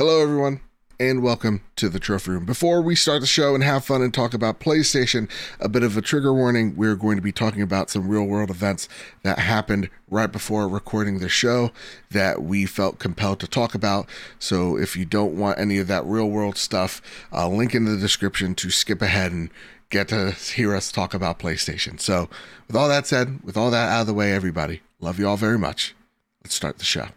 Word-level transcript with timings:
Hello, 0.00 0.22
everyone, 0.22 0.62
and 0.98 1.22
welcome 1.22 1.60
to 1.76 1.90
the 1.90 1.98
Trophy 1.98 2.30
Room. 2.30 2.46
Before 2.46 2.80
we 2.80 2.96
start 2.96 3.20
the 3.20 3.26
show 3.26 3.54
and 3.54 3.62
have 3.62 3.84
fun 3.84 4.00
and 4.00 4.14
talk 4.14 4.32
about 4.32 4.58
PlayStation, 4.58 5.28
a 5.60 5.68
bit 5.68 5.82
of 5.82 5.94
a 5.94 6.00
trigger 6.00 6.32
warning. 6.32 6.74
We're 6.74 6.96
going 6.96 7.16
to 7.16 7.22
be 7.22 7.32
talking 7.32 7.60
about 7.60 7.90
some 7.90 8.08
real 8.08 8.24
world 8.24 8.48
events 8.48 8.88
that 9.24 9.38
happened 9.38 9.90
right 10.08 10.32
before 10.32 10.66
recording 10.68 11.18
the 11.18 11.28
show 11.28 11.70
that 12.12 12.42
we 12.42 12.64
felt 12.64 12.98
compelled 12.98 13.40
to 13.40 13.46
talk 13.46 13.74
about. 13.74 14.08
So 14.38 14.78
if 14.78 14.96
you 14.96 15.04
don't 15.04 15.36
want 15.36 15.58
any 15.58 15.76
of 15.76 15.86
that 15.88 16.06
real 16.06 16.30
world 16.30 16.56
stuff, 16.56 17.02
I'll 17.30 17.54
link 17.54 17.74
in 17.74 17.84
the 17.84 17.98
description 17.98 18.54
to 18.54 18.70
skip 18.70 19.02
ahead 19.02 19.32
and 19.32 19.50
get 19.90 20.08
to 20.08 20.30
hear 20.54 20.74
us 20.74 20.90
talk 20.90 21.12
about 21.12 21.38
PlayStation. 21.38 22.00
So, 22.00 22.30
with 22.68 22.74
all 22.74 22.88
that 22.88 23.06
said, 23.06 23.40
with 23.44 23.58
all 23.58 23.70
that 23.70 23.90
out 23.90 24.00
of 24.00 24.06
the 24.06 24.14
way, 24.14 24.32
everybody, 24.32 24.80
love 24.98 25.18
you 25.18 25.28
all 25.28 25.36
very 25.36 25.58
much. 25.58 25.94
Let's 26.42 26.54
start 26.54 26.78
the 26.78 26.86
show. 26.86 27.08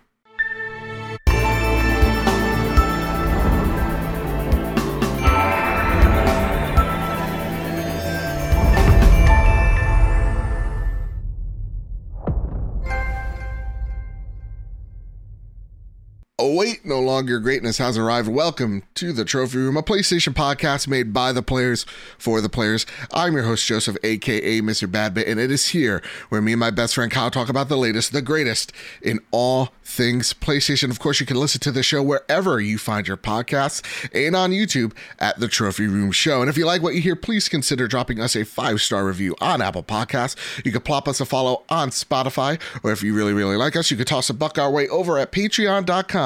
Oh, 16.39 16.55
wait, 16.55 16.83
no 16.83 16.99
longer 16.99 17.39
greatness 17.39 17.77
has 17.77 17.95
arrived. 17.95 18.27
Welcome 18.27 18.81
to 18.95 19.13
the 19.13 19.23
Trophy 19.23 19.59
Room, 19.59 19.77
a 19.77 19.83
PlayStation 19.83 20.33
podcast 20.33 20.87
made 20.87 21.13
by 21.13 21.31
the 21.31 21.43
players 21.43 21.85
for 22.17 22.41
the 22.41 22.49
players. 22.49 22.87
I'm 23.13 23.33
your 23.33 23.43
host, 23.43 23.67
Joseph, 23.67 23.97
aka 24.03 24.59
Mr. 24.61 24.87
Badbit, 24.87 25.29
and 25.29 25.39
it 25.39 25.51
is 25.51 25.67
here 25.67 26.01
where 26.29 26.41
me 26.41 26.53
and 26.53 26.59
my 26.59 26.71
best 26.71 26.95
friend 26.95 27.11
Kyle 27.11 27.29
talk 27.29 27.49
about 27.49 27.69
the 27.69 27.77
latest, 27.77 28.13
the 28.13 28.21
greatest 28.23 28.73
in 29.03 29.19
all 29.29 29.69
things 29.83 30.33
PlayStation. 30.33 30.89
Of 30.89 30.97
course, 30.97 31.19
you 31.19 31.27
can 31.27 31.37
listen 31.37 31.61
to 31.61 31.71
the 31.71 31.83
show 31.83 32.01
wherever 32.01 32.59
you 32.59 32.79
find 32.79 33.07
your 33.07 33.17
podcasts 33.17 33.83
and 34.11 34.35
on 34.35 34.49
YouTube 34.49 34.93
at 35.19 35.39
the 35.39 35.47
Trophy 35.47 35.85
Room 35.85 36.11
Show. 36.11 36.41
And 36.41 36.49
if 36.49 36.57
you 36.57 36.65
like 36.65 36.81
what 36.81 36.95
you 36.95 37.01
hear, 37.01 37.15
please 37.15 37.47
consider 37.47 37.87
dropping 37.87 38.19
us 38.19 38.35
a 38.35 38.43
five 38.43 38.81
star 38.81 39.05
review 39.05 39.35
on 39.39 39.61
Apple 39.61 39.83
Podcasts. 39.83 40.35
You 40.65 40.71
can 40.71 40.81
plop 40.81 41.07
us 41.07 41.21
a 41.21 41.25
follow 41.25 41.61
on 41.69 41.91
Spotify, 41.91 42.59
or 42.81 42.91
if 42.91 43.03
you 43.03 43.13
really, 43.13 43.33
really 43.33 43.55
like 43.55 43.75
us, 43.75 43.91
you 43.91 43.97
can 43.97 44.07
toss 44.07 44.31
a 44.31 44.33
buck 44.33 44.57
our 44.57 44.71
way 44.71 44.87
over 44.87 45.19
at 45.19 45.31
patreon.com 45.31 46.22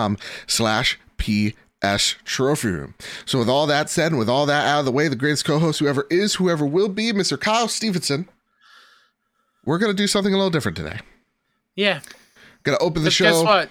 slash 0.47 0.99
PS 1.17 2.15
Trophy 2.25 2.69
Room. 2.69 2.93
So 3.25 3.39
with 3.39 3.49
all 3.49 3.67
that 3.67 3.89
said, 3.89 4.11
and 4.11 4.19
with 4.19 4.29
all 4.29 4.45
that 4.45 4.65
out 4.65 4.79
of 4.79 4.85
the 4.85 4.91
way, 4.91 5.07
the 5.07 5.15
greatest 5.15 5.45
co-host, 5.45 5.79
whoever 5.79 6.05
is, 6.09 6.35
whoever 6.35 6.65
will 6.65 6.89
be, 6.89 7.11
Mr. 7.13 7.39
Kyle 7.39 7.67
Stevenson, 7.67 8.27
we're 9.65 9.77
gonna 9.77 9.93
do 9.93 10.07
something 10.07 10.33
a 10.33 10.37
little 10.37 10.49
different 10.51 10.77
today. 10.77 10.99
Yeah. 11.75 12.01
Gonna 12.63 12.77
open 12.79 13.03
the 13.03 13.07
But 13.07 13.13
show. 13.13 13.25
guess 13.25 13.43
what? 13.43 13.69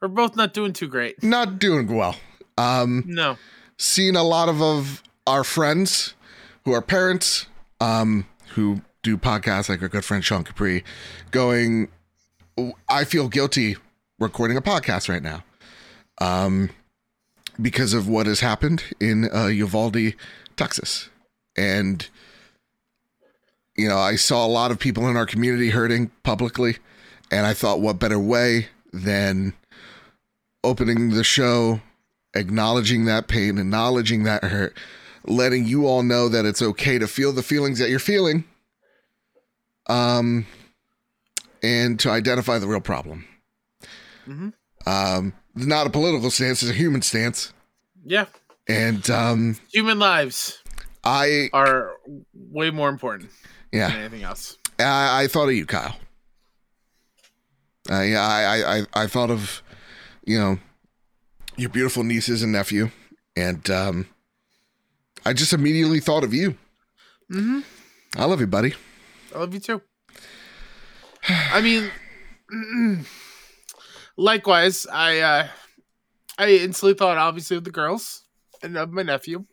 We're 0.00 0.08
both 0.08 0.36
not 0.36 0.52
doing 0.54 0.72
too 0.72 0.86
great. 0.88 1.22
Not 1.22 1.58
doing 1.58 1.86
well. 1.94 2.16
Um, 2.56 3.04
No. 3.06 3.36
seen 3.76 4.16
a 4.16 4.22
lot 4.22 4.48
of, 4.48 4.60
of 4.62 5.02
our 5.26 5.44
friends 5.44 6.14
who 6.64 6.72
are 6.72 6.82
parents, 6.82 7.46
um, 7.80 8.26
who 8.54 8.82
do 9.02 9.16
podcasts 9.16 9.68
like 9.68 9.80
our 9.82 9.88
good 9.88 10.04
friend 10.04 10.24
Sean 10.24 10.44
Capri, 10.44 10.82
going, 11.30 11.88
I 12.88 13.04
feel 13.04 13.28
guilty 13.28 13.76
recording 14.18 14.56
a 14.56 14.60
podcast 14.62 15.08
right 15.08 15.22
now. 15.22 15.44
Um, 16.20 16.70
because 17.60 17.94
of 17.94 18.08
what 18.08 18.26
has 18.26 18.40
happened 18.40 18.84
in 19.00 19.28
uh, 19.34 19.46
Uvalde, 19.46 20.14
Texas. 20.56 21.08
And, 21.56 22.06
you 23.76 23.88
know, 23.88 23.98
I 23.98 24.16
saw 24.16 24.46
a 24.46 24.48
lot 24.48 24.70
of 24.70 24.78
people 24.78 25.08
in 25.08 25.16
our 25.16 25.26
community 25.26 25.70
hurting 25.70 26.10
publicly. 26.22 26.78
And 27.30 27.46
I 27.46 27.54
thought, 27.54 27.80
what 27.80 27.98
better 27.98 28.18
way 28.18 28.68
than 28.92 29.54
opening 30.64 31.10
the 31.10 31.24
show, 31.24 31.80
acknowledging 32.34 33.04
that 33.04 33.28
pain, 33.28 33.58
acknowledging 33.58 34.22
that 34.24 34.44
hurt, 34.44 34.76
letting 35.24 35.66
you 35.66 35.86
all 35.86 36.02
know 36.02 36.28
that 36.28 36.46
it's 36.46 36.62
okay 36.62 36.98
to 36.98 37.06
feel 37.06 37.32
the 37.32 37.42
feelings 37.42 37.78
that 37.78 37.90
you're 37.90 37.98
feeling. 37.98 38.44
Um, 39.88 40.46
and 41.62 41.98
to 42.00 42.10
identify 42.10 42.58
the 42.58 42.68
real 42.68 42.80
problem. 42.80 43.26
Mhm. 44.26 44.52
Um, 44.86 45.32
not 45.66 45.86
a 45.86 45.90
political 45.90 46.30
stance; 46.30 46.62
it's 46.62 46.70
a 46.70 46.74
human 46.74 47.02
stance. 47.02 47.52
Yeah. 48.04 48.26
And 48.68 49.08
um, 49.10 49.56
Human 49.72 49.98
lives 49.98 50.62
I, 51.02 51.48
are 51.52 51.92
way 52.34 52.70
more 52.70 52.90
important 52.90 53.30
than 53.72 53.80
yeah, 53.80 53.94
anything 53.94 54.22
else. 54.22 54.58
I, 54.78 55.22
I 55.22 55.26
thought 55.26 55.48
of 55.48 55.54
you, 55.54 55.64
Kyle. 55.64 55.96
Uh, 57.90 58.02
yeah, 58.02 58.20
I, 58.20 58.42
I, 58.42 58.78
I, 58.78 58.86
I 59.04 59.06
thought 59.06 59.30
of, 59.30 59.62
you 60.26 60.38
know, 60.38 60.58
your 61.56 61.70
beautiful 61.70 62.04
nieces 62.04 62.42
and 62.42 62.52
nephew, 62.52 62.90
and 63.34 63.68
um, 63.70 64.06
I 65.24 65.32
just 65.32 65.54
immediately 65.54 66.00
thought 66.00 66.22
of 66.22 66.34
you. 66.34 66.50
Mm-hmm. 67.32 67.60
I 68.16 68.24
love 68.26 68.40
you, 68.40 68.46
buddy. 68.46 68.74
I 69.34 69.38
love 69.38 69.54
you 69.54 69.60
too. 69.60 69.82
I 71.28 71.62
mean, 71.62 71.90
likewise, 74.18 74.86
I 74.92 75.20
uh, 75.20 75.48
I 76.36 76.50
instantly 76.50 76.94
thought 76.94 77.16
obviously 77.16 77.56
of 77.56 77.64
the 77.64 77.70
girls 77.70 78.24
and 78.62 78.76
of 78.76 78.90
my 78.90 79.02
nephew. 79.02 79.46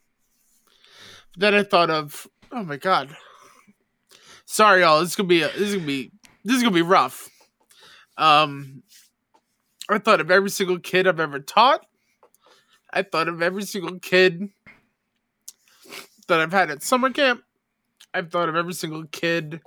Then 1.38 1.54
I 1.54 1.64
thought 1.64 1.90
of, 1.90 2.28
oh 2.52 2.64
my 2.64 2.78
god. 2.78 3.16
Sorry, 4.46 4.82
y'all. 4.82 5.00
This 5.00 5.12
is 5.12 5.16
gonna 5.16 5.28
be 5.28 5.40
this 5.40 5.56
is 5.56 5.76
gonna 5.76 5.88
be 5.88 6.12
this 6.44 6.58
is 6.58 6.64
gonna 6.64 6.76
be 6.76 6.82
rough. 6.82 7.30
Um, 8.18 8.84
I 9.90 10.00
thought 10.00 10.22
of 10.22 10.32
every 10.32 10.50
single 10.50 10.80
kid 10.80 11.08
I've 11.08 11.20
ever 11.20 11.40
taught. 11.40 11.86
I 12.92 13.04
thought 13.04 13.28
of 13.28 13.42
every 13.42 13.64
single 13.64 14.00
kid 14.00 14.50
that 16.28 16.40
I've 16.40 16.54
had 16.54 16.72
at 16.72 16.84
summer 16.84 17.10
camp. 17.10 17.44
I've 18.14 18.32
thought 18.32 18.48
of 18.48 18.56
every 18.56 18.74
single 18.74 19.06
kid 19.06 19.62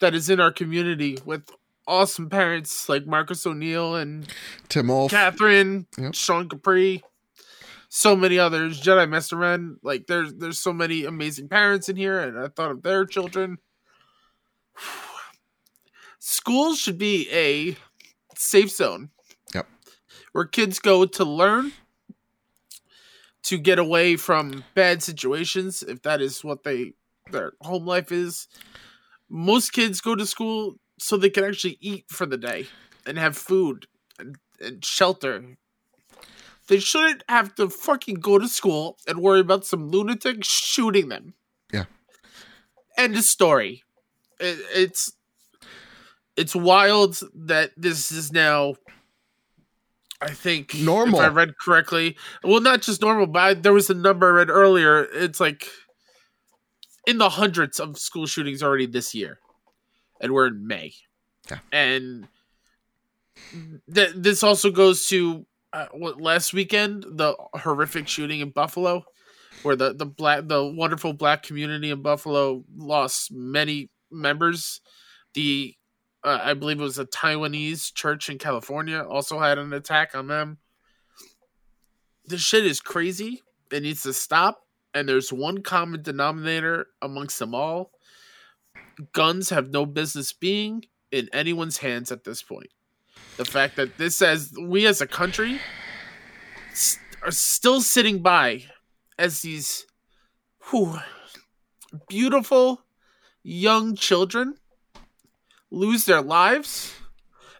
that 0.00 0.14
is 0.14 0.30
in 0.30 0.38
our 0.38 0.52
community 0.52 1.18
with 1.24 1.50
awesome 1.88 2.28
parents 2.28 2.88
like 2.88 3.06
Marcus 3.06 3.44
O'Neill 3.46 3.96
and 3.96 4.26
Tim 4.68 4.88
Wolf. 4.88 5.10
Catherine, 5.10 5.86
Yep. 5.98 6.14
Sean 6.14 6.48
Capri, 6.48 7.02
so 7.88 8.14
many 8.14 8.38
others, 8.38 8.80
Jedi 8.80 9.08
Masterman. 9.08 9.78
Like 9.82 10.06
there's 10.06 10.34
there's 10.34 10.58
so 10.58 10.72
many 10.72 11.04
amazing 11.04 11.48
parents 11.48 11.88
in 11.88 11.96
here, 11.96 12.20
and 12.20 12.38
I 12.38 12.48
thought 12.48 12.70
of 12.70 12.82
their 12.82 13.04
children. 13.06 13.58
Schools 16.20 16.78
should 16.78 16.98
be 16.98 17.28
a 17.32 17.76
safe 18.36 18.70
zone. 18.70 19.10
Yep. 19.54 19.66
Where 20.32 20.44
kids 20.44 20.78
go 20.78 21.06
to 21.06 21.24
learn, 21.24 21.72
to 23.44 23.56
get 23.58 23.78
away 23.78 24.16
from 24.16 24.64
bad 24.74 25.02
situations, 25.02 25.82
if 25.82 26.02
that 26.02 26.20
is 26.20 26.44
what 26.44 26.64
they 26.64 26.92
their 27.30 27.52
home 27.62 27.86
life 27.86 28.12
is. 28.12 28.48
Most 29.30 29.72
kids 29.72 30.00
go 30.00 30.14
to 30.14 30.24
school 30.26 30.76
so 30.98 31.16
they 31.16 31.30
can 31.30 31.44
actually 31.44 31.78
eat 31.80 32.04
for 32.08 32.26
the 32.26 32.36
day 32.36 32.66
and 33.06 33.18
have 33.18 33.36
food 33.36 33.86
and, 34.18 34.36
and 34.60 34.84
shelter. 34.84 35.56
They 36.68 36.78
shouldn't 36.78 37.24
have 37.28 37.54
to 37.54 37.68
fucking 37.68 38.16
go 38.16 38.38
to 38.38 38.48
school 38.48 38.98
and 39.06 39.20
worry 39.20 39.40
about 39.40 39.64
some 39.64 39.88
lunatic 39.88 40.44
shooting 40.44 41.08
them. 41.08 41.34
Yeah. 41.72 41.84
End 42.96 43.16
of 43.16 43.22
story. 43.22 43.84
It, 44.38 44.58
it's 44.74 45.12
it's 46.36 46.54
wild 46.54 47.20
that 47.34 47.72
this 47.76 48.12
is 48.12 48.32
now. 48.32 48.74
I 50.20 50.30
think 50.30 50.74
Normal. 50.74 51.20
If 51.20 51.26
I 51.26 51.28
read 51.28 51.58
correctly, 51.58 52.16
well, 52.42 52.60
not 52.60 52.82
just 52.82 53.00
normal, 53.00 53.28
but 53.28 53.38
I, 53.38 53.54
there 53.54 53.72
was 53.72 53.88
a 53.88 53.94
number 53.94 54.26
I 54.26 54.30
read 54.30 54.50
earlier. 54.50 55.04
It's 55.12 55.38
like 55.38 55.68
in 57.06 57.18
the 57.18 57.28
hundreds 57.28 57.78
of 57.78 57.98
school 57.98 58.26
shootings 58.26 58.62
already 58.62 58.86
this 58.86 59.14
year, 59.14 59.38
and 60.20 60.32
we're 60.32 60.48
in 60.48 60.66
May. 60.66 60.94
Yeah. 61.50 61.58
And 61.72 62.28
th- 63.92 64.14
this 64.14 64.42
also 64.42 64.70
goes 64.70 65.06
to 65.08 65.46
uh, 65.72 65.86
what 65.92 66.20
last 66.20 66.52
weekend 66.52 67.04
the 67.08 67.34
horrific 67.54 68.08
shooting 68.08 68.40
in 68.40 68.50
Buffalo, 68.50 69.04
where 69.62 69.76
the 69.76 69.94
the 69.94 70.06
black 70.06 70.48
the 70.48 70.64
wonderful 70.64 71.12
black 71.12 71.42
community 71.42 71.90
in 71.90 72.02
Buffalo 72.02 72.64
lost 72.76 73.32
many 73.32 73.90
members. 74.10 74.80
The 75.34 75.74
uh, 76.24 76.40
I 76.42 76.54
believe 76.54 76.80
it 76.80 76.82
was 76.82 76.98
a 76.98 77.06
Taiwanese 77.06 77.94
church 77.94 78.28
in 78.28 78.38
California 78.38 79.00
also 79.00 79.38
had 79.38 79.58
an 79.58 79.72
attack 79.72 80.14
on 80.14 80.26
them. 80.26 80.58
This 82.26 82.40
shit 82.40 82.66
is 82.66 82.80
crazy. 82.80 83.42
It 83.72 83.82
needs 83.82 84.02
to 84.02 84.12
stop. 84.12 84.60
And 84.94 85.08
there's 85.08 85.32
one 85.32 85.62
common 85.62 86.02
denominator 86.02 86.86
amongst 87.02 87.38
them 87.38 87.54
all. 87.54 87.92
Guns 89.12 89.50
have 89.50 89.70
no 89.70 89.86
business 89.86 90.32
being 90.32 90.84
in 91.10 91.28
anyone's 91.32 91.78
hands 91.78 92.10
at 92.12 92.24
this 92.24 92.42
point. 92.42 92.68
The 93.36 93.44
fact 93.44 93.76
that 93.76 93.98
this 93.98 94.16
says 94.16 94.52
we 94.60 94.86
as 94.86 95.00
a 95.00 95.06
country 95.06 95.60
s- 96.72 96.98
are 97.22 97.30
still 97.30 97.80
sitting 97.80 98.20
by 98.22 98.64
as 99.18 99.42
these 99.42 99.86
whew, 100.70 100.98
beautiful 102.08 102.82
young 103.42 103.94
children 103.94 104.56
lose 105.70 106.04
their 106.04 106.22
lives. 106.22 106.94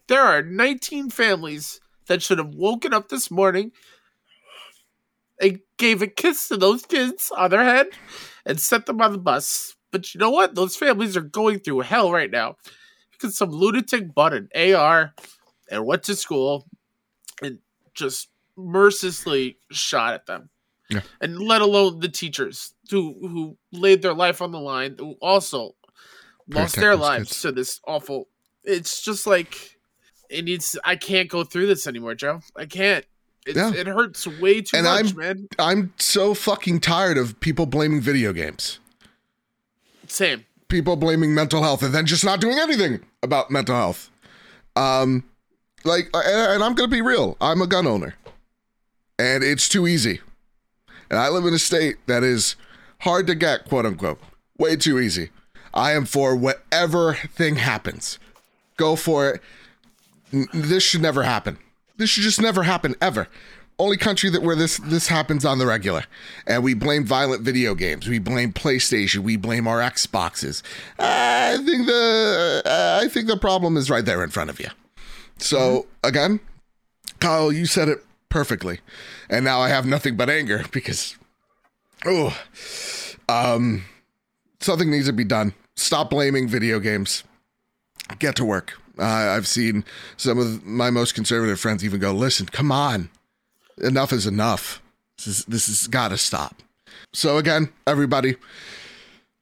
There 0.08 0.22
are 0.22 0.42
19 0.42 1.10
families 1.10 1.80
that 2.06 2.22
should 2.22 2.38
have 2.38 2.54
woken 2.54 2.92
up 2.94 3.08
this 3.08 3.30
morning 3.30 3.72
and 5.40 5.60
gave 5.76 6.02
a 6.02 6.06
kiss 6.06 6.48
to 6.48 6.56
those 6.56 6.84
kids 6.84 7.30
on 7.36 7.50
their 7.50 7.64
head 7.64 7.86
and 8.44 8.58
sent 8.60 8.86
them 8.86 9.00
on 9.00 9.12
the 9.12 9.18
bus. 9.18 9.76
But 9.90 10.14
you 10.14 10.18
know 10.20 10.30
what? 10.30 10.54
Those 10.54 10.76
families 10.76 11.16
are 11.16 11.22
going 11.22 11.60
through 11.60 11.80
hell 11.80 12.12
right 12.12 12.30
now 12.30 12.56
because 13.12 13.36
some 13.36 13.50
lunatic 13.50 14.14
bought 14.14 14.34
an 14.34 14.48
AR 14.54 15.14
and 15.70 15.84
went 15.86 16.02
to 16.04 16.14
school 16.16 16.66
and 17.42 17.58
just 17.94 18.28
mercilessly 18.56 19.58
shot 19.70 20.14
at 20.14 20.26
them. 20.26 20.50
Yeah. 20.90 21.00
And 21.20 21.38
let 21.38 21.60
alone 21.60 22.00
the 22.00 22.08
teachers 22.08 22.74
who 22.90 23.14
who 23.20 23.56
laid 23.72 24.00
their 24.02 24.14
life 24.14 24.40
on 24.40 24.52
the 24.52 24.60
line, 24.60 24.96
who 24.98 25.16
also 25.20 25.74
lost 26.48 26.76
their 26.76 26.96
lives 26.96 27.28
kids. 27.28 27.42
to 27.42 27.52
this 27.52 27.80
awful. 27.86 28.28
It's 28.64 29.02
just 29.02 29.26
like 29.26 29.78
it 30.30 30.44
needs. 30.44 30.78
I 30.84 30.96
can't 30.96 31.28
go 31.28 31.44
through 31.44 31.66
this 31.66 31.86
anymore, 31.86 32.14
Joe. 32.14 32.40
I 32.56 32.64
can't. 32.66 33.04
It's, 33.46 33.56
Yeah. 33.56 33.72
It 33.74 33.86
hurts 33.86 34.26
way 34.26 34.60
too 34.62 34.76
And 34.78 34.84
much, 34.84 35.06
I'm- 35.06 35.16
man. 35.16 35.48
I'm 35.58 35.92
so 35.98 36.32
fucking 36.34 36.80
tired 36.80 37.16
of 37.18 37.38
people 37.40 37.66
blaming 37.66 38.00
video 38.00 38.32
games. 38.32 38.78
Same. 40.08 40.44
people 40.68 40.96
blaming 40.96 41.34
mental 41.34 41.62
health 41.62 41.82
and 41.82 41.94
then 41.94 42.04
just 42.06 42.24
not 42.24 42.40
doing 42.40 42.58
anything 42.58 43.00
about 43.22 43.50
mental 43.50 43.74
health. 43.74 44.10
Um, 44.76 45.24
like, 45.84 46.10
and, 46.14 46.62
I'm 46.62 46.74
gonna 46.74 46.88
be 46.88 47.00
real. 47.02 47.36
I'm 47.40 47.62
a 47.62 47.66
gun 47.66 47.86
owner, 47.86 48.14
and 49.18 49.42
it's 49.42 49.68
too 49.68 49.86
easy. 49.86 50.20
And 51.10 51.18
I 51.18 51.28
live 51.28 51.46
in 51.46 51.54
a 51.54 51.58
state 51.58 51.96
that 52.06 52.22
is 52.22 52.56
hard 53.00 53.26
to 53.28 53.34
get, 53.34 53.64
quote 53.68 53.86
unquote, 53.86 54.20
way 54.58 54.76
too 54.76 54.98
easy. 54.98 55.30
I 55.72 55.92
am 55.92 56.04
for 56.04 56.36
whatever 56.36 57.14
thing 57.14 57.56
happens. 57.56 58.18
Go 58.76 58.94
for 58.96 59.30
it. 59.30 59.42
This 60.52 60.82
should 60.82 61.00
never 61.02 61.22
happen. 61.22 61.58
This 61.96 62.10
should 62.10 62.22
just 62.24 62.40
never 62.40 62.64
happen 62.64 62.94
ever. 63.00 63.28
Only 63.80 63.96
country 63.96 64.28
that 64.30 64.42
where 64.42 64.56
this 64.56 64.78
this 64.78 65.06
happens 65.06 65.44
on 65.44 65.58
the 65.58 65.66
regular, 65.66 66.04
and 66.48 66.64
we 66.64 66.74
blame 66.74 67.04
violent 67.04 67.42
video 67.42 67.76
games. 67.76 68.08
We 68.08 68.18
blame 68.18 68.52
PlayStation. 68.52 69.18
We 69.18 69.36
blame 69.36 69.68
our 69.68 69.78
Xboxes. 69.78 70.62
I 70.98 71.58
think 71.64 71.86
the 71.86 72.62
uh, 72.66 73.00
I 73.04 73.08
think 73.08 73.28
the 73.28 73.36
problem 73.36 73.76
is 73.76 73.88
right 73.88 74.04
there 74.04 74.24
in 74.24 74.30
front 74.30 74.50
of 74.50 74.58
you. 74.58 74.68
So 75.38 75.86
again, 76.02 76.40
Kyle, 77.20 77.52
you 77.52 77.66
said 77.66 77.88
it 77.88 78.04
perfectly, 78.30 78.80
and 79.30 79.44
now 79.44 79.60
I 79.60 79.68
have 79.68 79.86
nothing 79.86 80.16
but 80.16 80.28
anger 80.28 80.64
because, 80.72 81.16
oh, 82.04 82.36
um, 83.28 83.84
something 84.58 84.90
needs 84.90 85.06
to 85.06 85.12
be 85.12 85.24
done. 85.24 85.54
Stop 85.76 86.10
blaming 86.10 86.48
video 86.48 86.80
games. 86.80 87.22
Get 88.18 88.34
to 88.36 88.44
work. 88.44 88.72
Uh, 88.98 89.04
I've 89.04 89.46
seen 89.46 89.84
some 90.16 90.38
of 90.38 90.66
my 90.66 90.90
most 90.90 91.14
conservative 91.14 91.60
friends 91.60 91.84
even 91.84 92.00
go, 92.00 92.12
"Listen, 92.12 92.46
come 92.46 92.72
on, 92.72 93.10
enough 93.80 94.12
is 94.12 94.26
enough. 94.26 94.82
This 95.16 95.26
is 95.26 95.44
this 95.46 95.66
has 95.66 95.86
got 95.86 96.08
to 96.08 96.18
stop." 96.18 96.62
So 97.12 97.38
again, 97.38 97.70
everybody, 97.86 98.36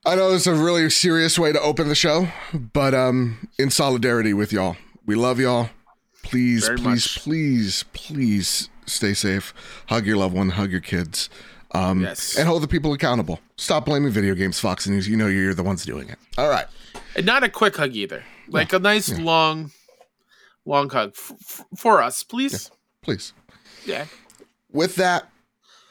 I 0.05 0.15
know 0.15 0.33
it's 0.33 0.47
a 0.47 0.55
really 0.55 0.89
serious 0.91 1.39
way 1.39 1.53
to 1.53 1.61
open 1.61 1.89
the 1.89 1.95
show, 1.95 2.29
but 2.53 2.95
um, 2.95 3.49
in 3.59 3.71
solidarity 3.71 4.33
with 4.35 4.53
y'all, 4.53 4.77
we 5.05 5.15
love 5.15 5.41
y'all. 5.41 5.71
Please, 6.23 6.67
Very 6.67 6.79
please, 6.79 6.85
much. 6.87 7.19
please, 7.23 7.85
please 7.93 8.69
stay 8.87 9.15
safe. 9.15 9.55
Hug 9.89 10.07
your 10.07 10.17
loved 10.17 10.35
one. 10.35 10.51
Hug 10.51 10.71
your 10.73 10.81
kids. 10.81 11.29
Um, 11.73 12.03
Yes. 12.03 12.37
And 12.37 12.49
hold 12.49 12.63
the 12.63 12.69
people 12.69 12.93
accountable. 12.93 13.41
Stop 13.57 13.85
blaming 13.87 14.11
video 14.11 14.35
games, 14.35 14.59
Fox 14.59 14.87
News. 14.89 15.09
You 15.09 15.17
know 15.17 15.27
you're 15.29 15.55
the 15.55 15.63
ones 15.63 15.85
doing 15.85 16.09
it. 16.09 16.19
All 16.39 16.49
right. 16.49 16.67
And 17.15 17.27
not 17.27 17.43
a 17.45 17.49
quick 17.49 17.77
hug 17.77 17.95
either. 17.95 18.25
Like 18.49 18.73
a 18.73 18.79
nice 18.79 19.17
long, 19.19 19.71
long 20.65 20.89
hug 20.91 21.13
f- 21.17 21.33
f- 21.41 21.65
for 21.77 22.03
us, 22.03 22.23
please. 22.23 22.71
Please. 23.03 23.33
Yeah. 23.85 24.07
With 24.77 24.97
that, 24.97 25.27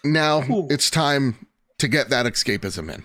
now 0.04 0.44
Ooh. 0.44 0.68
it's 0.70 0.92
time 0.92 1.48
to 1.80 1.88
get 1.88 2.10
that 2.10 2.28
escapism 2.28 2.94
in. 2.94 3.04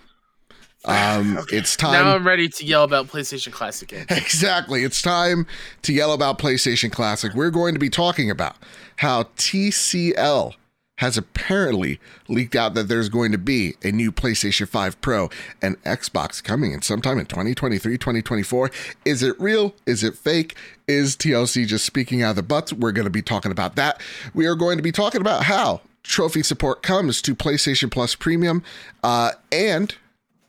Um, 0.84 1.38
It's 1.52 1.74
time. 1.74 1.92
Now 1.92 2.14
I'm 2.14 2.26
ready 2.26 2.48
to 2.50 2.64
yell 2.66 2.84
about 2.84 3.08
PlayStation 3.08 3.50
Classic 3.50 3.88
games. 3.88 4.06
Exactly. 4.10 4.84
It's 4.84 5.00
time 5.00 5.46
to 5.82 5.92
yell 5.94 6.12
about 6.12 6.38
PlayStation 6.38 6.92
Classic. 6.92 7.32
We're 7.34 7.50
going 7.50 7.72
to 7.74 7.80
be 7.80 7.88
talking 7.88 8.30
about 8.30 8.56
how 8.96 9.22
TCL 9.38 10.54
has 11.00 11.16
apparently 11.16 11.98
leaked 12.28 12.54
out 12.54 12.74
that 12.74 12.86
there's 12.86 13.08
going 13.08 13.32
to 13.32 13.38
be 13.38 13.74
a 13.82 13.90
new 13.90 14.12
PlayStation 14.12 14.68
5 14.68 15.00
Pro 15.00 15.30
and 15.62 15.82
Xbox 15.82 16.44
coming 16.44 16.72
in 16.72 16.82
sometime 16.82 17.18
in 17.18 17.24
2023, 17.24 17.96
2024. 17.96 18.70
Is 19.06 19.22
it 19.22 19.40
real? 19.40 19.74
Is 19.86 20.04
it 20.04 20.14
fake? 20.14 20.54
Is 20.86 21.16
TLC 21.16 21.66
just 21.66 21.86
speaking 21.86 22.22
out 22.22 22.30
of 22.30 22.36
the 22.36 22.42
butts? 22.42 22.74
We're 22.74 22.92
going 22.92 23.06
to 23.06 23.10
be 23.10 23.22
talking 23.22 23.50
about 23.50 23.76
that. 23.76 23.98
We 24.34 24.44
are 24.44 24.54
going 24.54 24.76
to 24.76 24.82
be 24.82 24.92
talking 24.92 25.22
about 25.22 25.44
how 25.44 25.80
trophy 26.02 26.42
support 26.42 26.82
comes 26.82 27.22
to 27.22 27.34
PlayStation 27.34 27.90
Plus 27.90 28.14
Premium 28.14 28.62
uh, 29.02 29.32
and 29.50 29.94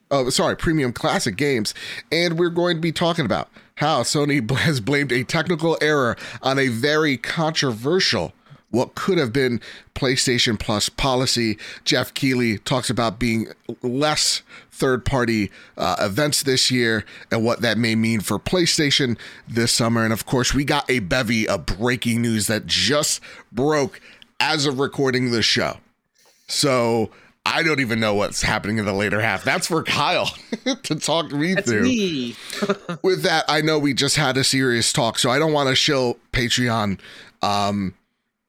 oh 0.09 0.29
sorry 0.29 0.57
premium 0.57 0.91
classic 0.91 1.37
games 1.37 1.73
and 2.11 2.37
we're 2.37 2.49
going 2.49 2.75
to 2.75 2.81
be 2.81 2.91
talking 2.91 3.23
about 3.25 3.47
how 3.75 4.01
sony 4.01 4.49
has 4.57 4.81
blamed 4.81 5.11
a 5.11 5.23
technical 5.23 5.77
error 5.81 6.17
on 6.41 6.59
a 6.59 6.67
very 6.67 7.15
controversial 7.15 8.33
what 8.71 8.95
could 8.95 9.17
have 9.17 9.31
been 9.31 9.61
PlayStation 9.95 10.59
Plus 10.59 10.89
policy. 10.89 11.57
Geoff 11.85 12.13
Keighley 12.13 12.57
talks 12.59 12.89
about 12.89 13.19
being 13.19 13.47
less 13.81 14.41
third 14.71 15.05
party 15.05 15.51
uh, 15.77 15.97
events 15.99 16.43
this 16.43 16.71
year 16.71 17.05
and 17.29 17.45
what 17.45 17.61
that 17.61 17.77
may 17.77 17.95
mean 17.95 18.21
for 18.21 18.39
PlayStation 18.39 19.17
this 19.47 19.71
summer. 19.71 20.03
And 20.03 20.11
of 20.13 20.25
course, 20.25 20.53
we 20.53 20.63
got 20.63 20.89
a 20.89 20.99
bevy 20.99 21.47
of 21.47 21.65
breaking 21.65 22.21
news 22.21 22.47
that 22.47 22.65
just 22.65 23.21
broke 23.51 24.01
as 24.39 24.65
of 24.65 24.79
recording 24.79 25.31
the 25.31 25.41
show. 25.43 25.77
So 26.47 27.11
I 27.45 27.63
don't 27.63 27.79
even 27.79 27.99
know 27.99 28.13
what's 28.13 28.41
happening 28.41 28.77
in 28.77 28.85
the 28.85 28.93
later 28.93 29.21
half. 29.21 29.43
That's 29.43 29.67
for 29.67 29.83
Kyle 29.83 30.25
to 30.83 30.95
talk 30.95 31.31
me 31.31 31.55
That's 31.55 31.69
through. 31.69 31.83
me. 31.83 32.35
With 33.01 33.23
that, 33.23 33.45
I 33.47 33.61
know 33.61 33.79
we 33.79 33.93
just 33.93 34.15
had 34.15 34.37
a 34.37 34.43
serious 34.43 34.91
talk, 34.93 35.17
so 35.17 35.29
I 35.29 35.39
don't 35.39 35.53
want 35.53 35.69
to 35.69 35.75
shill 35.75 36.17
Patreon 36.33 36.99
um, 37.41 37.93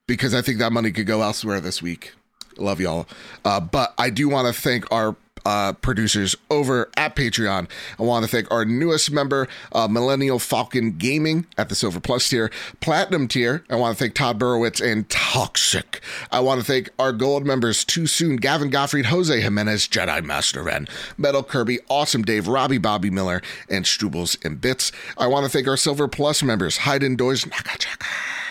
because 0.06 0.34
I 0.34 0.42
think 0.42 0.58
that 0.58 0.72
money 0.72 0.90
could 0.90 1.06
go 1.06 1.22
elsewhere 1.22 1.60
this 1.60 1.82
week. 1.82 2.12
Love 2.58 2.80
y'all. 2.80 3.06
Uh, 3.44 3.60
but 3.60 3.94
I 3.98 4.10
do 4.10 4.28
want 4.28 4.52
to 4.52 4.60
thank 4.60 4.90
our 4.92 5.16
uh, 5.44 5.72
producers 5.72 6.36
over 6.50 6.88
at 6.96 7.16
Patreon. 7.16 7.68
I 7.98 8.02
want 8.02 8.24
to 8.24 8.30
thank 8.30 8.50
our 8.50 8.64
newest 8.64 9.10
member, 9.10 9.48
uh, 9.72 9.88
Millennial 9.88 10.38
Falcon 10.38 10.92
Gaming 10.92 11.46
at 11.58 11.68
the 11.68 11.74
Silver 11.74 12.00
Plus 12.00 12.28
tier, 12.28 12.50
Platinum 12.80 13.28
tier. 13.28 13.64
I 13.70 13.76
want 13.76 13.96
to 13.96 14.04
thank 14.04 14.14
Todd 14.14 14.38
Burowitz 14.38 14.80
and 14.80 15.08
Toxic. 15.08 16.00
I 16.30 16.40
want 16.40 16.60
to 16.60 16.66
thank 16.66 16.90
our 16.98 17.12
gold 17.12 17.44
members, 17.44 17.84
Too 17.84 18.06
Soon, 18.06 18.36
Gavin 18.36 18.70
Gottfried, 18.70 19.06
Jose 19.06 19.40
Jimenez, 19.40 19.88
Jedi 19.88 20.22
Master 20.24 20.62
Ren, 20.62 20.86
Metal 21.16 21.42
Kirby, 21.42 21.80
Awesome 21.88 22.22
Dave, 22.22 22.48
Robbie 22.48 22.78
Bobby 22.78 23.10
Miller, 23.10 23.42
and 23.68 23.84
Strubles 23.84 24.42
and 24.44 24.60
Bits. 24.60 24.92
I 25.18 25.26
want 25.26 25.44
to 25.44 25.50
thank 25.50 25.66
our 25.66 25.76
Silver 25.76 26.08
Plus 26.08 26.42
members, 26.42 26.78
Hayden 26.78 27.16
Doys, 27.16 27.44
Nakachaka. 27.44 28.41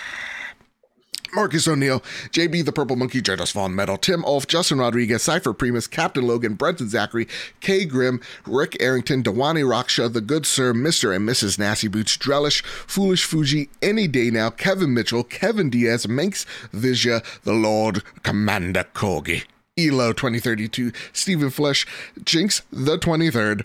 Marcus 1.33 1.67
O'Neill, 1.67 2.01
JB 2.31 2.65
the 2.65 2.71
Purple 2.71 2.95
Monkey, 2.95 3.21
Jadis 3.21 3.51
Von 3.51 3.73
Metal, 3.73 3.97
Tim 3.97 4.25
Ulf, 4.25 4.47
Justin 4.47 4.79
Rodriguez, 4.79 5.23
Cypher 5.23 5.53
Primus, 5.53 5.87
Captain 5.87 6.25
Logan, 6.25 6.55
Brenton 6.55 6.89
Zachary, 6.89 7.27
Kay 7.61 7.85
Grimm, 7.85 8.19
Rick 8.45 8.77
Arrington, 8.79 9.23
Dewani 9.23 9.63
Raksha, 9.63 10.11
The 10.11 10.21
Good 10.21 10.45
Sir, 10.45 10.73
Mr. 10.73 11.15
and 11.15 11.27
Mrs. 11.27 11.57
Nasty 11.57 11.87
Boots, 11.87 12.17
Drellish, 12.17 12.63
Foolish 12.63 13.23
Fuji, 13.23 13.69
Any 13.81 14.07
Day 14.07 14.29
Now, 14.29 14.49
Kevin 14.49 14.93
Mitchell, 14.93 15.23
Kevin 15.23 15.69
Diaz, 15.69 16.07
Manx 16.07 16.45
Visja, 16.73 17.23
The 17.43 17.53
Lord, 17.53 18.03
Commander 18.23 18.85
Corgi. 18.93 19.45
Elo 19.77 20.11
2032, 20.11 20.91
Stephen 21.13 21.49
Flesh, 21.49 21.87
Jinx 22.25 22.61
the 22.71 22.97
23rd, 22.97 23.63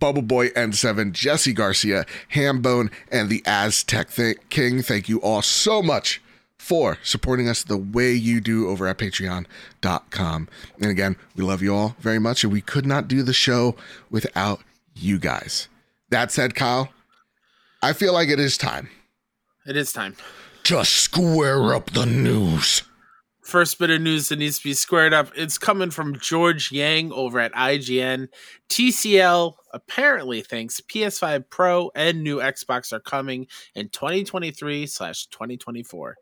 Bubble 0.00 0.22
Boy 0.22 0.48
N7, 0.50 1.12
Jesse 1.12 1.52
Garcia, 1.52 2.06
Hambone, 2.32 2.90
and 3.10 3.28
the 3.28 3.42
Aztec 3.44 4.08
King. 4.48 4.82
Thank 4.82 5.08
you 5.08 5.18
all 5.20 5.42
so 5.42 5.82
much 5.82 6.22
for 6.58 6.98
supporting 7.02 7.48
us 7.48 7.62
the 7.62 7.76
way 7.76 8.12
you 8.12 8.40
do 8.40 8.68
over 8.68 8.86
at 8.86 8.98
patreon.com. 8.98 10.48
And 10.80 10.90
again, 10.90 11.16
we 11.36 11.44
love 11.44 11.62
you 11.62 11.74
all 11.74 11.96
very 11.98 12.18
much, 12.18 12.44
and 12.44 12.52
we 12.52 12.60
could 12.60 12.86
not 12.86 13.08
do 13.08 13.22
the 13.22 13.32
show 13.34 13.76
without 14.10 14.60
you 14.94 15.18
guys. 15.18 15.68
That 16.10 16.30
said, 16.30 16.54
Kyle, 16.54 16.90
I 17.82 17.92
feel 17.92 18.12
like 18.12 18.28
it 18.28 18.40
is 18.40 18.56
time 18.56 18.88
It 19.66 19.76
is 19.76 19.92
time. 19.92 20.16
to 20.64 20.84
square 20.84 21.74
up 21.74 21.90
the 21.90 22.06
news. 22.06 22.82
First 23.42 23.78
bit 23.78 23.90
of 23.90 24.00
news 24.00 24.30
that 24.30 24.38
needs 24.38 24.56
to 24.58 24.64
be 24.64 24.72
squared 24.72 25.12
up. 25.12 25.30
It's 25.36 25.58
coming 25.58 25.90
from 25.90 26.18
George 26.18 26.72
Yang 26.72 27.12
over 27.12 27.38
at 27.38 27.52
IGN. 27.52 28.28
TCL 28.70 29.52
apparently 29.74 30.40
thinks 30.40 30.80
PS5 30.80 31.50
Pro 31.50 31.90
and 31.94 32.22
new 32.22 32.38
Xbox 32.38 32.92
are 32.92 33.00
coming 33.00 33.46
in 33.74 33.90
2023 33.90 34.86
slash 34.86 35.26
2024. 35.26 36.16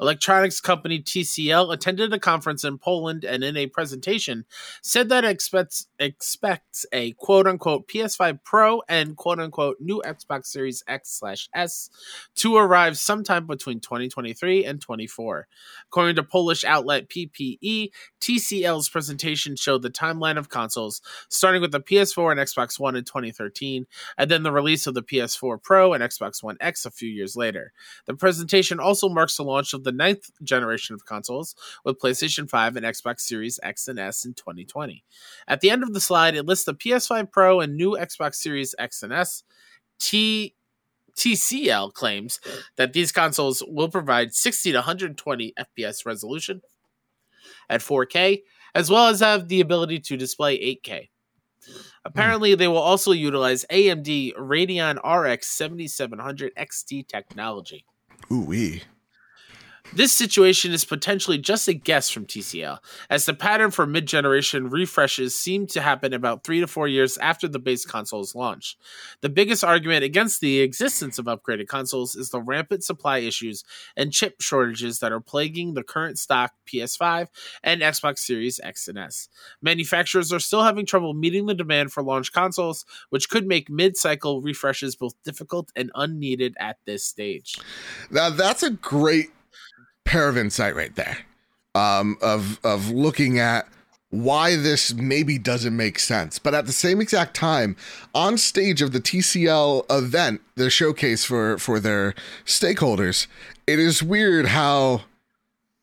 Electronics 0.00 0.60
company 0.60 1.00
TCL 1.00 1.72
attended 1.72 2.12
a 2.12 2.18
conference 2.18 2.64
in 2.64 2.78
Poland 2.78 3.24
and 3.24 3.42
in 3.42 3.56
a 3.56 3.66
presentation 3.66 4.44
said 4.82 5.08
that 5.08 5.24
it 5.24 5.30
expects 5.30 5.86
expects 5.98 6.86
a 6.92 7.12
quote 7.12 7.46
unquote 7.46 7.88
PS5 7.88 8.40
Pro 8.44 8.82
and 8.88 9.16
quote 9.16 9.40
unquote 9.40 9.78
new 9.80 10.00
Xbox 10.04 10.46
Series 10.46 10.84
X 10.86 11.18
slash 11.18 11.48
S 11.54 11.90
to 12.36 12.56
arrive 12.56 12.96
sometime 12.96 13.46
between 13.46 13.80
2023 13.80 14.64
and 14.64 14.80
24. 14.80 15.48
According 15.88 16.16
to 16.16 16.22
Polish 16.22 16.64
outlet 16.64 17.08
PPE, 17.08 17.90
TCL's 18.20 18.88
presentation 18.88 19.56
showed 19.56 19.82
the 19.82 19.90
timeline 19.90 20.38
of 20.38 20.48
consoles, 20.48 21.00
starting 21.28 21.62
with 21.62 21.72
the 21.72 21.80
PS4 21.80 22.32
and 22.32 22.40
Xbox 22.40 22.78
One 22.78 22.96
in 22.96 23.04
2013, 23.04 23.86
and 24.16 24.30
then 24.30 24.42
the 24.42 24.52
release 24.52 24.86
of 24.86 24.94
the 24.94 25.02
PS4 25.02 25.62
Pro 25.62 25.92
and 25.92 26.02
Xbox 26.02 26.42
One 26.42 26.56
X 26.60 26.86
a 26.86 26.90
few 26.90 27.08
years 27.08 27.36
later. 27.36 27.72
The 28.06 28.14
presentation 28.14 28.78
also 28.80 29.08
marks 29.08 29.36
the 29.36 29.44
launch 29.44 29.72
of 29.72 29.84
the 29.84 29.87
ninth 29.92 30.30
generation 30.42 30.94
of 30.94 31.04
consoles, 31.04 31.54
with 31.84 31.98
PlayStation 31.98 32.48
5 32.48 32.76
and 32.76 32.86
Xbox 32.86 33.20
Series 33.20 33.58
X 33.62 33.88
and 33.88 33.98
S 33.98 34.24
in 34.24 34.34
2020. 34.34 35.04
At 35.46 35.60
the 35.60 35.70
end 35.70 35.82
of 35.82 35.94
the 35.94 36.00
slide, 36.00 36.34
it 36.34 36.46
lists 36.46 36.64
the 36.64 36.74
PS5 36.74 37.30
Pro 37.30 37.60
and 37.60 37.76
new 37.76 37.96
Xbox 37.98 38.36
Series 38.36 38.74
X 38.78 39.02
and 39.02 39.12
S. 39.12 39.44
T 39.98 40.54
TCL 41.16 41.92
claims 41.94 42.38
that 42.76 42.92
these 42.92 43.10
consoles 43.10 43.62
will 43.66 43.88
provide 43.88 44.32
60 44.32 44.70
to 44.70 44.78
120 44.78 45.52
FPS 45.58 46.06
resolution 46.06 46.62
at 47.68 47.80
4K, 47.80 48.42
as 48.74 48.88
well 48.88 49.08
as 49.08 49.18
have 49.20 49.48
the 49.48 49.60
ability 49.60 49.98
to 49.98 50.16
display 50.16 50.56
8K. 50.58 51.08
Apparently, 52.04 52.54
they 52.54 52.68
will 52.68 52.78
also 52.78 53.12
utilize 53.12 53.66
AMD 53.70 54.34
Radeon 54.36 54.96
RX 55.04 55.48
7700 55.48 56.54
XT 56.54 57.06
technology. 57.08 57.84
Ooh 58.30 58.44
wee. 58.44 58.82
This 59.94 60.12
situation 60.12 60.72
is 60.72 60.84
potentially 60.84 61.38
just 61.38 61.66
a 61.66 61.72
guess 61.72 62.10
from 62.10 62.26
TCL, 62.26 62.78
as 63.08 63.24
the 63.24 63.32
pattern 63.32 63.70
for 63.70 63.86
mid 63.86 64.06
generation 64.06 64.68
refreshes 64.68 65.34
seem 65.34 65.66
to 65.68 65.80
happen 65.80 66.12
about 66.12 66.44
three 66.44 66.60
to 66.60 66.66
four 66.66 66.86
years 66.86 67.16
after 67.18 67.48
the 67.48 67.58
base 67.58 67.86
console's 67.86 68.34
launch. 68.34 68.76
The 69.22 69.30
biggest 69.30 69.64
argument 69.64 70.04
against 70.04 70.40
the 70.40 70.60
existence 70.60 71.18
of 71.18 71.24
upgraded 71.24 71.68
consoles 71.68 72.16
is 72.16 72.30
the 72.30 72.40
rampant 72.40 72.84
supply 72.84 73.18
issues 73.18 73.64
and 73.96 74.12
chip 74.12 74.40
shortages 74.40 74.98
that 74.98 75.10
are 75.10 75.20
plaguing 75.20 75.72
the 75.72 75.82
current 75.82 76.18
stock 76.18 76.52
PS5 76.66 77.28
and 77.62 77.80
Xbox 77.80 78.18
Series 78.18 78.60
X 78.62 78.88
and 78.88 78.98
S. 78.98 79.28
Manufacturers 79.62 80.32
are 80.32 80.38
still 80.38 80.64
having 80.64 80.84
trouble 80.84 81.14
meeting 81.14 81.46
the 81.46 81.54
demand 81.54 81.92
for 81.92 82.02
launch 82.02 82.32
consoles, 82.32 82.84
which 83.08 83.30
could 83.30 83.46
make 83.46 83.70
mid 83.70 83.96
cycle 83.96 84.42
refreshes 84.42 84.96
both 84.96 85.14
difficult 85.24 85.72
and 85.74 85.90
unneeded 85.94 86.54
at 86.60 86.76
this 86.84 87.04
stage. 87.04 87.58
Now 88.10 88.28
that's 88.28 88.62
a 88.62 88.70
great 88.70 89.30
pair 90.08 90.28
of 90.28 90.38
insight 90.38 90.74
right 90.74 90.94
there. 90.94 91.18
Um, 91.74 92.16
of 92.22 92.58
of 92.64 92.90
looking 92.90 93.38
at 93.38 93.68
why 94.10 94.56
this 94.56 94.94
maybe 94.94 95.38
doesn't 95.38 95.76
make 95.76 95.98
sense. 95.98 96.38
But 96.38 96.54
at 96.54 96.64
the 96.64 96.72
same 96.72 97.00
exact 97.00 97.36
time, 97.36 97.76
on 98.14 98.38
stage 98.38 98.80
of 98.80 98.92
the 98.92 99.00
TCL 99.00 99.84
event, 99.90 100.40
the 100.54 100.70
showcase 100.70 101.24
for 101.24 101.58
for 101.58 101.78
their 101.78 102.14
stakeholders, 102.44 103.26
it 103.66 103.78
is 103.78 104.02
weird 104.02 104.46
how 104.46 105.02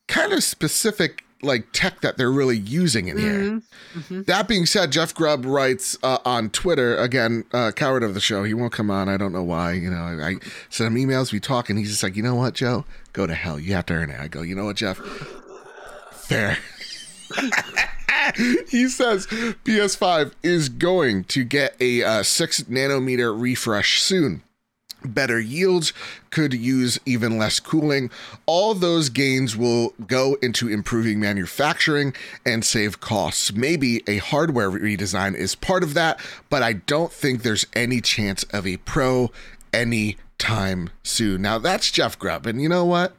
kind 0.08 0.34
of 0.34 0.44
specific 0.44 1.24
like 1.46 1.72
tech 1.72 2.02
that 2.02 2.18
they're 2.18 2.32
really 2.32 2.58
using 2.58 3.08
in 3.08 3.18
here. 3.18 3.34
Mm-hmm. 3.34 4.00
Mm-hmm. 4.00 4.22
That 4.24 4.48
being 4.48 4.66
said, 4.66 4.92
Jeff 4.92 5.14
Grubb 5.14 5.46
writes 5.46 5.98
uh, 6.04 6.18
on 6.26 6.50
Twitter 6.50 6.98
again, 6.98 7.46
uh, 7.54 7.72
coward 7.72 8.04
of 8.04 8.14
the 8.14 8.20
show. 8.20 8.44
He 8.44 8.54
won't 8.54 8.74
come 8.74 8.92
on. 8.92 9.08
I 9.08 9.18
don't 9.18 9.32
know 9.32 9.44
why. 9.44 9.74
You 9.74 9.90
know, 9.90 9.98
I, 9.98 10.30
I 10.30 10.36
send 10.70 10.96
him 10.96 11.08
emails. 11.08 11.32
We 11.32 11.40
talk, 11.40 11.70
and 11.70 11.80
he's 11.80 11.90
just 11.90 12.04
like, 12.04 12.16
you 12.16 12.24
know 12.24 12.36
what, 12.36 12.54
Joe, 12.56 12.86
go 13.14 13.28
to 13.28 13.34
hell. 13.34 13.60
You 13.60 13.74
have 13.74 13.86
to 13.88 13.94
earn 13.94 14.10
it. 14.10 14.20
I 14.20 14.28
go, 14.28 14.42
you 14.42 14.56
know 14.56 14.66
what, 14.66 14.76
Jeff, 14.76 14.98
fair. 16.12 16.58
he 18.70 18.88
says 18.88 19.28
PS5 19.28 20.34
is 20.44 20.70
going 20.70 21.24
to 21.26 21.44
get 21.44 21.76
a 21.80 22.04
uh, 22.04 22.24
six 22.24 22.64
nanometer 22.64 23.40
refresh 23.40 24.02
soon. 24.02 24.42
Better 25.06 25.40
yields 25.40 25.94
could 26.30 26.54
use 26.54 27.00
even 27.06 27.38
less 27.38 27.60
cooling. 27.60 28.10
All 28.46 28.74
those 28.74 29.10
gains 29.10 29.56
will 29.56 29.94
go 30.08 30.38
into 30.42 30.68
improving 30.68 31.20
manufacturing 31.20 32.14
and 32.46 32.66
save 32.66 33.00
costs. 33.00 33.54
Maybe 33.54 34.04
a 34.08 34.18
hardware 34.18 34.70
redesign 34.70 35.36
is 35.36 35.56
part 35.56 35.84
of 35.84 35.94
that, 35.94 36.20
but 36.50 36.64
I 36.64 36.74
don't 36.74 37.12
think 37.12 37.42
there's 37.44 37.66
any 37.74 38.02
chance 38.02 38.44
of 38.46 38.68
a 38.68 38.78
pro 38.78 39.32
any 39.74 40.18
time 40.38 40.90
soon. 41.04 41.42
Now 41.42 41.60
that's 41.60 41.92
Jeff 41.92 42.18
Grubb, 42.20 42.46
and 42.46 42.62
you 42.62 42.70
know 42.70 42.86
what? 42.86 43.16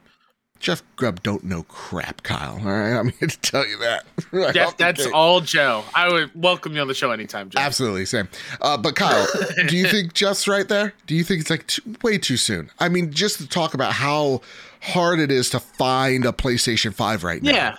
Jeff 0.59 0.83
Grubb 0.95 1.23
don't 1.23 1.43
know 1.43 1.63
crap, 1.63 2.23
Kyle. 2.23 2.59
All 2.59 2.65
right, 2.65 2.93
I'm 2.99 3.09
here 3.09 3.27
to 3.27 3.39
tell 3.39 3.67
you 3.67 3.77
that. 3.79 4.05
Right 4.31 4.53
Jeff, 4.53 4.75
that's 4.75 5.05
gate. 5.05 5.13
all 5.13 5.39
Joe. 5.39 5.85
I 5.95 6.11
would 6.11 6.31
welcome 6.35 6.73
you 6.75 6.81
on 6.81 6.87
the 6.87 6.93
show 6.93 7.11
anytime, 7.11 7.49
Joe. 7.49 7.59
Absolutely, 7.59 8.05
same. 8.05 8.27
Uh, 8.61 8.77
but 8.77 8.95
Kyle, 8.95 9.25
do 9.67 9.77
you 9.77 9.87
think 9.89 10.13
Jeff's 10.13 10.49
right 10.49 10.67
there? 10.67 10.93
Do 11.05 11.15
you 11.15 11.23
think 11.23 11.41
it's 11.41 11.49
like 11.49 11.65
too, 11.67 11.81
way 12.03 12.17
too 12.17 12.35
soon? 12.35 12.69
I 12.77 12.89
mean, 12.89 13.11
just 13.13 13.37
to 13.37 13.47
talk 13.47 13.73
about 13.73 13.93
how 13.93 14.41
hard 14.81 15.19
it 15.19 15.31
is 15.31 15.49
to 15.51 15.61
find 15.61 16.25
a 16.25 16.33
PlayStation 16.33 16.93
Five 16.93 17.23
right 17.23 17.41
now. 17.41 17.51
Yeah. 17.51 17.75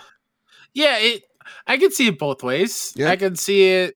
Yeah, 0.73 0.97
it 0.97 1.23
I 1.67 1.77
can 1.77 1.91
see 1.91 2.07
it 2.07 2.17
both 2.17 2.41
ways. 2.41 2.93
Yeah. 2.95 3.11
I 3.11 3.15
can 3.15 3.35
see 3.35 3.69
it 3.69 3.95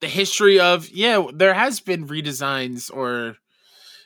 the 0.00 0.08
history 0.08 0.58
of 0.58 0.88
yeah, 0.88 1.26
there 1.34 1.54
has 1.54 1.80
been 1.80 2.08
redesigns 2.08 2.90
or 2.92 3.36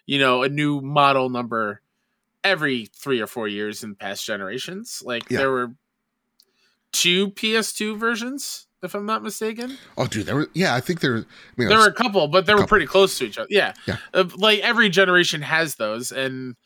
you 0.06 0.18
know, 0.18 0.42
a 0.42 0.48
new 0.48 0.80
model 0.80 1.28
number 1.28 1.82
every 2.46 2.86
3 2.86 3.20
or 3.20 3.26
4 3.26 3.48
years 3.48 3.82
in 3.84 3.94
past 3.94 4.24
generations. 4.24 5.02
Like 5.04 5.28
Yeah. 5.30 5.38
there 5.38 5.50
were 5.50 5.72
two 6.92 7.30
PS2 7.32 7.96
versions 7.98 8.66
if 8.82 8.94
I'm 8.94 9.06
not 9.06 9.22
mistaken. 9.22 9.76
Oh, 9.98 10.06
dude, 10.06 10.26
there 10.26 10.36
were. 10.36 10.48
Yeah, 10.54 10.74
I 10.74 10.80
think 10.80 11.00
there. 11.00 11.16
I 11.16 11.24
mean, 11.56 11.68
There 11.68 11.78
were 11.78 11.86
a 11.88 11.92
couple, 11.92 12.28
but 12.28 12.46
they 12.46 12.52
were 12.54 12.60
couple. 12.60 12.68
pretty 12.68 12.86
close 12.86 13.18
to 13.18 13.24
each 13.24 13.38
other. 13.38 13.48
Yeah. 13.50 13.72
Yeah. 13.86 13.96
Uh, 14.14 14.24
like 14.36 14.60
every 14.60 14.88
generation 14.88 15.42
has 15.42 15.74
those 15.76 16.12
and 16.12 16.56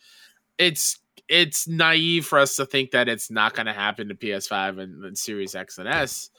it's 0.58 0.98
it's 1.28 1.68
naive 1.68 2.26
for 2.26 2.38
us 2.40 2.56
to 2.56 2.66
think 2.66 2.90
that 2.90 3.08
it's 3.08 3.30
not 3.30 3.54
going 3.54 3.66
to 3.66 3.72
happen 3.72 4.08
to 4.08 4.14
PS5 4.14 4.80
and, 4.80 5.04
and 5.04 5.16
Series 5.16 5.54
X 5.54 5.78
and 5.78 5.88
S. 5.88 6.30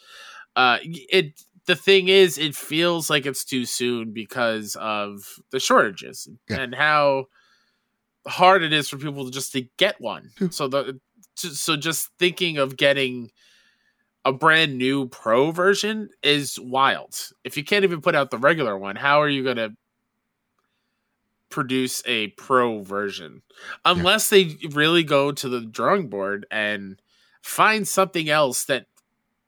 Uh 0.56 0.78
it 0.84 1.42
the 1.66 1.76
thing 1.76 2.08
is 2.10 2.38
it 2.38 2.56
feels 2.56 3.10
like 3.10 3.26
it's 3.26 3.46
too 3.46 3.66
soon 3.66 4.12
because 4.12 4.76
of 4.80 5.24
the 5.52 5.60
shortages 5.60 6.28
Yeah. 6.50 6.58
and 6.62 6.76
how 6.76 7.28
hard 8.28 8.64
it 8.64 8.74
is 8.74 8.90
for 8.90 8.98
people 8.98 9.26
to 9.26 9.32
just 9.32 9.52
to 9.54 9.68
get 9.78 10.00
one. 10.00 10.32
So 10.52 10.68
the 10.68 11.00
so 11.36 11.76
just 11.76 12.10
thinking 12.20 12.58
of 12.58 12.78
getting 12.78 13.32
a 14.24 14.32
brand 14.32 14.78
new 14.78 15.08
pro 15.08 15.52
version 15.52 16.10
is 16.22 16.60
wild. 16.60 17.30
If 17.44 17.58
you 17.58 17.64
can't 17.64 17.84
even 17.84 18.02
put 18.02 18.16
out 18.16 18.30
the 18.30 18.38
regular 18.38 18.78
one, 18.78 18.96
how 18.96 19.22
are 19.22 19.30
you 19.30 19.44
going 19.44 19.58
to 19.58 19.72
produce 21.50 22.04
a 22.06 22.28
pro 22.30 22.82
version? 22.84 23.42
Unless 23.84 24.30
they 24.30 24.58
really 24.72 25.04
go 25.04 25.32
to 25.32 25.50
the 25.50 25.62
drawing 25.62 26.08
board 26.08 26.46
and 26.52 27.02
find 27.42 27.88
something 27.88 28.30
else 28.30 28.66
that 28.66 28.86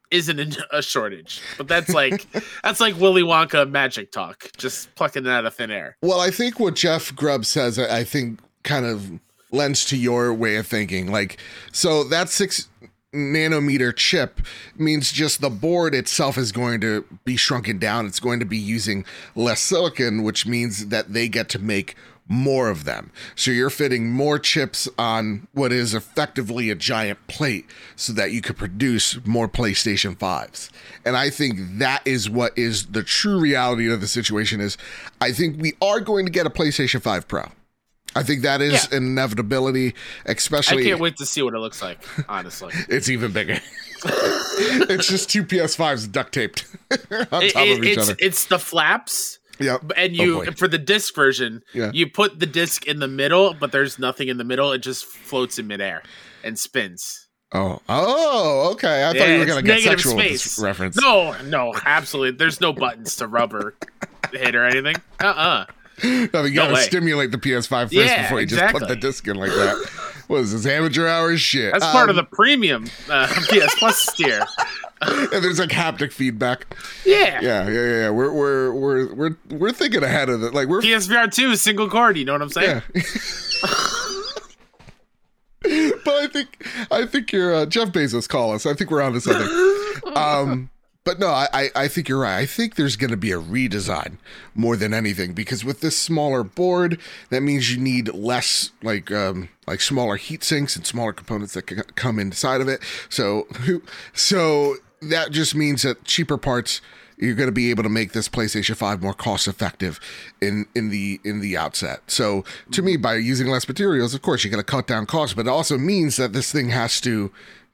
isn't 0.10 0.40
in 0.40 0.56
a 0.72 0.82
shortage. 0.82 1.42
But 1.58 1.68
that's 1.68 1.90
like 1.90 2.26
that's 2.64 2.80
like 2.80 3.00
Willy 3.00 3.24
Wonka 3.24 3.70
magic 3.70 4.12
talk, 4.12 4.50
just 4.58 4.94
plucking 4.96 5.26
it 5.26 5.30
out 5.30 5.46
of 5.46 5.54
thin 5.56 5.72
air. 5.72 5.98
Well, 6.02 6.20
I 6.20 6.30
think 6.30 6.60
what 6.60 6.76
Jeff 6.76 7.14
Grubb 7.16 7.46
says, 7.46 7.78
I 7.78 8.04
think, 8.04 8.40
kind 8.64 8.86
of 8.86 9.20
lends 9.52 9.86
to 9.86 9.98
your 9.98 10.34
way 10.34 10.56
of 10.56 10.68
thinking. 10.68 11.12
Like, 11.12 11.38
so 11.72 12.04
that 12.06 12.30
six 12.30 12.70
nanometer 13.14 13.96
chip 13.96 14.42
means 14.76 15.12
just 15.12 15.40
the 15.40 15.50
board 15.50 15.94
itself 15.94 16.38
is 16.38 16.52
going 16.52 16.82
to 16.82 17.06
be 17.24 17.38
shrunken 17.38 17.78
down. 17.78 18.08
It's 18.08 18.20
going 18.20 18.40
to 18.40 18.46
be 18.46 18.58
using 18.58 19.06
less 19.36 19.60
silicon, 19.60 20.24
which 20.24 20.46
means 20.46 20.88
that 20.88 21.14
they 21.14 21.28
get 21.28 21.50
to 21.50 21.60
make 21.60 21.96
more 22.28 22.70
of 22.70 22.86
them. 22.86 23.12
So 23.36 23.52
you're 23.52 23.70
fitting 23.70 24.10
more 24.10 24.40
chips 24.40 24.88
on 24.98 25.48
what 25.54 25.72
is 25.72 25.94
effectively 25.94 26.70
a 26.70 26.76
giant 26.76 27.26
plate 27.28 27.66
so 27.96 28.14
that 28.14 28.32
you 28.32 28.42
could 28.42 28.58
produce 28.58 29.24
more 29.26 29.50
PlayStation 29.50 30.18
5s. 30.18 30.70
And 31.06 31.18
I 31.18 31.30
think 31.30 31.60
that 31.80 32.02
is 32.06 32.30
what 32.30 32.58
is 32.58 32.88
the 32.88 33.04
true 33.04 33.40
reality 33.40 33.92
of 33.92 34.00
the 34.00 34.08
situation 34.08 34.62
is 34.62 34.78
I 35.20 35.34
think 35.34 35.62
we 35.62 35.74
are 35.82 36.00
going 36.00 36.26
to 36.26 36.32
get 36.32 36.48
a 36.48 36.50
PlayStation 36.50 37.02
5 37.02 37.28
Pro. 37.28 37.50
I 38.16 38.24
think 38.24 38.42
that 38.44 38.62
is 38.62 38.88
Yeah. 38.92 38.98
an 38.98 39.06
inevitability, 39.08 39.96
especially. 40.26 40.84
I 40.84 40.90
can't 40.90 41.00
wait 41.00 41.18
to 41.18 41.26
see 41.26 41.42
what 41.42 41.54
it 41.54 41.60
looks 41.60 41.82
like, 41.82 42.00
honestly. 42.30 42.74
it's 42.90 43.10
even 43.10 43.32
bigger. 43.32 43.60
it's 44.06 45.08
just 45.08 45.30
two 45.30 45.44
PS5s 45.44 46.12
duct 46.12 46.34
taped 46.34 46.66
on 46.92 47.44
It- 47.44 47.54
top 47.54 47.66
it- 47.66 47.78
of 47.78 47.84
each 47.84 47.98
it's 47.98 48.10
other. 48.10 48.16
it's 48.20 48.46
the 48.46 48.60
flaps 48.60 49.40
Yep. 49.60 49.92
and 49.96 50.12
Oh, 50.20 50.24
you 50.24 50.36
boy. 50.46 50.52
for 50.58 50.68
the 50.68 50.78
disc 50.80 51.16
version 51.16 51.62
Yeah. 51.74 51.92
you 51.94 52.10
put 52.10 52.40
the 52.40 52.46
disc 52.48 52.86
in 52.88 53.00
the 53.00 53.08
middle 53.08 53.54
but 53.54 53.72
there's 53.72 54.00
nothing 54.00 54.28
in 54.28 54.38
the 54.38 54.44
middle 54.44 54.72
it 54.74 54.80
just 54.80 55.06
floats 55.06 55.58
in 55.60 55.68
midair 55.68 56.02
and 56.44 56.58
spins 56.60 57.28
Oh, 57.56 57.80
oh, 57.88 58.72
okay. 58.74 59.08
I 59.08 59.14
thought 59.16 59.30
you 59.30 59.38
were 59.38 59.46
gonna 59.46 59.62
get 59.62 59.82
sexual 59.84 60.14
space. 60.14 60.58
reference. 60.60 60.98
no 61.00 61.36
no 61.44 61.72
absolutely 61.86 62.36
there's 62.38 62.60
no 62.60 62.74
buttons 62.74 63.16
to 63.18 63.28
rubber 63.28 63.76
hit 64.34 64.56
or 64.56 64.66
anything. 64.66 64.96
Uh 65.22 65.28
uh 65.28 65.66
No, 66.04 66.44
you 66.44 66.56
No 66.56 66.70
gotta 66.70 66.78
stimulate 66.78 67.32
the 67.32 67.38
PS5 67.38 67.70
first 67.84 67.94
Yeah, 67.94 68.24
before 68.24 68.42
you 68.42 68.48
just 68.48 68.74
put 68.74 68.88
the 68.88 68.96
disc 68.96 69.28
in 69.28 69.36
like 69.36 69.52
that. 69.52 69.76
What 70.28 70.38
is 70.40 70.54
this 70.54 70.66
amateur 70.66 71.06
hour 71.08 71.36
shit? 71.38 71.74
That's 71.74 71.86
part 71.86 72.10
of 72.10 72.18
Um, 72.18 72.26
the 72.26 72.36
premium 72.36 72.86
uh, 73.10 73.28
PS 73.50 73.76
Plus 73.78 74.06
tier. 74.16 74.44
And 75.06 75.44
there's 75.44 75.60
like 75.60 75.70
haptic 75.70 76.14
feedback. 76.14 76.66
Yeah. 77.06 77.42
Yeah, 77.42 77.68
yeah, 77.70 77.86
yeah. 77.88 78.10
We're 78.10 78.32
we're 78.32 78.72
we're 78.74 79.14
we're 79.14 79.36
we're 79.50 79.72
thinking 79.74 80.02
ahead 80.02 80.30
of 80.30 80.42
it. 80.44 80.54
Like 80.54 80.70
we're 80.70 80.80
PSVR 80.80 81.30
2 81.30 81.52
is 81.52 81.62
single 81.62 81.90
cord, 81.90 82.18
you 82.18 82.24
know 82.24 82.32
what 82.32 82.42
I'm 82.42 82.48
saying? 82.50 82.82
yeah. 82.96 83.02
but 86.06 86.14
I 86.14 86.28
think 86.32 86.66
I 86.90 87.06
think 87.06 87.34
you're 87.34 87.54
uh, 87.54 87.66
Jeff 87.66 87.90
Bezos 87.90 88.30
call 88.30 88.54
us. 88.54 88.66
I 88.66 88.74
think 88.76 88.92
we're 88.92 89.02
on 89.02 89.12
to 89.12 89.20
something. 89.20 90.16
Um, 90.16 90.70
but 91.04 91.20
no, 91.20 91.28
I, 91.28 91.70
I 91.76 91.88
think 91.88 92.08
you're 92.08 92.22
right. 92.22 92.38
I 92.38 92.46
think 92.46 92.76
there's 92.76 92.96
going 92.96 93.12
to 93.12 93.18
be 93.18 93.32
a 93.32 93.40
redesign 93.40 94.18
more 94.56 94.78
than 94.78 94.94
anything 94.94 95.34
because 95.34 95.66
with 95.66 95.82
this 95.82 95.98
smaller 95.98 96.44
board, 96.44 96.98
that 97.30 97.42
means 97.42 97.74
you 97.74 97.82
need 97.82 98.14
less 98.14 98.72
like 98.82 99.12
um 99.12 99.50
like 99.68 99.82
smaller 99.82 100.16
heat 100.16 100.44
sinks 100.44 100.76
and 100.76 100.86
smaller 100.86 101.14
components 101.14 101.54
that 101.54 101.64
can 101.64 101.82
come 101.96 102.20
inside 102.20 102.62
of 102.62 102.68
it. 102.68 102.82
So 103.10 103.48
so 104.14 104.76
that 105.02 105.32
just 105.32 105.56
means 105.56 105.82
that 105.82 106.06
cheaper 106.06 106.38
parts 106.38 106.80
you're 107.18 107.36
going 107.36 107.48
to 107.48 107.54
be 107.54 107.70
able 107.70 107.84
to 107.84 107.90
make 107.90 108.12
this 108.14 108.28
PlayStation 108.28 108.76
5 108.76 109.02
more 109.02 109.14
cost 109.14 109.48
effective 109.48 110.00
in 110.42 110.66
in 110.74 110.90
the 110.90 111.20
in 111.24 111.42
the 111.42 111.58
outset. 111.58 112.02
So 112.08 112.46
to 112.72 112.82
me 112.82 112.96
by 112.96 113.16
using 113.16 113.48
less 113.48 113.68
materials, 113.68 114.14
of 114.14 114.22
course 114.22 114.44
you're 114.44 114.52
going 114.52 114.64
to 114.64 114.72
cut 114.72 114.88
down 114.88 115.06
costs, 115.06 115.36
but 115.36 115.48
it 115.48 115.50
also 115.50 115.78
means 115.78 116.16
that 116.16 116.34
this 116.34 116.52
thing 116.52 116.70
has 116.70 117.02
to 117.02 117.32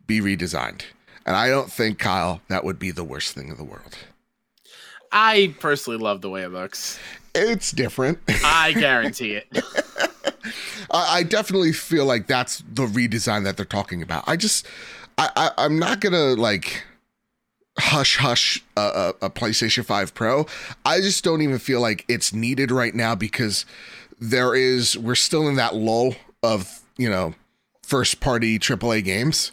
be 0.08 0.20
redesigned. 0.20 0.82
And 1.30 1.38
I 1.38 1.48
don't 1.48 1.72
think 1.72 2.00
Kyle 2.00 2.42
that 2.48 2.64
would 2.64 2.80
be 2.80 2.90
the 2.90 3.04
worst 3.04 3.36
thing 3.36 3.50
in 3.50 3.56
the 3.56 3.64
world. 3.64 3.96
I 5.12 5.54
personally 5.60 6.00
love 6.00 6.22
the 6.22 6.30
way 6.30 6.42
it 6.42 6.50
looks. 6.50 7.00
It's 7.36 7.72
different. 7.72 8.18
I 8.44 8.74
guarantee 8.74 9.34
it. 9.34 9.48
I, 10.92 11.22
definitely 11.22 11.72
feel 11.72 12.06
like 12.06 12.26
that's 12.26 12.64
the 12.68 12.88
redesign 12.88 13.44
that 13.44 13.58
they're 13.58 13.66
talking 13.66 14.02
about. 14.02 14.24
I 14.26 14.38
just, 14.38 14.66
I, 15.20 15.30
I 15.36 15.52
I'm 15.66 15.78
not 15.78 16.00
gonna 16.02 16.34
like 16.34 16.84
hush 17.78 18.18
hush 18.18 18.64
a, 18.76 18.82
a, 19.22 19.26
a 19.28 19.30
PlayStation 19.30 19.86
5 19.86 20.16
Pro. 20.16 20.48
I 20.84 21.00
just 21.00 21.24
don't 21.24 21.44
even 21.44 21.60
feel 21.60 21.80
like 21.80 22.06
it's 22.08 22.34
needed 22.34 22.72
right 22.72 22.96
now 22.96 23.14
because 23.14 23.68
there 24.20 24.56
is 24.56 24.98
we're 24.98 25.14
still 25.14 25.48
in 25.48 25.58
that 25.58 25.76
lull 25.76 26.16
of 26.42 26.82
you 26.98 27.08
know 27.10 27.36
first 27.84 28.20
party 28.20 28.58
AAA 28.58 29.04
games. 29.04 29.52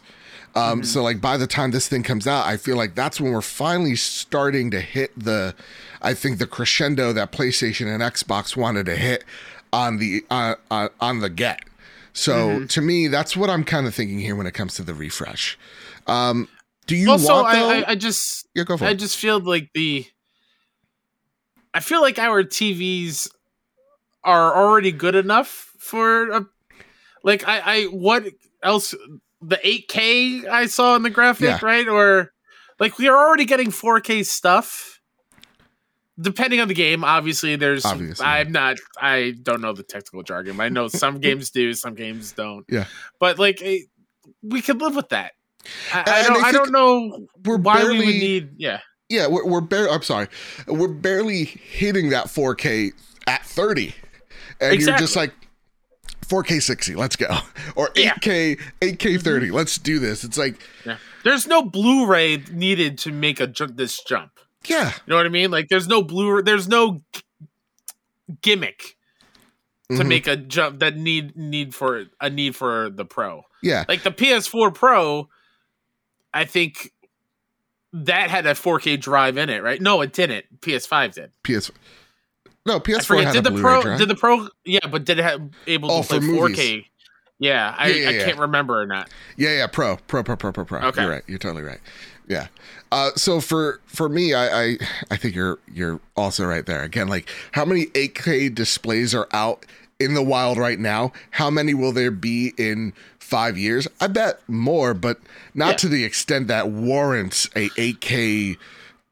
Um, 0.57 0.83
So 0.83 1.03
like 1.03 1.21
by 1.21 1.37
the 1.37 1.47
time 1.47 1.71
this 1.71 1.87
thing 1.87 2.03
comes 2.03 2.27
out, 2.27 2.45
I 2.45 2.57
feel 2.57 2.77
like 2.77 2.95
that's 2.95 3.21
when 3.21 3.31
we're 3.31 3.41
finally 3.41 3.95
starting 3.95 4.71
to 4.71 4.81
hit 4.81 5.17
the, 5.17 5.55
I 6.01 6.13
think 6.13 6.39
the 6.39 6.47
crescendo 6.47 7.13
that 7.13 7.31
PlayStation 7.31 7.87
and 7.93 8.01
Xbox 8.01 8.55
wanted 8.57 8.85
to 8.87 8.95
hit 8.95 9.23
on 9.73 9.97
the 9.97 10.25
uh, 10.29 10.55
uh, 10.71 10.89
on 10.99 11.19
the 11.19 11.29
get. 11.29 11.61
So 12.13 12.65
to 12.65 12.81
me, 12.81 13.07
that's 13.07 13.37
what 13.37 13.49
I'm 13.49 13.63
kind 13.63 13.85
of 13.85 13.93
thinking 13.93 14.19
here 14.19 14.35
when 14.35 14.47
it 14.47 14.53
comes 14.53 14.73
to 14.75 14.83
the 14.83 14.95
refresh. 14.95 15.57
Um, 16.07 16.47
do 16.87 16.95
you 16.95 17.11
also, 17.11 17.33
want? 17.43 17.47
I, 17.47 17.81
I, 17.81 17.89
I 17.89 17.95
just 17.95 18.47
yeah, 18.55 18.63
go 18.63 18.77
for 18.77 18.85
I 18.85 18.91
it. 18.91 18.95
just 18.95 19.17
feel 19.17 19.39
like 19.39 19.69
the 19.73 20.05
I 21.73 21.79
feel 21.79 22.01
like 22.01 22.17
our 22.17 22.43
TVs 22.43 23.29
are 24.23 24.55
already 24.55 24.91
good 24.91 25.13
enough 25.13 25.47
for 25.77 26.31
a 26.31 26.45
like 27.23 27.47
I 27.47 27.59
I 27.59 27.83
what 27.85 28.25
else 28.63 28.95
the 29.41 29.57
8K 29.57 30.47
I 30.47 30.65
saw 30.67 30.95
in 30.95 31.03
the 31.03 31.09
graphic, 31.09 31.45
Yeah. 31.45 31.59
right? 31.61 31.87
Or 31.87 32.31
like 32.79 32.97
we 32.97 33.07
are 33.07 33.15
already 33.17 33.45
getting 33.45 33.67
4K 33.71 34.25
stuff. 34.25 34.99
Depending 36.19 36.59
on 36.59 36.67
the 36.67 36.73
game, 36.73 37.03
obviously 37.03 37.55
there's 37.55 37.85
Obviously. 37.85 38.25
I'm 38.25 38.51
not 38.51 38.77
I 38.99 39.35
don't 39.43 39.61
know 39.61 39.73
the 39.73 39.83
technical 39.83 40.23
jargon. 40.23 40.57
but 40.57 40.63
I 40.63 40.69
know 40.69 40.87
some 40.87 41.19
games 41.19 41.51
do, 41.51 41.73
some 41.73 41.93
games 41.93 42.31
don't. 42.31 42.65
Yeah. 42.69 42.85
But 43.19 43.37
like 43.37 43.61
we 44.41 44.61
could 44.61 44.81
live 44.81 44.95
with 44.95 45.09
that. 45.09 45.33
I, 45.93 46.03
I 46.07 46.23
don't 46.23 46.37
I 46.43 46.51
think 46.51 46.63
don't 46.63 46.71
know 46.71 47.27
We're 47.45 47.57
why 47.57 47.81
barely, 47.81 47.99
we 47.99 48.05
would 48.05 48.15
need 48.15 48.49
yeah 48.57 48.79
yeah, 49.09 49.27
we're, 49.27 49.45
we're 49.45 49.61
barely. 49.61 49.89
I'm 49.89 50.01
sorry, 50.01 50.27
we're 50.67 50.89
barely 50.89 51.45
hitting 51.45 52.09
that 52.09 52.25
4K 52.25 52.91
at 53.25 53.45
30, 53.45 53.95
and 54.59 54.81
you're 54.81 54.97
just 54.97 55.15
like 55.15 55.31
4K 56.27 56.61
60. 56.61 56.95
Let's 56.95 57.15
go, 57.15 57.27
or 57.75 57.89
8K 57.89 58.59
8K 58.81 59.21
30. 59.21 59.51
Let's 59.51 59.77
do 59.77 59.99
this. 59.99 60.23
It's 60.23 60.37
like 60.37 60.55
Yeah. 60.85 60.97
There's 61.23 61.47
no 61.47 61.63
Blu-ray 61.63 62.37
needed 62.51 62.97
to 62.99 63.11
make 63.11 63.39
a 63.39 63.47
this 63.47 64.01
jump. 64.03 64.31
yeah, 64.65 64.89
You 65.05 65.11
know 65.11 65.15
what 65.17 65.25
I 65.25 65.29
mean? 65.29 65.51
Like 65.51 65.67
there's 65.69 65.87
no 65.87 66.01
Blu 66.01 66.41
there's 66.41 66.67
no 66.67 67.01
gimmick 68.41 68.95
to 69.89 69.97
Mhm. 70.03 70.07
make 70.07 70.27
a 70.27 70.35
jump 70.35 70.79
that 70.79 70.97
need 70.97 71.35
need 71.37 71.73
for 71.73 72.05
a 72.19 72.29
need 72.29 72.55
for 72.55 72.89
the 72.89 73.05
Pro. 73.05 73.43
yeah, 73.63 73.85
Like 73.87 74.03
the 74.03 74.11
PS4 74.11 74.73
Pro 74.73 75.29
I 76.33 76.43
think 76.45 76.91
that 77.93 78.29
had 78.29 78.45
a 78.45 78.53
4K 78.53 78.97
drive 78.99 79.37
in 79.37 79.49
it, 79.49 79.63
right? 79.63 79.81
No, 79.81 80.01
it 80.01 80.11
didn't. 80.13 80.59
PS5 80.61 81.13
did. 81.15 81.31
PS. 81.43 81.71
No, 82.67 82.79
PS4 82.79 83.05
forget. 83.05 83.25
had 83.25 83.33
Did 83.33 83.43
the 83.45 83.49
Blu-ray 83.51 83.61
Pro 83.63 83.81
drive. 83.81 83.97
did 83.99 84.09
the 84.09 84.15
Pro 84.15 84.47
yeah, 84.65 84.79
but 84.91 85.05
did 85.05 85.17
it 85.19 85.23
have 85.23 85.41
able 85.65 85.89
Oh, 85.91 86.01
to 86.03 86.07
play 86.07 86.19
movies. 86.19 86.57
4K? 86.59 86.85
Yeah, 87.39 87.73
I, 87.77 87.87
Yeah, 87.87 87.95
yeah, 87.95 88.09
I 88.09 88.11
yeah. 88.13 88.25
can't 88.25 88.39
remember 88.39 88.81
or 88.81 88.85
not. 88.87 89.09
Yeah, 89.37 89.55
yeah, 89.57 89.67
pro, 89.67 89.97
pro, 90.07 90.23
pro, 90.23 90.35
pro, 90.35 90.51
pro, 90.51 90.65
pro. 90.65 90.79
Okay. 90.89 91.01
You're 91.03 91.11
right. 91.11 91.23
You're 91.27 91.37
totally 91.39 91.63
right. 91.63 91.79
Yeah. 92.27 92.47
Uh, 92.91 93.11
so 93.15 93.39
for 93.39 93.79
for 93.85 94.09
me, 94.09 94.33
I, 94.33 94.63
I 94.63 94.77
I 95.11 95.17
think 95.17 95.33
you're 95.35 95.59
you're 95.73 95.99
also 96.15 96.45
right 96.45 96.65
there. 96.65 96.83
Again, 96.83 97.07
like 97.07 97.29
how 97.53 97.63
many 97.65 97.85
8K 97.87 98.53
displays 98.53 99.13
are 99.15 99.27
out 99.31 99.65
in 99.99 100.13
the 100.13 100.23
wild 100.23 100.57
right 100.57 100.79
now? 100.79 101.11
How 101.31 101.49
many 101.49 101.73
will 101.73 101.91
there 101.93 102.11
be 102.11 102.53
in 102.57 102.93
five 103.19 103.57
years? 103.57 103.87
I 104.01 104.07
bet 104.07 104.39
more, 104.49 104.93
but 104.93 105.19
not 105.53 105.69
Yeah. 105.71 105.75
to 105.77 105.87
the 105.89 106.03
extent 106.03 106.47
that 106.47 106.69
warrants 106.69 107.45
a 107.55 107.69
8K 107.77 108.57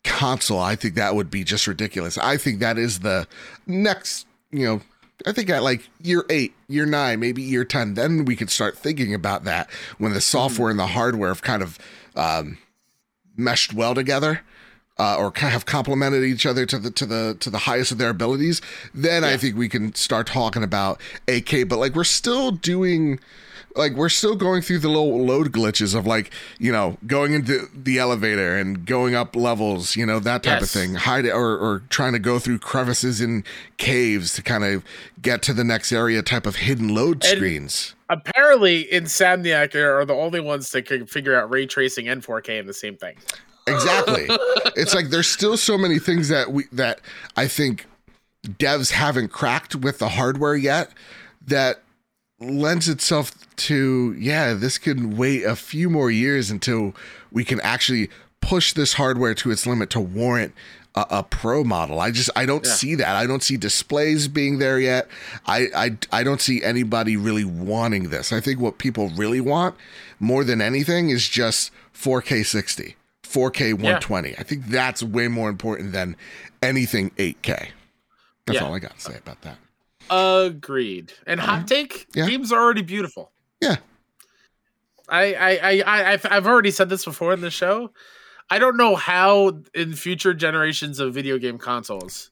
console. 0.06 0.60
I 0.60 0.76
think 0.76 0.96
that 0.96 1.16
would 1.16 1.30
be 1.30 1.44
just 1.44 1.68
ridiculous. 1.68 2.18
I 2.18 2.38
think 2.38 2.60
that 2.60 2.78
is 2.78 3.00
the 3.00 3.28
next, 3.68 4.26
you 4.52 4.66
know, 4.66 4.82
I 5.26 5.32
think 5.32 5.50
at 5.50 5.64
like 5.64 5.90
year 6.02 6.24
eight, 6.30 6.54
year 6.68 6.86
nine, 6.86 7.20
maybe 7.20 7.42
year 7.42 7.66
10, 7.66 7.96
then 7.96 8.26
we 8.26 8.36
could 8.36 8.50
start 8.50 8.78
thinking 8.78 9.14
about 9.14 9.44
that 9.46 9.70
when 9.98 10.14
the 10.14 10.22
software 10.22 10.70
and 10.70 10.80
the 10.80 10.88
hardware 10.88 11.30
have 11.30 11.42
kind 11.42 11.64
of 11.64 11.80
um, 12.16 12.58
meshed 13.36 13.74
well 13.74 13.94
together. 13.96 14.42
Uh, 14.98 15.18
or 15.18 15.30
kind 15.30 15.50
of 15.50 15.52
have 15.52 15.66
complemented 15.66 16.24
each 16.24 16.46
other 16.46 16.66
to 16.66 16.80
the 16.80 16.90
to 16.90 17.06
the 17.06 17.36
to 17.42 17.50
the 17.50 17.58
highest 17.58 17.92
of 17.92 17.98
their 17.98 18.12
abilities, 18.12 18.62
then 18.94 19.26
I 19.26 19.36
think 19.36 19.58
we 19.58 19.68
can 19.68 19.94
start 19.94 20.26
talking 20.26 20.64
about 20.64 21.02
8K. 21.28 21.68
But 21.68 21.80
like 21.80 21.96
we're 21.96 22.06
still 22.06 22.52
doing 22.52 23.20
like 23.76 23.94
we're 23.94 24.10
still 24.10 24.36
going 24.36 24.62
through 24.62 24.80
the 24.80 24.88
little 24.88 25.24
load 25.26 25.52
glitches 25.52 25.94
of 25.96 26.06
like 26.06 26.32
you 26.60 26.72
know 26.72 26.98
going 27.08 27.34
into 27.34 27.68
the 27.76 27.98
elevator 28.00 28.58
and 28.58 28.86
going 28.86 29.16
up 29.16 29.36
levels 29.36 29.96
you 29.96 30.06
know 30.06 30.20
that 30.20 30.44
type 30.44 30.62
of 30.62 30.70
thing. 30.70 30.96
Hide 30.96 31.26
or, 31.26 31.58
or 31.58 31.84
trying 31.90 32.14
to 32.14 32.20
go 32.20 32.40
through 32.40 32.60
crevices 32.60 33.22
in 33.22 33.44
caves 33.78 34.34
to 34.36 34.42
kind 34.42 34.64
of 34.64 34.84
get 35.22 35.42
to 35.44 35.54
the 35.54 35.64
next 35.64 35.92
area 35.92 36.22
type 36.22 36.46
of 36.46 36.56
hidden 36.58 36.94
load 36.96 37.24
And- 37.26 37.38
screens. 37.38 37.96
Apparently, 38.08 38.86
Insomniac 38.92 39.74
are 39.74 40.06
the 40.06 40.14
only 40.14 40.40
ones 40.40 40.70
that 40.72 40.86
can 40.86 41.08
figure 41.08 41.36
out 41.36 41.50
ray 41.50 41.66
tracing 41.66 42.08
and 42.08 42.24
4K 42.24 42.60
in 42.60 42.68
the 42.68 42.74
same 42.74 42.96
thing. 42.98 43.16
exactly. 43.68 44.28
It's 44.78 44.94
like 44.94 45.10
there's 45.10 45.28
still 45.30 45.56
so 45.58 45.78
many 45.78 46.00
things 46.00 46.28
that 46.30 46.52
we 46.52 46.66
that 46.74 47.00
i 47.38 47.48
think 47.48 47.86
devs 48.46 48.92
haven't 48.92 49.30
cracked 49.30 49.74
with 49.74 50.00
the 50.00 50.10
hardware 50.10 50.56
yet 50.56 50.92
that 51.48 51.82
lends 52.50 52.88
itself 52.90 53.32
to 53.58 54.14
yeah 54.18 54.54
this 54.54 54.78
could 54.78 55.18
wait 55.18 55.44
a 55.44 55.56
few 55.56 55.90
more 55.90 56.12
years 56.12 56.52
until 56.52 56.94
we 57.32 57.44
can 57.44 57.60
actually 57.62 58.10
push 58.42 58.74
this 58.74 58.94
hardware 58.94 59.34
to 59.34 59.52
its 59.52 59.66
limit 59.66 59.90
to 59.90 60.00
warrant 60.00 60.54
a, 60.94 61.06
a 61.10 61.24
pro 61.24 61.64
model. 61.64 62.00
I 62.00 62.12
just 62.12 62.30
i 62.36 62.46
don't 62.46 62.66
Yeah. 62.66 62.72
see 62.72 62.96
that. 62.96 63.16
I 63.16 63.26
don't 63.28 63.44
see 63.44 63.58
displays 63.58 64.28
being 64.28 64.60
there 64.60 64.80
yet. 64.80 65.08
I, 65.46 65.68
I 65.76 65.98
i 66.12 66.24
don't 66.24 66.42
see 66.42 66.64
anybody 66.64 67.18
really 67.18 67.44
wanting 67.46 68.10
this. 68.10 68.32
I 68.32 68.40
think 68.42 68.60
what 68.60 68.78
people 68.78 69.10
really 69.10 69.42
want 69.42 69.76
more 70.20 70.44
than 70.44 70.62
anything 70.62 71.10
is 71.10 71.28
just 71.28 71.72
4k 71.94 72.46
60 72.46 72.96
4k 73.24 73.74
120 73.74 74.38
i 74.38 74.44
think 74.44 74.66
that's 74.68 75.02
way 75.04 75.28
more 75.28 75.50
important 75.50 75.92
than 75.92 76.16
anything 76.62 77.10
8k 77.12 77.70
that's 78.46 78.60
Yeah. 78.60 78.66
all 78.66 78.74
i 78.76 78.80
got 78.80 78.96
to 78.96 79.02
say 79.02 79.18
about 79.18 79.42
that 79.42 79.58
Agreed. 80.10 81.14
And 81.26 81.40
hot 81.40 81.68
take: 81.68 82.08
Yeah. 82.16 82.28
games 82.28 82.52
are 82.52 82.62
already 82.62 82.82
beautiful. 82.84 83.32
yeah 83.62 83.78
I, 85.08 85.34
I, 85.36 85.50
I, 85.52 85.82
I, 85.86 86.12
I've, 86.14 86.26
I've 86.32 86.48
already 86.48 86.72
said 86.72 86.90
this 86.90 87.06
before 87.06 87.32
in 87.34 87.42
the 87.42 87.52
show. 87.52 87.92
I 88.50 88.58
don't 88.60 88.76
know 88.78 88.96
how 88.96 89.60
in 89.74 89.94
future 89.94 90.34
generations 90.34 91.00
of 91.00 91.14
video 91.14 91.38
game 91.38 91.58
consoles, 91.60 92.32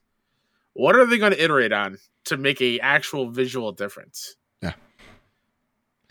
what 0.72 0.96
are 0.96 1.06
they 1.06 1.18
going 1.18 1.32
to 1.32 1.42
iterate 1.42 1.72
on 1.72 1.98
to 2.24 2.36
make 2.36 2.60
a 2.60 2.80
actual 2.80 3.30
visual 3.30 3.70
difference? 3.72 4.34
Yeah. 4.60 4.72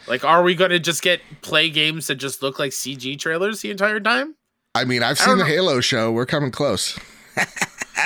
Like, 0.08 0.24
are 0.24 0.42
we 0.44 0.56
going 0.56 0.72
to 0.72 0.80
just 0.80 1.02
get 1.02 1.20
play 1.42 1.70
games 1.70 2.08
that 2.08 2.16
just 2.16 2.42
look 2.42 2.60
like 2.60 2.72
CG 2.72 3.20
trailers 3.20 3.62
the 3.62 3.72
entire 3.72 4.00
time? 4.00 4.36
I 4.76 4.86
mean, 4.86 5.04
I've 5.04 5.20
I 5.22 5.26
seen 5.26 5.38
the 5.38 5.44
know. 5.44 5.50
Halo 5.50 5.82
show. 5.82 6.12
We're 6.12 6.26
coming 6.26 6.52
close. 6.52 6.98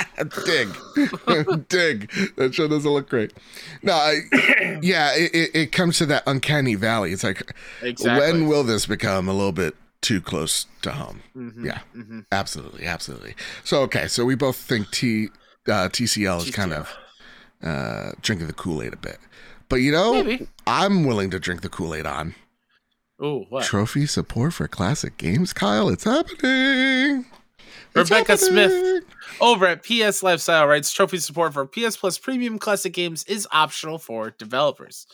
dig, 0.44 0.68
dig. 1.68 2.10
That 2.36 2.54
show 2.54 2.68
doesn't 2.68 2.90
look 2.90 3.08
great. 3.08 3.32
No, 3.82 3.92
I, 3.92 4.20
yeah, 4.82 5.14
it, 5.14 5.34
it, 5.34 5.50
it 5.54 5.72
comes 5.72 5.98
to 5.98 6.06
that 6.06 6.22
uncanny 6.26 6.74
valley. 6.74 7.12
It's 7.12 7.24
like, 7.24 7.54
Exactly. 7.82 8.20
when 8.32 8.48
will 8.48 8.64
this 8.64 8.86
become 8.86 9.28
a 9.28 9.32
little 9.32 9.52
bit 9.52 9.74
too 10.00 10.20
close 10.20 10.66
to 10.82 10.92
home? 10.92 11.22
Mhm, 11.36 11.64
Yeah, 11.64 11.80
mhm. 11.96 12.24
absolutely, 12.32 12.86
absolutely. 12.86 13.34
So 13.64 13.82
okay, 13.82 14.06
so 14.08 14.24
we 14.24 14.34
both 14.34 14.56
think 14.56 14.90
T 14.90 15.28
uh, 15.68 15.88
TCL 15.88 16.46
is 16.46 16.50
kind 16.54 16.72
of 16.72 16.94
uh, 17.62 18.12
drinking 18.22 18.46
the 18.46 18.52
Kool 18.52 18.82
Aid 18.82 18.92
a 18.94 18.96
bit, 18.96 19.18
but 19.68 19.76
you 19.76 19.92
know, 19.92 20.22
Maybe. 20.22 20.48
I'm 20.66 21.04
willing 21.04 21.30
to 21.30 21.38
drink 21.40 21.60
the 21.62 21.68
Kool 21.68 21.94
Aid 21.94 22.06
on 22.06 22.34
Ooh, 23.22 23.44
what? 23.48 23.64
trophy 23.64 24.06
support 24.06 24.54
for 24.54 24.68
classic 24.68 25.16
games. 25.18 25.52
Kyle, 25.52 25.88
it's 25.88 26.04
happening. 26.04 27.26
Rebecca 27.94 28.36
Smith. 28.36 29.04
Over 29.40 29.66
at 29.66 29.84
PS 29.84 30.22
Lifestyle 30.22 30.66
writes 30.66 30.92
trophy 30.92 31.18
support 31.18 31.52
for 31.54 31.64
PS 31.66 31.96
Plus 31.96 32.18
premium 32.18 32.58
classic 32.58 32.92
games 32.92 33.24
is 33.24 33.46
optional 33.52 33.98
for 33.98 34.30
developers. 34.30 35.06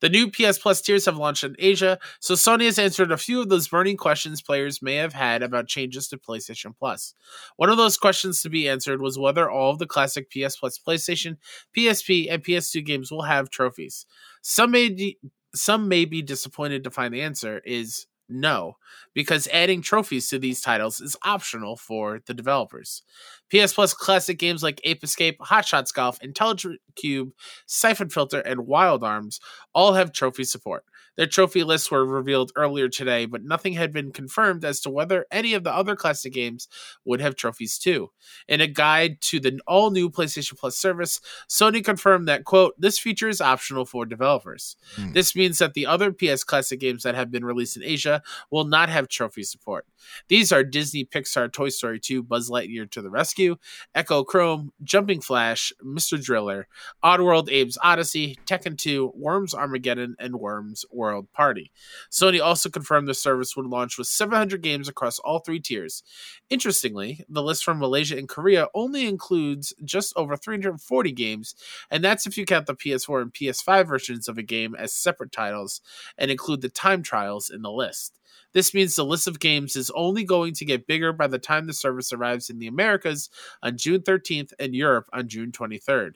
The 0.00 0.08
new 0.08 0.30
PS 0.30 0.58
Plus 0.58 0.80
tiers 0.80 1.04
have 1.04 1.18
launched 1.18 1.44
in 1.44 1.56
Asia, 1.58 1.98
so 2.20 2.34
Sony 2.34 2.64
has 2.64 2.78
answered 2.78 3.12
a 3.12 3.18
few 3.18 3.40
of 3.40 3.50
those 3.50 3.68
burning 3.68 3.96
questions 3.98 4.40
players 4.40 4.80
may 4.80 4.94
have 4.94 5.12
had 5.12 5.42
about 5.42 5.68
changes 5.68 6.08
to 6.08 6.16
PlayStation 6.16 6.74
Plus. 6.78 7.12
One 7.56 7.68
of 7.68 7.76
those 7.76 7.98
questions 7.98 8.40
to 8.42 8.48
be 8.48 8.68
answered 8.68 9.02
was 9.02 9.18
whether 9.18 9.50
all 9.50 9.72
of 9.72 9.78
the 9.78 9.86
classic 9.86 10.30
PS 10.30 10.56
Plus 10.56 10.78
PlayStation, 10.78 11.36
PSP, 11.76 12.28
and 12.30 12.42
PS2 12.42 12.84
games 12.84 13.10
will 13.10 13.22
have 13.22 13.50
trophies. 13.50 14.06
Some 14.40 14.70
may 14.70 14.88
de- 14.88 15.18
some 15.54 15.88
may 15.88 16.04
be 16.04 16.22
disappointed 16.22 16.84
to 16.84 16.90
find 16.90 17.12
the 17.12 17.22
answer 17.22 17.60
is 17.64 18.06
no, 18.28 18.76
because 19.14 19.48
adding 19.52 19.82
trophies 19.82 20.28
to 20.28 20.38
these 20.38 20.60
titles 20.60 21.00
is 21.00 21.16
optional 21.22 21.76
for 21.76 22.20
the 22.26 22.34
developers. 22.34 23.02
PS 23.50 23.72
Plus 23.72 23.94
classic 23.94 24.38
games 24.38 24.62
like 24.62 24.80
Ape 24.84 25.04
Escape, 25.04 25.36
Hot 25.40 25.64
Shots 25.64 25.92
Golf, 25.92 26.22
Intelligent 26.22 26.80
Qube, 27.00 27.32
Siphon 27.66 28.08
Filter, 28.08 28.40
and 28.40 28.66
Wild 28.66 29.04
Arms 29.04 29.40
all 29.74 29.94
have 29.94 30.12
trophy 30.12 30.44
support. 30.44 30.84
Their 31.16 31.26
trophy 31.26 31.64
lists 31.64 31.90
were 31.90 32.04
revealed 32.04 32.52
earlier 32.56 32.88
today, 32.88 33.26
but 33.26 33.42
nothing 33.42 33.72
had 33.72 33.92
been 33.92 34.12
confirmed 34.12 34.64
as 34.64 34.80
to 34.80 34.90
whether 34.90 35.26
any 35.30 35.54
of 35.54 35.64
the 35.64 35.72
other 35.72 35.96
classic 35.96 36.32
games 36.32 36.68
would 37.04 37.20
have 37.20 37.36
trophies 37.36 37.78
too. 37.78 38.10
In 38.46 38.60
a 38.60 38.66
guide 38.66 39.20
to 39.22 39.40
the 39.40 39.58
all 39.66 39.90
new 39.90 40.10
PlayStation 40.10 40.58
Plus 40.58 40.76
service, 40.76 41.20
Sony 41.48 41.82
confirmed 41.82 42.28
that, 42.28 42.44
quote, 42.44 42.74
this 42.78 42.98
feature 42.98 43.28
is 43.28 43.40
optional 43.40 43.84
for 43.84 44.04
developers. 44.04 44.76
Hmm. 44.96 45.12
This 45.12 45.34
means 45.34 45.58
that 45.58 45.74
the 45.74 45.86
other 45.86 46.12
PS 46.12 46.44
Classic 46.44 46.78
games 46.78 47.02
that 47.02 47.14
have 47.14 47.30
been 47.30 47.44
released 47.44 47.76
in 47.76 47.82
Asia 47.82 48.22
will 48.50 48.64
not 48.64 48.88
have 48.88 49.08
trophy 49.08 49.42
support. 49.42 49.86
These 50.28 50.52
are 50.52 50.62
Disney 50.62 51.04
Pixar 51.04 51.50
Toy 51.52 51.70
Story 51.70 51.98
2 51.98 52.22
Buzz 52.22 52.50
Lightyear 52.50 52.90
to 52.90 53.02
the 53.02 53.10
Rescue, 53.10 53.56
Echochrome, 53.94 54.68
Jumping 54.82 55.20
Flash, 55.20 55.72
Mr. 55.82 56.22
Driller, 56.22 56.68
Oddworld 57.02 57.48
Abe's 57.48 57.78
Odyssey, 57.82 58.38
Tekken 58.46 58.76
2, 58.76 59.12
Worms 59.14 59.54
Armageddon, 59.54 60.16
and 60.18 60.36
Worms 60.36 60.84
World 60.90 61.05
Party. 61.32 61.72
Sony 62.10 62.40
also 62.40 62.68
confirmed 62.68 63.08
the 63.08 63.14
service 63.14 63.56
would 63.56 63.66
launch 63.66 63.98
with 63.98 64.06
700 64.06 64.62
games 64.62 64.88
across 64.88 65.18
all 65.18 65.38
three 65.38 65.60
tiers. 65.60 66.02
Interestingly, 66.50 67.24
the 67.28 67.42
list 67.42 67.64
from 67.64 67.78
Malaysia 67.78 68.16
and 68.16 68.28
Korea 68.28 68.68
only 68.74 69.06
includes 69.06 69.74
just 69.84 70.12
over 70.16 70.36
340 70.36 71.12
games, 71.12 71.54
and 71.90 72.04
that's 72.04 72.26
if 72.26 72.36
you 72.36 72.44
count 72.44 72.66
the 72.66 72.74
PS4 72.74 73.22
and 73.22 73.32
PS5 73.32 73.86
versions 73.86 74.28
of 74.28 74.38
a 74.38 74.42
game 74.42 74.74
as 74.74 74.92
separate 74.92 75.32
titles 75.32 75.80
and 76.18 76.30
include 76.30 76.60
the 76.60 76.68
time 76.68 77.02
trials 77.02 77.50
in 77.50 77.62
the 77.62 77.70
list. 77.72 78.18
This 78.56 78.72
means 78.72 78.96
the 78.96 79.04
list 79.04 79.26
of 79.26 79.38
games 79.38 79.76
is 79.76 79.90
only 79.94 80.24
going 80.24 80.54
to 80.54 80.64
get 80.64 80.86
bigger 80.86 81.12
by 81.12 81.26
the 81.26 81.38
time 81.38 81.66
the 81.66 81.74
service 81.74 82.10
arrives 82.10 82.48
in 82.48 82.58
the 82.58 82.68
Americas 82.68 83.28
on 83.62 83.76
June 83.76 84.00
13th 84.00 84.54
and 84.58 84.74
Europe 84.74 85.10
on 85.12 85.28
June 85.28 85.52
23rd. 85.52 86.12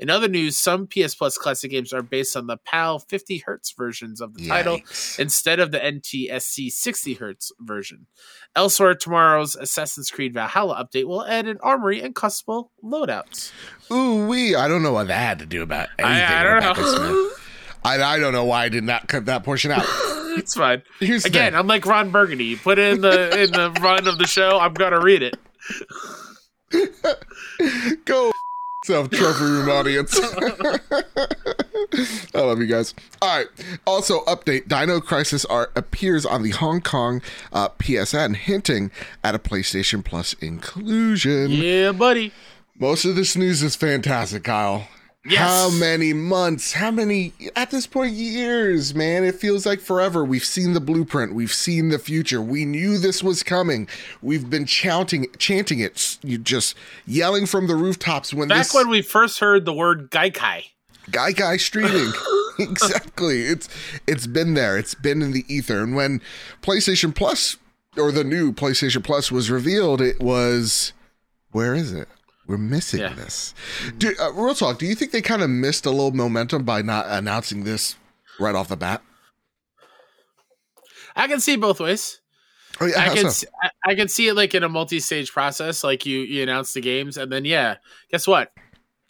In 0.00 0.10
other 0.10 0.26
news, 0.26 0.58
some 0.58 0.88
PS 0.88 1.14
Plus 1.14 1.38
classic 1.38 1.70
games 1.70 1.92
are 1.92 2.02
based 2.02 2.36
on 2.36 2.48
the 2.48 2.56
PAL 2.56 2.98
50 2.98 3.44
Hz 3.48 3.76
versions 3.76 4.20
of 4.20 4.34
the 4.34 4.44
title 4.48 4.80
instead 5.20 5.60
of 5.60 5.70
the 5.70 5.78
NTSC 5.78 6.72
60 6.72 7.14
Hz 7.14 7.52
version. 7.60 8.08
Elsewhere, 8.56 8.96
tomorrow's 8.96 9.54
Assassin's 9.54 10.10
Creed 10.10 10.34
Valhalla 10.34 10.84
update 10.84 11.04
will 11.04 11.24
add 11.24 11.46
an 11.46 11.58
armory 11.62 12.02
and 12.02 12.12
customable 12.12 12.70
loadouts. 12.82 13.52
Ooh 13.92 14.26
wee! 14.26 14.56
I 14.56 14.66
don't 14.66 14.82
know 14.82 14.94
what 14.94 15.06
that 15.06 15.20
had 15.20 15.38
to 15.38 15.46
do 15.46 15.62
about 15.62 15.90
anything. 16.00 16.16
I, 16.16 16.40
I 16.40 16.72
don't 16.72 16.76
know. 16.76 17.30
I, 17.84 18.02
I 18.02 18.18
don't 18.18 18.32
know 18.32 18.44
why 18.44 18.64
I 18.64 18.68
did 18.68 18.84
not 18.84 19.08
cut 19.08 19.26
that 19.26 19.44
portion 19.44 19.70
out. 19.70 19.84
it's 20.36 20.54
fine. 20.54 20.82
Here's 21.00 21.24
Again. 21.24 21.54
I'm 21.54 21.66
like 21.66 21.86
Ron 21.86 22.10
Burgundy. 22.10 22.44
You 22.44 22.56
Put 22.56 22.78
it 22.78 22.94
in 22.94 23.00
the 23.00 23.42
in 23.42 23.52
the 23.52 23.70
run 23.80 24.08
of 24.08 24.18
the 24.18 24.26
show. 24.26 24.58
I'm 24.58 24.74
gonna 24.74 25.00
read 25.00 25.22
it. 25.22 25.36
Go 28.04 28.32
self 28.84 29.10
trophy 29.10 29.44
room 29.44 29.68
audience. 29.70 30.18
I 32.34 32.40
love 32.40 32.58
you 32.58 32.66
guys. 32.66 32.94
All 33.22 33.38
right. 33.38 33.46
Also, 33.86 34.20
update: 34.24 34.68
Dino 34.68 35.00
Crisis 35.00 35.44
art 35.44 35.70
appears 35.76 36.26
on 36.26 36.42
the 36.42 36.50
Hong 36.50 36.80
Kong 36.80 37.22
uh, 37.52 37.68
PSN, 37.70 38.36
hinting 38.36 38.90
at 39.22 39.34
a 39.34 39.38
PlayStation 39.38 40.04
Plus 40.04 40.34
inclusion. 40.34 41.50
Yeah, 41.50 41.92
buddy. 41.92 42.32
Most 42.78 43.04
of 43.04 43.14
this 43.14 43.36
news 43.36 43.62
is 43.62 43.76
fantastic, 43.76 44.44
Kyle. 44.44 44.88
Yes. 45.26 45.40
How 45.40 45.70
many 45.70 46.12
months? 46.12 46.72
How 46.72 46.90
many 46.90 47.32
at 47.56 47.70
this 47.70 47.86
point 47.86 48.12
years, 48.12 48.94
man? 48.94 49.24
It 49.24 49.36
feels 49.36 49.64
like 49.64 49.80
forever. 49.80 50.22
We've 50.22 50.44
seen 50.44 50.74
the 50.74 50.80
blueprint. 50.80 51.34
We've 51.34 51.52
seen 51.52 51.88
the 51.88 51.98
future. 51.98 52.42
We 52.42 52.66
knew 52.66 52.98
this 52.98 53.22
was 53.22 53.42
coming. 53.42 53.88
We've 54.20 54.50
been 54.50 54.66
chanting 54.66 55.26
chanting 55.38 55.78
it, 55.80 56.18
you 56.22 56.36
just 56.36 56.76
yelling 57.06 57.46
from 57.46 57.68
the 57.68 57.74
rooftops 57.74 58.34
when 58.34 58.48
Back 58.48 58.58
this 58.58 58.74
when 58.74 58.90
we 58.90 59.00
first 59.00 59.40
heard 59.40 59.64
the 59.64 59.72
word 59.72 60.10
Gaikai. 60.10 60.64
guy 61.10 61.32
streaming. 61.56 62.12
exactly. 62.58 63.42
It's 63.44 63.68
it's 64.06 64.26
been 64.26 64.52
there. 64.52 64.76
It's 64.76 64.94
been 64.94 65.22
in 65.22 65.32
the 65.32 65.46
ether. 65.48 65.82
And 65.82 65.96
when 65.96 66.20
PlayStation 66.60 67.14
Plus 67.14 67.56
or 67.96 68.12
the 68.12 68.24
new 68.24 68.52
PlayStation 68.52 69.02
Plus 69.02 69.32
was 69.32 69.50
revealed, 69.50 70.02
it 70.02 70.20
was 70.20 70.92
where 71.52 71.74
is 71.74 71.92
it? 71.92 72.08
We're 72.46 72.58
missing 72.58 73.00
Yeah. 73.00 73.14
this. 73.14 73.54
Do, 73.96 74.14
uh, 74.20 74.32
real 74.32 74.54
talk. 74.54 74.78
Do 74.78 74.86
you 74.86 74.94
think 74.94 75.12
they 75.12 75.22
kind 75.22 75.42
of 75.42 75.48
missed 75.50 75.86
a 75.86 75.90
little 75.90 76.12
momentum 76.12 76.64
by 76.64 76.82
not 76.82 77.06
announcing 77.08 77.64
this 77.64 77.96
right 78.38 78.54
off 78.54 78.68
the 78.68 78.76
bat? 78.76 79.02
I 81.16 81.28
can 81.28 81.40
see 81.40 81.56
both 81.56 81.80
ways. 81.80 82.20
Oh 82.80 82.86
yeah, 82.86 83.00
I 83.00 83.14
can 83.14 83.24
so? 83.24 83.28
see, 83.30 83.46
I, 83.62 83.70
I 83.92 83.94
can 83.94 84.08
see 84.08 84.26
it 84.28 84.34
like 84.34 84.54
in 84.54 84.64
a 84.64 84.68
multi-stage 84.68 85.32
process. 85.32 85.84
Like 85.84 86.04
you 86.06 86.20
you 86.20 86.42
announce 86.42 86.72
the 86.74 86.80
games, 86.80 87.16
and 87.16 87.30
then 87.30 87.44
yeah, 87.44 87.76
guess 88.10 88.26
what? 88.26 88.50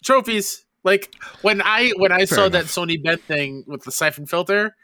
Trophies. 0.05 0.65
Like 0.85 1.15
when 1.41 1.63
I 1.63 1.93
when 1.97 2.13
I 2.13 2.19
Fair 2.19 2.27
saw 2.27 2.45
enough. 2.47 2.53
that 2.53 2.65
Sony 2.67 3.03
Bet 3.03 3.21
thing 3.23 3.65
with 3.67 3.85
the 3.85 3.91
siphon 3.91 4.27
filter, 4.27 4.77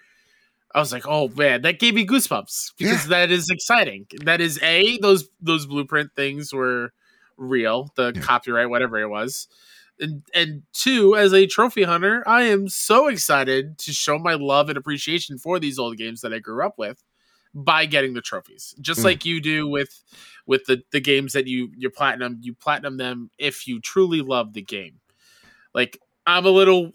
I 0.75 0.79
was 0.81 0.93
like, 0.95 1.07
oh 1.07 1.29
man, 1.29 1.61
that 1.63 1.79
gave 1.79 1.93
me 1.95 2.07
goosebumps 2.07 2.73
because 2.79 3.09
that 3.09 3.31
is 3.31 3.51
exciting. 3.51 4.07
That 4.25 4.41
is 4.41 4.59
a 4.63 4.97
those 4.99 5.29
those 5.43 5.67
blueprint 5.67 6.13
things 6.17 6.51
were 6.51 6.95
real, 7.41 7.91
the 7.97 8.13
Yeah. 8.15 8.21
copyright, 8.23 8.71
whatever 8.71 8.99
it 9.01 9.09
was. 9.09 9.49
And, 9.99 10.23
and 10.35 10.63
two, 10.73 11.17
as 11.17 11.35
a 11.35 11.47
trophy 11.47 11.83
hunter, 11.83 12.23
I 12.27 12.43
am 12.45 12.69
so 12.69 13.09
excited 13.09 13.79
to 13.79 13.93
show 13.93 14.19
my 14.19 14.35
love 14.35 14.69
and 14.69 14.79
appreciation 14.79 15.37
for 15.39 15.59
these 15.59 15.79
old 15.79 15.97
games 15.99 16.21
that 16.21 16.33
I 16.33 16.39
grew 16.39 16.65
up 16.65 16.79
with 16.79 17.03
by 17.53 17.85
getting 17.85 18.15
the 18.15 18.21
trophies 18.21 18.77
just 18.81 19.01
Mm. 19.01 19.05
like 19.07 19.25
you 19.25 19.41
do 19.41 19.67
with 19.67 20.05
with 20.47 20.67
the 20.67 20.85
the 20.93 21.01
games 21.01 21.33
that 21.33 21.49
you 21.49 21.73
you 21.77 21.91
platinum 21.91 22.39
you 22.43 22.55
platinum 22.55 22.97
them 22.97 23.29
if 23.39 23.67
you 23.67 23.81
truly 23.81 24.21
love 24.21 24.53
the 24.53 24.63
game 24.63 25.01
like 25.75 25.99
i'm 26.29 26.47
a 26.47 26.51
little 26.51 26.93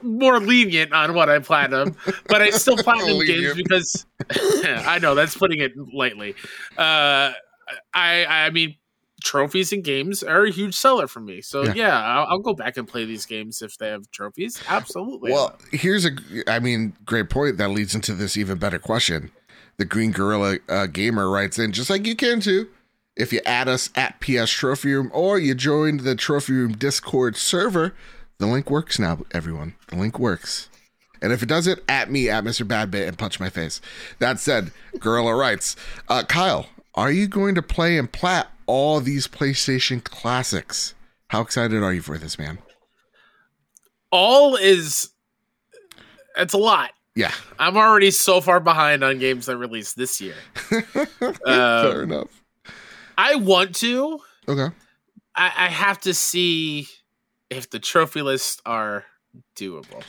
more 0.00 0.38
lenient 0.38 0.92
on 0.92 1.14
what 1.14 1.28
i 1.28 1.40
platinum 1.40 1.96
but 2.28 2.40
i 2.40 2.50
still 2.50 2.76
platinum 2.84 3.18
games 3.26 3.56
because 3.56 4.06
i 4.64 5.00
know 5.02 5.16
that's 5.16 5.36
putting 5.36 5.58
it 5.58 5.72
lightly 5.92 6.36
uh 6.78 7.32
i 7.92 8.24
i 8.24 8.50
mean 8.50 8.76
trophies 9.22 9.72
and 9.72 9.84
games 9.84 10.22
are 10.22 10.44
a 10.44 10.50
huge 10.50 10.74
seller 10.74 11.06
for 11.06 11.20
me 11.20 11.40
so 11.40 11.62
Yeah. 11.64 11.72
yeah, 11.74 12.02
I'll, 12.02 12.26
I'll 12.30 12.38
go 12.40 12.54
back 12.54 12.76
and 12.76 12.86
play 12.86 13.04
these 13.04 13.24
games 13.26 13.62
if 13.62 13.78
they 13.78 13.88
have 13.88 14.10
trophies 14.10 14.60
absolutely 14.68 15.32
Well, 15.32 15.56
here's 15.70 16.04
a, 16.04 16.10
I 16.46 16.58
mean, 16.58 16.94
great 17.04 17.30
point 17.30 17.56
that 17.58 17.68
leads 17.70 17.94
into 17.94 18.14
this 18.14 18.36
even 18.36 18.58
better 18.58 18.78
question. 18.78 19.30
The 19.78 19.84
Green 19.86 20.12
Gorilla 20.12 20.58
uh, 20.68 20.86
Gamer 20.86 21.30
writes 21.30 21.58
in, 21.58 21.72
just 21.72 21.88
like 21.90 22.06
you 22.06 22.14
can 22.14 22.40
too. 22.40 22.68
If 23.16 23.32
you 23.32 23.40
add 23.44 23.68
us 23.68 23.90
at 23.94 24.20
PS 24.20 24.50
Trophy 24.50 24.92
Room 24.94 25.10
or 25.12 25.38
you 25.38 25.54
join 25.54 25.98
the 25.98 26.14
Trophy 26.14 26.52
Room 26.54 26.72
Discord 26.72 27.36
server, 27.36 27.94
the 28.38 28.46
link 28.46 28.70
works 28.70 28.98
now, 28.98 29.20
everyone. 29.32 29.74
The 29.88 29.96
link 29.96 30.18
works. 30.18 30.68
And 31.20 31.32
if 31.32 31.42
it 31.42 31.48
doesn't, 31.48 31.80
at 31.88 32.10
me, 32.10 32.28
at 32.28 32.42
Mr. 32.42 32.66
Badbit, 32.66 33.06
and 33.06 33.16
punch 33.16 33.38
my 33.38 33.48
face. 33.48 33.80
That 34.18 34.40
said, 34.40 34.72
Gorilla 34.98 35.34
writes, 35.36 35.76
uh, 36.08 36.24
Kyle, 36.24 36.66
are 36.94 37.10
you 37.10 37.26
going 37.28 37.54
to 37.54 37.62
play 37.62 37.96
and 37.98 38.10
plat 38.10 38.48
all 38.66 39.00
these 39.00 39.26
PlayStation 39.26 40.02
classics? 40.02 40.94
How 41.28 41.40
excited 41.40 41.82
are 41.82 41.92
you 41.92 42.02
for 42.02 42.18
this, 42.18 42.38
man? 42.38 42.58
all 44.10 44.56
is 44.56 45.08
it's 46.36 46.52
a 46.52 46.58
lot 46.58 46.90
Yeah, 47.14 47.32
I'm 47.58 47.76
already 47.78 48.10
so 48.10 48.40
far 48.42 48.60
behind 48.60 49.02
on 49.02 49.18
games 49.18 49.46
that 49.46 49.56
released 49.56 49.96
this 49.96 50.20
year. 50.20 50.34
fair 50.54 51.36
Um, 51.46 52.00
enough. 52.02 52.42
I 53.16 53.36
want 53.36 53.74
to, 53.76 54.20
Okay. 54.48 54.74
I, 55.34 55.46
I 55.56 55.68
have 55.68 55.98
to 56.02 56.12
see 56.14 56.88
if 57.48 57.70
the 57.70 57.78
trophy 57.78 58.20
lists 58.22 58.60
are 58.66 59.04
doable. 59.56 60.02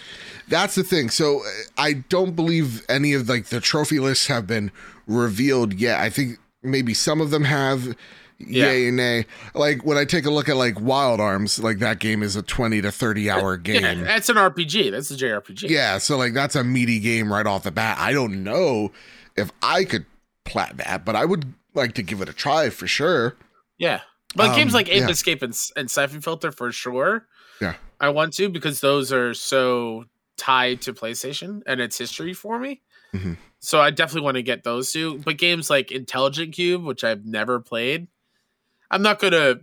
That's 0.49 0.75
the 0.75 0.83
thing. 0.83 1.09
So 1.09 1.39
uh, 1.39 1.49
I 1.77 1.93
don't 1.93 2.35
believe 2.35 2.85
any 2.89 3.13
of 3.13 3.29
like 3.29 3.45
the 3.45 3.59
trophy 3.61 3.99
lists 3.99 4.27
have 4.27 4.47
been 4.47 4.71
revealed 5.07 5.73
yet. 5.73 5.99
I 6.01 6.09
think 6.09 6.39
maybe 6.63 6.93
some 6.93 7.21
of 7.21 7.29
them 7.31 7.43
have. 7.43 7.95
Yeah. 8.39 8.65
Yay 8.71 8.87
and 8.87 8.97
nay. 8.97 9.25
Like 9.53 9.85
when 9.85 9.97
I 9.97 10.03
take 10.03 10.25
a 10.25 10.29
look 10.31 10.49
at 10.49 10.57
like 10.57 10.79
Wild 10.81 11.21
Arms, 11.21 11.59
like 11.59 11.79
that 11.79 11.99
game 11.99 12.21
is 12.23 12.35
a 12.35 12.41
twenty 12.41 12.81
to 12.81 12.91
thirty 12.91 13.29
hour 13.29 13.55
game. 13.57 13.81
Yeah, 13.83 13.93
that's 14.03 14.27
an 14.27 14.35
RPG. 14.35 14.91
That's 14.91 15.11
a 15.11 15.15
JRPG. 15.15 15.69
Yeah, 15.69 15.97
so 15.99 16.17
like 16.17 16.33
that's 16.33 16.55
a 16.55 16.63
meaty 16.63 16.99
game 16.99 17.31
right 17.31 17.45
off 17.45 17.63
the 17.63 17.71
bat. 17.71 17.97
I 17.99 18.11
don't 18.11 18.43
know 18.43 18.91
if 19.37 19.51
I 19.61 19.85
could 19.85 20.05
plat 20.45 20.75
that, 20.77 21.05
but 21.05 21.15
I 21.15 21.23
would 21.23 21.53
like 21.73 21.93
to 21.93 22.03
give 22.03 22.21
it 22.21 22.27
a 22.27 22.33
try 22.33 22.69
for 22.69 22.85
sure. 22.87 23.37
Yeah. 23.77 24.01
But 24.35 24.49
Um, 24.49 24.55
games 24.55 24.73
like 24.73 24.89
Ape 24.89 25.01
yeah. 25.01 25.09
Escape 25.09 25.41
and, 25.41 25.57
and 25.77 25.89
Siphon 25.89 26.19
Filter 26.19 26.51
for 26.51 26.71
sure. 26.71 27.27
Yeah. 27.61 27.75
I 28.01 28.09
want 28.09 28.33
to 28.33 28.49
because 28.49 28.81
those 28.81 29.13
are 29.13 29.33
so 29.33 30.05
tied 30.37 30.81
to 30.81 30.93
PlayStation 30.93 31.61
and 31.65 31.79
its 31.79 31.97
history 31.97 32.33
for 32.33 32.59
me. 32.59 32.81
Mhm. 33.13 33.37
So 33.63 33.79
I 33.79 33.91
definitely 33.91 34.25
want 34.25 34.35
to 34.35 34.43
get 34.43 34.65
those 34.65 34.91
two. 34.91 35.19
But 35.19 35.37
games 35.37 35.69
like 35.69 35.89
Intelligent 35.89 36.53
Qube, 36.53 36.83
which 36.83 37.05
I've 37.05 37.25
never 37.25 37.61
played, 37.61 38.07
I'm 38.91 39.01
not 39.01 39.19
gonna 39.19 39.61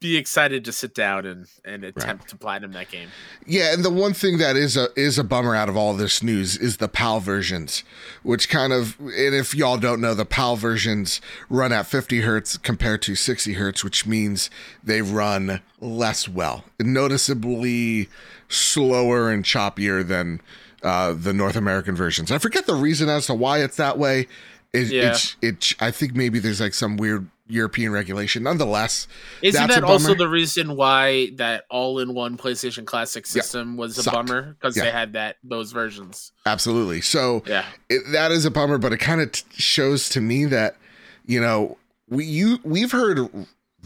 be 0.00 0.16
excited 0.16 0.64
to 0.64 0.72
sit 0.72 0.94
down 0.94 1.26
and, 1.26 1.46
and 1.62 1.84
attempt 1.84 2.28
to 2.28 2.36
platinum 2.38 2.72
that 2.72 2.90
game. 2.90 3.10
Yeah, 3.46 3.74
and 3.74 3.84
the 3.84 3.90
one 3.90 4.14
thing 4.14 4.38
that 4.38 4.56
is 4.56 4.78
a 4.78 4.88
is 4.96 5.18
a 5.18 5.24
bummer 5.24 5.54
out 5.54 5.68
of 5.68 5.76
all 5.76 5.92
this 5.92 6.22
news 6.22 6.56
is 6.56 6.78
the 6.78 6.88
PAL 6.88 7.20
versions, 7.20 7.84
which 8.22 8.48
kind 8.48 8.72
of 8.72 8.98
and 8.98 9.34
if 9.34 9.54
y'all 9.54 9.76
don't 9.76 10.00
know, 10.00 10.14
the 10.14 10.24
PAL 10.24 10.56
versions 10.56 11.20
run 11.50 11.74
at 11.74 11.84
50 11.84 12.22
hertz 12.22 12.56
compared 12.56 13.02
to 13.02 13.14
60 13.14 13.52
hertz, 13.52 13.84
which 13.84 14.06
means 14.06 14.48
they 14.82 15.02
run 15.02 15.60
less 15.80 16.26
well, 16.30 16.64
noticeably 16.80 18.08
slower 18.48 19.30
and 19.30 19.44
choppier 19.44 20.06
than 20.06 20.40
uh, 20.82 21.12
the 21.14 21.32
North 21.32 21.56
American 21.56 21.94
versions. 21.96 22.30
I 22.30 22.38
forget 22.38 22.66
the 22.66 22.74
reason 22.74 23.08
as 23.08 23.26
to 23.26 23.34
why 23.34 23.58
it's 23.62 23.76
that 23.76 23.98
way. 23.98 24.26
It, 24.72 24.88
Yeah. 24.88 25.10
it's 25.10 25.36
it. 25.40 25.72
I 25.80 25.90
think 25.90 26.14
maybe 26.14 26.38
there's 26.38 26.60
like 26.60 26.74
some 26.74 26.96
weird 26.96 27.28
European 27.48 27.92
regulation. 27.92 28.42
Nonetheless, 28.42 29.06
Isn't 29.40 29.68
that 29.68 29.84
also 29.84 30.14
the 30.14 30.28
reason 30.28 30.74
why 30.76 31.30
that 31.36 31.64
all-in-one 31.70 32.36
PlayStation 32.36 32.84
Classic 32.84 33.24
system 33.24 33.76
was 33.76 33.96
a 33.96 34.02
Sucked. 34.02 34.14
bummer 34.26 34.56
because 34.60 34.76
Yeah. 34.76 34.84
they 34.84 34.90
had 34.90 35.12
that 35.12 35.36
those 35.44 35.70
versions? 35.72 36.32
absolutely. 36.44 37.00
So 37.00 37.42
Yeah, 37.46 37.64
it, 37.88 38.02
that 38.12 38.32
is 38.32 38.44
a 38.44 38.50
bummer, 38.50 38.78
but 38.78 38.92
it 38.92 38.98
kind 38.98 39.20
of 39.20 39.30
t- 39.32 39.44
shows 39.52 40.08
to 40.10 40.20
me 40.20 40.44
that 40.46 40.76
you 41.24 41.40
know 41.40 41.78
we 42.08 42.24
you 42.24 42.58
we've 42.64 42.90
heard 42.92 43.20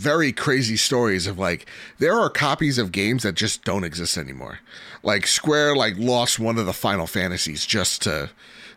very 0.00 0.32
crazy 0.32 0.76
stories 0.76 1.26
of 1.26 1.38
like 1.38 1.66
there 1.98 2.18
are 2.18 2.30
copies 2.30 2.78
of 2.78 2.90
games 2.92 3.22
that 3.22 3.34
just 3.34 3.64
don't 3.64 3.84
exist 3.84 4.16
anymore. 4.16 4.60
Like 5.02 5.26
Square 5.26 5.76
like 5.76 5.94
lost 5.98 6.38
one 6.38 6.58
of 6.58 6.64
the 6.66 6.72
Final 6.72 7.06
Fantasies 7.06 7.66
just 7.66 8.02
to 8.02 8.30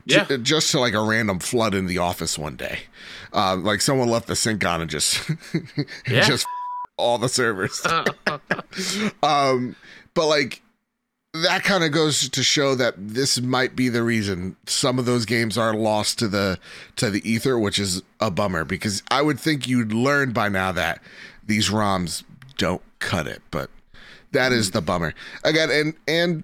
Yeah. 0.05 0.25
just 0.41 0.71
to 0.71 0.79
like 0.79 0.93
a 0.93 1.01
random 1.01 1.39
flood 1.39 1.73
in 1.73 1.85
the 1.85 1.97
office 1.97 2.37
one 2.37 2.55
day. 2.57 2.79
Uh, 3.31 3.55
like 3.55 3.79
someone 3.81 4.09
left 4.09 4.27
the 4.27 4.35
sink 4.35 4.65
on 4.65 4.81
and 4.81 4.89
just 4.89 5.29
Yeah. 6.07 6.21
just 6.27 6.45
all 6.97 7.17
the 7.17 7.29
servers. 7.29 7.81
Um, 9.23 9.75
but 10.15 10.27
like 10.27 10.61
that 11.33 11.63
kind 11.63 11.83
of 11.83 11.91
goes 11.91 12.29
to 12.29 12.43
show 12.43 12.75
that 12.75 12.93
this 12.97 13.41
might 13.41 13.75
be 13.75 13.89
the 13.89 14.03
reason 14.03 14.55
some 14.67 14.99
of 14.99 15.05
those 15.05 15.25
games 15.25 15.57
are 15.57 15.73
lost 15.73 16.19
to 16.19 16.27
the 16.27 16.59
to 16.95 17.09
the 17.09 17.27
ether, 17.29 17.57
which 17.57 17.79
is 17.79 18.03
a 18.19 18.29
bummer 18.29 18.63
because 18.63 19.01
I 19.09 19.21
would 19.23 19.39
think 19.39 19.67
you'd 19.67 19.93
learn 19.93 20.31
by 20.31 20.49
now 20.49 20.71
that 20.73 21.01
these 21.45 21.69
ROMs 21.69 22.23
don't 22.57 22.83
cut 22.99 23.27
it, 23.27 23.41
but 23.49 23.71
that 24.31 24.51
is 24.51 24.71
the 24.71 24.81
bummer. 24.81 25.15
Again, 25.43 25.71
and 25.71 25.93
and 26.07 26.43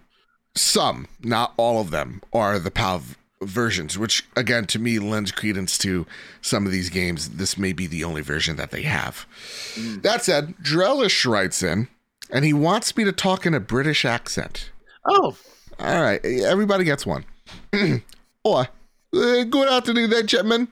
some, 0.56 1.08
not 1.22 1.54
all 1.58 1.80
of 1.80 1.92
them, 1.92 2.22
are 2.34 2.58
the 2.58 2.72
PAL 2.72 3.04
versions, 3.42 3.96
which 3.96 4.28
again 4.36 4.66
to 4.66 4.80
me 4.80 4.98
lends 4.98 5.32
credence 5.32 5.78
to 5.80 6.08
some 6.42 6.66
of 6.66 6.72
these 6.72 6.90
games. 6.90 7.30
This 7.30 7.60
may 7.60 7.74
be 7.74 7.86
the 7.86 8.04
only 8.04 8.22
version 8.22 8.56
that 8.56 8.72
they 8.72 8.82
have. 8.82 9.28
Mm. 9.76 10.02
That 10.02 10.24
said, 10.24 10.56
Drellish 10.58 11.30
writes 11.30 11.62
in, 11.62 11.90
and 12.32 12.44
he 12.44 12.54
wants 12.54 12.98
me 12.98 13.04
to 13.04 13.12
talk 13.12 13.46
in 13.46 13.54
a 13.54 13.60
British 13.60 14.04
accent. 14.04 14.72
Oh, 15.10 15.36
All 15.80 16.02
right, 16.02 16.24
everybody 16.24 16.84
gets 16.84 17.06
one. 17.06 17.26
oh, 18.46 18.56
uh, 18.56 18.66
good 19.12 19.68
afternoon 19.68 20.10
there, 20.10 20.24
gentlemen. 20.24 20.68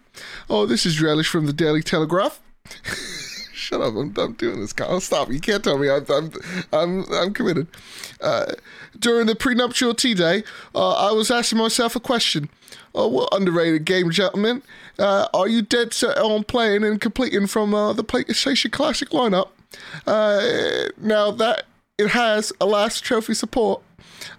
Oh, 0.49 0.65
this 0.65 0.85
is 0.85 1.01
Relish 1.01 1.27
from 1.27 1.45
the 1.45 1.53
Daily 1.53 1.81
Telegraph. 1.81 2.39
Shut 3.53 3.81
up! 3.81 3.95
I'm, 3.95 4.13
I'm 4.17 4.33
doing 4.33 4.61
this, 4.61 4.73
Kyle. 4.73 5.01
Stop! 5.01 5.31
You 5.31 5.39
can't 5.39 5.63
tell 5.63 5.77
me 5.77 5.89
I'm 5.89 6.05
I'm 6.09 6.31
I'm, 6.71 7.13
I'm 7.13 7.33
committed. 7.33 7.67
Uh, 8.21 8.53
during 8.97 9.25
the 9.25 9.35
prenuptial 9.35 9.93
tea 9.93 10.13
day, 10.13 10.43
uh, 10.75 10.93
I 10.93 11.11
was 11.11 11.31
asking 11.31 11.57
myself 11.57 11.95
a 11.95 11.99
question. 11.99 12.49
Oh, 12.93 13.07
what 13.07 13.29
underrated 13.33 13.85
game, 13.85 14.11
gentlemen? 14.11 14.61
Uh, 14.97 15.27
are 15.33 15.47
you 15.47 15.61
dead 15.61 15.93
set 15.93 16.17
on 16.17 16.43
playing 16.43 16.83
and 16.83 17.01
completing 17.01 17.47
from 17.47 17.73
uh, 17.73 17.93
the 17.93 18.03
PlayStation 18.03 18.71
Classic 18.71 19.09
lineup? 19.09 19.49
Uh, 20.05 20.89
now 20.97 21.31
that 21.31 21.65
it 21.97 22.09
has 22.09 22.53
a 22.61 22.65
last 22.65 23.03
trophy 23.03 23.33
support, 23.33 23.81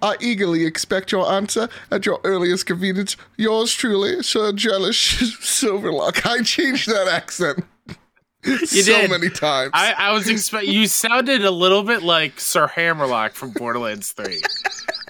I 0.03 0.17
eagerly 0.21 0.65
expect 0.65 1.13
your 1.13 1.31
answer 1.31 1.69
at 1.91 2.07
your 2.07 2.21
earliest 2.25 2.67
convenience. 2.67 3.17
Yours 3.37 3.73
truly, 3.73 4.23
Sir 4.23 4.53
Jellish 4.53 5.19
Silverlock. 5.41 6.27
I 6.27 6.43
changed 6.43 6.89
that 6.89 7.09
accent 7.09 7.65
so 8.67 8.83
did. 8.85 9.11
many 9.11 9.31
times. 9.31 9.71
I, 9.75 9.95
I 9.97 10.13
was 10.13 10.29
expecting. 10.29 10.73
You 10.73 10.87
sounded 10.87 11.45
a 11.45 11.51
little 11.51 11.83
bit 11.83 12.03
like 12.03 12.41
Sir 12.41 12.67
Hammerlock 12.69 13.33
from 13.35 13.51
Borderlands 13.51 14.13
Three, 14.13 14.41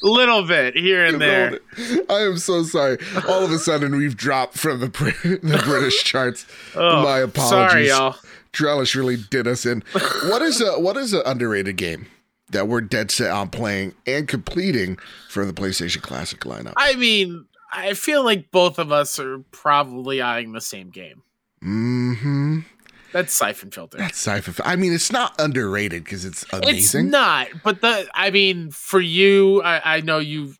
little 0.02 0.44
bit 0.44 0.74
here 0.76 1.04
and 1.04 1.20
there. 1.20 1.60
I 2.08 2.20
am 2.22 2.38
so 2.38 2.62
sorry. 2.64 2.98
All 3.28 3.44
of 3.44 3.50
a 3.52 3.58
sudden, 3.58 3.96
we've 3.96 4.16
dropped 4.16 4.56
from 4.56 4.80
the 4.80 4.88
the 4.88 5.62
British 5.64 6.02
charts. 6.04 6.46
Oh, 6.74 7.02
My 7.02 7.18
apologies. 7.18 7.48
Sorry, 7.70 7.88
y'all. 7.88 8.16
Drellish 8.52 8.94
really 8.96 9.16
did 9.30 9.46
us 9.46 9.66
in. 9.66 9.84
What 9.92 10.40
is 10.42 10.60
a 10.62 10.80
what 10.80 10.96
is 10.96 11.12
an 11.12 11.22
underrated 11.26 11.76
game 11.76 12.06
that 12.50 12.68
we're 12.68 12.80
dead 12.80 13.10
set 13.10 13.30
on 13.30 13.50
playing 13.50 13.94
and 14.06 14.26
completing 14.26 14.98
for 15.28 15.44
the 15.44 15.52
PlayStation 15.52 16.02
Classic 16.02 16.40
lineup? 16.40 16.74
I 16.76 16.94
mean, 16.96 17.46
I 17.72 17.94
feel 17.94 18.24
like 18.24 18.50
both 18.50 18.78
of 18.78 18.92
us 18.92 19.18
are 19.18 19.40
probably 19.50 20.20
eyeing 20.20 20.52
the 20.52 20.60
same 20.60 20.90
game. 20.90 21.22
Mm-hmm. 21.62 22.60
That's 23.12 23.32
Siphon 23.32 23.70
Filter. 23.70 23.98
That's 23.98 24.18
siphon. 24.18 24.54
I 24.64 24.76
mean, 24.76 24.92
it's 24.92 25.10
not 25.10 25.34
underrated 25.40 26.04
because 26.04 26.24
it's 26.24 26.44
amazing. 26.52 27.06
It's 27.06 27.10
not, 27.12 27.48
but 27.64 27.80
the 27.80 28.06
I 28.14 28.30
mean, 28.30 28.70
for 28.70 29.00
you, 29.00 29.62
I, 29.62 29.96
I 29.96 30.00
know 30.02 30.18
you 30.18 30.54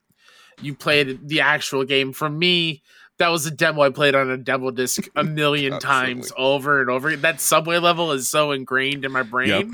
you 0.62 0.74
played 0.74 1.29
the 1.29 1.42
actual 1.42 1.85
game. 1.85 2.12
For 2.12 2.29
me, 2.29 2.83
that 3.18 3.29
was 3.29 3.44
a 3.46 3.51
demo 3.51 3.83
I 3.83 3.90
played 3.90 4.14
on 4.14 4.31
a 4.31 4.38
demo 4.38 4.70
disc 4.70 5.09
a 5.14 5.24
million 5.24 5.79
times 5.79 6.33
over 6.37 6.81
and 6.81 6.88
over. 6.88 7.14
That 7.16 7.40
subway 7.40 7.79
level 7.79 8.12
is 8.12 8.29
so 8.29 8.53
ingrained 8.53 9.05
in 9.05 9.12
my 9.12 9.22
brain. 9.22 9.48
Yep. 9.48 9.66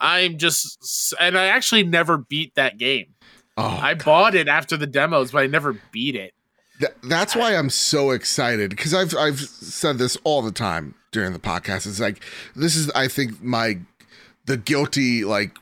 I'm 0.00 0.38
just, 0.38 1.14
and 1.18 1.36
I 1.36 1.46
actually 1.46 1.84
never 1.84 2.18
beat 2.18 2.54
that 2.54 2.78
game. 2.78 3.14
oh, 3.56 3.78
I 3.80 3.94
bought 3.94 4.34
it 4.34 4.48
after 4.48 4.76
the 4.76 4.86
demos, 4.86 5.32
but 5.32 5.42
I 5.42 5.46
never 5.46 5.76
beat 5.90 6.16
it. 6.16 6.34
Th- 6.78 6.92
that's 7.04 7.36
why 7.36 7.54
I'm 7.54 7.70
so 7.70 8.10
excited 8.10 8.70
because 8.70 8.94
I've 8.94 9.14
I've 9.14 9.38
said 9.40 9.98
this 9.98 10.16
all 10.24 10.42
the 10.42 10.52
time 10.52 10.94
during 11.12 11.32
the 11.32 11.38
podcast. 11.38 11.86
It's 11.86 12.00
like 12.00 12.22
this 12.56 12.74
is 12.74 12.90
I 12.90 13.08
think 13.08 13.42
my 13.42 13.78
the 14.46 14.56
guilty 14.56 15.24
like 15.24 15.56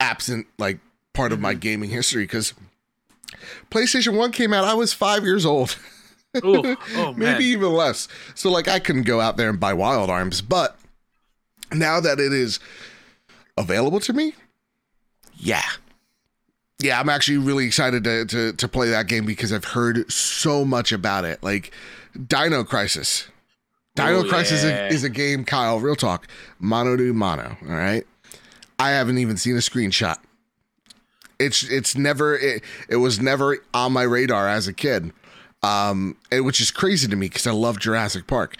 absent 0.00 0.46
like 0.58 0.78
part 1.12 1.32
of 1.32 1.40
my 1.40 1.52
mm-hmm. 1.52 1.60
gaming 1.60 1.90
history 1.90 2.24
because 2.24 2.54
PlayStation 3.70 4.16
One 4.16 4.32
came 4.32 4.52
out. 4.52 4.64
I 4.64 4.74
was 4.74 4.92
five 4.92 5.24
years 5.24 5.46
old, 5.46 5.78
Ooh, 6.44 6.76
oh 6.96 7.12
man, 7.12 7.18
maybe 7.18 7.44
even 7.46 7.72
less. 7.72 8.08
So 8.34 8.50
like 8.50 8.68
I 8.68 8.78
couldn't 8.78 9.04
go 9.04 9.20
out 9.20 9.36
there 9.36 9.48
and 9.48 9.60
buy 9.60 9.72
Wild 9.72 10.10
Arms, 10.10 10.42
but 10.42 10.78
now 11.72 12.00
that 12.00 12.20
it 12.20 12.32
is 12.32 12.60
available 13.62 14.00
to 14.00 14.12
me, 14.12 14.34
yeah. 15.36 15.62
Yeah, 16.78 16.98
I'm 16.98 17.08
actually 17.08 17.38
really 17.38 17.64
excited 17.66 18.04
to, 18.04 18.24
to 18.26 18.52
to 18.54 18.68
play 18.68 18.90
that 18.90 19.06
game 19.06 19.24
because 19.24 19.52
I've 19.52 19.64
heard 19.64 20.10
so 20.10 20.64
much 20.64 20.92
about 20.92 21.24
it. 21.24 21.42
Like 21.42 21.72
Dino 22.26 22.64
Crisis. 22.64 23.28
Dino 23.94 24.24
Crisis 24.24 24.64
yeah. 24.64 24.86
is, 24.86 24.92
a, 24.92 24.96
is 24.96 25.04
a 25.04 25.10
game, 25.10 25.44
Kyle, 25.44 25.78
real 25.78 25.94
talk. 25.94 26.26
Mono 26.58 26.96
to 26.96 27.12
mono, 27.12 27.56
all 27.62 27.74
right? 27.74 28.06
I 28.78 28.90
haven't 28.90 29.18
even 29.18 29.36
seen 29.36 29.54
a 29.54 29.60
screenshot. 29.60 30.16
It's 31.38 31.62
it's 31.64 31.96
never 31.96 32.36
it, 32.36 32.62
it 32.88 32.96
was 32.96 33.20
never 33.20 33.58
on 33.74 33.92
my 33.92 34.02
radar 34.02 34.48
as 34.48 34.66
a 34.66 34.72
kid. 34.72 35.12
Um 35.62 36.16
it, 36.30 36.40
which 36.40 36.60
is 36.60 36.70
crazy 36.70 37.06
to 37.08 37.16
me 37.16 37.28
because 37.28 37.46
I 37.46 37.52
love 37.52 37.78
Jurassic 37.78 38.26
Park. 38.26 38.56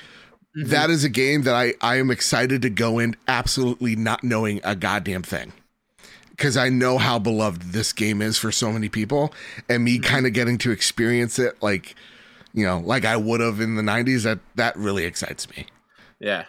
Mm-hmm. 0.57 0.71
That 0.71 0.91
is 0.91 1.05
a 1.05 1.09
game 1.09 1.43
that 1.43 1.55
I 1.55 1.75
I 1.81 1.97
am 1.97 2.11
excited 2.11 2.62
to 2.62 2.71
go 2.71 2.99
in 2.99 3.17
absolutely 3.27 3.97
not 3.97 4.23
knowing 4.23 4.61
a 4.65 4.77
goddamn 4.77 5.23
thing 5.23 5.53
because 6.31 6.57
I 6.57 6.69
know 6.69 6.99
how 6.99 7.19
beloved 7.19 7.73
this 7.73 7.93
game 7.93 8.21
is 8.21 8.37
for 8.37 8.53
so 8.53 8.73
many 8.73 8.88
people, 8.88 9.33
and 9.69 9.85
me 9.85 9.99
kind 9.99 10.27
of 10.27 10.33
getting 10.33 10.59
to 10.59 10.71
experience 10.71 11.38
it 11.38 11.62
like, 11.62 11.95
you 12.53 12.67
know, 12.67 12.81
like 12.81 13.05
I 13.05 13.17
would 13.17 13.41
have 13.41 13.61
in 13.61 13.77
the 13.77 13.83
'90s. 13.83 14.25
That 14.25 14.41
that 14.57 14.77
really 14.77 15.05
excites 15.05 15.49
me. 15.51 15.67
yeah. 16.21 16.45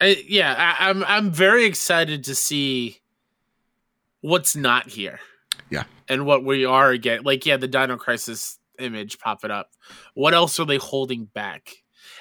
I, 0.00 0.22
yeah, 0.28 0.54
I, 0.78 0.90
I'm 0.90 1.04
I'm 1.04 1.30
very 1.30 1.64
excited 1.64 2.24
to 2.24 2.34
see 2.34 3.00
what's 4.20 4.54
not 4.54 4.88
here. 4.88 5.20
Yeah. 5.70 5.84
And 6.08 6.26
what 6.26 6.44
we 6.44 6.64
are 6.64 6.90
again. 6.90 7.22
Like, 7.24 7.46
yeah, 7.46 7.56
the 7.56 7.68
Dino 7.68 7.96
Crisis 7.96 8.58
image 8.78 9.18
popping 9.18 9.50
up. 9.50 9.70
What 10.14 10.34
else 10.34 10.60
are 10.60 10.66
they 10.66 10.76
holding 10.76 11.24
back? 11.24 11.76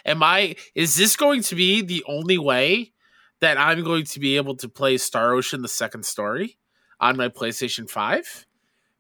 Am 0.06 0.24
I 0.24 0.56
is 0.74 0.96
this 0.96 1.16
going 1.16 1.42
to 1.44 1.56
be 1.56 1.82
the 1.82 2.04
only 2.08 2.38
way 2.38 2.94
that 3.42 3.58
I'm 3.58 3.84
going 3.84 4.06
to 4.06 4.20
be 4.20 4.38
able 4.38 4.56
to 4.58 4.70
play 4.70 4.98
Star 4.98 5.34
Ocean 5.34 5.62
the 5.62 5.68
second 5.68 6.06
story 6.06 6.58
on 7.00 7.18
my 7.18 7.30
PlayStation 7.30 7.90
5? 7.90 8.46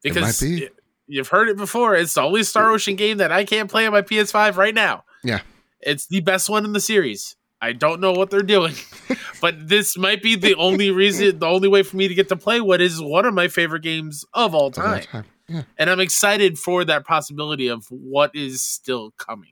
Because 0.03 0.39
be. 0.39 0.69
you've 1.07 1.29
heard 1.29 1.49
it 1.49 1.57
before. 1.57 1.95
It's 1.95 2.13
the 2.13 2.21
only 2.21 2.43
Star 2.43 2.69
Ocean 2.71 2.95
game 2.95 3.17
that 3.17 3.31
I 3.31 3.45
can't 3.45 3.69
play 3.71 3.85
on 3.85 3.93
my 3.93 4.01
PS5 4.01 4.55
right 4.57 4.75
now. 4.75 5.03
Yeah. 5.23 5.41
It's 5.81 6.07
the 6.07 6.21
best 6.21 6.49
one 6.49 6.65
in 6.65 6.73
the 6.73 6.79
series. 6.79 7.35
I 7.61 7.71
don't 7.71 8.01
know 8.01 8.11
what 8.11 8.29
they're 8.29 8.43
doing, 8.43 8.75
but 9.41 9.69
this 9.69 9.97
might 9.97 10.21
be 10.21 10.35
the 10.35 10.53
only 10.55 10.91
reason, 10.91 11.39
the 11.39 11.47
only 11.47 11.67
way 11.67 11.81
for 11.83 11.95
me 11.97 12.07
to 12.07 12.13
get 12.13 12.29
to 12.29 12.35
play 12.35 12.59
what 12.61 12.81
is 12.81 13.01
one 13.01 13.25
of 13.25 13.33
my 13.33 13.47
favorite 13.47 13.81
games 13.81 14.25
of 14.33 14.53
all 14.53 14.67
Of 14.67 14.77
all 14.77 14.83
time. 14.83 15.01
time. 15.03 15.25
Yeah. 15.47 15.63
And 15.77 15.89
I'm 15.89 15.99
excited 15.99 16.59
for 16.59 16.83
that 16.85 17.05
possibility 17.05 17.67
of 17.67 17.85
what 17.89 18.31
is 18.35 18.61
still 18.61 19.11
coming. 19.17 19.51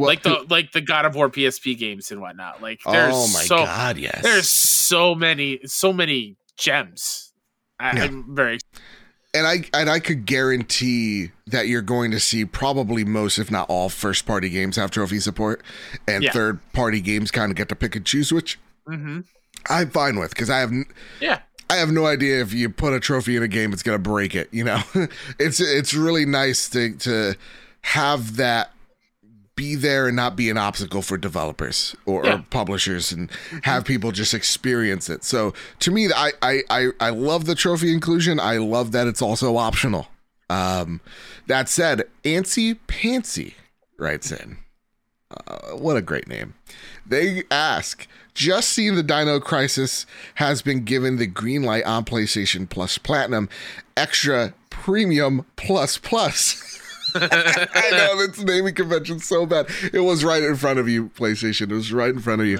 Well, 0.00 0.08
like 0.08 0.22
the 0.22 0.44
like 0.48 0.72
the 0.72 0.80
God 0.80 1.04
of 1.04 1.14
War 1.14 1.30
PSP 1.30 1.78
games 1.78 2.10
and 2.10 2.20
whatnot. 2.20 2.60
Like 2.62 2.80
there's 2.90 3.14
oh 3.14 3.28
my 3.28 3.42
so 3.44 3.58
god, 3.58 3.96
yes. 3.98 4.22
there's 4.22 4.48
so 4.48 5.14
many 5.14 5.60
so 5.66 5.92
many 5.92 6.36
gems. 6.56 7.32
I, 7.78 7.96
Yeah. 7.96 8.04
I'm 8.04 8.34
very 8.34 8.58
and 9.32 9.46
I 9.46 9.64
and 9.72 9.88
I 9.88 10.00
could 10.00 10.26
guarantee 10.26 11.30
that 11.46 11.68
you're 11.68 11.82
going 11.82 12.10
to 12.10 12.20
see 12.20 12.44
probably 12.44 13.04
most, 13.04 13.38
if 13.38 13.50
not 13.50 13.68
all, 13.68 13.88
first 13.88 14.26
party 14.26 14.48
games 14.50 14.76
have 14.76 14.90
trophy 14.90 15.20
support, 15.20 15.62
and 16.08 16.24
Yeah. 16.24 16.32
third 16.32 16.58
party 16.72 17.00
games 17.00 17.30
kind 17.30 17.50
of 17.52 17.56
get 17.56 17.68
to 17.68 17.76
pick 17.76 17.94
and 17.96 18.04
choose, 18.04 18.32
which 18.32 18.58
hmm 18.86 19.20
I'm 19.68 19.90
fine 19.90 20.18
with 20.18 20.30
because 20.30 20.50
I 20.50 20.58
have 20.60 20.72
yeah. 21.20 21.40
I 21.68 21.76
have 21.76 21.90
no 21.92 22.06
idea 22.06 22.40
if 22.40 22.52
you 22.52 22.68
put 22.68 22.92
a 22.92 22.98
trophy 22.98 23.36
in 23.36 23.42
a 23.44 23.48
game, 23.48 23.72
it's 23.72 23.82
gonna 23.84 23.98
break 23.98 24.34
it. 24.34 24.48
You 24.52 24.64
know, 24.64 24.82
it's 25.38 25.60
it's 25.60 25.94
really 25.94 26.26
nice 26.26 26.68
to 26.70 26.96
to 26.96 27.36
have 27.82 28.36
that 28.36 28.72
be 29.60 29.74
there 29.74 30.06
and 30.06 30.16
not 30.16 30.36
be 30.36 30.48
an 30.48 30.56
obstacle 30.56 31.02
for 31.02 31.18
developers 31.18 31.94
or, 32.06 32.24
Yeah. 32.24 32.36
or 32.38 32.44
publishers 32.48 33.12
and 33.12 33.30
have 33.64 33.84
people 33.84 34.10
just 34.10 34.32
experience 34.32 35.10
it. 35.10 35.22
So 35.22 35.52
to 35.80 35.90
me, 35.90 36.08
I, 36.10 36.32
I 36.40 36.62
I 36.70 36.86
I 36.98 37.10
love 37.10 37.44
the 37.44 37.54
trophy 37.54 37.92
inclusion. 37.92 38.40
I 38.40 38.56
love 38.56 38.92
that 38.92 39.06
it's 39.06 39.20
also 39.20 39.58
optional. 39.58 40.08
Um, 40.48 41.02
that 41.46 41.68
said, 41.68 42.04
Antsy 42.24 42.78
Pantsy 42.88 43.52
writes 43.98 44.32
in. 44.32 44.56
Uh, 45.46 45.76
what 45.76 45.96
a 45.96 46.02
great 46.02 46.26
name. 46.26 46.54
They 47.06 47.42
ask, 47.50 48.06
just 48.34 48.70
seeing 48.70 48.94
the 48.96 49.02
Dino 49.02 49.38
Crisis 49.40 50.06
has 50.36 50.62
been 50.62 50.84
given 50.84 51.18
the 51.18 51.26
green 51.26 51.62
light 51.62 51.84
on 51.84 52.04
PlayStation 52.06 52.66
Plus 52.68 52.96
Platinum, 52.98 53.48
extra 53.96 54.54
premium 54.70 55.44
plus 55.56 55.98
plus. 55.98 56.78
I 57.14 57.88
know 57.90 58.26
that's 58.26 58.40
naming 58.40 58.74
convention 58.74 59.20
so 59.20 59.46
bad. 59.46 59.66
It 59.92 60.00
was 60.00 60.24
right 60.24 60.42
in 60.42 60.56
front 60.56 60.78
of 60.78 60.88
you, 60.88 61.08
PlayStation. 61.10 61.70
It 61.70 61.74
was 61.74 61.92
right 61.92 62.10
in 62.10 62.20
front 62.20 62.40
of 62.42 62.46
you. 62.46 62.58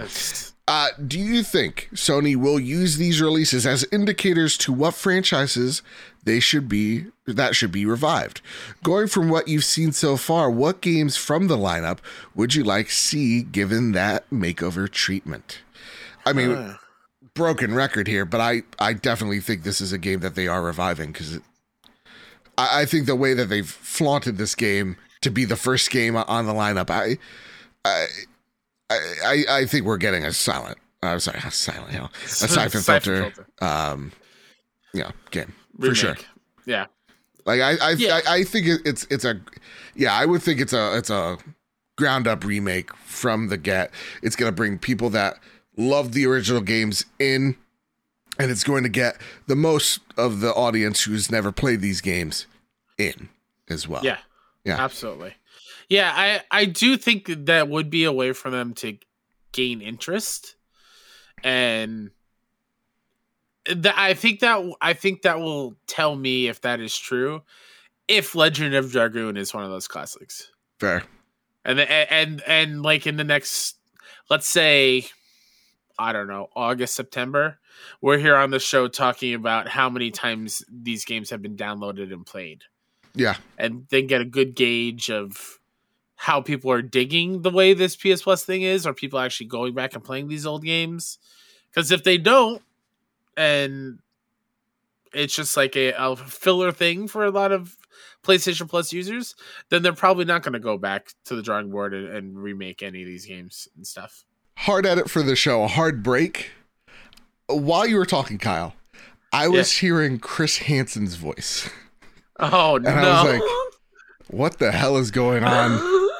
Uh, 0.68 0.90
do 1.04 1.18
you 1.18 1.42
think 1.42 1.88
Sony 1.94 2.36
will 2.36 2.60
use 2.60 2.96
these 2.96 3.20
releases 3.20 3.66
as 3.66 3.84
indicators 3.90 4.56
to 4.58 4.72
what 4.72 4.94
franchises 4.94 5.82
they 6.22 6.38
should 6.38 6.68
be 6.68 7.06
that 7.26 7.56
should 7.56 7.72
be 7.72 7.84
revived? 7.84 8.40
Going 8.84 9.08
from 9.08 9.28
what 9.28 9.48
you've 9.48 9.64
seen 9.64 9.90
so 9.90 10.16
far, 10.16 10.48
what 10.48 10.80
games 10.80 11.16
from 11.16 11.48
the 11.48 11.56
lineup 11.56 11.98
would 12.36 12.54
you 12.54 12.62
like 12.62 12.88
see 12.88 13.42
given 13.42 13.92
that 13.92 14.30
makeover 14.30 14.88
treatment? 14.88 15.58
I 16.24 16.32
mean, 16.32 16.76
broken 17.34 17.74
record 17.74 18.06
here, 18.06 18.24
but 18.24 18.40
I 18.40 18.62
I 18.78 18.92
definitely 18.92 19.40
think 19.40 19.64
this 19.64 19.80
is 19.80 19.92
a 19.92 19.98
game 19.98 20.20
that 20.20 20.34
they 20.34 20.46
are 20.46 20.62
reviving 20.62 21.10
because 21.10 21.40
I, 22.60 22.82
I 22.82 22.84
think 22.86 23.06
the 23.06 23.16
way 23.16 23.34
that 23.34 23.46
they've 23.46 23.68
flaunted 23.68 24.36
this 24.36 24.54
game 24.54 24.96
to 25.22 25.30
be 25.30 25.44
the 25.44 25.56
first 25.56 25.90
game 25.90 26.16
on 26.16 26.46
the 26.46 26.52
lineup, 26.52 26.90
I 26.90 27.18
I 27.84 28.06
I, 28.90 29.44
I 29.48 29.66
think 29.66 29.86
we're 29.86 29.96
getting 29.96 30.24
a 30.24 30.32
silent. 30.32 30.78
I'm 31.02 31.20
sorry, 31.20 31.40
a 31.44 31.50
silent 31.50 31.90
hill, 31.92 32.10
a 32.24 32.28
siphon, 32.28 32.82
filter, 32.82 33.32
um, 33.62 34.12
you 34.92 35.00
know, 35.00 35.10
game 35.30 35.54
for 35.78 35.94
sure. 35.94 36.16
Yeah. 36.66 36.86
Like 37.46 37.60
I 37.60 37.76
I, 37.80 37.90
Yeah. 37.92 38.20
I 38.26 38.36
I 38.36 38.44
think 38.44 38.66
it's 38.84 39.06
it's 39.10 39.24
a 39.24 39.40
yeah 39.94 40.12
I 40.12 40.26
would 40.26 40.42
think 40.42 40.60
it's 40.60 40.74
a 40.74 40.96
it's 40.96 41.10
a 41.10 41.38
ground 41.96 42.26
up 42.26 42.44
remake 42.44 42.94
from 42.96 43.48
the 43.48 43.56
get. 43.56 43.92
It's 44.22 44.36
gonna 44.36 44.52
bring 44.52 44.78
people 44.78 45.08
that 45.10 45.38
love 45.76 46.12
the 46.12 46.26
original 46.26 46.60
games 46.60 47.06
in, 47.18 47.56
and 48.38 48.50
it's 48.50 48.64
going 48.64 48.82
to 48.82 48.90
get 48.90 49.16
the 49.46 49.56
most 49.56 50.00
of 50.18 50.40
the 50.40 50.52
audience 50.52 51.04
who's 51.04 51.30
never 51.30 51.50
played 51.50 51.80
these 51.80 52.02
games 52.02 52.46
in 53.00 53.28
as 53.68 53.88
well. 53.88 54.04
Yeah. 54.04 54.18
Yeah. 54.64 54.82
Absolutely. 54.82 55.34
Yeah, 55.88 56.12
I 56.14 56.40
I 56.50 56.64
do 56.66 56.96
think 56.96 57.26
that 57.46 57.68
would 57.68 57.90
be 57.90 58.04
a 58.04 58.12
way 58.12 58.32
for 58.32 58.48
them 58.48 58.74
to 58.74 58.96
gain 59.52 59.80
interest, 59.80 60.54
and 61.42 62.10
that 63.66 63.98
I 63.98 64.14
think 64.14 64.38
that 64.40 64.72
I 64.80 64.92
think 64.92 65.22
that 65.22 65.40
will 65.40 65.76
tell 65.88 66.14
me 66.14 66.46
if 66.46 66.60
that 66.60 66.78
is 66.78 66.96
true. 66.96 67.42
If 68.06 68.36
Legend 68.36 68.74
of 68.74 68.92
Dragoon 68.92 69.36
is 69.36 69.52
one 69.52 69.64
of 69.64 69.70
those 69.70 69.88
classics, 69.88 70.50
fair. 70.78 71.02
and 71.64 71.78
the, 71.80 71.90
and 71.90 72.40
and 72.46 72.82
like 72.82 73.06
in 73.08 73.16
the 73.16 73.24
next, 73.24 73.76
let's 74.28 74.48
say, 74.48 75.06
I 75.98 76.12
don't 76.12 76.28
know, 76.28 76.50
August 76.54 76.94
September, 76.94 77.58
we're 78.00 78.18
here 78.18 78.36
on 78.36 78.50
the 78.50 78.60
show 78.60 78.86
talking 78.86 79.34
about 79.34 79.66
how 79.66 79.90
many 79.90 80.12
times 80.12 80.64
these 80.70 81.04
games 81.04 81.30
have 81.30 81.42
been 81.42 81.56
downloaded 81.56 82.12
and 82.12 82.24
played 82.24 82.62
Yeah, 83.14 83.36
and 83.58 83.86
then 83.90 84.06
get 84.06 84.20
a 84.20 84.24
good 84.26 84.54
gauge 84.54 85.10
of 85.10 85.58
how 86.16 86.40
people 86.40 86.70
are 86.70 86.82
digging 86.82 87.42
the 87.42 87.50
way 87.50 87.72
this 87.72 87.96
PS 87.96 88.22
Plus 88.22 88.44
thing 88.44 88.62
is. 88.62 88.86
Are 88.86 88.92
people 88.94 89.18
actually 89.18 89.46
going 89.46 89.74
back 89.74 89.94
and 89.94 90.04
playing 90.04 90.28
these 90.28 90.46
old 90.46 90.64
games? 90.64 91.18
Because 91.70 91.90
if 91.90 92.04
they 92.04 92.18
don't, 92.18 92.62
and 93.36 94.00
it's 95.12 95.34
just 95.34 95.56
like 95.56 95.76
a, 95.76 95.92
a 95.92 96.16
filler 96.16 96.72
thing 96.72 97.08
for 97.08 97.24
a 97.24 97.30
lot 97.30 97.52
of 97.52 97.76
PlayStation 98.22 98.68
Plus 98.68 98.92
users, 98.92 99.34
then 99.70 99.82
they're 99.82 99.92
probably 99.92 100.24
not 100.24 100.42
going 100.42 100.52
to 100.52 100.58
go 100.58 100.76
back 100.76 101.12
to 101.24 101.34
the 101.34 101.42
drawing 101.42 101.70
board 101.70 101.94
and, 101.94 102.08
and 102.08 102.38
remake 102.38 102.82
any 102.82 103.02
of 103.02 103.08
these 103.08 103.26
games 103.26 103.68
and 103.76 103.86
stuff. 103.86 104.24
hard 104.56 104.86
edit 104.86 105.08
for 105.08 105.22
the 105.22 105.36
show. 105.36 105.62
A 105.62 105.68
hard 105.68 106.02
break. 106.02 106.50
While 107.48 107.86
you 107.86 107.96
were 107.96 108.06
talking, 108.06 108.38
Kyle, 108.38 108.74
I 109.32 109.48
was 109.48 109.72
hearing 109.72 110.18
Chris 110.18 110.58
Hansen's 110.58 111.14
voice. 111.14 111.68
Oh 112.40 112.78
no 112.78 112.90
I 112.90 113.22
was 113.24 113.32
like, 113.32 113.42
What 114.28 114.58
the 114.58 114.72
hell 114.72 114.96
is 114.96 115.10
going 115.10 115.44
on? 115.44 115.78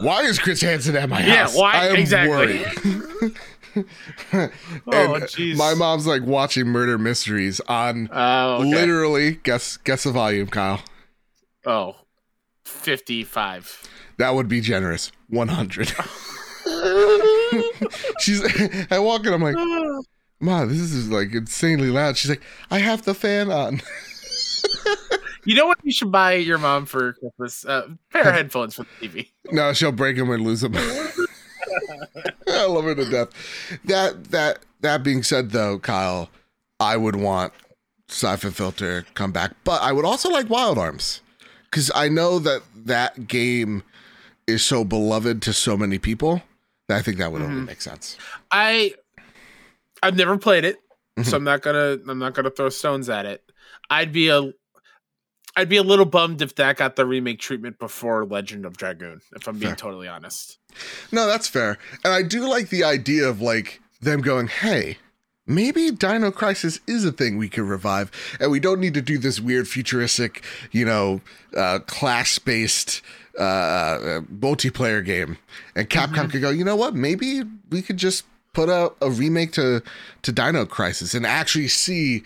Why 0.00 0.22
is 0.22 0.38
Chris 0.38 0.62
Hansen 0.62 0.96
at 0.96 1.08
my 1.10 1.20
house? 1.20 1.54
Yeah, 1.54 1.60
why- 1.60 1.72
I 1.74 1.86
am 1.88 1.96
exactly. 1.96 2.34
worried. 2.34 2.66
oh 4.32 4.48
And 5.14 5.24
jeez! 5.24 5.56
My 5.56 5.74
mom's 5.74 6.06
like 6.06 6.22
watching 6.22 6.66
murder 6.66 6.96
mysteries 6.98 7.60
on 7.68 8.08
Oh, 8.12 8.56
okay. 8.60 8.70
literally 8.70 9.32
guess 9.42 9.76
guess 9.76 10.04
the 10.04 10.12
volume, 10.12 10.46
Kyle. 10.48 10.80
oh, 11.66 11.96
55. 12.64 13.82
That 14.18 14.34
would 14.34 14.48
be 14.48 14.60
generous. 14.62 15.12
100. 15.28 15.92
She's 18.20 18.42
I 18.90 18.98
walk 18.98 19.26
in, 19.26 19.32
I'm 19.34 19.42
like, 19.42 19.56
Ma, 20.40 20.64
this 20.64 20.78
is 20.78 21.10
like 21.10 21.34
insanely 21.34 21.90
loud. 21.90 22.16
She's 22.16 22.30
like, 22.30 22.42
I 22.70 22.78
have 22.78 23.02
the 23.04 23.12
fan 23.14 23.50
on. 23.50 23.82
You 25.44 25.54
know 25.54 25.66
what 25.66 25.78
you 25.82 25.92
should 25.92 26.12
buy 26.12 26.34
your 26.34 26.58
mom 26.58 26.86
for 26.86 27.14
Christmas? 27.14 27.64
Uh, 27.64 27.88
pair 28.12 28.28
of 28.28 28.34
headphones 28.34 28.74
for 28.74 28.84
the 29.00 29.08
TV. 29.08 29.28
No, 29.50 29.72
she'll 29.72 29.92
break 29.92 30.16
them 30.16 30.30
and 30.30 30.42
lose 30.44 30.60
them. 30.60 30.74
I 32.48 32.66
love 32.66 32.84
her 32.84 32.94
to 32.94 33.08
death. 33.10 33.28
That 33.84 34.24
that 34.30 34.60
that 34.80 35.02
being 35.02 35.22
said, 35.22 35.50
though, 35.50 35.78
Kyle, 35.78 36.28
I 36.78 36.96
would 36.96 37.16
want 37.16 37.52
Siphon 38.08 38.50
Filter 38.52 39.06
come 39.14 39.32
back, 39.32 39.52
but 39.64 39.80
I 39.82 39.92
would 39.92 40.04
also 40.04 40.30
like 40.30 40.50
Wild 40.50 40.78
Arms 40.78 41.20
because 41.64 41.90
I 41.94 42.08
know 42.08 42.38
that 42.40 42.62
that 42.74 43.26
game 43.28 43.82
is 44.46 44.64
so 44.64 44.84
beloved 44.84 45.42
to 45.42 45.52
so 45.52 45.76
many 45.76 45.98
people 45.98 46.42
that 46.88 46.98
I 46.98 47.02
think 47.02 47.18
that 47.18 47.30
would 47.30 47.42
only 47.42 47.62
Mhm. 47.62 47.66
make 47.66 47.80
sense. 47.82 48.16
I 48.50 48.94
I've 50.02 50.16
never 50.16 50.36
played 50.38 50.64
it, 50.64 50.78
Mhm. 51.18 51.26
so 51.26 51.36
I'm 51.36 51.44
not 51.44 51.62
gonna 51.62 51.98
I'm 52.08 52.18
not 52.18 52.34
gonna 52.34 52.50
throw 52.50 52.68
stones 52.68 53.08
at 53.08 53.26
it. 53.26 53.44
I'd 53.90 54.12
be 54.12 54.28
a 54.28 54.52
I'd 55.56 55.68
be 55.68 55.76
a 55.76 55.82
little 55.82 56.04
bummed 56.04 56.40
if 56.42 56.54
that 56.56 56.76
got 56.76 56.96
the 56.96 57.04
remake 57.04 57.40
treatment 57.40 57.78
before 57.78 58.24
Legend 58.24 58.64
of 58.64 58.76
Dragoon. 58.76 59.20
If 59.34 59.46
I'm 59.48 59.58
being 59.58 59.70
Fair. 59.70 59.76
totally 59.76 60.08
honest. 60.08 60.58
No, 61.10 61.26
that's 61.26 61.48
fair, 61.48 61.78
and 62.04 62.12
I 62.12 62.22
do 62.22 62.48
like 62.48 62.68
the 62.68 62.84
idea 62.84 63.28
of 63.28 63.40
like 63.40 63.80
them 64.00 64.20
going, 64.20 64.46
"Hey." 64.48 64.98
Maybe 65.46 65.90
Dino 65.90 66.30
Crisis 66.30 66.78
is 66.86 67.04
a 67.04 67.10
thing 67.10 67.36
we 67.36 67.48
could 67.48 67.64
revive, 67.64 68.12
and 68.38 68.52
we 68.52 68.60
don't 68.60 68.78
need 68.78 68.94
to 68.94 69.02
do 69.02 69.18
this 69.18 69.40
weird 69.40 69.66
futuristic, 69.66 70.44
you 70.70 70.84
know, 70.84 71.22
uh, 71.56 71.80
class-based 71.80 73.02
uh, 73.36 73.42
uh, 73.42 74.20
multiplayer 74.20 75.04
game. 75.04 75.38
And 75.74 75.90
Capcom 75.90 76.30
could 76.30 76.40
go, 76.40 76.50
you 76.50 76.62
know 76.64 76.76
what? 76.76 76.94
Maybe 76.94 77.42
we 77.70 77.82
could 77.82 77.96
just 77.96 78.24
put 78.52 78.68
a, 78.68 78.92
a 79.00 79.10
remake 79.10 79.50
to 79.54 79.82
to 80.22 80.30
Dino 80.32 80.66
Crisis 80.66 81.14
and 81.14 81.26
actually 81.26 81.66
see 81.68 82.22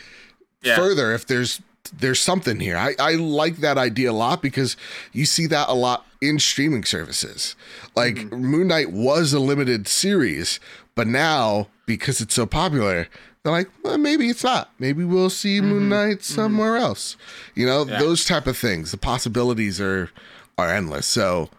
Yeah. 0.62 0.76
further 0.76 1.14
if 1.14 1.26
there's 1.26 1.62
there's 1.92 2.20
something 2.20 2.60
here. 2.60 2.76
I, 2.76 2.94
I 2.98 3.12
like 3.14 3.56
that 3.58 3.78
idea 3.78 4.10
a 4.10 4.12
lot 4.12 4.42
because 4.42 4.76
you 5.12 5.26
see 5.26 5.46
that 5.48 5.68
a 5.68 5.74
lot 5.74 6.06
in 6.20 6.38
streaming 6.38 6.84
services. 6.84 7.54
Like 7.94 8.14
Mm-hmm. 8.16 8.36
Moon 8.44 8.68
Knight 8.68 8.90
was 8.92 9.32
a 9.32 9.40
limited 9.40 9.86
series, 9.88 10.60
but 10.94 11.06
now 11.06 11.68
because 11.86 12.20
it's 12.20 12.34
so 12.34 12.46
popular, 12.46 13.08
they're 13.42 13.52
like, 13.52 13.68
well, 13.82 13.98
maybe 13.98 14.28
it's 14.30 14.42
not. 14.44 14.70
Maybe 14.78 15.04
we'll 15.04 15.28
see 15.30 15.60
Moon 15.60 15.88
Knight 15.90 16.22
somewhere 16.22 16.76
else. 16.76 17.16
You 17.54 17.66
know, 17.66 17.82
Mm-hmm. 17.84 17.92
Yeah. 17.92 17.98
those 17.98 18.24
type 18.24 18.46
of 18.46 18.56
things. 18.56 18.90
The 18.90 18.96
possibilities 18.96 19.80
are 19.80 20.10
are 20.56 20.70
endless. 20.70 21.06
So 21.06 21.50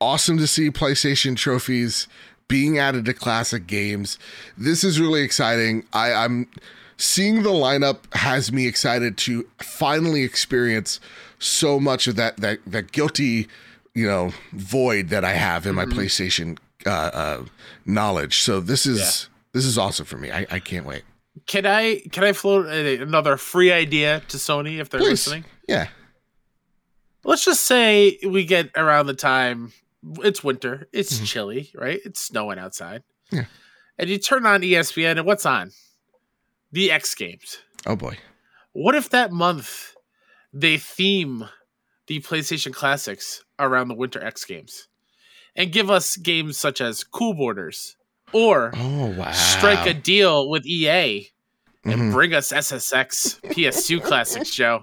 awesome 0.00 0.38
to 0.38 0.46
see 0.46 0.70
PlayStation 0.70 1.36
trophies 1.36 2.06
being 2.48 2.78
added 2.78 3.06
to 3.06 3.14
classic 3.14 3.66
games. 3.66 4.18
This 4.58 4.84
is 4.84 5.00
really 5.00 5.22
exciting. 5.22 5.84
I, 5.92 6.12
I'm 6.12 6.48
seeing 6.96 7.42
the 7.42 7.50
lineup 7.50 8.12
has 8.14 8.52
me 8.52 8.66
excited 8.66 9.16
to 9.18 9.48
finally 9.58 10.22
experience 10.22 11.00
so 11.38 11.80
much 11.80 12.06
of 12.06 12.16
that 12.16 12.36
that 12.38 12.58
that 12.66 12.92
guilty, 12.92 13.48
you 13.94 14.06
know, 14.06 14.32
void 14.52 15.08
that 15.08 15.24
I 15.24 15.32
have 15.32 15.66
in 15.66 15.74
my 15.74 15.84
PlayStation 15.86 16.58
uh, 16.86 16.90
uh, 16.90 17.44
knowledge. 17.84 18.40
So 18.40 18.60
this 18.60 18.86
is 18.86 19.28
this 19.52 19.64
is 19.64 19.76
awesome 19.78 20.06
for 20.06 20.16
me. 20.18 20.30
I, 20.30 20.46
I 20.50 20.58
can't 20.60 20.86
wait. 20.86 21.02
Can 21.46 21.66
I 21.66 22.00
can 22.12 22.24
I 22.24 22.32
float 22.32 22.66
another 22.66 23.36
free 23.36 23.72
idea 23.72 24.22
to 24.28 24.36
Sony 24.36 24.78
if 24.78 24.90
they're 24.90 25.00
Please. 25.00 25.26
listening? 25.26 25.44
Yeah. 25.68 25.88
Let's 27.24 27.44
just 27.44 27.64
say 27.64 28.18
we 28.26 28.44
get 28.44 28.70
around 28.76 29.06
the 29.06 29.14
time 29.14 29.72
it's 30.22 30.42
winter, 30.42 30.88
it's 30.92 31.20
Mhm. 31.20 31.26
chilly, 31.26 31.70
right? 31.74 32.00
It's 32.04 32.20
snowing 32.20 32.58
outside. 32.58 33.04
Yeah. 33.30 33.44
And 33.98 34.10
you 34.10 34.18
turn 34.18 34.44
on 34.46 34.62
ESPN 34.62 35.12
and 35.18 35.24
what's 35.24 35.46
on? 35.46 35.70
The 36.72 36.90
X 36.90 37.14
Games. 37.14 37.58
Oh 37.86 37.96
boy. 37.96 38.18
What 38.72 38.94
if 38.94 39.10
that 39.10 39.30
month 39.32 39.94
they 40.52 40.78
theme 40.78 41.48
the 42.06 42.20
PlayStation 42.20 42.72
Classics 42.72 43.44
around 43.58 43.88
the 43.88 43.94
Winter 43.94 44.22
X 44.24 44.44
Games 44.44 44.88
and 45.54 45.70
give 45.72 45.90
us 45.90 46.16
games 46.16 46.56
such 46.56 46.80
as 46.80 47.04
Cool 47.04 47.34
Borders 47.34 47.96
or 48.32 48.72
Oh 48.74 49.14
wow. 49.16 49.30
strike 49.32 49.86
a 49.86 49.92
deal 49.94 50.48
with 50.48 50.64
EA 50.66 51.28
and 51.84 52.00
Mhm. 52.00 52.12
bring 52.12 52.32
us 52.32 52.52
SSX 52.52 53.40
PS2 53.50 54.00
Classics, 54.00 54.50
Joe? 54.54 54.80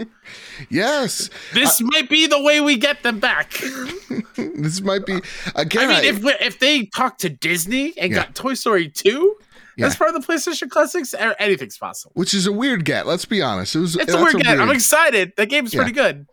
Yes. 0.69 1.29
This 1.53 1.81
might 1.81 2.09
be 2.09 2.27
the 2.27 2.41
way 2.41 2.59
we 2.61 2.77
get 2.77 3.01
them 3.03 3.19
back. 3.19 3.51
this 4.35 4.81
might 4.81 5.05
be 5.05 5.19
I 5.55 5.61
again. 5.61 5.87
mean, 5.87 6.03
if 6.03 6.23
if 6.41 6.59
they 6.59 6.85
talked 6.85 7.21
to 7.21 7.29
Disney 7.29 7.97
and 7.97 8.11
Yeah. 8.11 8.25
got 8.25 8.35
Toy 8.35 8.53
Story 8.53 8.89
2 8.89 9.35
as 9.77 9.93
Yeah. 9.93 9.97
part 9.97 10.15
of 10.15 10.21
the 10.25 10.33
PlayStation 10.33 10.69
Classics, 10.69 11.13
anything's 11.39 11.77
possible. 11.77 12.11
which 12.15 12.33
is 12.33 12.47
a 12.47 12.51
weird 12.51 12.85
get. 12.85 13.05
Let's 13.07 13.25
be 13.25 13.41
honest. 13.41 13.75
It 13.75 13.79
was. 13.79 13.95
It's 13.95 14.13
a 14.13 14.21
weird 14.21 14.41
get. 14.41 14.59
I'm 14.59 14.71
excited. 14.71 15.33
That 15.37 15.47
game's 15.49 15.73
Yeah. 15.73 15.79
pretty 15.81 15.93
good, 15.93 16.25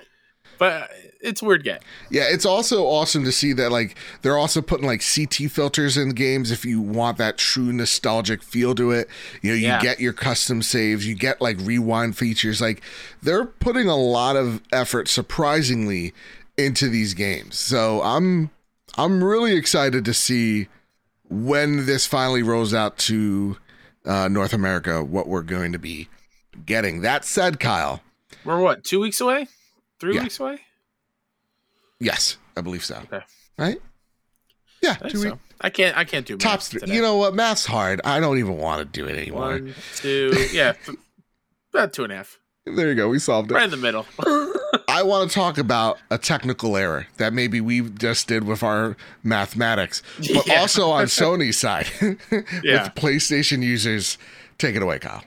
but 0.58 0.72
uh, 0.82 0.86
it's 1.20 1.42
a 1.42 1.44
weird 1.44 1.64
get. 1.64 1.82
Yeah, 2.10 2.24
it's 2.28 2.44
also 2.46 2.84
awesome 2.84 3.24
to 3.24 3.32
see 3.32 3.52
that 3.54 3.72
like 3.72 3.96
they're 4.22 4.36
also 4.38 4.60
putting 4.62 4.86
like 4.86 5.00
CRT 5.00 5.50
filters 5.50 5.96
in 5.96 6.08
the 6.08 6.14
games 6.14 6.50
if 6.50 6.64
you 6.64 6.80
want 6.80 7.18
that 7.18 7.36
true 7.38 7.72
nostalgic 7.72 8.42
feel 8.42 8.74
to 8.76 8.90
it. 8.92 9.08
You 9.42 9.50
know, 9.50 9.56
you 9.56 9.66
Yeah. 9.66 9.80
get 9.80 9.98
your 10.00 10.12
custom 10.12 10.62
saves, 10.62 11.06
you 11.06 11.14
get 11.14 11.40
like 11.40 11.56
rewind 11.60 12.16
features. 12.16 12.60
Like 12.60 12.82
they're 13.22 13.46
putting 13.46 13.88
a 13.88 13.96
lot 13.96 14.36
of 14.36 14.60
effort 14.72 15.08
surprisingly 15.08 16.12
into 16.56 16.88
these 16.88 17.12
games. 17.14 17.58
So 17.58 18.02
I'm 18.02 18.50
I'm 18.98 19.22
really 19.22 19.54
excited 19.56 20.04
to 20.06 20.14
see 20.14 20.68
when 21.28 21.86
this 21.86 22.06
finally 22.06 22.42
rolls 22.42 22.72
out 22.74 22.98
to 22.98 23.56
uh, 24.04 24.28
North 24.28 24.52
America 24.52 25.02
what 25.04 25.26
we're 25.28 25.42
going 25.42 25.72
to 25.72 25.78
be 25.78 26.08
getting. 26.64 27.00
That 27.02 27.24
said, 27.24 27.58
Kyle, 27.60 28.02
We're 28.44 28.60
what 28.60 28.84
two 28.84 29.00
weeks 29.00 29.20
away, 29.20 29.48
three 30.00 30.14
Yeah. 30.14 30.22
weeks 30.22 30.38
away. 30.40 30.60
yes, 32.00 32.36
I 32.56 32.60
believe 32.60 32.84
so. 32.84 32.96
Okay. 33.12 33.24
Right? 33.58 33.80
Yeah, 34.82 34.96
I 35.02 35.08
two 35.08 35.18
so. 35.18 35.30
weeks. 35.30 35.42
I 35.60 35.70
can't. 35.70 35.96
I 35.96 36.04
can't 36.04 36.26
do 36.26 36.34
math 36.34 36.42
Top 36.42 36.60
three. 36.62 36.80
today. 36.80 36.94
You 36.94 37.00
know 37.02 37.16
what? 37.16 37.34
Math's 37.34 37.64
hard. 37.64 38.00
I 38.04 38.20
don't 38.20 38.38
even 38.38 38.58
want 38.58 38.80
to 38.80 38.84
do 39.00 39.08
it 39.08 39.16
anymore. 39.18 39.40
One, 39.52 39.74
two, 39.96 40.32
yeah, 40.52 40.74
about 41.72 41.94
two 41.94 42.04
and 42.04 42.12
a 42.12 42.16
half, 42.16 42.38
There 42.66 42.88
you 42.90 42.94
go. 42.94 43.08
We 43.08 43.18
solved 43.18 43.50
it. 43.50 43.54
right 43.54 43.64
in 43.64 43.70
the 43.70 43.76
middle. 43.78 44.04
I 44.96 45.02
want 45.02 45.30
to 45.30 45.34
talk 45.34 45.58
about 45.58 45.98
a 46.10 46.16
technical 46.16 46.74
error 46.74 47.06
that 47.18 47.34
maybe 47.34 47.60
we 47.60 47.82
just 47.82 48.28
did 48.28 48.44
with 48.44 48.62
our 48.62 48.96
mathematics, 49.22 50.02
but 50.34 50.46
Yeah. 50.46 50.60
also 50.60 50.88
on 50.88 51.04
Sony's 51.04 51.58
side 51.58 51.86
Yeah. 52.00 52.84
with 52.84 52.94
PlayStation 52.94 53.62
users. 53.62 54.16
Take 54.56 54.74
it 54.74 54.80
away, 54.82 54.98
Kyle. 54.98 55.22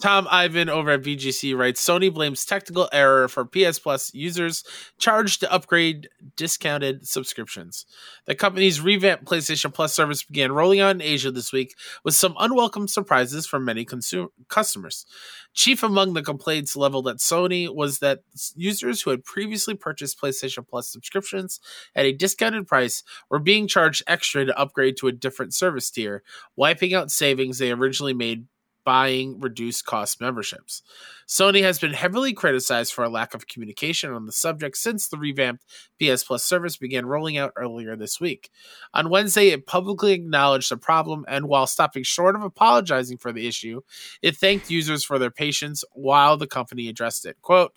Tom 0.00 0.28
Ivan 0.30 0.68
over 0.68 0.90
at 0.90 1.02
VGC 1.02 1.56
writes 1.56 1.84
Sony 1.84 2.12
blames 2.12 2.44
technical 2.44 2.88
error 2.92 3.26
for 3.26 3.44
PS 3.44 3.80
Plus 3.80 4.14
users 4.14 4.62
charged 4.98 5.40
to 5.40 5.52
upgrade 5.52 6.08
discounted 6.36 7.06
subscriptions. 7.08 7.84
The 8.26 8.36
company's 8.36 8.80
revamped 8.80 9.24
PlayStation 9.24 9.74
Plus 9.74 9.92
service 9.92 10.22
began 10.22 10.52
rolling 10.52 10.78
out 10.78 10.94
in 10.94 11.02
Asia 11.02 11.32
this 11.32 11.52
week 11.52 11.74
with 12.04 12.14
some 12.14 12.36
unwelcome 12.38 12.86
surprises 12.86 13.46
for 13.46 13.58
many 13.58 13.84
consumer 13.84 14.28
customers. 14.48 15.04
Chief 15.52 15.82
among 15.82 16.14
the 16.14 16.22
complaints 16.22 16.76
leveled 16.76 17.08
at 17.08 17.16
Sony 17.16 17.72
was 17.72 17.98
that 17.98 18.20
users 18.54 19.02
who 19.02 19.10
had 19.10 19.24
previously 19.24 19.74
purchased 19.74 20.20
PlayStation 20.20 20.66
Plus 20.66 20.88
subscriptions 20.88 21.58
at 21.96 22.04
a 22.04 22.12
discounted 22.12 22.68
price 22.68 23.02
were 23.30 23.40
being 23.40 23.66
charged 23.66 24.04
extra 24.06 24.44
to 24.44 24.56
upgrade 24.56 24.96
to 24.98 25.08
a 25.08 25.12
different 25.12 25.54
service 25.54 25.90
tier, 25.90 26.22
wiping 26.54 26.94
out 26.94 27.10
savings 27.10 27.58
they 27.58 27.72
originally 27.72 28.14
made 28.14 28.46
buying 28.88 29.38
reduced 29.38 29.84
cost 29.84 30.18
memberships. 30.18 30.80
Sony 31.28 31.60
has 31.60 31.78
been 31.78 31.92
heavily 31.92 32.32
criticized 32.32 32.90
for 32.90 33.04
a 33.04 33.10
lack 33.10 33.34
of 33.34 33.46
communication 33.46 34.10
on 34.14 34.24
the 34.24 34.32
subject 34.32 34.78
since 34.78 35.06
the 35.06 35.18
revamped 35.18 35.62
PS 36.00 36.24
Plus 36.24 36.42
service 36.42 36.78
began 36.78 37.04
rolling 37.04 37.36
out 37.36 37.52
earlier 37.54 37.96
this 37.96 38.18
week. 38.18 38.50
On 38.94 39.10
Wednesday, 39.10 39.48
it 39.48 39.66
publicly 39.66 40.12
acknowledged 40.12 40.70
the 40.70 40.78
problem 40.78 41.26
and, 41.28 41.48
while 41.48 41.66
stopping 41.66 42.02
short 42.02 42.34
of 42.34 42.42
apologizing 42.42 43.18
for 43.18 43.30
the 43.30 43.46
issue, 43.46 43.82
it 44.22 44.38
thanked 44.38 44.70
users 44.70 45.04
for 45.04 45.18
their 45.18 45.30
patience 45.30 45.84
while 45.92 46.38
the 46.38 46.46
company 46.46 46.88
addressed 46.88 47.26
it. 47.26 47.36
Quote, 47.42 47.74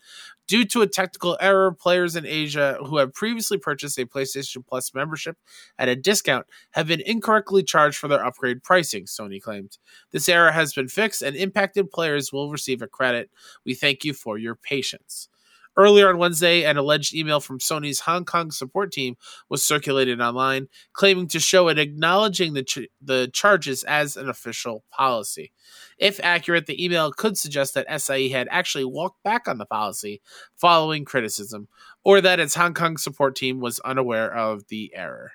Due 0.51 0.65
to 0.65 0.81
a 0.81 0.87
technical 0.87 1.37
error, 1.39 1.71
players 1.71 2.17
in 2.17 2.25
Asia 2.25 2.77
who 2.85 2.97
have 2.97 3.13
previously 3.13 3.57
purchased 3.57 3.97
a 3.97 4.05
PlayStation 4.05 4.67
Plus 4.67 4.93
membership 4.93 5.37
at 5.79 5.87
a 5.87 5.95
discount 5.95 6.45
have 6.71 6.87
been 6.87 6.99
incorrectly 7.05 7.63
charged 7.63 7.97
for 7.97 8.09
their 8.09 8.25
upgrade 8.25 8.61
pricing, 8.61 9.05
Sony 9.05 9.41
claimed. 9.41 9.77
This 10.11 10.27
error 10.27 10.51
has 10.51 10.73
been 10.73 10.89
fixed 10.89 11.21
and 11.21 11.37
impacted 11.37 11.89
players 11.89 12.33
will 12.33 12.51
receive 12.51 12.81
a 12.81 12.87
credit. 12.87 13.29
We 13.65 13.75
thank 13.75 14.03
you 14.03 14.13
for 14.13 14.37
your 14.37 14.55
patience. 14.55 15.29
Earlier 15.77 16.09
on 16.09 16.17
Wednesday, 16.17 16.63
an 16.63 16.77
alleged 16.77 17.13
email 17.13 17.39
from 17.39 17.59
Sony's 17.59 18.01
Hong 18.01 18.25
Kong 18.25 18.51
support 18.51 18.91
team 18.91 19.15
was 19.49 19.63
circulated 19.63 20.19
online, 20.19 20.67
claiming 20.91 21.27
to 21.29 21.39
show 21.39 21.69
it 21.69 21.79
acknowledging 21.79 22.53
the, 22.53 22.63
ch- 22.63 22.89
the 23.01 23.29
charges 23.31 23.83
as 23.85 24.17
an 24.17 24.27
official 24.27 24.83
policy. 24.91 25.53
If 25.97 26.19
accurate, 26.21 26.65
the 26.65 26.83
email 26.83 27.11
could 27.11 27.37
suggest 27.37 27.73
that 27.73 28.01
SIE 28.01 28.29
had 28.29 28.49
actually 28.51 28.85
walked 28.85 29.23
back 29.23 29.47
on 29.47 29.59
the 29.59 29.65
policy 29.65 30.21
following 30.57 31.05
criticism, 31.05 31.69
or 32.03 32.19
that 32.19 32.39
its 32.39 32.55
Hong 32.55 32.73
Kong 32.73 32.97
support 32.97 33.35
team 33.35 33.61
was 33.61 33.79
unaware 33.79 34.33
of 34.33 34.67
the 34.67 34.91
error. 34.93 35.31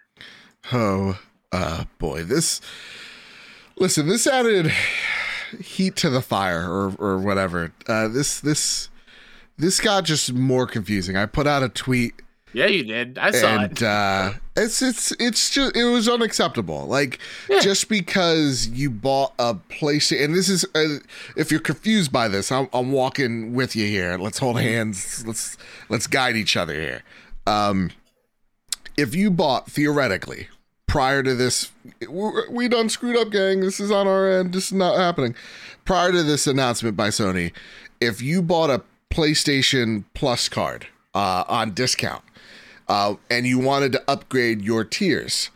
Oh, 0.70 1.18
uh, 1.51 1.84
boy. 1.99 2.24
This, 2.24 2.61
listen, 3.78 4.07
this 4.07 4.26
added 4.26 4.70
heat 5.61 5.97
to 5.97 6.11
the 6.11 6.20
fire 6.20 6.70
or, 6.70 6.95
or 6.99 7.18
whatever. 7.18 7.72
Uh, 7.89 8.09
this, 8.09 8.41
this, 8.41 8.91
this 9.59 9.80
got 9.80 10.04
just 10.04 10.32
more 10.32 10.66
confusing. 10.66 11.16
I 11.16 11.26
put 11.26 11.46
out 11.46 11.62
a 11.62 11.68
tweet 11.68 12.14
Yeah, 12.52 12.66
you 12.66 12.84
did. 12.84 13.18
I 13.18 13.30
saw 13.32 13.48
and 13.59 13.72
it. 13.72 13.82
uh 13.82 14.32
it's 14.57 14.80
it's 14.82 15.12
it's 15.20 15.50
just 15.50 15.76
it 15.76 15.84
was 15.84 16.09
unacceptable 16.09 16.86
like 16.86 17.18
Yeah. 17.48 17.61
just 17.61 17.88
because 17.88 18.68
you 18.68 18.88
bought 18.90 19.32
a 19.38 19.54
PlayStation 19.54 20.24
and 20.24 20.34
this 20.34 20.48
is 20.48 20.64
uh, 20.74 20.98
if 21.36 21.50
you're 21.50 21.61
confused 21.61 22.11
by 22.12 22.28
this 22.28 22.50
I'm, 22.50 22.68
I'm 22.72 22.92
walking 22.92 23.52
with 23.54 23.76
you 23.76 23.86
here 23.86 24.16
let's 24.18 24.38
hold 24.38 24.59
hands 24.61 25.26
let's 25.26 25.57
let's 25.90 26.07
guide 26.07 26.36
each 26.36 26.57
other 26.57 26.72
here 26.74 27.02
um 27.46 27.90
if 28.96 29.14
you 29.14 29.30
bought 29.30 29.70
theoretically 29.70 30.48
prior 30.86 31.22
to 31.22 31.34
this 31.34 31.70
we 32.09 32.30
we 32.48 32.68
done 32.68 32.88
screwed 32.88 33.16
up 33.16 33.30
gang 33.30 33.61
this 33.61 33.78
is 33.80 33.90
on 33.90 34.07
our 34.09 34.30
end 34.30 34.54
this 34.54 34.66
is 34.68 34.72
not 34.72 34.96
happening 34.96 35.34
prior 35.84 36.12
to 36.12 36.22
this 36.22 36.46
announcement 36.46 36.96
by 36.96 37.09
Sony 37.09 37.52
if 38.00 38.22
you 38.22 38.40
bought 38.40 38.70
a 38.70 38.82
PlayStation 39.16 40.04
Plus 40.12 40.46
card 40.50 40.88
uh, 41.14 41.44
on 41.48 41.72
discount 41.72 42.22
uh, 42.86 43.14
and 43.30 43.46
you 43.46 43.58
wanted 43.58 43.92
to 43.92 44.02
upgrade 44.06 44.60
your 44.60 44.84
tiers, 44.84 45.48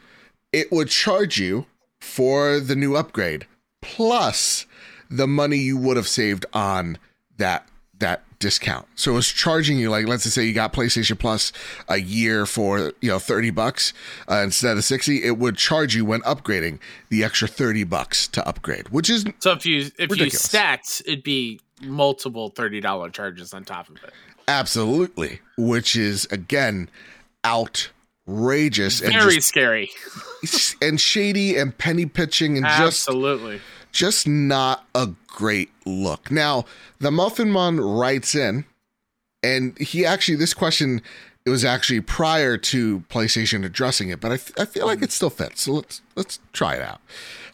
it 0.50 0.72
would 0.72 0.88
charge 0.88 1.38
you 1.38 1.66
for 2.00 2.58
the 2.58 2.74
new 2.74 2.96
upgrade 2.96 3.46
plus 3.82 4.64
the 5.10 5.26
money 5.26 5.58
you 5.58 5.76
would 5.76 5.98
have 5.98 6.08
saved 6.08 6.46
on 6.54 6.96
that 7.36 7.66
that 7.98 8.22
discount. 8.38 8.86
So 8.94 9.18
it's 9.18 9.28
charging 9.28 9.78
you 9.78 9.90
like 9.90 10.08
let's 10.08 10.22
just 10.22 10.34
say 10.34 10.46
you 10.46 10.54
got 10.54 10.72
PlayStation 10.72 11.18
Plus 11.18 11.52
a 11.86 11.98
year 11.98 12.46
for 12.46 12.92
you 13.02 13.10
know 13.10 13.18
thirty 13.18 13.50
bucks 13.50 13.92
uh, 14.30 14.36
instead 14.36 14.78
of 14.78 14.84
sixty. 14.84 15.22
It 15.22 15.36
would 15.36 15.58
charge 15.58 15.94
you 15.94 16.06
when 16.06 16.22
upgrading 16.22 16.78
the 17.10 17.22
extra 17.22 17.46
thirty 17.46 17.84
bucks 17.84 18.26
to 18.28 18.48
upgrade, 18.48 18.88
which 18.88 19.10
is 19.10 19.26
So 19.40 19.52
if 19.52 19.66
you 19.66 19.80
if 19.80 19.98
you 19.98 20.06
Ridiculous. 20.08 20.40
stacked, 20.42 21.02
it'd 21.06 21.22
be 21.22 21.60
multiple 21.80 22.48
thirty 22.50 22.80
dollar 22.80 23.10
charges 23.10 23.52
on 23.54 23.64
top 23.64 23.88
of 23.88 23.96
it. 23.96 24.12
absolutely, 24.48 25.40
which 25.56 25.96
is 25.96 26.26
again 26.30 26.88
outrageous 27.44 29.00
and 29.00 29.12
Very 29.12 29.34
just 29.36 29.48
scary. 29.48 29.90
and 30.82 31.00
shady 31.00 31.56
and 31.56 31.76
penny 31.76 32.06
pitching 32.06 32.56
and 32.56 32.66
just 32.66 33.08
Absolutely. 33.08 33.60
just 33.92 34.26
not 34.28 34.86
a 34.94 35.08
great 35.26 35.70
look. 35.86 36.30
Now, 36.30 36.64
the 36.98 37.10
Muffin 37.10 37.50
Mon 37.50 37.80
writes 37.80 38.34
in, 38.34 38.64
and 39.42 39.76
he 39.78 40.04
actually, 40.04 40.36
this 40.36 40.54
question, 40.54 41.00
it 41.50 41.52
was 41.52 41.64
actually 41.64 42.00
prior 42.00 42.56
to 42.56 43.00
PlayStation 43.10 43.64
addressing 43.64 44.08
it, 44.10 44.20
but 44.20 44.30
I, 44.30 44.34
f- 44.34 44.52
I 44.56 44.64
feel 44.64 44.86
like 44.86 45.02
it 45.02 45.10
still 45.10 45.30
fits. 45.30 45.62
So 45.62 45.72
let's 45.72 46.00
let's 46.14 46.38
try 46.52 46.76
it 46.76 46.80
out. 46.80 47.00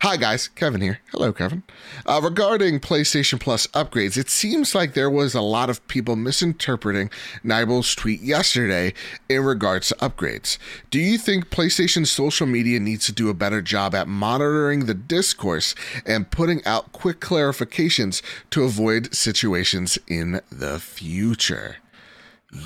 Hi 0.03 0.19
guys, 0.19 0.49
Kevin 0.49 0.83
here. 0.83 1.01
Hello, 1.13 1.33
Kevin. 1.33 1.63
Uh, 2.05 2.21
regarding 2.23 2.79
PlayStation 2.79 3.41
Plus 3.41 3.67
upgrades, 3.69 4.19
it 4.19 4.29
seems 4.29 4.75
like 4.75 4.93
there 4.93 5.09
was 5.09 5.35
a 5.35 5.41
lot 5.41 5.71
of 5.71 5.87
people 5.89 6.15
misinterpreting 6.15 7.09
Nibel's 7.43 7.95
tweet 7.95 8.21
yesterday 8.21 8.93
in 9.31 9.43
regards 9.45 9.89
to 9.89 9.95
upgrades. 9.95 10.59
Do 10.91 10.99
you 10.99 11.17
think 11.17 11.49
PlayStation 11.49 12.07
social 12.07 12.47
media 12.47 12.79
needs 12.79 13.07
to 13.07 13.13
do 13.13 13.31
a 13.31 13.35
better 13.35 13.63
job 13.63 13.95
at 13.95 14.09
monitoring 14.09 14.85
the 14.85 14.95
discourse 14.95 15.75
and 16.05 16.31
putting 16.31 16.63
out 16.67 16.93
quick 16.93 17.19
clarifications 17.21 18.21
to 18.51 18.65
avoid 18.65 19.15
situations 19.15 19.99
in 20.07 20.43
the 20.51 20.79
future? 20.79 21.77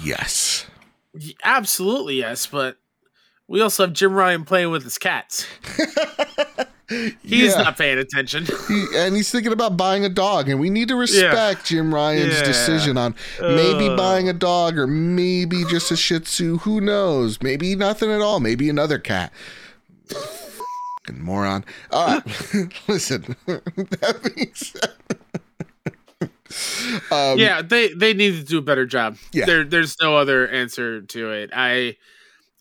Yes. 0.02 0.66
Absolutely 1.44 2.16
yes, 2.16 2.46
but 2.46 2.76
we 3.48 3.60
also 3.60 3.84
have 3.84 3.92
Jim 3.92 4.12
Ryan 4.14 4.44
playing 4.44 4.70
with 4.70 4.84
his 4.84 4.98
cats. 4.98 5.46
He's 6.88 7.52
Yeah. 7.54 7.62
not 7.62 7.78
paying 7.78 7.98
attention. 7.98 8.46
He, 8.68 8.84
and 8.96 9.14
he's 9.14 9.30
thinking 9.30 9.52
about 9.52 9.76
buying 9.76 10.04
a 10.04 10.08
dog, 10.08 10.48
and 10.48 10.58
we 10.58 10.70
need 10.70 10.88
to 10.88 10.96
respect 10.96 11.66
Jim 11.66 11.94
Ryan's 11.94 12.34
Yeah. 12.38 12.44
decision 12.44 12.96
on 12.98 13.14
maybe 13.40 13.88
Ugh. 13.88 13.96
buying 13.96 14.28
a 14.28 14.32
dog 14.32 14.76
or 14.76 14.86
maybe 14.88 15.64
just 15.66 15.90
a 15.92 15.96
Shih 15.96 16.18
Tzu. 16.20 16.58
Who 16.58 16.80
knows? 16.80 17.40
Maybe 17.42 17.76
nothing 17.76 18.10
at 18.10 18.20
all. 18.20 18.40
Maybe 18.40 18.68
another 18.68 18.98
cat. 18.98 19.32
Fucking 20.08 21.22
moron. 21.22 21.64
Uh, 21.92 21.94
all 21.94 22.06
right, 22.08 22.72
listen. 22.88 23.36
that 23.46 24.32
being 24.34 24.52
said, 24.54 24.90
um, 27.12 27.38
yeah, 27.38 27.62
they 27.62 27.92
they 27.92 28.14
need 28.14 28.36
to 28.36 28.44
do 28.44 28.58
a 28.58 28.62
better 28.62 28.86
job. 28.86 29.16
Yeah. 29.32 29.46
There 29.46 29.64
there's 29.64 29.96
no 30.00 30.16
other 30.16 30.48
answer 30.48 31.02
to 31.02 31.32
it. 31.32 31.50
I 31.52 31.96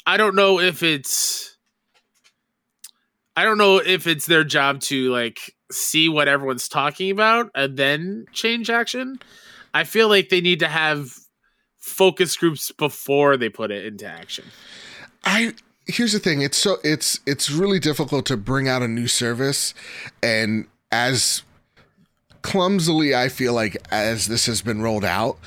I 0.06 0.18
don't 0.18 0.36
know 0.36 0.60
if 0.60 0.84
it's 0.84 1.58
I 3.36 3.44
don't 3.44 3.58
know 3.58 3.78
if 3.78 4.06
it's 4.06 4.26
their 4.26 4.44
job 4.44 4.82
to 4.82 5.10
like 5.12 5.56
see 5.72 6.10
what 6.10 6.28
everyone's 6.28 6.68
talking 6.68 7.12
about 7.12 7.52
and 7.56 7.78
then 7.78 8.26
change 8.34 8.70
action. 8.70 9.20
I 9.74 9.84
feel 9.84 10.10
like 10.10 10.30
they 10.30 10.42
need 10.42 10.60
to 10.60 10.68
have 10.68 11.14
focus 11.78 12.36
groups 12.36 12.72
before 12.72 13.38
they 13.38 13.50
put 13.50 13.72
it 13.72 13.86
into 13.86 14.06
action. 14.06 14.46
I 15.24 15.54
here's 15.88 16.14
the 16.14 16.20
thing. 16.20 16.42
It's 16.42 16.58
so 16.58 16.78
it's 16.84 17.20
it's 17.26 17.50
really 17.50 17.80
difficult 17.80 18.26
to 18.28 18.38
bring 18.38 18.68
out 18.68 18.82
a 18.82 18.88
new 18.88 19.08
service, 19.08 19.74
and 20.22 20.68
as 20.92 21.44
clumsily 22.42 23.16
I 23.16 23.30
feel 23.30 23.54
like 23.54 23.78
as 23.92 24.28
this 24.28 24.46
has 24.46 24.62
been 24.62 24.82
rolled 24.82 25.06
out, 25.06 25.38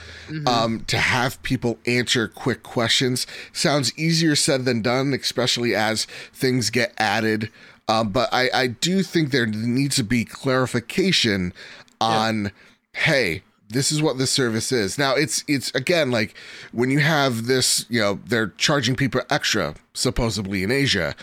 um, 0.47 0.85
to 0.87 0.99
have 0.99 1.43
people 1.43 1.79
answer 1.87 2.29
quick 2.29 2.63
questions 2.63 3.27
sounds 3.53 3.97
easier 3.99 4.37
said 4.37 4.65
than 4.65 4.83
done, 4.83 5.15
especially 5.15 5.75
as 5.75 6.07
things 6.33 6.71
get 6.71 6.93
added. 6.99 7.51
Um, 7.89 8.11
but 8.11 8.29
I, 8.33 8.49
I 8.55 8.67
do 8.69 9.03
think 9.03 9.31
there 9.31 9.47
needs 9.47 9.97
to 9.97 10.05
be 10.05 10.25
clarification 10.25 11.53
on, 12.01 12.53
hey, 12.93 13.43
this 13.69 13.91
is 13.91 14.03
what 14.03 14.19
this 14.19 14.31
service 14.31 14.71
is. 14.71 14.99
Now 14.99 15.15
it's 15.15 15.45
it's 15.49 15.75
again 15.75 16.11
like 16.11 16.35
when 16.73 16.91
you 16.91 17.01
have 17.01 17.47
this, 17.47 17.87
you 17.89 18.01
know, 18.01 18.21
they're 18.27 18.49
charging 18.59 18.95
people 18.97 19.23
extra 19.31 19.75
supposedly 19.95 20.63
in 20.63 20.71
Asia. 20.71 21.15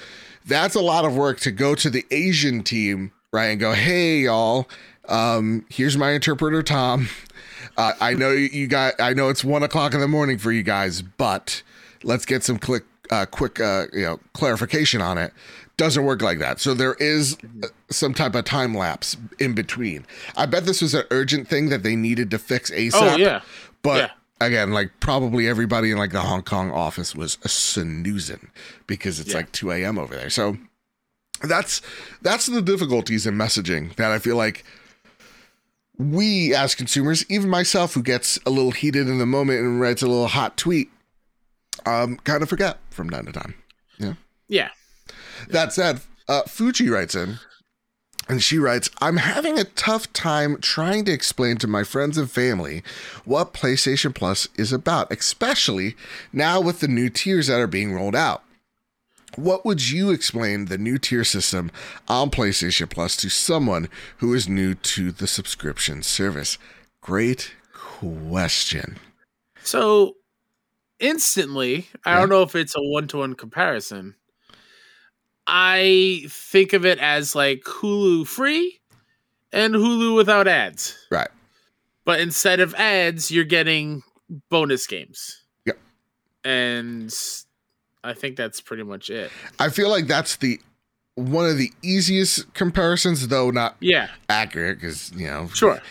That's 0.46 0.76
a 0.76 0.82
lot 0.82 1.06
of 1.06 1.16
work 1.16 1.40
to 1.42 1.52
go 1.52 1.76
to 1.76 1.90
the 1.90 2.06
Asian 2.12 2.64
team, 2.64 3.12
right, 3.32 3.48
and 3.48 3.60
go, 3.60 3.74
hey 3.74 4.22
y'all, 4.22 4.68
um, 5.10 5.66
here's 5.70 5.98
my 5.98 6.12
interpreter 6.12 6.64
Tom. 6.64 7.10
Uh, 7.78 7.94
I 8.00 8.14
know 8.14 8.32
you 8.32 8.68
got. 8.68 8.94
I 9.00 9.14
know 9.14 9.30
it's 9.30 9.44
one 9.44 9.64
o'clock 9.64 9.94
in 9.94 10.00
the 10.00 10.08
morning 10.08 10.38
for 10.38 10.52
you 10.52 10.64
guys, 10.64 11.02
but 11.02 11.62
let's 12.04 12.26
get 12.26 12.44
some 12.44 12.58
click, 12.58 12.84
uh, 13.10 13.26
quick, 13.26 13.60
uh, 13.60 13.86
you 13.94 14.02
know, 14.04 14.20
clarification 14.34 15.02
on 15.02 15.18
it. 15.18 15.32
Doesn't 15.78 16.04
work 16.04 16.22
like 16.22 16.40
that. 16.40 16.60
So 16.60 16.74
there 16.74 16.96
is 16.96 17.38
uh, 17.64 17.68
some 17.90 18.14
type 18.14 18.36
of 18.36 18.44
time 18.44 18.76
lapse 18.76 19.16
in 19.40 19.54
between. 19.54 20.06
I 20.36 20.46
bet 20.46 20.66
this 20.66 20.82
was 20.82 20.94
an 20.94 21.04
urgent 21.10 21.48
thing 21.48 21.70
that 21.70 21.84
they 21.84 21.96
needed 21.96 22.32
to 22.32 22.40
fix 22.40 22.70
ASAP. 22.72 22.94
Oh 23.14 23.16
yeah. 23.16 23.42
But 23.82 23.98
Yeah. 23.98 24.46
again, 24.48 24.72
like 24.74 24.92
probably 25.00 25.48
everybody 25.48 25.92
in 25.92 25.98
like 25.98 26.12
the 26.12 26.22
Hong 26.22 26.44
Kong 26.44 26.72
office 26.72 27.16
was 27.16 27.38
snoozing 27.46 28.50
because 28.88 29.20
it's 29.22 29.30
Yeah. 29.30 29.38
like 29.38 29.52
2 29.54 29.72
a.m. 29.72 29.98
over 29.98 30.14
there. 30.16 30.30
So 30.30 30.58
that's 31.42 31.82
that's 32.22 32.48
the 32.48 32.62
difficulties 32.62 33.26
in 33.26 33.36
messaging 33.36 33.96
that 33.96 34.12
I 34.12 34.20
feel 34.20 34.36
like 34.36 34.66
we 36.00 36.56
as 36.56 36.74
consumers, 36.74 37.26
even 37.30 37.50
myself 37.50 37.94
who 37.94 38.02
gets 38.02 38.40
a 38.46 38.50
little 38.50 38.72
heated 38.72 39.08
in 39.08 39.20
the 39.20 39.26
moment 39.26 39.60
and 39.60 39.82
writes 39.82 40.02
a 40.02 40.08
little 40.08 40.28
hot 40.28 40.58
tweet, 40.58 40.90
um, 41.86 42.16
kind 42.24 42.42
of 42.42 42.50
forget 42.50 42.78
from 42.90 43.10
time 43.10 43.26
to 43.26 43.32
time. 43.34 43.54
Yeah. 43.98 44.14
Yeah. 44.48 44.70
That 45.50 45.74
said, 45.74 46.00
uh, 46.28 46.44
Fuji 46.44 46.90
writes 46.90 47.16
in, 47.16 47.40
and 48.30 48.42
she 48.42 48.60
writes, 48.60 48.90
I'm 49.02 49.18
having 49.18 49.60
a 49.60 49.64
tough 49.64 50.12
time 50.14 50.62
trying 50.62 51.04
to 51.06 51.12
explain 51.12 51.58
to 51.58 51.68
my 51.68 51.84
friends 51.84 52.18
and 52.18 52.32
family 52.32 52.84
what 53.26 53.54
PlayStation 53.54 54.16
Plus 54.16 54.48
is 54.56 54.72
about, 54.72 55.12
especially 55.12 55.96
now 56.32 56.62
with 56.62 56.80
the 56.80 56.88
new 56.88 57.10
tiers 57.10 57.48
that 57.48 57.60
are 57.60 57.68
being 57.68 57.94
rolled 57.94 58.16
out. 58.16 58.44
What 59.36 59.66
would 59.66 59.90
you 59.90 60.12
explain 60.12 60.66
the 60.66 60.78
new 60.78 60.98
tier 60.98 61.24
system 61.24 61.72
on 62.08 62.30
PlayStation 62.32 62.90
Plus 62.90 63.16
to 63.18 63.30
someone 63.30 63.90
who 64.18 64.34
is 64.34 64.50
new 64.50 64.74
to 64.76 65.12
the 65.12 65.28
subscription 65.28 66.04
service? 66.04 66.58
Great 67.02 67.54
question. 67.72 68.98
So 69.64 70.16
instantly, 71.00 71.90
I 72.06 72.14
Yeah. 72.14 72.20
don't 72.22 72.30
know 72.30 72.42
if 72.44 72.56
it's 72.56 72.76
a 72.76 72.82
one 72.82 73.08
to 73.10 73.18
one 73.18 73.36
comparison. 73.36 74.16
I 75.48 76.26
think 76.28 76.74
of 76.74 76.86
it 76.86 77.00
as 77.00 77.36
like 77.36 77.62
Hulu 77.62 78.28
free 78.28 78.80
and 79.52 79.74
Hulu 79.74 80.16
without 80.16 80.48
ads. 80.48 80.96
Right. 81.10 81.30
But 82.06 82.20
instead 82.20 82.60
of 82.60 82.76
ads, 82.76 83.32
you're 83.32 83.46
getting 83.46 84.04
bonus 84.50 84.86
games. 84.88 85.44
Yep. 85.66 85.80
And 86.44 87.14
I 88.04 88.14
think 88.14 88.36
that's 88.38 88.62
pretty 88.62 88.84
much 88.84 89.10
it. 89.10 89.32
I 89.60 89.70
feel 89.70 89.90
like 89.90 90.08
that's 90.08 90.38
the 90.38 90.60
one 91.16 91.46
of 91.46 91.58
the 91.58 91.72
easiest 91.84 92.54
comparisons, 92.54 93.28
though 93.28 93.52
not 93.52 93.76
Yeah, 93.82 94.08
accurate, 94.30 94.80
because 94.80 95.12
you 95.14 95.28
know 95.28 95.50
sure. 95.54 95.82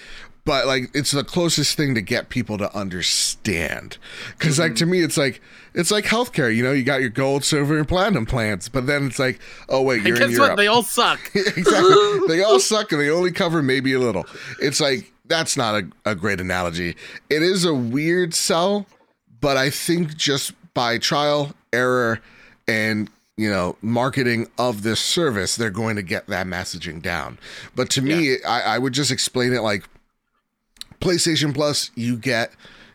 but 0.46 0.66
like 0.66 0.84
it's 0.94 1.11
the 1.11 1.22
closest 1.24 1.76
thing 1.76 1.94
to 1.94 2.00
get 2.00 2.30
people 2.30 2.56
to 2.59 2.74
understand 2.74 3.98
because 4.38 4.59
like 4.59 4.74
to 4.76 4.84
Mm-hmm. 4.84 4.92
me 4.92 5.02
it's 5.02 5.18
like 5.18 5.42
it's 5.74 5.90
like 5.90 6.06
healthcare 6.06 6.54
you 6.54 6.62
know 6.62 6.72
you 6.72 6.82
got 6.82 7.00
your 7.02 7.11
gold 7.11 7.44
silver 7.44 7.76
and 7.76 7.86
platinum 7.86 8.24
plans 8.24 8.68
but 8.70 8.86
then 8.86 9.06
it's 9.06 9.18
like 9.18 9.38
oh 9.68 9.82
wait 9.82 10.02
you're 10.02 10.16
in 10.16 10.30
guess 10.30 10.38
what? 10.38 10.44
europe 10.44 10.56
They 10.56 10.66
all 10.66 10.82
suck. 10.82 11.20
exactly 11.34 12.20
they 12.28 12.42
all 12.42 12.59
suck 12.59 12.90
and 12.92 13.00
they 13.02 13.11
only 13.11 13.30
cover 13.32 13.62
maybe 13.62 13.92
a 13.92 13.98
little 13.98 14.24
it's 14.62 14.80
like 14.80 15.12
that's 15.26 15.56
not 15.59 15.74
a, 15.74 15.90
a 16.06 16.14
great 16.14 16.40
analogy 16.40 16.96
it 17.28 17.42
is 17.42 17.66
a 17.66 17.74
weird 17.74 18.32
sell 18.32 18.86
but 19.42 19.59
i 19.59 19.68
think 19.68 20.16
just 20.16 20.52
by 20.72 20.96
trial 20.96 21.52
error 21.72 22.20
and 22.66 23.10
you 23.36 23.50
know 23.50 23.76
marketing 23.82 24.48
of 24.58 24.82
this 24.82 25.00
service 25.00 25.56
they're 25.56 25.70
going 25.70 25.96
to 25.96 26.02
get 26.02 26.26
that 26.26 26.46
messaging 26.46 27.00
down 27.00 27.38
but 27.74 27.88
to 27.88 28.02
me 28.02 28.36
I, 28.46 28.74
I 28.74 28.78
would 28.78 28.92
just 28.92 29.10
explain 29.10 29.52
it 29.52 29.60
like 29.60 29.84
PlayStation 31.00 31.54
Plus, 31.54 31.90
you 31.94 32.16
get, 32.16 32.52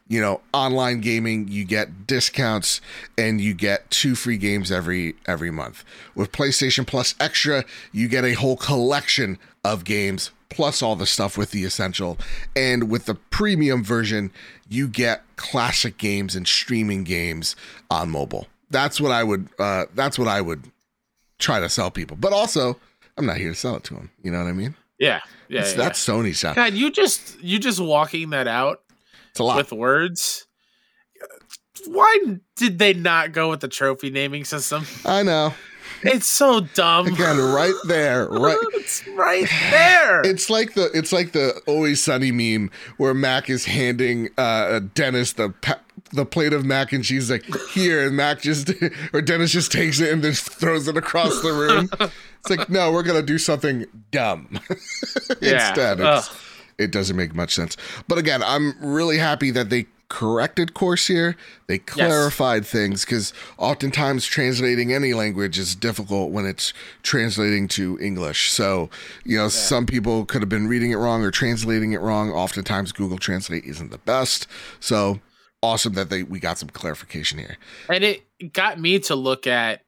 you 0.08 0.20
know, 0.20 0.42
online 0.54 1.02
gaming, 1.02 1.48
you 1.48 1.64
get 1.64 2.06
discounts, 2.06 2.82
and 3.18 3.40
you 3.40 3.54
get 3.54 3.90
two 3.90 4.16
free 4.16 4.38
games 4.38 4.72
every 4.72 5.16
every 5.26 5.52
month. 5.52 5.84
With 6.16 6.32
PlayStation 6.32 6.86
Plus 6.86 7.16
Extra, 7.20 7.64
you 7.92 8.08
get 8.08 8.26
a 8.26 8.34
whole 8.34 8.58
collection 8.58 9.38
of 9.64 9.84
games 9.84 10.32
plus 10.50 10.84
all 10.84 10.96
the 10.96 11.08
stuff 11.08 11.36
with 11.36 11.50
the 11.50 11.64
essential. 11.64 12.18
And 12.56 12.90
with 12.92 13.06
the 13.06 13.16
premium 13.16 13.84
version, 13.84 14.32
you 14.70 14.88
get 14.88 15.24
classic 15.36 15.98
games 15.98 16.36
and 16.36 16.48
streaming 16.48 17.04
games 17.04 17.56
on 17.90 18.12
mobile. 18.12 18.48
That's 18.74 19.00
what 19.00 19.12
I 19.14 19.24
would 19.24 19.48
uh 19.58 19.86
that's 19.96 20.20
what 20.20 20.28
I 20.28 20.42
would 20.42 20.64
try 21.40 21.62
to 21.62 21.70
sell 21.70 21.90
people. 21.92 22.18
But 22.20 22.34
also, 22.34 22.78
I'm 23.18 23.26
not 23.26 23.38
here 23.38 23.50
to 23.50 23.56
sell 23.56 23.78
it 23.78 23.84
to 23.86 23.94
them. 23.94 24.10
You 24.22 24.32
know 24.32 24.40
what 24.40 24.48
I 24.48 24.54
mean? 24.54 24.76
Yeah, 25.00 25.22
yeah. 25.48 25.66
Yeah. 25.66 25.74
That's 25.74 26.06
Sony's 26.06 26.42
job. 26.42 26.56
God, 26.56 26.74
you 26.74 26.92
just 26.92 27.42
you 27.42 27.60
just 27.60 27.80
walking 27.80 28.32
that 28.32 28.48
out 28.48 28.82
It's 29.32 29.40
a 29.40 29.44
lot. 29.44 29.56
with 29.58 29.72
words. 29.72 30.46
Why 31.88 32.18
did 32.56 32.80
they 32.80 32.94
not 32.94 33.32
go 33.34 33.50
with 33.50 33.60
the 33.60 33.68
trophy 33.68 34.10
naming 34.10 34.46
system? 34.46 34.86
I 35.06 35.24
know. 35.24 35.54
It's 36.04 36.28
so 36.28 36.62
dumb. 36.62 37.08
Again, 37.08 37.38
right 37.38 37.74
there, 37.88 38.28
right. 38.30 38.58
it's 38.74 39.06
right 39.10 39.48
there. 39.72 40.22
It's 40.22 40.50
like 40.50 40.74
the 40.74 40.90
it's 40.94 41.12
like 41.14 41.32
the 41.32 41.62
always 41.66 42.02
sunny 42.02 42.32
meme 42.32 42.72
where 42.98 43.14
Mac 43.14 43.50
is 43.50 43.66
handing 43.66 44.30
uh, 44.38 44.82
Dennis 44.96 45.34
the 45.34 45.50
pa- 45.62 45.80
the 46.14 46.26
plate 46.26 46.54
of 46.54 46.64
mac 46.66 46.94
and 46.94 47.04
cheese 47.04 47.30
like 47.32 47.44
here 47.72 48.06
and 48.06 48.16
Mac 48.16 48.42
just 48.42 48.72
or 49.14 49.22
Dennis 49.22 49.52
just 49.52 49.72
takes 49.72 50.00
it 50.00 50.12
and 50.12 50.24
then 50.24 50.34
throws 50.34 50.88
it 50.88 50.96
across 50.98 51.42
the 51.42 51.52
room. 51.52 51.90
It's 52.40 52.50
like 52.50 52.70
no, 52.70 52.92
we're 52.92 53.04
gonna 53.04 53.22
do 53.22 53.38
something 53.38 53.86
dumb 54.12 54.60
Yeah. 55.42 55.70
instead. 55.70 56.00
It 56.78 56.92
doesn't 56.92 57.16
make 57.16 57.36
much 57.36 57.54
sense. 57.54 57.78
But 58.08 58.18
again, 58.18 58.42
I'm 58.44 58.74
really 58.80 59.18
happy 59.20 59.52
that 59.52 59.70
they 59.70 59.86
corrected 60.10 60.74
course 60.74 61.08
here. 61.08 61.36
They 61.68 61.78
clarified 61.80 62.66
things 62.66 63.06
because 63.06 63.34
oftentimes 63.58 64.26
translating 64.26 64.92
any 64.94 65.14
language 65.14 65.58
is 65.58 65.76
difficult 65.76 66.32
when 66.32 66.46
it's 66.46 66.74
translating 67.02 67.68
to 67.70 67.98
English. 68.00 68.52
So, 68.52 68.90
you 69.24 69.38
know, 69.38 69.50
some 69.50 69.86
people 69.86 70.26
could 70.26 70.42
have 70.42 70.50
been 70.50 70.68
reading 70.68 70.92
it 70.92 70.98
wrong 70.98 71.24
or 71.24 71.32
translating 71.32 71.94
it 71.94 72.02
wrong. 72.02 72.32
Oftentimes 72.32 72.92
Google 72.92 73.18
Translate 73.18 73.66
isn't 73.66 73.92
the 73.92 73.98
best. 74.00 74.46
So 74.80 75.20
awesome 75.64 75.94
that 75.94 76.10
they 76.10 76.22
we 76.22 76.40
got 76.40 76.60
some 76.60 76.70
clarification 76.70 77.40
here. 77.40 77.58
and 77.90 78.04
it 78.04 78.24
got 78.54 78.80
me 78.80 79.00
to 79.00 79.16
look 79.16 79.48
at 79.48 79.82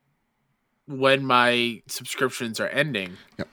when 0.87 1.25
my 1.25 1.81
subscriptions 1.87 2.59
are 2.59 2.67
ending. 2.69 3.17
Yep. 3.37 3.47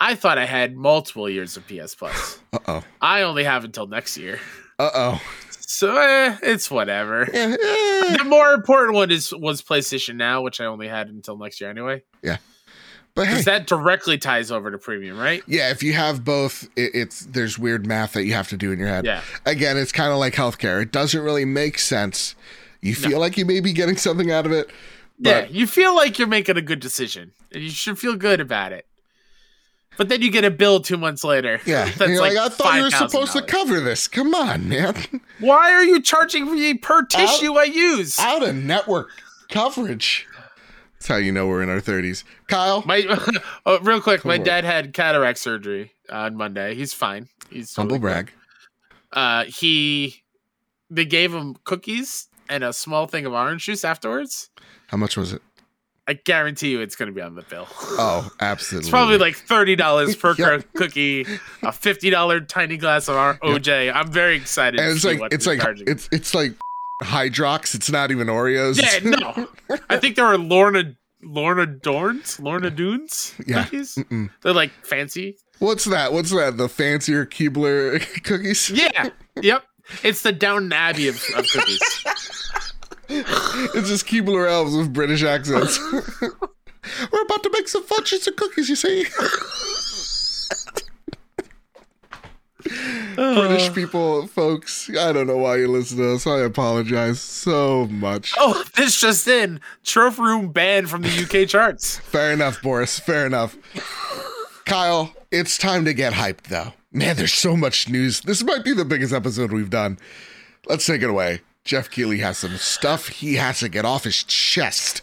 I 0.00 0.14
thought 0.14 0.38
I 0.38 0.44
had 0.46 0.76
multiple 0.76 1.28
years 1.28 1.56
of 1.56 1.66
PS 1.66 1.94
Plus. 1.94 2.38
Uh 2.52 2.58
oh. 2.66 2.84
I 3.02 3.22
only 3.22 3.44
have 3.44 3.64
until 3.64 3.86
next 3.86 4.16
year. 4.16 4.38
Uh 4.78 4.90
oh. 4.94 5.22
So 5.50 5.98
eh, 5.98 6.38
it's 6.42 6.70
whatever. 6.70 7.28
Yeah. 7.30 7.48
The 8.16 8.24
more 8.24 8.54
important 8.54 8.94
one 8.94 9.10
is 9.10 9.34
was 9.34 9.60
PlayStation 9.60 10.16
Now, 10.16 10.40
which 10.40 10.62
I 10.62 10.64
only 10.64 10.88
had 10.88 11.08
until 11.08 11.36
next 11.36 11.60
year 11.60 11.68
anyway. 11.68 12.04
But 13.18 13.26
hey, 13.26 13.32
Because 13.32 13.44
that 13.46 13.66
directly 13.66 14.16
ties 14.16 14.52
over 14.52 14.70
to 14.70 14.78
premium, 14.78 15.18
right? 15.18 15.42
yeah, 15.48 15.70
if 15.70 15.82
you 15.82 15.92
have 15.94 16.24
both, 16.24 16.68
it, 16.76 16.92
it's 16.94 17.26
there's 17.26 17.58
weird 17.58 17.84
math 17.84 18.12
that 18.12 18.24
you 18.24 18.32
have 18.34 18.48
to 18.50 18.56
do 18.56 18.70
in 18.70 18.78
your 18.78 18.88
head. 18.88 19.04
Yeah. 19.04 19.22
Again, 19.44 19.76
it's 19.76 19.90
kind 19.90 20.12
of 20.12 20.18
like 20.18 20.34
healthcare. 20.34 20.80
It 20.80 20.92
doesn't 20.92 21.20
really 21.20 21.44
make 21.44 21.78
sense. 21.78 22.36
You 22.80 22.94
feel 22.94 23.18
like 23.18 23.36
you 23.36 23.44
may 23.44 23.58
be 23.58 23.72
getting 23.72 23.96
something 23.96 24.30
out 24.30 24.46
of 24.46 24.52
it, 24.52 24.70
yeah. 25.18 25.46
You 25.50 25.66
feel 25.66 25.96
like 25.96 26.18
you're 26.18 26.28
making 26.28 26.56
a 26.56 26.62
good 26.62 26.80
decision. 26.80 27.32
And 27.52 27.62
you 27.62 27.70
should 27.70 27.98
feel 27.98 28.14
good 28.14 28.40
about 28.40 28.72
it. 28.72 28.86
But 29.96 30.08
then 30.08 30.22
you 30.22 30.30
get 30.30 30.44
a 30.44 30.50
bill 30.50 30.78
two 30.78 30.96
months 30.96 31.24
later. 31.24 31.60
yeah, 31.66 31.86
That's 31.96 32.20
like, 32.20 32.34
like 32.34 32.36
I 32.36 32.48
thought 32.48 32.76
you 32.76 32.82
were 32.84 32.90
supposed 32.90 33.32
to 33.32 33.42
cover 33.42 33.80
this. 33.80 34.06
Come 34.06 34.32
on, 34.32 34.68
man. 34.68 34.94
Why 35.40 35.72
are 35.72 35.82
you 35.82 36.00
charging 36.00 36.54
me 36.54 36.74
per 36.74 37.04
tissue 37.04 37.54
I 37.54 37.64
use? 37.64 38.16
Out 38.20 38.46
of 38.46 38.54
network 38.54 39.10
coverage. 39.48 40.27
That's 40.98 41.06
how 41.08 41.16
you 41.16 41.30
know 41.32 41.46
we're 41.46 41.62
in 41.62 41.68
our 41.70 41.80
30s. 41.80 42.24
Kyle, 42.48 42.82
My 42.84 43.04
oh, 43.66 43.78
real 43.80 44.00
quick, 44.00 44.24
my 44.24 44.36
dad 44.38 44.64
had 44.64 44.92
cataract 44.92 45.38
surgery 45.38 45.92
on 46.10 46.34
Monday. 46.36 46.74
He's 46.74 46.92
fine. 46.92 47.28
He's 47.50 47.74
humble 47.74 47.98
brag. 47.98 48.32
cool. 49.12 49.22
Uh, 49.22 49.44
he 49.44 50.22
they 50.90 51.04
gave 51.04 51.32
him 51.32 51.56
cookies 51.64 52.28
and 52.48 52.64
a 52.64 52.72
small 52.72 53.06
thing 53.06 53.26
of 53.26 53.32
orange 53.32 53.64
juice 53.64 53.84
afterwards. 53.84 54.50
How 54.88 54.96
much 54.96 55.16
was 55.16 55.32
it? 55.32 55.42
I 56.08 56.14
guarantee 56.14 56.70
you, 56.70 56.80
it's 56.80 56.96
going 56.96 57.08
to 57.08 57.14
be 57.14 57.20
on 57.20 57.34
the 57.34 57.42
bill. 57.42 57.66
Oh, 58.00 58.30
absolutely. 58.40 58.86
It's 58.86 58.90
probably 58.90 59.18
like 59.18 59.36
thirty 59.36 59.76
dollars 59.76 60.16
per 60.16 60.34
Yep. 60.38 60.64
cookie, 60.74 61.26
a 61.62 61.70
fifty 61.72 62.10
dollar 62.10 62.40
tiny 62.40 62.76
glass 62.76 63.08
of 63.08 63.16
our 63.16 63.38
OJ. 63.38 63.92
I'm 63.94 64.10
very 64.10 64.36
excited. 64.36 64.80
and 64.80 64.88
to 64.88 64.92
it's 64.92 65.02
see 65.02 65.08
like 65.08 65.20
what 65.20 65.32
it's 65.32 65.46
like 65.46 65.60
it's 65.86 66.08
it's 66.12 66.34
like 66.34 66.52
Hydrox. 67.02 67.74
It's 67.74 67.90
not 67.90 68.10
even 68.10 68.26
Oreos. 68.28 68.80
yeah, 68.80 68.98
no. 69.08 69.48
I 69.90 69.96
think 69.98 70.16
there 70.16 70.26
are 70.26 70.38
Lorna 70.38 70.94
Lorna 71.22 71.66
Dorns, 71.66 72.38
Lorna 72.40 72.70
Dunes 72.70 73.34
Yeah. 73.46 73.64
cookies. 73.64 73.96
Mm-mm. 73.96 74.30
They're 74.42 74.52
like 74.52 74.70
fancy. 74.84 75.36
What's 75.58 75.84
that? 75.86 76.12
What's 76.12 76.30
that? 76.30 76.56
The 76.56 76.68
fancier 76.68 77.26
Keebler 77.26 78.00
cookies? 78.24 78.70
Yeah. 78.70 79.10
yep. 79.42 79.64
It's 80.04 80.22
the 80.22 80.32
Down 80.32 80.72
Abbey 80.72 81.08
of, 81.08 81.16
of 81.36 81.46
cookies. 81.50 81.80
It's 83.10 83.88
just 83.88 84.06
Keebler 84.06 84.48
elves 84.48 84.76
with 84.76 84.92
British 84.92 85.22
accents. 85.22 85.78
We're 86.20 87.22
about 87.22 87.42
to 87.42 87.50
make 87.52 87.68
some 87.68 87.82
fudges 87.84 88.26
and 88.26 88.36
cookies, 88.36 88.68
you 88.68 88.76
see. 88.76 89.06
British 93.14 93.72
people, 93.72 94.26
folks, 94.26 94.90
I 94.90 95.12
don't 95.12 95.26
know 95.26 95.36
why 95.38 95.56
you 95.56 95.68
listen 95.68 95.98
to 95.98 96.14
us. 96.14 96.26
I 96.26 96.40
apologize 96.40 97.20
so 97.20 97.86
much. 97.86 98.34
Oh, 98.38 98.64
this 98.76 99.00
just 99.00 99.26
in. 99.26 99.60
Trophy 99.84 100.22
Room 100.22 100.52
banned 100.52 100.90
from 100.90 101.02
the 101.02 101.08
UK 101.08 101.48
charts. 101.48 101.98
Fair 102.04 102.32
enough, 102.32 102.62
Boris. 102.62 102.98
Fair 102.98 103.26
enough. 103.26 103.56
Kyle, 104.64 105.12
it's 105.30 105.58
time 105.58 105.84
to 105.84 105.94
get 105.94 106.12
hyped, 106.12 106.44
though. 106.44 106.72
Man, 106.92 107.16
there's 107.16 107.34
so 107.34 107.56
much 107.56 107.88
news. 107.88 108.20
This 108.20 108.42
might 108.42 108.64
be 108.64 108.72
the 108.72 108.84
biggest 108.84 109.12
episode 109.12 109.52
we've 109.52 109.70
done. 109.70 109.98
Let's 110.66 110.86
take 110.86 111.02
it 111.02 111.10
away. 111.10 111.40
Geoff 111.64 111.90
Keighley 111.90 112.18
has 112.18 112.38
some 112.38 112.56
stuff 112.56 113.08
he 113.08 113.34
has 113.34 113.60
to 113.60 113.68
get 113.68 113.84
off 113.84 114.04
his 114.04 114.24
chest. 114.24 115.02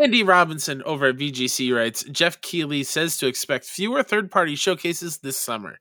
Andy 0.00 0.22
Robinson 0.22 0.82
over 0.84 1.06
at 1.06 1.16
VGC 1.16 1.74
writes 1.74 2.02
Geoff 2.04 2.40
Keighley 2.40 2.82
says 2.82 3.18
to 3.18 3.26
expect 3.26 3.64
fewer 3.66 4.02
third 4.02 4.30
party 4.30 4.54
showcases 4.54 5.18
this 5.18 5.36
summer. 5.36 5.78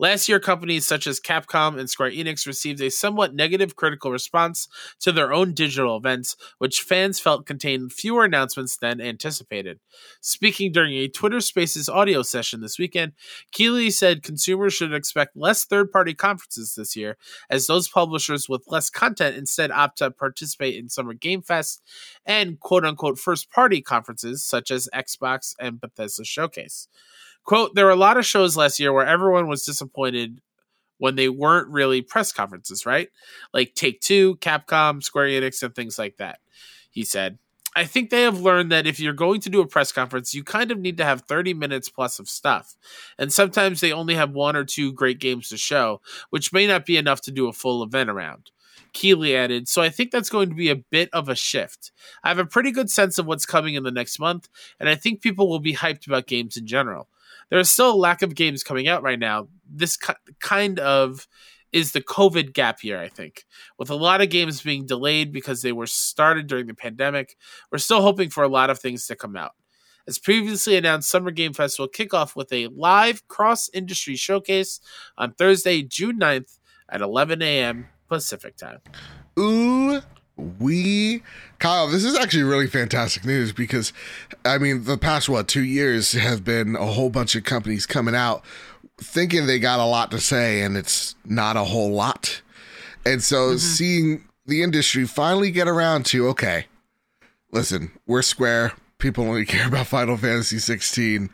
Last 0.00 0.28
year, 0.28 0.40
companies 0.40 0.88
such 0.88 1.06
as 1.06 1.20
Capcom 1.20 1.78
and 1.78 1.88
Square 1.88 2.10
Enix 2.12 2.48
received 2.48 2.80
a 2.80 2.90
somewhat 2.90 3.32
negative 3.32 3.76
critical 3.76 4.10
response 4.10 4.66
to 4.98 5.12
their 5.12 5.32
own 5.32 5.54
digital 5.54 5.96
events, 5.96 6.36
which 6.58 6.80
fans 6.80 7.20
felt 7.20 7.46
contained 7.46 7.92
fewer 7.92 8.24
announcements 8.24 8.76
than 8.76 9.00
anticipated. 9.00 9.78
Speaking 10.20 10.72
during 10.72 10.94
a 10.94 11.06
Twitter 11.06 11.40
Spaces 11.40 11.88
audio 11.88 12.22
session 12.22 12.60
this 12.60 12.76
weekend, 12.76 13.12
Keighley 13.52 13.88
said 13.90 14.24
consumers 14.24 14.74
should 14.74 14.92
expect 14.92 15.36
less 15.36 15.64
third 15.64 15.92
party 15.92 16.12
conferences 16.12 16.74
this 16.74 16.96
year, 16.96 17.16
as 17.48 17.68
those 17.68 17.88
publishers 17.88 18.48
with 18.48 18.64
less 18.66 18.90
content 18.90 19.36
instead 19.36 19.70
opt 19.70 19.98
to 19.98 20.10
participate 20.10 20.74
in 20.74 20.88
Summer 20.88 21.14
Game 21.14 21.40
Fest 21.40 21.80
and 22.26 22.58
quote 22.58 22.84
unquote 22.84 23.16
first 23.16 23.48
party 23.48 23.80
conferences 23.80 24.42
such 24.42 24.72
as 24.72 24.88
Xbox 24.92 25.54
and 25.60 25.80
Bethesda 25.80 26.24
Showcase. 26.24 26.88
Quote, 27.44 27.74
there 27.74 27.84
were 27.84 27.90
a 27.90 27.96
lot 27.96 28.16
of 28.16 28.26
shows 28.26 28.56
last 28.56 28.80
year 28.80 28.92
where 28.92 29.06
everyone 29.06 29.48
was 29.48 29.64
disappointed 29.64 30.40
when 30.98 31.16
they 31.16 31.28
weren't 31.28 31.68
really 31.68 32.00
press 32.00 32.32
conferences, 32.32 32.86
right? 32.86 33.08
Like 33.52 33.74
Take 33.74 34.00
Two, 34.00 34.36
Capcom, 34.36 35.02
Square 35.02 35.28
Enix, 35.28 35.62
and 35.62 35.74
things 35.74 35.98
like 35.98 36.16
that. 36.16 36.38
He 36.90 37.04
said, 37.04 37.38
I 37.76 37.84
think 37.84 38.10
they 38.10 38.22
have 38.22 38.40
learned 38.40 38.70
that 38.70 38.86
if 38.86 39.00
you're 39.00 39.12
going 39.12 39.40
to 39.40 39.50
do 39.50 39.60
a 39.60 39.66
press 39.66 39.90
conference, 39.90 40.32
you 40.32 40.44
kind 40.44 40.70
of 40.70 40.78
need 40.78 40.96
to 40.98 41.04
have 41.04 41.22
30 41.22 41.54
minutes 41.54 41.88
plus 41.88 42.20
of 42.20 42.28
stuff. 42.28 42.76
And 43.18 43.32
sometimes 43.32 43.80
they 43.80 43.92
only 43.92 44.14
have 44.14 44.30
one 44.30 44.54
or 44.54 44.64
two 44.64 44.92
great 44.92 45.18
games 45.18 45.48
to 45.48 45.56
show, 45.56 46.00
which 46.30 46.52
may 46.52 46.68
not 46.68 46.86
be 46.86 46.96
enough 46.96 47.20
to 47.22 47.32
do 47.32 47.48
a 47.48 47.52
full 47.52 47.82
event 47.82 48.10
around. 48.10 48.52
Keighley 48.92 49.36
added, 49.36 49.66
So 49.66 49.82
I 49.82 49.88
think 49.88 50.12
that's 50.12 50.30
going 50.30 50.48
to 50.50 50.54
be 50.54 50.70
a 50.70 50.76
bit 50.76 51.10
of 51.12 51.28
a 51.28 51.34
shift. 51.34 51.90
I 52.22 52.28
have 52.28 52.38
a 52.38 52.46
pretty 52.46 52.70
good 52.70 52.90
sense 52.90 53.18
of 53.18 53.26
what's 53.26 53.44
coming 53.44 53.74
in 53.74 53.82
the 53.82 53.90
next 53.90 54.20
month, 54.20 54.48
and 54.78 54.88
I 54.88 54.94
think 54.94 55.20
people 55.20 55.48
will 55.48 55.58
be 55.58 55.74
hyped 55.74 56.06
about 56.06 56.28
games 56.28 56.56
in 56.56 56.66
general. 56.66 57.08
There 57.50 57.58
is 57.58 57.70
still 57.70 57.92
a 57.92 57.96
lack 57.96 58.22
of 58.22 58.34
games 58.34 58.62
coming 58.62 58.88
out 58.88 59.02
right 59.02 59.18
now. 59.18 59.48
This 59.68 59.98
kind 60.40 60.78
of 60.78 61.26
is 61.72 61.92
the 61.92 62.00
COVID 62.00 62.52
gap 62.52 62.84
year, 62.84 63.00
I 63.00 63.08
think. 63.08 63.44
With 63.78 63.90
a 63.90 63.96
lot 63.96 64.20
of 64.20 64.30
games 64.30 64.62
being 64.62 64.86
delayed 64.86 65.32
because 65.32 65.62
they 65.62 65.72
were 65.72 65.88
started 65.88 66.46
during 66.46 66.66
the 66.66 66.74
pandemic, 66.74 67.36
we're 67.70 67.78
still 67.78 68.00
hoping 68.00 68.30
for 68.30 68.44
a 68.44 68.48
lot 68.48 68.70
of 68.70 68.78
things 68.78 69.06
to 69.08 69.16
come 69.16 69.36
out. 69.36 69.52
As 70.06 70.18
previously 70.18 70.76
announced, 70.76 71.10
Summer 71.10 71.30
Game 71.30 71.52
Fest 71.52 71.78
will 71.78 71.88
kick 71.88 72.14
off 72.14 72.36
with 72.36 72.52
a 72.52 72.68
live 72.68 73.26
cross 73.26 73.70
industry 73.72 74.16
showcase 74.16 74.78
on 75.16 75.32
Thursday, 75.32 75.82
June 75.82 76.20
9th 76.20 76.58
at 76.90 77.00
11 77.00 77.42
a.m. 77.42 77.88
Pacific 78.08 78.56
time. 78.56 78.78
Ooh, 79.38 80.00
we 80.36 81.22
Kyle, 81.58 81.86
this 81.86 82.04
is 82.04 82.16
actually 82.16 82.42
really 82.42 82.66
fantastic 82.66 83.24
news 83.24 83.52
because 83.52 83.92
I 84.44 84.58
mean 84.58 84.84
the 84.84 84.98
past 84.98 85.28
what 85.28 85.48
two 85.48 85.62
years 85.62 86.12
have 86.12 86.44
been 86.44 86.76
a 86.76 86.86
whole 86.86 87.10
bunch 87.10 87.36
of 87.36 87.44
companies 87.44 87.86
coming 87.86 88.14
out 88.14 88.44
thinking 88.98 89.46
they 89.46 89.58
got 89.58 89.80
a 89.80 89.84
lot 89.84 90.10
to 90.10 90.20
say 90.20 90.62
and 90.62 90.76
it's 90.76 91.14
not 91.24 91.56
a 91.56 91.64
whole 91.64 91.90
lot. 91.90 92.42
And 93.04 93.22
so 93.22 93.50
mm-hmm. 93.50 93.58
seeing 93.58 94.24
the 94.46 94.62
industry 94.62 95.06
finally 95.06 95.50
get 95.50 95.68
around 95.68 96.06
to 96.06 96.28
okay, 96.28 96.66
listen, 97.52 97.92
we're 98.06 98.22
square. 98.22 98.72
People 98.98 99.24
only 99.24 99.44
care 99.46 99.68
about 99.68 99.86
Final 99.86 100.16
Fantasy 100.16 100.58
16. 100.58 101.30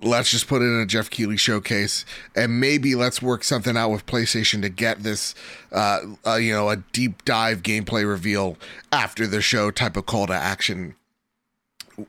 Let's 0.00 0.30
just 0.30 0.46
put 0.46 0.62
it 0.62 0.66
in 0.66 0.80
a 0.80 0.86
Geoff 0.86 1.10
Keighley 1.10 1.36
showcase, 1.36 2.04
and 2.36 2.60
maybe 2.60 2.94
let's 2.94 3.20
work 3.20 3.42
something 3.42 3.76
out 3.76 3.90
with 3.90 4.06
PlayStation 4.06 4.62
to 4.62 4.68
get 4.68 5.02
this, 5.02 5.34
uh, 5.72 6.00
uh, 6.24 6.36
you 6.36 6.52
know, 6.52 6.68
a 6.68 6.76
deep 6.76 7.24
dive 7.24 7.62
gameplay 7.64 8.08
reveal 8.08 8.56
after 8.92 9.26
the 9.26 9.42
show 9.42 9.70
type 9.72 9.96
of 9.96 10.06
call 10.06 10.28
to 10.28 10.34
action. 10.34 10.94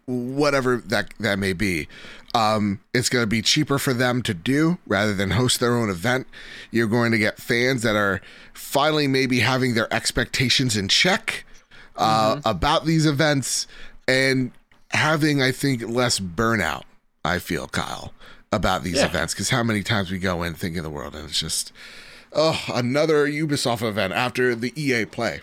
whatever 0.05 0.77
that 0.77 1.13
that 1.19 1.39
may 1.39 1.53
be. 1.53 1.87
Um, 2.35 2.79
it's 2.93 3.09
going 3.09 3.23
to 3.23 3.27
be 3.27 3.41
cheaper 3.41 3.79
for 3.79 3.91
them 3.91 4.21
to 4.21 4.35
do 4.35 4.77
rather 4.85 5.15
than 5.15 5.31
host 5.31 5.59
their 5.59 5.75
own 5.75 5.89
event. 5.89 6.27
You're 6.69 6.85
going 6.87 7.11
to 7.11 7.17
get 7.17 7.39
fans 7.39 7.81
that 7.81 7.95
are 7.95 8.21
finally 8.53 9.07
maybe 9.07 9.39
having 9.39 9.73
their 9.73 9.91
expectations 9.91 10.77
in 10.77 10.89
check 10.89 11.43
uh, 11.95 12.35
Mm-hmm. 12.35 12.47
about 12.47 12.85
these 12.85 13.07
events 13.07 13.65
and 14.07 14.51
having, 14.91 15.41
I 15.41 15.51
think, 15.51 15.81
less 15.87 16.19
burnout. 16.19 16.83
I 17.29 17.39
feel 17.39 17.67
Kyle 17.67 18.13
about 18.51 18.83
these 18.83 18.97
Yeah. 18.97 19.05
events 19.05 19.33
because 19.33 19.49
how 19.49 19.63
many 19.63 19.83
times 19.83 20.11
we 20.11 20.17
go 20.19 20.43
in 20.43 20.53
thinking 20.55 20.83
the 20.83 20.89
world 20.89 21.15
and 21.15 21.29
it's 21.29 21.39
just 21.39 21.71
oh 22.33 22.59
another 22.73 23.27
Ubisoft 23.27 23.87
event 23.87 24.13
after 24.13 24.55
the 24.55 24.73
EA 24.81 25.05
play. 25.05 25.41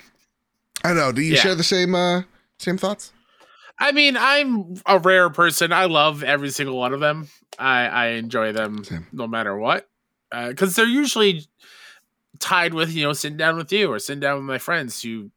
I 0.84 0.92
know. 0.92 1.12
Do 1.12 1.20
you 1.22 1.34
Yeah. 1.34 1.40
share 1.40 1.54
the 1.54 1.64
same 1.64 1.94
uh 1.94 2.22
same 2.58 2.78
thoughts? 2.78 3.12
I 3.78 3.92
mean, 3.92 4.16
I'm 4.18 4.76
a 4.86 4.98
rare 4.98 5.28
person. 5.28 5.70
I 5.72 5.84
love 5.84 6.22
every 6.24 6.48
single 6.50 6.78
one 6.78 6.94
of 6.94 7.00
them. 7.00 7.28
I, 7.58 7.86
I 7.86 8.06
enjoy 8.12 8.52
them 8.52 8.82
Same. 8.84 9.06
no 9.12 9.26
matter 9.26 9.54
what, 9.56 9.86
because 10.48 10.74
they're 10.74 10.86
usually 10.86 11.46
tied 12.40 12.72
with 12.74 12.92
you 12.92 13.02
know 13.04 13.12
sitting 13.12 13.36
down 13.36 13.56
with 13.56 13.70
you 13.72 13.90
or 13.92 13.98
sitting 13.98 14.20
down 14.20 14.36
with 14.36 14.44
my 14.44 14.58
friends 14.58 15.00
to 15.02 15.30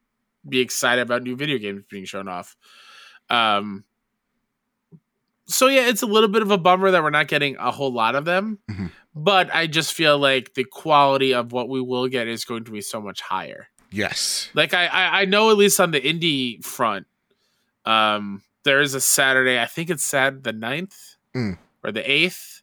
be 0.47 0.60
excited 0.60 1.02
about 1.02 1.24
new 1.24 1.36
video 1.36 1.58
games 1.58 1.84
being 1.89 2.06
shown 2.06 2.28
off. 2.28 2.56
Um. 3.30 3.84
So 5.50 5.68
yeah, 5.68 5.88
it's 5.88 6.02
a 6.02 6.06
little 6.08 6.30
bit 6.30 6.41
of 6.41 6.52
a 6.52 6.58
bummer 6.58 6.91
that 6.91 7.02
we're 7.04 7.10
not 7.10 7.28
getting 7.28 7.56
a 7.58 7.72
whole 7.72 7.91
lot 7.91 8.16
of 8.16 8.24
them, 8.26 8.60
Mhm. 8.70 8.91
but 9.16 9.54
I 9.54 9.68
just 9.68 9.93
feel 9.93 10.18
like 10.18 10.54
the 10.54 10.64
quality 10.64 11.34
of 11.34 11.52
what 11.52 11.68
we 11.70 11.82
will 11.82 12.08
get 12.08 12.28
is 12.28 12.45
going 12.45 12.64
to 12.66 12.72
be 12.72 12.82
so 12.82 13.02
much 13.02 13.22
higher. 13.22 13.68
Yes. 13.91 14.50
Like 14.54 14.74
I, 14.74 14.86
I, 14.86 15.22
I 15.22 15.26
know 15.26 15.50
at 15.50 15.58
least 15.58 15.80
on 15.80 15.91
the 15.91 16.00
indie 16.00 16.64
front, 16.64 17.08
um, 17.86 18.43
there 18.64 18.82
is 18.82 18.93
a 18.93 19.02
Saturday. 19.02 19.60
I 19.60 19.66
think 19.66 19.89
it's 19.89 20.04
Sat 20.06 20.43
the 20.43 20.54
9th 20.54 21.16
Mm. 21.36 21.58
or 21.84 21.91
the 21.91 22.10
eighth. 22.10 22.62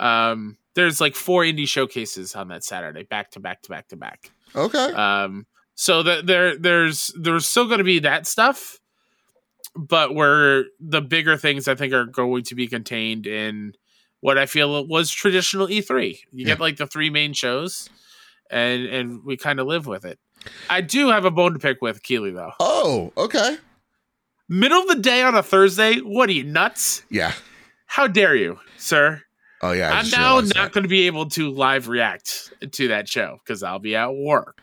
Um, 0.00 0.56
there's 0.74 1.00
like 1.00 1.14
four 1.14 1.42
indie 1.42 1.68
showcases 1.68 2.34
on 2.34 2.48
that 2.48 2.64
Saturday, 2.64 3.02
back 3.04 3.30
to 3.32 3.40
back 3.40 3.62
to 3.62 3.68
back 3.70 3.88
to 3.88 3.96
back. 3.96 4.30
Okay. 4.54 4.92
Um, 4.92 5.46
so 5.74 6.02
that 6.02 6.26
there, 6.26 6.56
there's 6.56 7.10
there's 7.18 7.46
still 7.46 7.66
going 7.66 7.78
to 7.78 7.84
be 7.84 7.98
that 8.00 8.26
stuff, 8.26 8.78
but 9.76 10.14
where 10.14 10.64
the 10.80 11.00
bigger 11.00 11.36
things 11.36 11.68
I 11.68 11.74
think 11.74 11.92
are 11.92 12.04
going 12.06 12.44
to 12.44 12.54
be 12.54 12.66
contained 12.66 13.26
in 13.26 13.74
what 14.20 14.38
I 14.38 14.46
feel 14.46 14.86
was 14.86 15.10
traditional 15.10 15.66
E3. 15.68 16.08
You 16.10 16.18
Yeah. 16.32 16.46
get 16.46 16.60
like 16.60 16.76
the 16.78 16.86
three 16.86 17.10
main 17.10 17.32
shows, 17.32 17.88
and 18.50 18.86
and 18.86 19.24
we 19.24 19.36
kind 19.36 19.60
of 19.60 19.66
live 19.66 19.86
with 19.86 20.04
it. 20.04 20.18
I 20.70 20.80
do 20.80 21.08
have 21.08 21.24
a 21.24 21.30
bone 21.30 21.52
to 21.54 21.58
pick 21.58 21.82
with 21.82 22.02
Keighley 22.02 22.30
though. 22.30 22.52
oh, 22.60 23.12
okay. 23.16 23.58
Middle 24.48 24.82
of 24.82 24.88
the 24.88 25.02
day 25.02 25.22
on 25.22 25.34
a 25.34 25.42
Thursday? 25.42 25.96
What 25.98 26.28
are 26.28 26.32
you 26.32 26.44
nuts? 26.44 27.02
Yeah. 27.10 27.32
How 27.86 28.06
dare 28.06 28.36
you, 28.36 28.58
sir? 28.76 29.22
Oh 29.62 29.72
yeah. 29.72 29.92
I 29.92 29.98
I'm 30.00 30.10
now 30.10 30.40
not 30.54 30.72
going 30.72 30.82
to 30.84 30.88
be 30.88 31.06
able 31.08 31.28
to 31.30 31.50
live 31.50 31.88
react 31.88 32.52
to 32.72 32.88
that 32.88 33.08
show 33.08 33.38
because 33.44 33.62
I'll 33.62 33.78
be 33.80 33.96
at 33.96 34.14
work. 34.14 34.60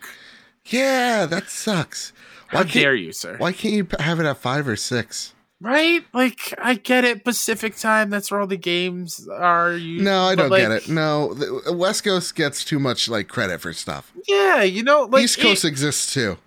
Yeah, 0.67 1.25
that 1.25 1.49
sucks. 1.49 2.13
How 2.53 2.63
dare 2.63 2.95
you, 2.95 3.11
sir? 3.11 3.35
why 3.37 3.51
can't 3.51 3.73
you 3.73 3.87
have 3.99 4.19
it 4.19 4.25
at 4.25 4.37
five 4.37 4.67
or 4.67 4.75
six? 4.75 5.33
Right? 5.61 6.03
Like 6.13 6.53
I 6.57 6.73
get 6.75 7.05
it, 7.05 7.23
Pacific 7.23 7.77
time. 7.77 8.09
That's 8.09 8.29
where 8.29 8.41
all 8.41 8.47
the 8.47 8.57
games 8.57 9.27
are. 9.29 9.71
You, 9.73 10.01
No, 10.01 10.23
I 10.23 10.35
don't 10.35 10.49
like, 10.49 10.61
get 10.61 10.71
it. 10.71 10.89
No, 10.89 11.33
the, 11.33 11.69
uh, 11.69 11.73
West 11.73 12.03
Coast 12.03 12.35
gets 12.35 12.65
too 12.65 12.79
much 12.79 13.07
like 13.07 13.29
credit 13.29 13.61
for 13.61 13.71
stuff. 13.71 14.11
Yeah, 14.27 14.63
you 14.63 14.83
know, 14.83 15.03
like 15.03 15.23
East 15.23 15.39
Coast 15.39 15.63
it- 15.63 15.69
exists 15.69 16.13
too. 16.13 16.37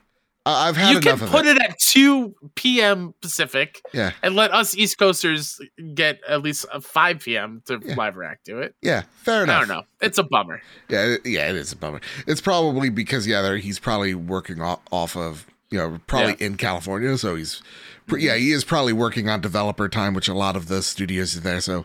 I 0.44 0.68
I've 0.68 0.76
had 0.76 0.92
you 0.94 1.00
can 1.00 1.08
enough 1.08 1.22
of 1.22 1.30
put 1.30 1.44
it. 1.46 1.56
it. 1.56 1.62
at 1.62 1.78
two 1.80 2.34
p.m. 2.54 3.14
Pacific 3.20 3.80
Yeah, 3.92 4.12
and 4.22 4.36
let 4.36 4.52
us 4.52 4.76
East 4.76 4.96
Coasters 4.96 5.58
get 5.94 6.20
at 6.28 6.40
least 6.42 6.66
a 6.72 6.80
five 6.80 7.18
p.m. 7.20 7.62
to 7.66 7.80
Yeah. 7.82 7.94
live 7.96 8.16
react 8.16 8.44
to 8.46 8.60
it. 8.60 8.76
yeah, 8.82 9.02
fair 9.24 9.42
enough. 9.44 9.56
I 9.56 9.58
don't 9.60 9.68
know. 9.68 9.82
It's 10.00 10.18
a 10.18 10.22
bummer. 10.22 10.60
Yeah, 10.88 11.16
yeah, 11.24 11.48
it 11.50 11.56
is 11.56 11.72
a 11.72 11.76
bummer. 11.76 12.00
It's 12.28 12.40
probably 12.40 12.90
because 12.90 13.26
yeah, 13.26 13.40
there, 13.42 13.56
he's 13.56 13.80
probably 13.80 14.14
working 14.14 14.60
off 14.60 15.16
of 15.16 15.46
you 15.70 15.78
know 15.78 15.98
probably 16.06 16.34
in 16.44 16.56
California, 16.56 17.16
so 17.18 17.34
he's 17.36 17.62
pr- 18.06 18.16
mm-hmm. 18.16 18.24
yeah 18.26 18.34
he 18.36 18.52
is 18.52 18.64
probably 18.64 18.92
working 18.92 19.28
on 19.28 19.40
developer 19.40 19.88
time, 19.88 20.14
which 20.14 20.28
a 20.28 20.34
lot 20.34 20.56
of 20.56 20.68
the 20.68 20.82
studios 20.82 21.34
is 21.34 21.42
there. 21.42 21.60
So 21.60 21.84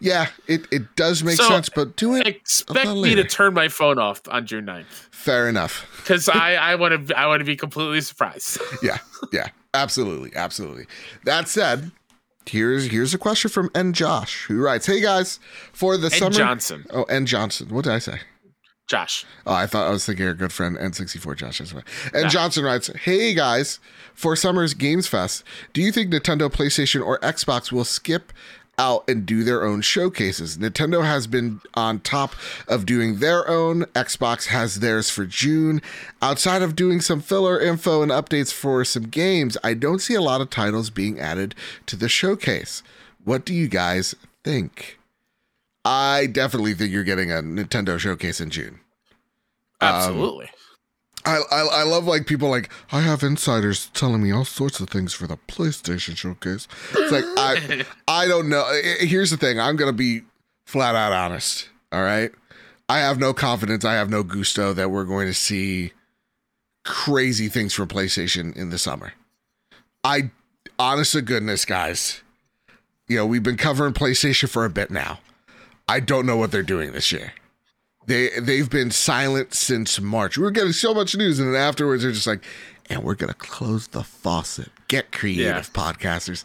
yeah, 0.00 0.28
it 0.46 0.66
it 0.72 0.96
does 0.96 1.22
make 1.22 1.36
So, 1.36 1.48
sense, 1.48 1.68
but 1.68 1.96
do 1.96 2.14
it. 2.16 2.26
Expect 2.26 2.88
me 2.90 3.14
to 3.14 3.24
turn 3.24 3.54
my 3.54 3.68
phone 3.68 3.98
off 3.98 4.20
on 4.28 4.46
June 4.46 4.66
9th. 4.66 4.84
Fair 5.10 5.48
enough. 5.48 5.86
because 6.02 6.28
I 6.28 6.54
I 6.54 6.74
want 6.76 7.08
to 7.08 7.18
I 7.18 7.26
want 7.26 7.40
to 7.40 7.44
be 7.44 7.56
completely 7.56 8.00
surprised. 8.00 8.58
Yeah, 8.82 8.98
yeah, 9.32 9.48
absolutely, 9.74 10.32
absolutely. 10.34 10.86
That 11.24 11.46
said, 11.48 11.90
here's 12.46 12.86
here's 12.86 13.12
a 13.14 13.18
question 13.18 13.50
from 13.50 13.70
N 13.74 13.92
Josh 13.92 14.46
who 14.46 14.60
writes, 14.62 14.86
"Hey 14.86 15.00
guys, 15.02 15.38
for 15.72 15.96
the 15.98 16.06
And 16.06 16.14
summer." 16.14 16.30
Johnson, 16.30 16.86
Oh, 16.90 17.02
N 17.04 17.26
Johnson. 17.26 17.68
What 17.68 17.84
did 17.84 17.92
I 17.92 17.98
say? 17.98 18.20
Josh, 18.90 19.24
Oh, 19.46 19.54
I 19.54 19.66
thought 19.66 19.86
I 19.86 19.90
was 19.90 20.04
thinking 20.04 20.26
our 20.26 20.34
good 20.34 20.52
friend 20.52 20.76
N64 20.76 21.36
Josh. 21.36 21.72
Why. 21.72 21.82
And. 22.12 22.28
Johnson 22.28 22.64
writes, 22.64 22.88
Hey 22.88 23.34
guys, 23.34 23.78
for 24.14 24.34
summer's 24.34 24.74
Games 24.74 25.06
Fest, 25.06 25.44
do 25.72 25.80
you 25.80 25.92
think 25.92 26.12
Nintendo, 26.12 26.50
PlayStation, 26.50 27.06
or 27.06 27.20
Xbox 27.20 27.70
will 27.70 27.84
skip 27.84 28.32
out 28.78 29.08
and 29.08 29.24
do 29.24 29.44
their 29.44 29.62
own 29.64 29.80
showcases? 29.80 30.58
Nintendo 30.58 31.04
has 31.04 31.28
been 31.28 31.60
on 31.74 32.00
top 32.00 32.34
of 32.66 32.84
doing 32.84 33.20
their 33.20 33.48
own. 33.48 33.82
Xbox 33.94 34.46
has 34.46 34.80
theirs 34.80 35.08
for 35.08 35.24
June. 35.24 35.80
Outside 36.20 36.60
of 36.60 36.74
doing 36.74 37.00
some 37.00 37.20
filler 37.20 37.60
info 37.60 38.02
and 38.02 38.10
updates 38.10 38.52
for 38.52 38.84
some 38.84 39.04
games, 39.04 39.56
I 39.62 39.74
don't 39.74 40.00
see 40.00 40.14
a 40.14 40.20
lot 40.20 40.40
of 40.40 40.50
titles 40.50 40.90
being 40.90 41.20
added 41.20 41.54
to 41.86 41.94
the 41.94 42.08
showcase. 42.08 42.82
What 43.24 43.44
do 43.44 43.54
you 43.54 43.68
guys 43.68 44.16
think? 44.42 44.96
I 45.84 46.26
definitely 46.26 46.74
think 46.74 46.90
you're 46.92 47.04
getting 47.04 47.30
a 47.30 47.36
Nintendo 47.36 47.98
showcase 47.98 48.40
in 48.40 48.50
June. 48.50 48.79
Um, 49.80 49.94
absolutely. 49.94 50.50
I, 51.24 51.40
I 51.50 51.60
I 51.60 51.82
love 51.82 52.04
like 52.04 52.26
people 52.26 52.48
like 52.48 52.70
I 52.92 53.00
have 53.00 53.22
insiders 53.22 53.90
telling 53.92 54.22
me 54.22 54.32
all 54.32 54.46
sorts 54.46 54.80
of 54.80 54.88
things 54.88 55.12
for 55.12 55.26
the 55.26 55.36
PlayStation 55.48 56.16
showcase. 56.16 56.66
It's 56.94 57.12
like 57.12 57.24
I 57.36 57.84
I 58.08 58.26
don't 58.26 58.48
know. 58.48 58.64
Here's 59.00 59.30
the 59.30 59.36
thing. 59.36 59.60
I'm 59.60 59.76
gonna 59.76 59.92
be 59.92 60.22
flat 60.64 60.94
out 60.94 61.12
honest. 61.12 61.68
All 61.92 62.02
right. 62.02 62.30
I 62.88 62.98
have 62.98 63.18
no 63.18 63.32
confidence. 63.32 63.84
I 63.84 63.94
have 63.94 64.10
no 64.10 64.22
gusto 64.22 64.72
that 64.72 64.90
we're 64.90 65.04
going 65.04 65.28
to 65.28 65.34
see 65.34 65.92
crazy 66.84 67.48
things 67.48 67.72
from 67.72 67.86
PlayStation 67.86 68.56
in 68.56 68.70
the 68.70 68.78
summer. 68.78 69.12
I 70.02 70.30
honest 70.76 71.12
to 71.12 71.22
goodness, 71.22 71.64
guys. 71.64 72.22
You 73.06 73.18
know, 73.18 73.26
we've 73.26 73.44
been 73.44 73.56
covering 73.56 73.92
PlayStation 73.92 74.48
for 74.48 74.64
a 74.64 74.70
bit 74.70 74.90
now. 74.90 75.20
I 75.86 76.00
don't 76.00 76.26
know 76.26 76.36
what 76.36 76.50
they're 76.50 76.62
doing 76.64 76.92
this 76.92 77.12
year. 77.12 77.32
They 78.10 78.28
they've 78.40 78.68
been 78.68 78.90
silent 78.90 79.54
since 79.54 80.00
March. 80.00 80.36
We 80.36 80.42
were 80.42 80.50
getting 80.50 80.72
so 80.72 80.92
much 80.92 81.16
news, 81.16 81.38
and 81.38 81.54
then 81.54 81.60
afterwards 81.60 82.02
they're 82.02 82.10
just 82.10 82.26
like, 82.26 82.42
and 82.90 83.04
we're 83.04 83.14
gonna 83.14 83.34
close 83.34 83.86
the 83.86 84.02
faucet. 84.02 84.68
Get 84.88 85.12
creative, 85.12 85.44
Yeah. 85.46 85.62
podcasters, 85.92 86.42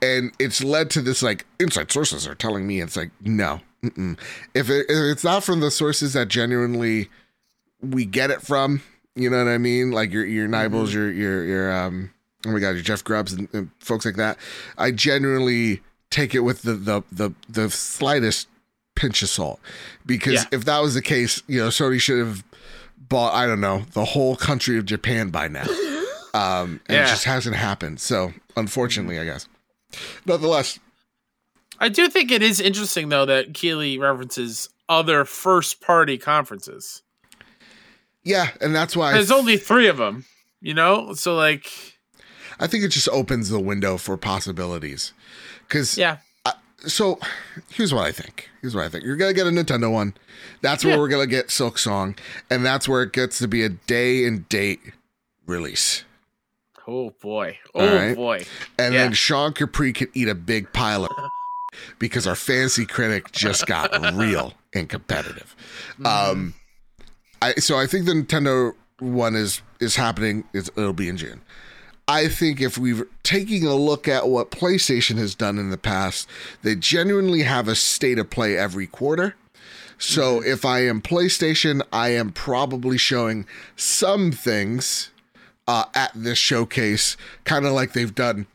and 0.00 0.30
it's 0.38 0.62
led 0.62 0.90
to 0.90 1.02
this 1.02 1.20
like 1.20 1.44
inside 1.58 1.90
sources 1.90 2.28
are 2.28 2.36
telling 2.36 2.68
me 2.68 2.80
it's 2.80 2.96
like 2.96 3.10
no. 3.20 3.60
Mm-mm. 3.82 4.16
If, 4.54 4.70
it, 4.70 4.86
if 4.88 5.12
it's 5.12 5.24
not 5.24 5.42
from 5.42 5.58
the 5.58 5.70
sources 5.72 6.12
that 6.12 6.28
genuinely 6.28 7.08
we 7.80 8.04
get 8.04 8.30
it 8.30 8.40
from, 8.42 8.80
you 9.16 9.28
know 9.28 9.44
what 9.44 9.50
I 9.50 9.58
mean? 9.58 9.90
Like 9.90 10.12
your 10.12 10.24
your 10.24 10.46
Nibbles, 10.46 10.94
your 10.94 11.10
your 11.10 11.44
your 11.44 11.72
um 11.76 12.12
oh 12.46 12.50
my 12.52 12.60
god, 12.60 12.70
your 12.70 12.82
Jeff 12.82 13.02
Grubbs 13.02 13.32
and, 13.32 13.48
and 13.52 13.70
folks 13.80 14.04
like 14.04 14.14
that. 14.16 14.38
I 14.76 14.92
genuinely 14.92 15.80
take 16.10 16.32
it 16.32 16.40
with 16.40 16.62
the 16.62 16.74
the 16.74 17.02
the, 17.10 17.30
the 17.48 17.70
slightest 17.70 18.46
pinch 18.98 19.22
of 19.22 19.28
salt 19.28 19.60
because 20.04 20.34
Yeah. 20.34 20.44
if 20.52 20.64
that 20.64 20.80
was 20.80 20.94
the 20.94 21.02
case, 21.02 21.42
you 21.46 21.60
know, 21.60 21.68
Sony 21.68 22.00
should 22.00 22.18
have 22.18 22.42
bought 22.96 23.32
I 23.32 23.46
don't 23.46 23.60
know 23.60 23.84
the 23.92 24.04
whole 24.04 24.36
country 24.36 24.76
of 24.78 24.84
Japan 24.84 25.30
by 25.30 25.48
now. 25.48 25.64
Um, 26.34 26.80
and 26.88 26.98
it 26.98 27.06
just 27.08 27.24
hasn't 27.24 27.56
happened. 27.56 28.00
So 28.00 28.34
unfortunately, 28.54 29.18
I 29.18 29.24
guess. 29.24 29.48
Nonetheless, 30.26 30.78
I 31.80 31.88
do 31.88 32.08
think 32.10 32.30
it 32.30 32.42
is 32.42 32.60
interesting 32.60 33.08
though 33.08 33.24
that 33.24 33.54
Keighley 33.54 33.98
references 33.98 34.68
other 34.90 35.24
first 35.24 35.80
party 35.80 36.18
conferences. 36.18 37.02
yeah, 38.22 38.50
and 38.60 38.74
that's 38.74 38.94
why 38.94 39.12
There's 39.14 39.30
only 39.32 39.56
three 39.56 39.88
of 39.88 39.96
them, 39.96 40.26
you 40.60 40.74
know. 40.74 41.14
So 41.14 41.34
like, 41.34 41.66
I 42.60 42.66
think 42.66 42.84
it 42.84 42.88
just 42.88 43.08
opens 43.08 43.48
the 43.48 43.58
window 43.58 43.96
for 43.96 44.16
possibilities. 44.18 45.14
Because 45.66 45.96
yeah, 45.96 46.18
so 46.86 47.18
here's 47.70 47.92
what 47.92 48.04
I 48.06 48.12
think. 48.12 48.48
Here's 48.60 48.74
what 48.74 48.84
I 48.84 48.88
think. 48.88 49.04
You're 49.04 49.16
gonna 49.16 49.32
get 49.34 49.46
a 49.46 49.50
Nintendo 49.50 49.90
one. 49.92 50.14
That's 50.62 50.84
where 50.84 50.94
Yeah. 50.94 51.00
we're 51.00 51.08
gonna 51.08 51.26
get 51.26 51.48
Silksong, 51.48 52.18
and 52.50 52.64
that's 52.64 52.88
where 52.88 53.02
it 53.02 53.12
gets 53.12 53.38
to 53.38 53.48
be 53.48 53.62
a 53.64 53.68
day 53.68 54.24
and 54.24 54.48
date 54.48 54.80
release. 55.46 56.04
oh 56.86 57.10
boy, 57.20 57.58
oh 57.74 57.94
right. 57.96 58.16
boy, 58.16 58.44
And 58.78 58.94
Yeah. 58.94 59.02
then 59.04 59.12
Sean 59.12 59.52
Capri 59.52 59.92
can 59.92 60.08
eat 60.14 60.28
a 60.28 60.34
big 60.34 60.72
pile 60.72 61.04
of 61.04 61.10
because 61.98 62.26
our 62.26 62.34
fancy 62.36 62.86
critic 62.86 63.30
just 63.32 63.66
got 63.66 63.90
real 64.16 64.54
and 64.72 64.88
competitive. 64.88 65.54
Mm-hmm. 66.00 66.06
Um, 66.06 66.54
I 67.42 67.54
so 67.54 67.78
I 67.78 67.86
think 67.86 68.06
the 68.06 68.12
Nintendo 68.12 68.72
one 69.00 69.34
is 69.36 69.60
is 69.80 69.96
happening. 69.96 70.44
It's, 70.54 70.68
it'll 70.76 70.92
be 70.92 71.08
in 71.08 71.16
June. 71.18 71.40
I 72.08 72.26
think 72.28 72.60
if 72.62 72.78
we're 72.78 73.06
taking 73.22 73.66
a 73.66 73.74
look 73.74 74.08
at 74.08 74.28
what 74.28 74.50
PlayStation 74.50 75.18
has 75.18 75.34
done 75.34 75.58
in 75.58 75.68
the 75.68 75.76
past, 75.76 76.26
they 76.62 76.74
genuinely 76.74 77.42
have 77.42 77.68
a 77.68 77.74
state 77.74 78.18
of 78.18 78.30
play 78.30 78.56
every 78.56 78.86
quarter. 78.86 79.36
So 79.98 80.42
if 80.42 80.64
I 80.64 80.86
am 80.86 81.02
PlayStation, 81.02 81.82
I 81.92 82.10
am 82.10 82.32
probably 82.32 82.96
showing 82.96 83.46
some 83.76 84.32
things 84.32 85.10
uh, 85.66 85.84
at 85.94 86.12
this 86.14 86.38
showcase, 86.38 87.18
kind 87.44 87.66
of 87.66 87.72
like 87.72 87.92
they've 87.92 88.14
done 88.14 88.46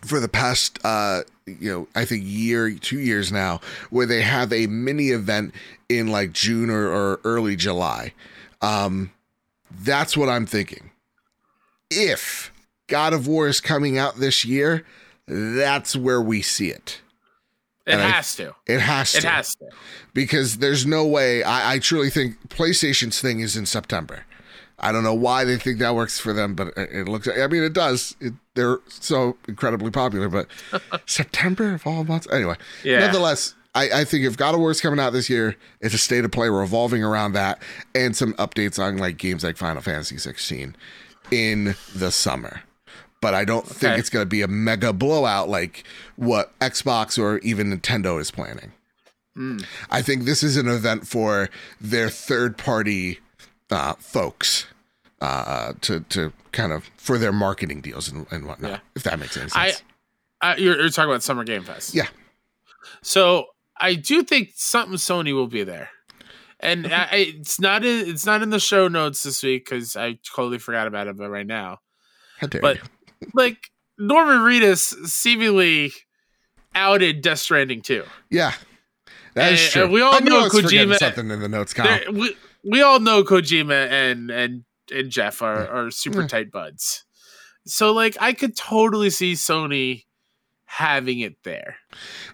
for 0.00 0.20
the 0.20 0.28
past 0.28 0.78
uh 0.84 1.22
you 1.46 1.70
know 1.70 1.88
i 1.94 2.04
think 2.04 2.22
year 2.26 2.74
two 2.74 2.98
years 2.98 3.32
now 3.32 3.58
where 3.88 4.04
they 4.04 4.20
have 4.20 4.52
a 4.52 4.66
mini 4.66 5.08
event 5.08 5.54
in 5.88 6.08
like 6.08 6.30
june 6.30 6.68
or, 6.68 6.88
or 6.88 7.20
early 7.24 7.56
july. 7.56 8.12
Um 8.60 9.12
that's 9.70 10.14
what 10.14 10.28
i'm 10.28 10.44
thinking. 10.44 10.90
If 11.90 12.52
god 12.88 13.12
of 13.12 13.26
war 13.26 13.48
is 13.48 13.60
coming 13.60 13.96
out 13.98 14.16
this 14.16 14.44
year 14.44 14.84
that's 15.26 15.96
where 15.96 16.20
we 16.20 16.42
see 16.42 16.68
it 16.68 17.00
It 17.86 17.92
And 17.94 18.02
I- 18.02 18.08
has 18.08 18.34
to. 18.36 18.54
it 18.66 18.80
has 18.80 19.12
to 19.12 19.18
It 19.18 19.24
has 19.24 19.54
to. 19.56 19.66
because 20.12 20.58
there's 20.58 20.84
no 20.86 21.06
way 21.06 21.42
I, 21.42 21.74
I 21.74 21.78
truly 21.78 22.10
think 22.10 22.48
playstation's 22.50 23.20
thing 23.20 23.40
is 23.40 23.56
in 23.56 23.66
september 23.66 24.24
i 24.78 24.90
don't 24.92 25.04
know 25.04 25.14
why 25.14 25.44
they 25.44 25.56
think 25.56 25.78
that 25.78 25.94
works 25.94 26.18
for 26.18 26.32
them 26.32 26.54
but 26.54 26.68
it, 26.76 26.90
it 26.92 27.08
looks 27.08 27.28
i 27.28 27.46
mean 27.46 27.62
it 27.62 27.72
does 27.72 28.16
it, 28.20 28.32
they're 28.54 28.78
so 28.88 29.36
incredibly 29.48 29.90
popular 29.90 30.28
but 30.28 30.46
september 31.06 31.74
of 31.74 31.86
all 31.86 32.04
months 32.04 32.26
anyway 32.32 32.56
Yeah. 32.82 33.00
nonetheless 33.00 33.54
I, 33.76 33.90
I 34.00 34.04
think 34.04 34.24
if 34.24 34.36
god 34.36 34.54
of 34.54 34.60
war 34.60 34.70
is 34.70 34.80
coming 34.80 34.98
out 35.00 35.12
this 35.12 35.30
year 35.30 35.56
it's 35.80 35.94
a 35.94 35.98
state 35.98 36.24
of 36.24 36.32
play 36.32 36.48
revolving 36.48 37.02
around 37.04 37.32
that 37.32 37.62
and 37.94 38.16
some 38.16 38.34
updates 38.34 38.78
on 38.82 38.98
like 38.98 39.16
games 39.16 39.42
like 39.44 39.56
final 39.56 39.80
fantasy 39.80 40.18
16 40.18 40.76
in 41.30 41.74
the 41.94 42.10
summer 42.10 42.62
but 43.24 43.32
I 43.32 43.46
don't 43.46 43.66
think 43.66 43.98
it's 43.98 44.10
going 44.10 44.20
to 44.22 44.28
be 44.28 44.42
a 44.42 44.46
mega 44.48 44.92
blowout 44.92 45.48
like 45.48 45.82
what 46.16 46.52
Xbox 46.58 47.18
or 47.18 47.38
even 47.38 47.72
Nintendo 47.72 48.20
is 48.20 48.30
planning. 48.30 48.72
Mm. 49.34 49.64
I 49.90 50.02
think 50.02 50.24
this 50.24 50.42
is 50.42 50.58
an 50.58 50.68
event 50.68 51.06
for 51.06 51.48
their 51.80 52.10
third 52.10 52.58
party 52.58 53.20
uh, 53.70 53.94
folks 53.94 54.66
uh, 55.22 55.72
to 55.80 56.00
to 56.10 56.34
kind 56.52 56.70
of 56.70 56.84
for 56.98 57.16
their 57.16 57.32
marketing 57.32 57.80
deals 57.80 58.10
and, 58.12 58.26
and 58.30 58.46
whatnot. 58.46 58.70
Yeah. 58.72 58.78
If 58.94 59.04
that 59.04 59.18
makes 59.18 59.38
any 59.38 59.50
I- 59.54 59.70
sense. 59.70 59.82
Uh, 60.42 60.54
you're, 60.58 60.78
you're 60.78 60.90
talking 60.90 61.08
about 61.08 61.22
Summer 61.22 61.44
Game 61.44 61.62
Fest. 61.62 61.94
Yeah. 61.94 62.08
So 63.00 63.46
I 63.80 63.94
do 63.94 64.22
think 64.22 64.50
something 64.54 64.98
Sony 64.98 65.32
will 65.32 65.46
be 65.46 65.64
there, 65.64 65.88
and 66.60 66.86
I, 66.92 67.08
I- 67.10 67.34
it's 67.38 67.58
not 67.58 67.86
in 67.86 68.06
it's 68.06 68.26
not 68.26 68.42
in 68.42 68.50
the 68.50 68.60
show 68.60 68.86
notes 68.88 69.22
this 69.22 69.42
week 69.42 69.64
because 69.64 69.96
I 69.96 70.18
totally 70.36 70.58
forgot 70.58 70.86
about 70.86 71.06
it. 71.06 71.16
But 71.16 71.30
right 71.30 71.46
now, 71.46 71.78
How 72.38 72.46
dare 72.48 72.60
but- 72.60 72.76
you? 72.76 72.82
Like 73.32 73.70
Norman 73.98 74.38
Reedus 74.38 74.92
seemingly 75.06 75.92
outed 76.74 77.20
Death 77.22 77.38
Stranding 77.38 77.80
too. 77.82 78.04
Yeah. 78.30 78.52
That 79.34 79.52
is 79.52 79.62
and- 79.64 79.72
true. 79.72 79.86
we 79.88 80.00
all 80.02 80.14
I 80.14 80.18
know 80.20 80.40
I 80.40 80.42
was 80.44 80.52
forgetting 80.52 80.88
Kojima- 80.90 80.98
something 80.98 81.30
in 81.30 81.40
the 81.40 81.48
notes, 81.48 81.72
Kyle. 81.74 82.00
We 82.12 82.36
we 82.64 82.82
all 82.82 83.00
know 83.00 83.22
Kojima 83.24 83.88
and 83.90 84.30
and 84.30 84.64
and 84.92 85.10
Geoff 85.10 85.42
are 85.42 85.66
are 85.68 85.90
super 85.90 86.22
Yeah. 86.22 86.26
tight 86.28 86.50
buds. 86.52 87.04
So 87.66 87.92
like 87.92 88.16
I 88.20 88.32
could 88.32 88.56
totally 88.56 89.10
see 89.10 89.32
Sony 89.32 90.04
having 90.66 91.20
it 91.20 91.36
there. 91.44 91.76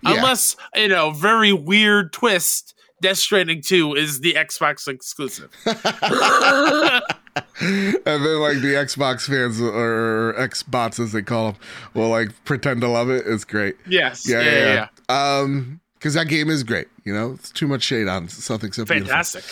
Yeah. 0.03 0.15
Unless, 0.15 0.57
you 0.75 0.89
know, 0.89 1.11
very 1.11 1.53
weird 1.53 2.13
twist, 2.13 2.75
Death 3.03 3.19
Stranding 3.19 3.61
2 3.63 3.95
is 3.95 4.21
the 4.21 4.33
Xbox 4.33 4.89
exclusive. 4.89 5.51
and 7.61 7.95
then 8.05 8.41
like 8.41 8.61
the 8.61 8.75
Xbox 8.75 9.27
fans 9.27 9.61
or 9.61 10.35
Xbots 10.39 11.01
as 11.01 11.13
they 11.13 11.23
call 11.23 11.53
them 11.53 11.61
will 11.95 12.09
like 12.09 12.29
pretend 12.45 12.81
to 12.83 12.89
love 12.89 13.11
it. 13.11 13.25
It's 13.27 13.45
great. 13.45 13.77
yes. 13.87 14.29
Yeah, 14.29 14.43
yeah, 14.43 14.89
yeah. 15.09 15.41
Um, 15.41 15.81
because 15.95 16.15
that 16.15 16.29
game 16.29 16.49
is 16.49 16.63
great. 16.63 16.89
You 17.05 17.13
know, 17.13 17.33
it's 17.33 17.51
too 17.51 17.69
much 17.69 17.83
shade 17.83 18.09
on 18.09 18.29
something 18.29 18.73
so. 18.73 18.87
Fantastic. 18.87 19.45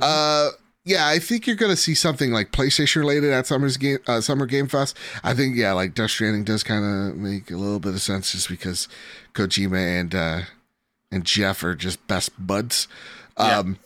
Uh, 0.00 0.50
yeah, 0.84 1.08
I 1.08 1.18
think 1.18 1.46
you're 1.46 1.56
gonna 1.56 1.76
see 1.76 1.94
something 1.94 2.32
like 2.32 2.52
PlayStation 2.52 2.96
related 2.96 3.32
at 3.32 3.46
Summer's 3.46 3.76
game, 3.76 3.98
uh, 4.06 4.20
Summer 4.20 4.46
Game 4.46 4.68
Fest. 4.68 4.96
I 5.24 5.34
think 5.34 5.56
yeah, 5.56 5.72
like 5.72 5.94
Death 5.94 6.10
Stranding 6.10 6.44
does 6.44 6.62
kind 6.62 6.84
of 6.84 7.16
make 7.16 7.50
a 7.50 7.56
little 7.56 7.80
bit 7.80 7.94
of 7.94 8.00
sense 8.00 8.32
just 8.32 8.48
because 8.48 8.88
Kojima 9.34 10.00
and 10.00 10.14
uh, 10.14 10.40
and 11.10 11.24
Geoff 11.24 11.64
are 11.64 11.74
just 11.74 12.06
best 12.06 12.30
buds. 12.38 12.88
Yeah. 13.38 13.58
Um, 13.58 13.78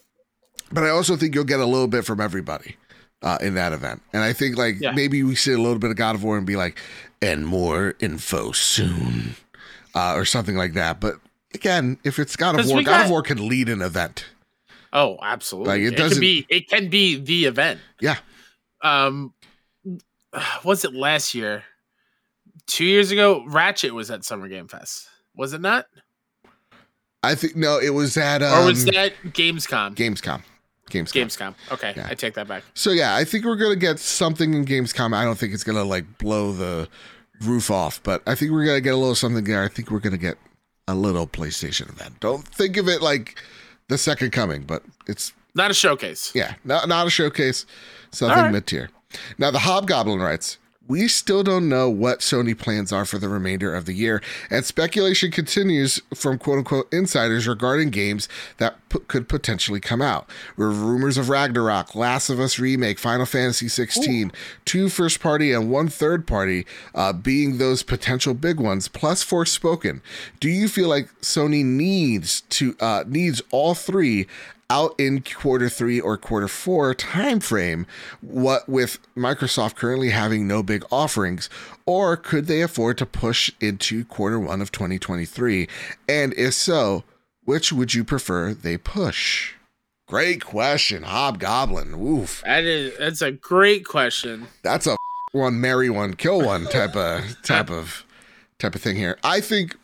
but 0.70 0.84
I 0.84 0.90
also 0.90 1.16
think 1.16 1.34
you'll 1.34 1.44
get 1.44 1.60
a 1.60 1.66
little 1.66 1.88
bit 1.88 2.04
from 2.04 2.20
everybody 2.20 2.76
uh, 3.22 3.38
in 3.40 3.54
that 3.54 3.72
event, 3.72 4.02
and 4.12 4.22
I 4.22 4.32
think 4.32 4.56
like 4.56 4.80
Yeah. 4.80 4.92
maybe 4.92 5.22
we 5.22 5.34
see 5.34 5.52
a 5.52 5.58
little 5.58 5.78
bit 5.78 5.90
of 5.90 5.96
God 5.96 6.14
of 6.14 6.24
War 6.24 6.36
and 6.36 6.46
be 6.46 6.56
like, 6.56 6.78
and 7.20 7.46
more 7.46 7.94
info 8.00 8.52
soon, 8.52 9.36
uh, 9.94 10.14
or 10.14 10.24
something 10.24 10.56
like 10.56 10.74
that. 10.74 11.00
But 11.00 11.16
again, 11.54 11.98
if 12.04 12.18
it's 12.18 12.34
God 12.36 12.58
of 12.58 12.66
War, 12.68 12.82
God 12.82 13.04
of 13.04 13.10
War 13.10 13.22
can 13.22 13.48
lead 13.48 13.68
an 13.68 13.80
event. 13.82 14.26
Oh, 14.92 15.18
absolutely. 15.22 15.68
Like, 15.72 15.80
it 15.80 15.94
it, 15.94 15.96
doesn't- 15.96 16.16
can 16.16 16.20
be 16.20 16.46
it 16.48 16.68
can 16.68 16.88
be 16.90 17.16
the 17.16 17.44
event. 17.46 17.80
Yeah. 18.00 18.16
Um 18.82 19.32
was 20.64 20.84
it 20.84 20.94
last 20.94 21.34
year? 21.34 21.64
2 22.66 22.84
years 22.84 23.10
ago, 23.10 23.44
Ratchet 23.48 23.92
was 23.94 24.10
at 24.10 24.24
Summer 24.24 24.48
Game 24.48 24.68
Fest. 24.68 25.08
Was 25.34 25.52
it 25.52 25.60
not? 25.60 25.86
I 27.22 27.34
think 27.34 27.54
no, 27.56 27.78
it 27.78 27.90
was 27.90 28.16
at 28.16 28.42
um, 28.42 28.62
or 28.62 28.66
was 28.66 28.84
that 28.86 29.14
Gamescom? 29.26 29.94
Gamescom. 29.94 30.42
Gamescom. 30.92 31.12
Gamescom. 31.26 31.54
Okay, 31.72 31.92
Yeah. 31.96 32.06
I 32.10 32.14
take 32.14 32.34
that 32.34 32.46
back. 32.46 32.62
So 32.74 32.90
yeah, 32.90 33.16
I 33.16 33.24
think 33.24 33.44
we're 33.44 33.56
gonna 33.56 33.76
get 33.76 33.98
something 33.98 34.54
in 34.54 34.64
Gamescom. 34.64 35.14
I 35.14 35.24
don't 35.24 35.36
think 35.38 35.52
it's 35.54 35.64
gonna 35.64 35.84
like 35.84 36.18
blow 36.18 36.52
the 36.52 36.88
roof 37.40 37.70
off, 37.70 38.00
but 38.02 38.22
I 38.26 38.34
think 38.34 38.52
we're 38.52 38.64
gonna 38.66 38.80
get 38.80 38.94
a 38.94 38.96
little 38.96 39.14
something 39.14 39.44
there. 39.44 39.64
I 39.64 39.68
think 39.68 39.90
we're 39.90 39.98
gonna 40.00 40.16
get 40.18 40.36
a 40.86 40.94
little 40.94 41.26
PlayStation 41.26 41.88
event. 41.88 42.20
Don't 42.20 42.46
think 42.46 42.76
of 42.76 42.88
it 42.88 43.02
like 43.02 43.36
the 43.88 43.98
second 43.98 44.30
coming, 44.32 44.62
but 44.62 44.82
it's 45.08 45.32
Not 45.54 45.70
a 45.70 45.74
showcase. 45.74 46.30
yeah, 46.34 46.54
not 46.64 46.88
not 46.88 47.06
a 47.06 47.10
showcase, 47.10 47.66
something 48.10 48.36
right. 48.38 48.52
mid 48.52 48.66
tier. 48.66 48.90
Now 49.38 49.50
the 49.50 49.58
Hobgoblin 49.60 50.20
writes. 50.20 50.58
We 50.92 51.08
still 51.08 51.42
don't 51.42 51.70
know 51.70 51.88
what 51.88 52.18
Sony 52.18 52.54
plans 52.56 52.92
are 52.92 53.06
for 53.06 53.16
the 53.16 53.30
remainder 53.30 53.74
of 53.74 53.86
the 53.86 53.94
year, 53.94 54.20
and 54.50 54.62
speculation 54.62 55.30
continues 55.30 56.02
from 56.14 56.36
quote 56.36 56.58
unquote 56.58 56.92
insiders 56.92 57.48
regarding 57.48 57.88
games 57.88 58.28
that 58.58 58.76
p- 58.90 58.98
could 59.08 59.26
potentially 59.26 59.80
come 59.80 60.02
out. 60.02 60.28
With 60.54 60.76
rumors 60.76 61.16
of 61.16 61.30
Ragnarok, 61.30 61.94
Last 61.94 62.28
of 62.28 62.38
Us 62.38 62.58
Remake, 62.58 62.98
Final 62.98 63.24
Fantasy 63.24 63.68
16, 63.68 64.32
two 64.66 64.90
first 64.90 65.20
party 65.20 65.50
and 65.50 65.70
one 65.70 65.88
third 65.88 66.26
party 66.26 66.66
uh, 66.94 67.14
being 67.14 67.56
those 67.56 67.82
potential 67.82 68.34
big 68.34 68.60
ones, 68.60 68.86
plus 68.88 69.24
Forspoken. 69.24 70.02
Do 70.40 70.50
you 70.50 70.68
feel 70.68 70.90
like 70.90 71.08
Sony 71.22 71.64
needs 71.64 72.42
to 72.50 72.76
uh, 72.80 73.04
needs 73.06 73.40
all 73.50 73.74
three 73.74 74.26
out 74.72 74.94
in 74.98 75.20
quarter 75.22 75.68
three 75.68 76.00
or 76.00 76.16
quarter 76.16 76.48
four 76.48 76.94
timeframe, 76.94 77.84
what 78.22 78.66
with 78.68 78.98
Microsoft 79.14 79.74
currently 79.74 80.10
having 80.10 80.46
no 80.48 80.62
big 80.62 80.82
offerings, 80.90 81.50
or 81.84 82.16
could 82.16 82.46
they 82.46 82.62
afford 82.62 82.96
to 82.98 83.06
push 83.06 83.50
into 83.60 84.04
quarter 84.06 84.38
one 84.40 84.62
of 84.62 84.72
2023? 84.72 85.68
And 86.08 86.32
if 86.34 86.54
so, 86.54 87.04
which 87.44 87.72
would 87.72 87.92
you 87.92 88.02
prefer 88.02 88.54
they 88.54 88.78
push? 88.78 89.52
Great 90.08 90.44
question, 90.44 91.02
Hobgoblin. 91.02 91.94
Oof, 91.94 92.42
That 92.44 92.64
is 92.64 92.96
that's 92.98 93.22
a 93.22 93.32
great 93.32 93.84
question. 93.84 94.46
that's 94.62 94.86
a 94.86 94.96
one 95.32 95.60
marry 95.60 95.90
one 95.90 96.14
kill 96.14 96.40
one 96.42 96.64
type 96.66 96.96
of 96.96 97.42
type 97.42 97.70
of 97.70 98.04
type 98.58 98.74
of 98.74 98.80
thing 98.80 98.96
here. 98.96 99.18
I 99.22 99.40
think 99.40 99.76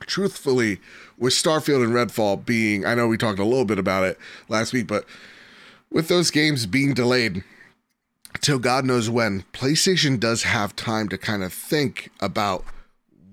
truthfully 0.00 0.80
with 1.22 1.32
Starfield 1.32 1.84
and 1.84 1.92
Redfall 1.92 2.44
being 2.44 2.84
I 2.84 2.94
know 2.94 3.06
we 3.06 3.16
talked 3.16 3.38
a 3.38 3.44
little 3.44 3.64
bit 3.64 3.78
about 3.78 4.04
it 4.04 4.18
last 4.48 4.72
week 4.72 4.88
but 4.88 5.04
with 5.90 6.08
those 6.08 6.30
games 6.30 6.66
being 6.66 6.94
delayed 6.94 7.44
till 8.40 8.58
God 8.58 8.84
knows 8.84 9.08
when 9.08 9.44
PlayStation 9.52 10.18
does 10.18 10.42
have 10.42 10.74
time 10.74 11.08
to 11.10 11.16
kind 11.16 11.44
of 11.44 11.52
think 11.52 12.10
about 12.20 12.64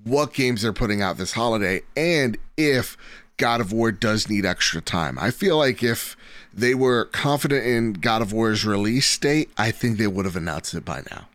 what 0.03 0.33
games 0.33 0.61
they're 0.61 0.71
putting 0.71 1.01
out 1.01 1.17
this 1.17 1.33
holiday 1.33 1.81
and 1.97 2.37
if 2.57 2.95
God 3.37 3.59
of 3.59 3.71
War 3.71 3.91
does 3.91 4.29
need 4.29 4.45
extra 4.45 4.81
time. 4.81 5.17
I 5.17 5.31
feel 5.31 5.57
like 5.57 5.81
if 5.81 6.15
they 6.53 6.75
were 6.75 7.05
confident 7.05 7.65
in 7.65 7.93
God 7.93 8.21
of 8.21 8.33
War's 8.33 8.65
release 8.65 9.17
date, 9.17 9.49
I 9.57 9.71
think 9.71 9.97
they 9.97 10.07
would 10.07 10.25
have 10.25 10.35
announced 10.35 10.73
it 10.73 10.83
by 10.85 11.03
now. 11.09 11.29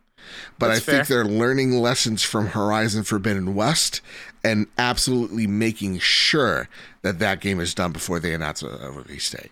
But 0.59 0.68
That's 0.68 0.88
I 0.88 0.92
think 0.92 1.07
they're 1.07 1.24
learning 1.24 1.72
lessons 1.72 2.22
from 2.22 2.48
Horizon 2.48 3.05
Forbidden 3.05 3.55
West 3.55 4.00
and 4.45 4.66
absolutely 4.78 5.47
making 5.47 5.99
sure 5.99 6.68
that 7.03 7.18
that 7.18 7.40
game 7.40 7.59
is 7.61 7.74
done 7.74 7.92
before 7.92 8.20
they 8.20 8.34
announce 8.34 8.62
a, 8.62 8.68
a 8.68 8.90
release 8.92 9.30
date. 9.30 9.51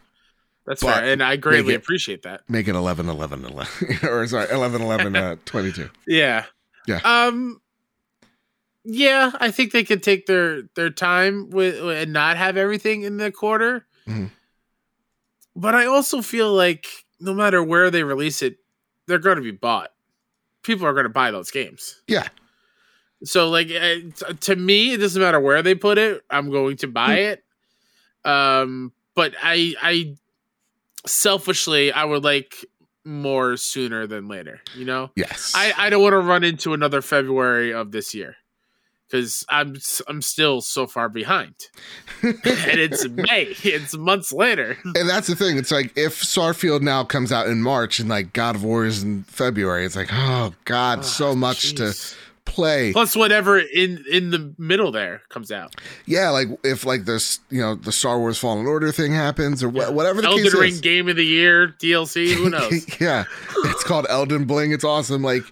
That's 0.66 0.82
But 0.82 0.95
fair, 1.01 1.05
and 1.12 1.22
I 1.22 1.36
greatly 1.36 1.74
it- 1.74 1.78
appreciate 1.78 2.22
that. 2.22 2.43
Make 2.49 2.68
it 2.68 2.74
11 2.76 3.09
11 3.09 3.45
11 3.45 3.99
or 4.09 4.26
sorry, 4.28 4.49
11 4.51 4.82
11 4.82 5.16
uh, 5.16 5.36
22. 5.45 5.90
Yeah. 6.07 6.45
Yeah. 6.86 7.01
Um 7.05 7.61
yeah, 8.84 9.30
I 9.38 9.51
think 9.53 9.70
they 9.72 9.84
could 9.84 10.03
take 10.03 10.26
their 10.26 10.62
their 10.74 10.90
time 10.90 11.51
with 11.51 11.76
and 11.80 12.12
not 12.12 12.36
have 12.36 12.57
everything 12.57 13.03
in 13.03 13.16
the 13.16 13.30
quarter. 13.30 13.86
Mhm. 14.09 14.30
But 15.55 15.74
I 15.74 15.86
also 15.86 16.22
feel 16.22 16.53
like 16.53 16.86
no 17.20 17.32
matter 17.34 17.62
where 17.62 17.90
they 17.90 18.03
release 18.03 18.43
it, 18.43 18.57
they're 19.07 19.18
going 19.18 19.36
to 19.36 19.43
be 19.43 19.51
bought. 19.53 19.90
people 20.62 20.86
are 20.86 20.93
going 20.93 21.05
to 21.05 21.09
buy 21.11 21.30
those 21.30 21.51
games. 21.51 22.01
Yeah. 22.07 22.28
So 23.24 23.48
like 23.50 23.70
uh, 23.70 24.32
to 24.40 24.56
me, 24.56 24.92
it 24.94 24.98
doesn't 24.98 25.20
matter 25.22 25.40
where 25.40 25.62
they 25.62 25.74
put 25.74 25.98
it. 25.98 26.22
I'm 26.30 26.50
going 26.50 26.76
to 26.78 26.88
buy 26.88 27.14
it. 27.18 27.44
Um, 28.24 28.92
but 29.14 29.34
I 29.42 29.74
I 29.80 30.14
selfishly 31.06 31.92
I 31.92 32.04
would 32.04 32.24
like 32.24 32.54
more 33.04 33.56
sooner 33.56 34.06
than 34.06 34.28
later. 34.28 34.60
You 34.76 34.84
know, 34.84 35.10
Yes. 35.16 35.52
I 35.54 35.72
I 35.76 35.90
don't 35.90 36.02
want 36.02 36.12
to 36.12 36.18
run 36.18 36.44
into 36.44 36.72
another 36.74 37.02
February 37.02 37.72
of 37.72 37.90
this 37.92 38.14
year 38.14 38.36
because 39.08 39.44
I'm 39.48 39.76
I'm 40.08 40.22
still 40.22 40.60
so 40.60 40.86
far 40.86 41.08
behind, 41.08 41.54
and 42.22 42.38
it's 42.44 43.06
May. 43.08 43.54
It's 43.62 43.96
months 43.96 44.32
later. 44.32 44.78
and 44.84 45.08
that's 45.08 45.26
the 45.26 45.36
thing. 45.36 45.58
It's 45.58 45.72
like 45.72 45.96
if 45.98 46.22
Starfield 46.22 46.82
now 46.82 47.04
comes 47.04 47.32
out 47.32 47.46
in 47.48 47.60
March 47.62 47.98
and 47.98 48.08
like 48.08 48.32
God 48.32 48.54
of 48.56 48.64
War 48.64 48.84
is 48.84 49.02
in 49.02 49.24
February, 49.24 49.84
it's 49.84 49.96
like, 49.96 50.10
oh 50.12 50.54
God, 50.64 51.04
so 51.04 51.30
Ah, 51.30 51.34
much 51.34 51.74
to 51.74 51.82
jeez. 51.84 52.16
Play. 52.45 52.93
Plus 52.93 53.14
whatever 53.16 53.59
in 53.59 54.05
in 54.11 54.30
the 54.30 54.55
middle 54.59 54.93
there 54.93 55.22
comes 55.28 55.51
out. 55.53 55.74
Yeah, 56.07 56.30
like 56.30 56.49
if 56.64 56.84
like 56.84 57.05
this, 57.05 57.40
you 57.51 57.61
know, 57.61 57.74
the 57.74 57.93
Star 57.93 58.18
Wars 58.18 58.38
Fallen 58.38 58.66
Order 58.66 58.93
thing 58.93 59.12
happens 59.12 59.62
or 59.62 59.68
wha- 59.68 59.84
Yeah. 59.84 59.88
whatever 59.90 60.20
the 60.22 60.28
Elden 60.28 60.45
case 60.45 60.55
Ring 60.55 60.72
is. 60.72 60.80
Game 60.80 61.09
of 61.09 61.16
the 61.16 61.24
Year 61.24 61.74
DLC. 61.80 62.32
Who 62.34 62.51
knows? 62.51 63.01
yeah, 63.01 63.24
it's 63.64 63.84
called 63.84 64.07
Elden 64.09 64.45
Bling. 64.45 64.72
It's 64.72 64.84
awesome. 64.84 65.22
Like 65.22 65.45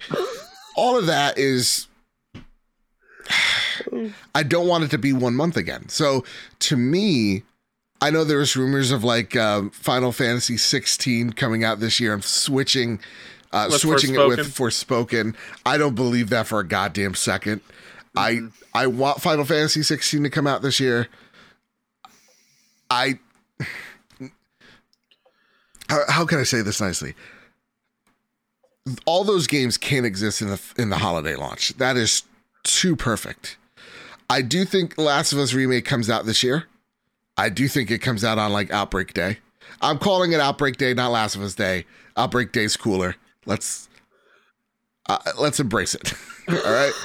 all 0.76 0.98
of 0.98 1.06
that 1.06 1.38
is. 1.38 1.86
I 4.34 4.42
don't 4.42 4.66
want 4.68 4.84
it 4.84 4.90
to 4.90 4.98
be 4.98 5.12
one 5.12 5.34
month 5.34 5.56
again. 5.56 5.88
So 5.88 6.24
to 6.60 6.76
me, 6.76 7.42
I 8.00 8.10
know 8.10 8.24
there's 8.24 8.56
rumors 8.56 8.90
of 8.90 9.04
like 9.04 9.36
um, 9.36 9.70
Final 9.70 10.12
Fantasy 10.12 10.56
16 10.56 11.32
coming 11.32 11.64
out 11.64 11.80
this 11.80 12.00
year 12.00 12.14
and 12.14 12.22
switching, 12.24 13.00
uh, 13.52 13.68
With 13.70 13.80
switching 13.80 14.14
it 14.14 14.26
with 14.26 14.40
Forspoken. 14.54 15.34
I 15.66 15.76
don't 15.78 15.94
believe 15.94 16.30
that 16.30 16.46
for 16.46 16.60
a 16.60 16.66
goddamn 16.66 17.14
2nd 17.14 17.60
Mm-hmm. 18.16 18.50
I 18.74 18.82
I 18.82 18.86
want 18.86 19.20
Final 19.20 19.44
Fantasy 19.44 19.82
16 19.82 20.22
to 20.24 20.30
come 20.30 20.46
out 20.46 20.62
this 20.62 20.80
year. 20.80 21.08
I 22.90 23.18
how, 25.88 26.00
how 26.08 26.26
can 26.26 26.38
I 26.38 26.44
say 26.44 26.62
this 26.62 26.80
nicely? 26.80 27.14
All 29.04 29.24
those 29.24 29.46
games 29.46 29.76
can't 29.76 30.06
exist 30.06 30.42
in 30.42 30.48
the 30.48 30.60
in 30.76 30.90
the 30.90 30.98
holiday 30.98 31.36
launch. 31.36 31.76
That 31.76 31.96
is 31.96 32.24
too 32.64 32.96
perfect. 32.96 33.56
I 34.28 34.42
do 34.42 34.64
think 34.64 34.96
Last 34.98 35.32
of 35.32 35.38
Us 35.38 35.52
remake 35.52 35.84
comes 35.84 36.08
out 36.08 36.24
this 36.24 36.42
year. 36.42 36.64
I 37.36 37.48
do 37.48 37.68
think 37.68 37.90
it 37.90 37.98
comes 37.98 38.24
out 38.24 38.38
on 38.38 38.52
like 38.52 38.70
Outbreak 38.72 39.14
Day. 39.14 39.38
I'm 39.80 39.98
calling 39.98 40.32
it 40.32 40.40
Outbreak 40.40 40.76
Day, 40.76 40.94
not 40.94 41.10
Last 41.12 41.36
of 41.36 41.42
Us 41.42 41.54
Day. 41.54 41.86
Outbreak 42.16 42.52
Day's 42.52 42.76
cooler. 42.76 43.16
Let's 43.50 43.88
uh, 45.08 45.18
let's 45.40 45.58
embrace 45.58 45.96
it. 45.96 46.14
All 46.48 46.72
right. 46.72 46.92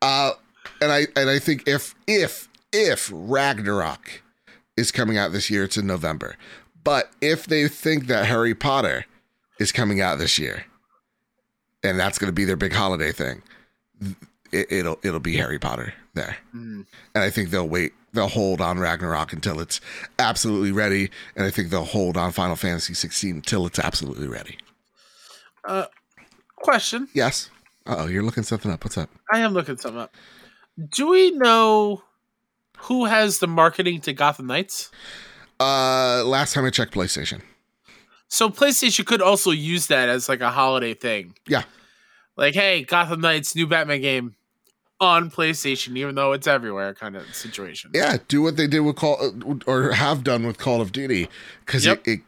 Uh, 0.00 0.32
and 0.80 0.90
I 0.90 1.06
and 1.14 1.28
I 1.28 1.38
think 1.38 1.68
if 1.68 1.94
if 2.06 2.48
if 2.72 3.10
Ragnarok 3.12 4.22
is 4.76 4.90
coming 4.90 5.18
out 5.18 5.32
this 5.32 5.50
year, 5.50 5.64
it's 5.64 5.76
in 5.76 5.86
November. 5.86 6.36
But 6.82 7.10
if 7.20 7.46
they 7.46 7.68
think 7.68 8.06
that 8.06 8.26
Harry 8.26 8.54
Potter 8.54 9.04
is 9.58 9.72
coming 9.72 10.00
out 10.00 10.18
this 10.18 10.38
year, 10.38 10.64
and 11.82 11.98
that's 11.98 12.18
going 12.18 12.28
to 12.28 12.34
be 12.34 12.44
their 12.44 12.56
big 12.56 12.72
holiday 12.72 13.12
thing, 13.12 13.42
it, 14.52 14.72
it'll 14.72 14.98
it'll 15.02 15.20
be 15.20 15.36
Harry 15.36 15.58
Potter 15.58 15.92
there. 16.14 16.38
Mm. 16.54 16.86
And 17.14 17.24
I 17.24 17.28
think 17.30 17.50
they'll 17.50 17.68
wait. 17.68 17.92
They'll 18.14 18.28
hold 18.28 18.60
on 18.60 18.78
Ragnarok 18.78 19.32
until 19.34 19.60
it's 19.60 19.80
absolutely 20.18 20.72
ready, 20.72 21.10
and 21.36 21.44
I 21.44 21.50
think 21.50 21.68
they'll 21.68 21.84
hold 21.84 22.16
on 22.16 22.32
Final 22.32 22.56
Fantasy 22.56 22.94
16 22.94 23.36
until 23.36 23.66
it's 23.66 23.78
absolutely 23.78 24.28
ready. 24.28 24.56
Uh, 25.66 25.86
question. 26.56 27.08
Yes. 27.14 27.50
Oh, 27.86 28.06
you're 28.06 28.22
looking 28.22 28.42
something 28.42 28.70
up. 28.70 28.84
What's 28.84 28.96
up? 28.98 29.10
I 29.32 29.40
am 29.40 29.52
looking 29.52 29.76
something 29.76 30.00
up. 30.00 30.14
Do 30.90 31.08
we 31.08 31.30
know 31.32 32.02
who 32.78 33.04
has 33.04 33.38
the 33.38 33.46
marketing 33.46 34.00
to 34.02 34.12
Gotham 34.12 34.46
Knights? 34.46 34.90
Uh, 35.60 36.24
last 36.24 36.54
time 36.54 36.64
I 36.64 36.70
checked 36.70 36.94
PlayStation. 36.94 37.42
So 38.28 38.50
PlayStation 38.50 39.06
could 39.06 39.22
also 39.22 39.50
use 39.50 39.86
that 39.88 40.08
as 40.08 40.28
like 40.28 40.40
a 40.40 40.50
holiday 40.50 40.94
thing. 40.94 41.34
Yeah. 41.46 41.62
Like, 42.36 42.54
hey, 42.54 42.82
Gotham 42.82 43.20
Knights 43.20 43.54
new 43.54 43.66
Batman 43.66 44.00
game 44.00 44.34
on 45.00 45.30
PlayStation, 45.30 45.96
even 45.96 46.14
though 46.14 46.32
it's 46.32 46.46
everywhere, 46.46 46.94
kind 46.94 47.16
of 47.16 47.32
situation. 47.34 47.90
Yeah, 47.94 48.16
do 48.26 48.42
what 48.42 48.56
they 48.56 48.66
did 48.66 48.80
with 48.80 48.96
Call 48.96 49.32
or 49.66 49.92
have 49.92 50.24
done 50.24 50.46
with 50.46 50.58
Call 50.58 50.80
of 50.80 50.90
Duty 50.92 51.28
because 51.64 51.84
Yep. 51.86 52.02
it, 52.06 52.10
it 52.10 52.20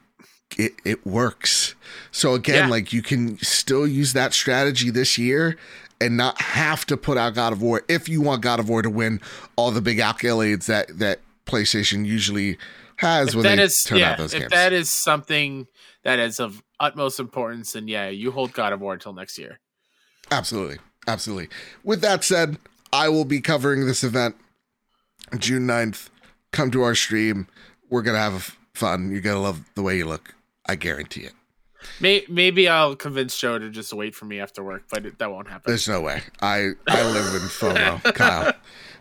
it 0.58 0.74
it 0.84 1.06
works. 1.06 1.74
So 2.10 2.34
again, 2.34 2.64
Yeah. 2.64 2.68
like 2.70 2.92
you 2.92 3.02
can 3.02 3.38
still 3.38 3.86
use 3.86 4.12
that 4.14 4.32
strategy 4.32 4.90
this 4.90 5.18
year 5.18 5.56
and 6.00 6.16
not 6.16 6.40
have 6.40 6.84
to 6.86 6.96
put 6.96 7.16
out 7.18 7.34
God 7.34 7.52
of 7.52 7.62
War 7.62 7.82
if 7.88 8.08
you 8.08 8.20
want 8.20 8.42
God 8.42 8.60
of 8.60 8.68
War 8.68 8.82
to 8.82 8.90
win 8.90 9.20
all 9.56 9.70
the 9.70 9.80
big 9.80 9.98
accolades 9.98 10.66
that 10.66 10.98
that 10.98 11.20
PlayStation 11.46 12.04
usually 12.06 12.58
has 12.96 13.28
If 13.28 13.34
when 13.36 13.42
that 13.44 13.56
they 13.56 13.62
is, 13.62 13.84
turn 13.84 13.98
yeah, 13.98 14.12
out 14.12 14.18
those 14.18 14.34
if 14.34 14.40
games. 14.40 14.52
that 14.52 14.72
is 14.72 14.90
something 14.90 15.66
that 16.02 16.18
is 16.18 16.40
of 16.40 16.62
utmost 16.80 17.18
importance, 17.20 17.74
and 17.74 17.88
yeah, 17.88 18.08
you 18.08 18.30
hold 18.30 18.52
God 18.52 18.72
of 18.72 18.80
War 18.80 18.94
until 18.94 19.12
next 19.12 19.38
year. 19.38 19.58
Absolutely. 20.30 20.78
Absolutely. 21.06 21.48
With 21.84 22.00
that 22.00 22.24
said, 22.24 22.58
I 22.92 23.08
will 23.08 23.24
be 23.24 23.40
covering 23.40 23.86
this 23.86 24.02
event 24.02 24.36
June 25.38 25.66
9th. 25.66 26.08
Come 26.52 26.70
to 26.72 26.82
our 26.82 26.94
stream. 26.94 27.46
We're 27.90 28.02
to 28.14 28.20
have 28.20 28.56
fun. 28.74 29.10
You're 29.12 29.20
to 29.36 29.40
love 29.40 29.60
the 29.74 29.82
way 29.82 29.98
you 29.98 30.06
look. 30.06 30.34
I 30.68 30.76
guarantee 30.76 31.22
it. 31.22 31.32
Maybe 32.00 32.68
I'll 32.68 32.96
convince 32.96 33.38
Joe 33.38 33.58
to 33.58 33.70
just 33.70 33.92
wait 33.92 34.14
for 34.14 34.24
me 34.24 34.40
after 34.40 34.62
work, 34.62 34.84
but 34.90 35.06
it, 35.06 35.18
that 35.18 35.30
won't 35.30 35.48
happen. 35.48 35.70
There's 35.70 35.88
no 35.88 36.00
way. 36.00 36.22
I 36.40 36.70
I 36.88 37.04
live 37.10 37.34
in 37.34 37.48
FOMO, 37.48 38.02
Kyle. 38.14 38.52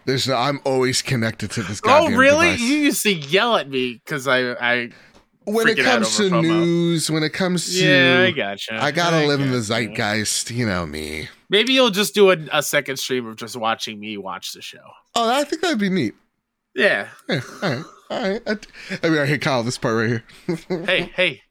There's 0.06 0.28
no. 0.28 0.36
I'm 0.36 0.60
always 0.66 1.02
connected 1.02 1.52
to 1.52 1.64
this. 1.64 1.82
Guy. 1.82 2.00
Oh, 2.00 2.10
really? 2.16 2.52
device. 2.52 2.62
You 2.62 2.78
used 2.78 3.04
to 3.04 3.14
yell 3.14 3.56
at 3.56 3.70
me 3.70 3.94
because 3.94 4.28
I, 4.28 4.52
I, 4.52 4.90
when 5.46 5.68
it 5.68 5.78
comes 5.78 6.16
to 6.18 6.24
FOMO. 6.24 6.42
news, 6.42 7.10
when 7.10 7.24
it 7.24 7.34
comes 7.34 7.74
to, 7.74 7.86
yeah, 7.86 8.26
I 8.28 8.32
gotcha. 8.32 8.82
I 8.82 8.92
gotta 8.92 9.26
live 9.26 9.42
in 9.42 9.52
the 9.52 9.62
zeitgeist. 9.62 10.52
You 10.52 10.68
know 10.68 10.86
me. 10.86 11.30
Maybe 11.50 11.74
you'll 11.74 11.90
just 11.90 12.14
do 12.14 12.32
a, 12.32 12.38
a 12.52 12.62
second 12.62 12.98
stream 12.98 13.26
of 13.26 13.36
just 13.36 13.56
watching 13.56 14.00
me 14.00 14.18
watch 14.18 14.54
the 14.54 14.62
show. 14.62 14.86
Oh, 15.16 15.30
I 15.30 15.44
think 15.44 15.62
that'd 15.62 15.80
be 15.80 15.90
neat. 15.90 16.14
Yeah. 16.76 17.08
Yeah, 17.30 17.42
all 17.64 17.70
right, 17.70 17.84
all 18.10 18.22
right. 18.22 18.42
I, 18.46 18.52
mean, 18.52 18.60
I 19.04 19.10
mean, 19.10 19.28
hey, 19.28 19.38
Kyle, 19.38 19.64
this 19.64 19.78
part 19.78 19.96
right 19.96 20.22
here. 20.48 20.84
Hey, 20.86 21.12
hey. 21.16 21.42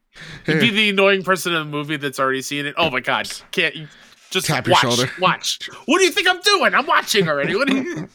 You'd 0.47 0.59
be 0.59 0.69
the 0.69 0.89
annoying 0.89 1.23
person 1.23 1.53
in 1.53 1.59
the 1.59 1.65
movie 1.65 1.97
that's 1.97 2.19
already 2.19 2.41
seen 2.41 2.65
it. 2.65 2.75
Oh 2.77 2.89
my 2.89 2.99
god. 2.99 3.29
Can't 3.51 3.75
you 3.75 3.87
just 4.29 4.47
Tap 4.47 4.67
your 4.67 4.73
watch, 4.73 4.81
shoulder. 4.81 5.11
Watch. 5.19 5.69
What 5.85 5.99
do 5.99 6.05
you 6.05 6.11
think 6.11 6.27
I'm 6.27 6.41
doing? 6.41 6.73
I'm 6.73 6.85
watching 6.85 7.27
already. 7.29 7.55
What 7.55 7.67
do 7.67 7.75
you 7.75 8.09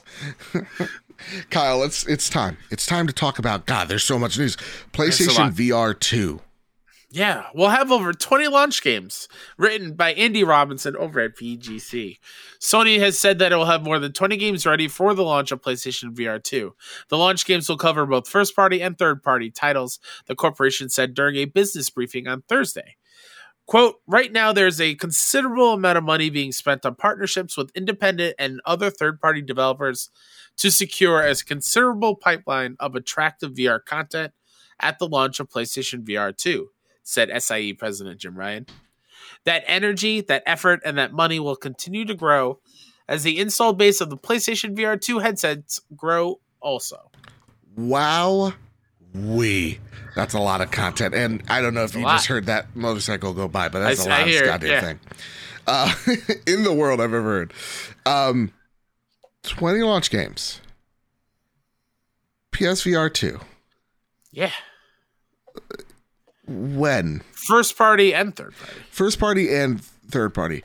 Kyle, 1.50 1.82
it's 1.82 2.06
it's 2.06 2.28
time. 2.28 2.56
It's 2.70 2.86
time 2.86 3.06
to 3.06 3.12
talk 3.12 3.38
about 3.38 3.66
God. 3.66 3.88
There's 3.88 4.04
so 4.04 4.18
much 4.18 4.38
news. 4.38 4.56
PlayStation. 4.92 5.52
VR 5.52 5.98
two. 5.98 6.40
Yeah, 7.12 7.46
we'll 7.54 7.70
have 7.70 7.90
over 7.90 8.12
20 8.12 8.46
launch 8.46 8.82
games 8.82 9.26
written 9.58 9.94
by 9.94 10.12
Andy 10.12 10.44
Robinson 10.44 10.94
over 10.94 11.18
at 11.18 11.36
VGC. 11.36 12.18
Sony 12.60 13.00
has 13.00 13.18
said 13.18 13.40
that 13.40 13.50
it 13.50 13.56
will 13.56 13.64
have 13.64 13.82
more 13.82 13.98
than 13.98 14.12
20 14.12 14.36
games 14.36 14.64
ready 14.64 14.86
for 14.86 15.12
the 15.12 15.24
launch 15.24 15.50
of 15.50 15.60
PlayStation 15.60 16.14
VR 16.14 16.40
2. 16.40 16.72
The 17.08 17.18
launch 17.18 17.46
games 17.46 17.68
will 17.68 17.76
cover 17.76 18.06
both 18.06 18.28
first 18.28 18.54
party 18.54 18.80
and 18.80 18.96
third 18.96 19.24
party 19.24 19.50
titles, 19.50 19.98
the 20.26 20.36
corporation 20.36 20.88
said 20.88 21.14
during 21.14 21.34
a 21.34 21.46
business 21.46 21.90
briefing 21.90 22.28
on 22.28 22.42
Thursday. 22.42 22.96
Quote, 23.66 23.96
right 24.06 24.30
now 24.30 24.52
there's 24.52 24.80
a 24.80 24.94
considerable 24.94 25.72
amount 25.72 25.98
of 25.98 26.04
money 26.04 26.30
being 26.30 26.52
spent 26.52 26.86
on 26.86 26.94
partnerships 26.94 27.56
with 27.56 27.72
independent 27.74 28.36
and 28.38 28.60
other 28.64 28.88
third 28.88 29.20
party 29.20 29.42
developers 29.42 30.10
to 30.58 30.70
secure 30.70 31.20
a 31.20 31.34
considerable 31.34 32.14
pipeline 32.14 32.76
of 32.78 32.94
attractive 32.94 33.54
VR 33.54 33.84
content 33.84 34.32
at 34.78 35.00
the 35.00 35.08
launch 35.08 35.40
of 35.40 35.48
PlayStation 35.48 36.04
VR 36.04 36.36
2 36.36 36.68
said 37.10 37.30
SIE 37.42 37.72
President 37.72 38.20
Jim 38.20 38.36
Ryan. 38.36 38.66
That 39.44 39.64
energy, 39.66 40.20
that 40.22 40.42
effort, 40.46 40.80
and 40.84 40.96
that 40.98 41.12
money 41.12 41.40
will 41.40 41.56
continue 41.56 42.04
to 42.04 42.14
grow 42.14 42.60
as 43.08 43.22
the 43.22 43.38
installed 43.38 43.78
base 43.78 44.00
of 44.00 44.10
the 44.10 44.16
PlayStation 44.16 44.76
VR 44.76 45.00
2 45.00 45.18
headsets 45.18 45.80
grow 45.96 46.40
also. 46.60 47.10
Wow, 47.76 48.52
we. 49.14 49.80
That's 50.14 50.34
a 50.34 50.40
lot 50.40 50.60
of 50.60 50.70
content, 50.70 51.14
and 51.14 51.42
I 51.48 51.60
don't 51.60 51.74
know 51.74 51.84
if 51.84 51.94
you 51.94 52.02
lot. 52.02 52.16
just 52.16 52.26
heard 52.26 52.46
that 52.46 52.74
motorcycle 52.76 53.32
go 53.32 53.48
by, 53.48 53.68
but 53.68 53.80
that's 53.80 54.00
I- 54.00 54.04
a 54.04 54.08
lot 54.08 54.18
I 54.18 54.22
of 54.22 54.28
hear 54.28 54.44
goddamn 54.44 54.70
yeah. 54.70 54.80
thing. 54.80 55.00
Uh, 55.66 55.94
in 56.46 56.64
the 56.64 56.72
world 56.72 57.00
I've 57.00 57.12
ever 57.12 57.22
heard. 57.22 57.52
Um, 58.06 58.52
twenty 59.42 59.82
launch 59.82 60.10
games. 60.10 60.60
PSVR 62.52 63.12
two. 63.12 63.40
Yeah. 64.32 64.50
When 66.50 67.22
First 67.32 67.78
party 67.78 68.12
and 68.12 68.34
third 68.34 68.54
party. 68.58 68.76
first 68.90 69.18
party 69.20 69.54
and 69.54 69.80
third 69.82 70.34
party. 70.34 70.64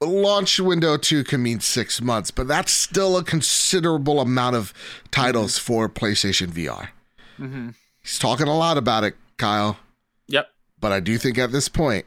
Launch 0.00 0.58
window 0.60 0.96
two 0.96 1.24
can 1.24 1.42
mean 1.42 1.60
six 1.60 2.00
months, 2.02 2.30
but 2.30 2.46
that's 2.48 2.70
still 2.72 3.16
a 3.16 3.24
considerable 3.24 4.20
amount 4.20 4.56
of 4.56 4.74
titles 5.10 5.58
for 5.58 5.88
PlayStation 5.88 6.48
VR. 6.48 6.88
Mm-hmm. 7.38 7.70
He's 8.02 8.18
talking 8.18 8.48
a 8.48 8.56
lot 8.56 8.76
about 8.76 9.04
it, 9.04 9.14
Kyle. 9.38 9.78
Yep. 10.26 10.48
But 10.80 10.92
I 10.92 11.00
do 11.00 11.16
think 11.18 11.38
at 11.38 11.52
this 11.52 11.68
point, 11.68 12.04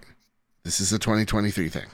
this 0.63 0.79
is 0.81 0.91
a 0.91 0.99
2023 0.99 1.69
thing. 1.69 1.85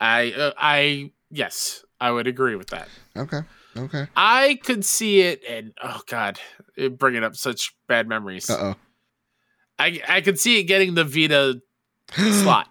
I 0.00 0.32
uh, 0.32 0.52
I 0.58 1.12
yes, 1.30 1.84
I 2.00 2.10
would 2.10 2.26
agree 2.26 2.56
with 2.56 2.68
that. 2.70 2.88
Okay. 3.16 3.40
Okay. 3.76 4.06
I 4.16 4.58
could 4.64 4.84
see 4.84 5.20
it, 5.20 5.42
and 5.48 5.72
oh 5.82 6.00
god, 6.06 6.38
it 6.76 6.98
bringing 6.98 7.22
up 7.24 7.36
such 7.36 7.72
bad 7.86 8.08
memories. 8.08 8.50
Uh 8.50 8.58
oh. 8.60 8.74
I 9.82 10.00
I 10.08 10.20
could 10.20 10.38
see 10.38 10.58
it 10.60 10.64
getting 10.64 10.94
the 10.94 11.04
Vita 11.04 11.60
slot. 12.42 12.68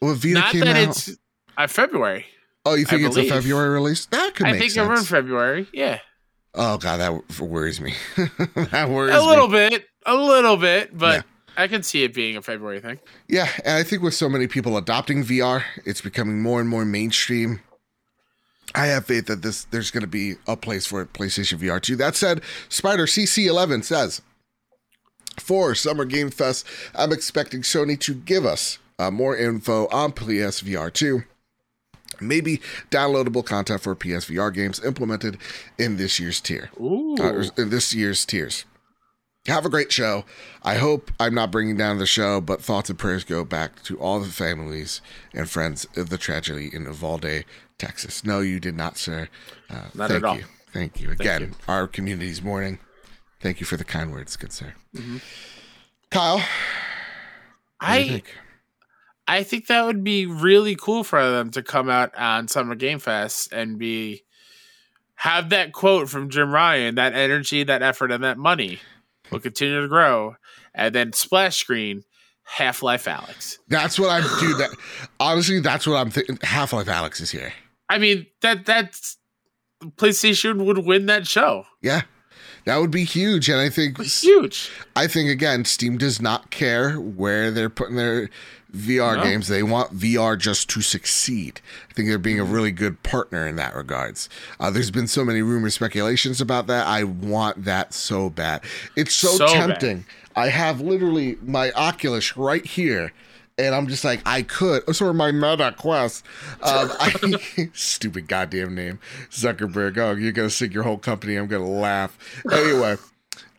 Well, 0.00 0.14
Vita 0.14 0.34
Not 0.34 0.52
came 0.52 0.60
that 0.60 0.76
out. 0.76 0.88
it's 0.88 1.16
uh, 1.56 1.66
February. 1.66 2.26
oh, 2.64 2.74
you 2.74 2.84
think 2.84 3.02
I 3.02 3.06
it's 3.06 3.16
a. 3.16 3.28
February 3.28 3.68
release? 3.70 4.06
That 4.06 4.34
could 4.34 4.44
be 4.44 4.50
I 4.50 4.58
think 4.58 4.70
sense. 4.72 4.88
around 4.88 5.04
February. 5.06 5.68
Yeah, 5.72 5.98
Oh 6.54 6.78
god, 6.78 6.96
that 6.98 7.40
worries 7.40 7.80
me. 7.80 7.94
that 8.16 8.88
worries 8.90 9.14
a 9.14 9.20
little 9.22 9.48
me. 9.48 9.68
bit, 9.70 9.84
a 10.06 10.14
little 10.14 10.56
bit, 10.56 10.96
but 10.96 11.16
Yeah. 11.16 11.22
I 11.56 11.68
can 11.68 11.82
see 11.82 12.04
it 12.04 12.14
being 12.14 12.36
a 12.36 12.42
February 12.42 12.80
thing. 12.80 12.98
Yeah, 13.28 13.48
and 13.64 13.76
I 13.76 13.82
think 13.82 14.02
with 14.02 14.14
so 14.14 14.28
many 14.28 14.46
people 14.46 14.76
adopting 14.76 15.22
VR, 15.24 15.62
it's 15.84 16.00
becoming 16.00 16.40
more 16.42 16.60
and 16.60 16.68
more 16.68 16.84
mainstream. 16.84 17.60
I 18.74 18.86
have 18.86 19.06
faith 19.06 19.26
that 19.26 19.42
this 19.42 19.64
there's 19.64 19.90
going 19.90 20.02
to 20.02 20.06
be 20.06 20.36
a 20.46 20.56
place 20.56 20.86
for 20.86 21.02
it, 21.02 21.12
PlayStation 21.12 21.58
VR 21.58 21.82
2. 21.82 21.96
That 21.96 22.14
said, 22.16 22.40
Spider 22.68 23.06
CC11 23.06 23.84
says, 23.84 24.22
for 25.40 25.74
Summer 25.74 26.04
Game 26.04 26.30
Fest, 26.30 26.66
I'm 26.94 27.12
expecting 27.12 27.62
Sony 27.62 27.98
to 28.00 28.14
give 28.14 28.44
us 28.44 28.78
uh, 28.98 29.10
more 29.10 29.36
info 29.36 29.88
on 29.88 30.12
PSVR 30.12 30.92
2. 30.92 31.22
Maybe 32.20 32.60
downloadable 32.90 33.44
content 33.44 33.80
for 33.80 33.96
PSVR 33.96 34.52
games 34.52 34.84
implemented 34.84 35.38
in 35.78 35.96
this 35.96 36.20
year's 36.20 36.40
tier. 36.40 36.70
Ooh, 36.78 37.16
uh, 37.18 37.44
in 37.56 37.70
this 37.70 37.94
year's 37.94 38.26
tiers. 38.26 38.66
Have 39.46 39.64
a 39.64 39.70
great 39.70 39.90
show. 39.90 40.24
I 40.62 40.74
hope 40.74 41.10
I'm 41.18 41.34
not 41.34 41.50
bringing 41.50 41.78
down 41.78 41.98
the 41.98 42.04
show, 42.04 42.42
but 42.42 42.60
thoughts 42.60 42.90
and 42.90 42.98
prayers 42.98 43.24
go 43.24 43.42
back 43.42 43.82
to 43.84 43.98
all 43.98 44.20
the 44.20 44.28
families 44.28 45.00
and 45.32 45.48
friends 45.48 45.86
of 45.96 46.10
the 46.10 46.18
tragedy 46.18 46.68
in 46.70 46.84
Uvalde, 46.84 47.44
Texas. 47.78 48.22
No, 48.22 48.40
you 48.40 48.60
did 48.60 48.76
not, 48.76 48.98
sir. 48.98 49.28
Uh, 49.70 49.84
Not 49.94 50.10
thank 50.10 50.22
at 50.22 50.24
all. 50.24 50.36
you. 50.36 50.44
Thank 50.74 51.00
you 51.00 51.10
again. 51.10 51.40
you. 51.40 51.50
Our 51.66 51.86
community's 51.86 52.42
mourning. 52.42 52.80
Thank 53.40 53.60
you 53.60 53.66
for 53.66 53.76
the 53.76 53.84
kind 53.84 54.12
words, 54.12 54.36
good 54.36 54.52
sir. 54.52 54.74
Mm-hmm. 54.94 55.18
Kyle, 56.10 56.36
what 56.36 56.44
do 57.80 57.92
you 57.94 57.98
I 57.98 58.08
think? 58.08 58.36
I 59.26 59.42
think 59.44 59.68
that 59.68 59.86
would 59.86 60.02
be 60.02 60.26
really 60.26 60.74
cool 60.74 61.04
for 61.04 61.22
them 61.22 61.50
to 61.52 61.62
come 61.62 61.88
out 61.88 62.14
on 62.16 62.48
Summer 62.48 62.74
Game 62.74 62.98
Fest 62.98 63.52
and 63.52 63.78
be 63.78 64.24
have 65.14 65.50
that 65.50 65.72
quote 65.72 66.08
from 66.08 66.30
Jim 66.30 66.50
Ryan, 66.50 66.96
that 66.96 67.12
energy, 67.14 67.62
that 67.62 67.82
effort, 67.82 68.10
and 68.10 68.24
that 68.24 68.38
money 68.38 68.80
will 69.30 69.38
continue 69.38 69.80
to 69.82 69.88
grow, 69.88 70.36
and 70.74 70.94
then 70.94 71.12
splash 71.12 71.58
screen 71.58 72.04
Half 72.42 72.82
Life 72.82 73.04
Alyx. 73.04 73.58
That's 73.68 73.98
what 73.98 74.10
I'm. 74.10 74.22
Dude, 74.40 74.58
that 74.58 74.70
honestly, 75.20 75.60
that's 75.60 75.86
what 75.86 75.96
I'm 75.96 76.10
thinking. 76.10 76.38
Half 76.42 76.72
Life 76.72 76.86
Alyx 76.86 77.20
is 77.20 77.30
here. 77.30 77.52
I 77.88 77.98
mean 77.98 78.26
that 78.40 78.66
that's 78.66 79.16
PlayStation 79.96 80.64
would 80.64 80.78
win 80.78 81.06
that 81.06 81.26
show. 81.26 81.64
Yeah, 81.80 82.02
that 82.64 82.78
would 82.78 82.90
be 82.90 83.04
huge, 83.04 83.48
and 83.48 83.58
I 83.60 83.68
think 83.68 84.00
Huge. 84.02 84.70
I 84.96 85.06
think 85.06 85.30
again, 85.30 85.64
Steam 85.64 85.98
does 85.98 86.20
not 86.20 86.50
care 86.50 86.94
where 87.00 87.50
they're 87.50 87.70
putting 87.70 87.96
their 87.96 88.28
VR 88.76 89.16
No. 89.16 89.22
games. 89.24 89.48
They 89.48 89.62
want 89.64 89.98
VR 89.98 90.36
just 90.38 90.68
to 90.70 90.80
succeed. 90.80 91.60
I 91.90 91.92
think 91.94 92.08
they're 92.08 92.18
being 92.18 92.38
a 92.38 92.44
really 92.44 92.70
good 92.70 93.02
partner 93.02 93.46
in 93.46 93.56
that 93.56 93.74
regards. 93.74 94.28
Uh, 94.60 94.70
there's 94.70 94.90
been 94.92 95.08
so 95.08 95.24
many 95.24 95.42
rumors, 95.42 95.74
speculations 95.74 96.40
about 96.40 96.66
that. 96.68 96.86
I 96.86 97.02
want 97.04 97.64
that 97.64 97.92
so 97.94 98.30
bad. 98.30 98.62
It's 98.96 99.14
so, 99.14 99.28
So 99.36 99.46
bad. 99.46 99.54
tempting. 99.54 100.04
I 100.36 100.48
have 100.50 100.80
literally 100.80 101.36
my 101.42 101.72
Oculus 101.72 102.36
right 102.36 102.64
here. 102.64 103.12
And 103.60 103.74
I'm 103.74 103.86
just 103.88 104.04
like, 104.04 104.20
I 104.26 104.42
could. 104.42 104.94
Sorry, 104.94 105.12
my 105.14 105.32
Meta 105.32 105.74
Quest. 105.76 106.24
Um, 106.62 106.90
I, 106.98 107.68
stupid 107.74 108.26
goddamn 108.28 108.74
name, 108.74 108.98
Zuckerberg. 109.30 109.98
Oh, 109.98 110.12
you're 110.12 110.32
gonna 110.32 110.50
sink 110.50 110.72
your 110.74 110.82
whole 110.84 110.98
company. 110.98 111.36
I'm 111.36 111.46
gonna 111.46 111.68
laugh. 111.68 112.16
Anyway, 112.50 112.96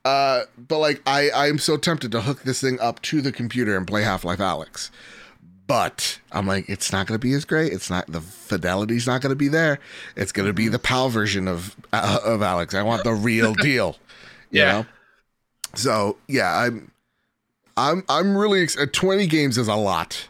uh, 0.03 0.41
but 0.57 0.79
like 0.79 1.01
I, 1.05 1.29
I'm 1.31 1.57
so 1.59 1.77
tempted 1.77 2.11
to 2.13 2.21
hook 2.21 2.43
this 2.43 2.61
thing 2.61 2.79
up 2.79 3.01
to 3.03 3.21
the 3.21 3.31
computer 3.31 3.77
and 3.77 3.85
play 3.87 4.03
Half 4.03 4.23
Life 4.25 4.39
Alyx. 4.39 4.89
But 5.67 6.19
I'm 6.33 6.47
like, 6.47 6.67
it's 6.67 6.91
not 6.91 7.07
going 7.07 7.17
to 7.17 7.25
be 7.25 7.31
as 7.33 7.45
great. 7.45 7.71
It's 7.71 7.89
not 7.89 8.05
the 8.07 8.19
fidelity's 8.19 9.07
not 9.07 9.21
going 9.21 9.29
to 9.29 9.37
be 9.37 9.47
there. 9.47 9.79
It's 10.17 10.33
going 10.33 10.47
to 10.47 10.53
be 10.53 10.67
the 10.67 10.79
PAL 10.79 11.07
version 11.07 11.47
of 11.47 11.77
uh, 11.93 12.19
of 12.25 12.41
Alyx. 12.41 12.73
I 12.73 12.83
want 12.83 13.05
the 13.05 13.13
real 13.13 13.53
deal. 13.61 13.95
You 14.49 14.59
Yeah. 14.63 14.71
know? 14.71 14.85
So 15.75 16.17
yeah, 16.27 16.57
I'm 16.57 16.90
I'm 17.77 18.03
I'm 18.09 18.35
really 18.37 18.63
ex- 18.63 18.77
uh, 18.77 18.85
20 18.91 19.27
games 19.27 19.57
is 19.57 19.67
a 19.67 19.75
lot. 19.75 20.27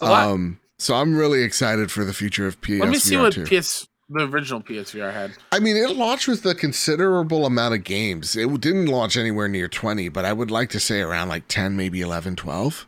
a 0.00 0.08
lot. 0.08 0.28
Um, 0.28 0.60
so 0.78 0.94
I'm 0.94 1.16
really 1.16 1.42
excited 1.42 1.90
for 1.90 2.04
the 2.04 2.14
future 2.14 2.46
of 2.46 2.60
PSVR 2.60 2.80
Let 2.80 2.88
me 2.88 2.98
see 2.98 3.16
what 3.16 3.32
2. 3.34 3.44
PS 3.44 3.86
the 4.10 4.28
original 4.28 4.60
PSVR 4.60 5.12
had. 5.12 5.32
I 5.52 5.60
mean, 5.60 5.76
it 5.76 5.96
launched 5.96 6.26
with 6.26 6.44
a 6.44 6.54
considerable 6.54 7.46
amount 7.46 7.74
of 7.74 7.84
games. 7.84 8.34
It 8.34 8.60
didn't 8.60 8.86
launch 8.86 9.16
anywhere 9.16 9.46
near 9.46 9.68
20, 9.68 10.08
but 10.08 10.24
I 10.24 10.32
would 10.32 10.50
like 10.50 10.68
to 10.70 10.80
say 10.80 11.00
around 11.00 11.28
like 11.28 11.46
10, 11.46 11.76
maybe 11.76 12.00
11, 12.00 12.34
12. 12.36 12.86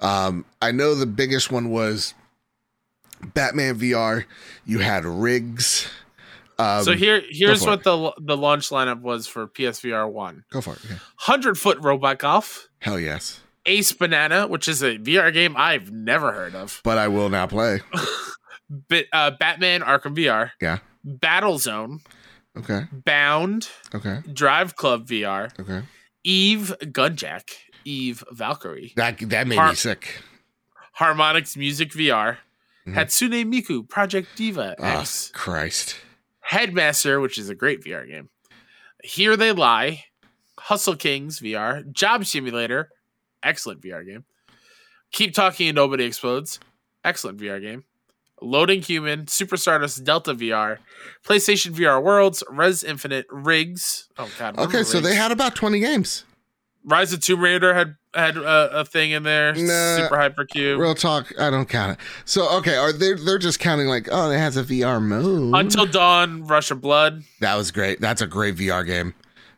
Um, 0.00 0.46
I 0.62 0.72
know 0.72 0.94
the 0.94 1.06
biggest 1.06 1.52
one 1.52 1.70
was 1.70 2.14
Batman 3.34 3.78
VR. 3.78 4.24
You 4.64 4.78
had 4.78 5.04
Rigs. 5.04 5.88
Um, 6.58 6.84
so 6.84 6.92
here 6.92 7.22
here's 7.28 7.64
what 7.66 7.82
the 7.82 8.12
the 8.20 8.36
launch 8.36 8.68
lineup 8.70 9.00
was 9.00 9.26
for 9.26 9.46
PSVR 9.48 10.10
one. 10.10 10.44
go 10.50 10.60
for 10.60 10.74
it. 10.74 10.84
Okay. 10.84 10.96
Hundred 11.18 11.58
foot 11.58 11.78
robot 11.80 12.18
golf. 12.18 12.68
Hell 12.78 12.98
yes. 13.00 13.40
Ace 13.66 13.92
Banana, 13.92 14.46
which 14.46 14.68
is 14.68 14.82
a 14.82 14.98
VR 14.98 15.32
game 15.32 15.54
I've 15.56 15.90
never 15.90 16.32
heard 16.32 16.54
of. 16.54 16.80
But 16.84 16.98
I 16.98 17.08
will 17.08 17.28
now 17.30 17.46
play. 17.46 17.80
Bit, 18.88 19.06
uh, 19.12 19.30
Batman 19.32 19.80
Arkham 19.82 20.14
VR. 20.16 20.50
Yeah. 20.60 20.78
Battle 21.02 21.58
Zone. 21.58 22.00
Okay. 22.56 22.82
Bound. 22.92 23.68
Okay. 23.94 24.20
Drive 24.32 24.76
Club 24.76 25.06
VR. 25.08 25.50
Okay. 25.58 25.82
Eve 26.24 26.74
Gunjack. 26.82 27.50
Eve 27.84 28.22
Valkyrie. 28.32 28.92
That 28.96 29.18
that 29.30 29.46
made 29.46 29.58
Har- 29.58 29.70
me 29.70 29.74
sick. 29.74 30.22
Harmonix 30.98 31.56
Music 31.56 31.90
VR. 31.92 32.38
Mhm. 32.86 32.94
Hatsune 32.94 33.44
Miku 33.46 33.88
Project 33.88 34.28
Diva 34.36 34.74
Ah, 34.78 35.00
X. 35.00 35.30
Christ. 35.34 35.96
Headmaster, 36.44 37.20
which 37.20 37.38
is 37.38 37.48
a 37.48 37.54
great 37.54 37.82
VR 37.82 38.06
game. 38.06 38.28
Here 39.02 39.36
They 39.36 39.52
Lie. 39.52 40.04
Hustle 40.58 40.96
Kings 40.96 41.40
VR. 41.40 41.90
Job 41.92 42.24
Simulator. 42.24 42.90
Excellent 43.42 43.80
VR 43.82 44.06
game. 44.06 44.24
Keep 45.12 45.34
Talking 45.34 45.68
and 45.68 45.76
Nobody 45.76 46.04
Explodes. 46.04 46.60
Excellent 47.04 47.38
VR 47.38 47.60
game. 47.60 47.84
Loading 48.40 48.82
Human. 48.82 49.26
Super 49.26 49.56
Stardust 49.56 50.04
Delta 50.04 50.34
VR. 50.34 50.78
PlayStation 51.26 51.72
VR 51.72 52.02
Worlds. 52.02 52.42
Rez 52.50 52.82
Infinite. 52.82 53.26
Rigs. 53.30 54.08
Oh, 54.18 54.30
God. 54.38 54.58
Okay, 54.58 54.82
so 54.82 55.00
they 55.00 55.14
had 55.14 55.32
about 55.32 55.54
20 55.54 55.80
games. 55.80 56.24
Rise 56.84 57.12
of 57.12 57.20
Tomb 57.20 57.40
Raider 57.40 57.72
had 57.74 57.96
had 58.14 58.36
a, 58.36 58.80
a 58.80 58.84
thing 58.84 59.10
in 59.10 59.22
there. 59.22 59.54
Nah. 59.54 59.96
Super 59.96 60.16
Hypercube. 60.16 60.78
Real 60.78 60.94
talk, 60.94 61.32
I 61.40 61.50
don't 61.50 61.68
count 61.68 61.92
it. 61.92 61.98
So 62.24 62.48
okay, 62.58 62.76
are 62.76 62.92
they 62.92 63.14
they're 63.14 63.38
just 63.38 63.58
counting 63.58 63.86
like, 63.86 64.08
oh, 64.12 64.30
it 64.30 64.38
has 64.38 64.56
a 64.56 64.62
VR 64.64 65.02
mode. 65.02 65.54
Until 65.54 65.86
Dawn. 65.86 66.44
Rush 66.44 66.70
of 66.70 66.80
Blood. 66.80 67.24
That 67.40 67.54
was 67.56 67.70
great. 67.70 68.00
That's 68.00 68.20
a 68.22 68.26
great 68.26 68.56
VR 68.56 68.86
game. 68.86 69.14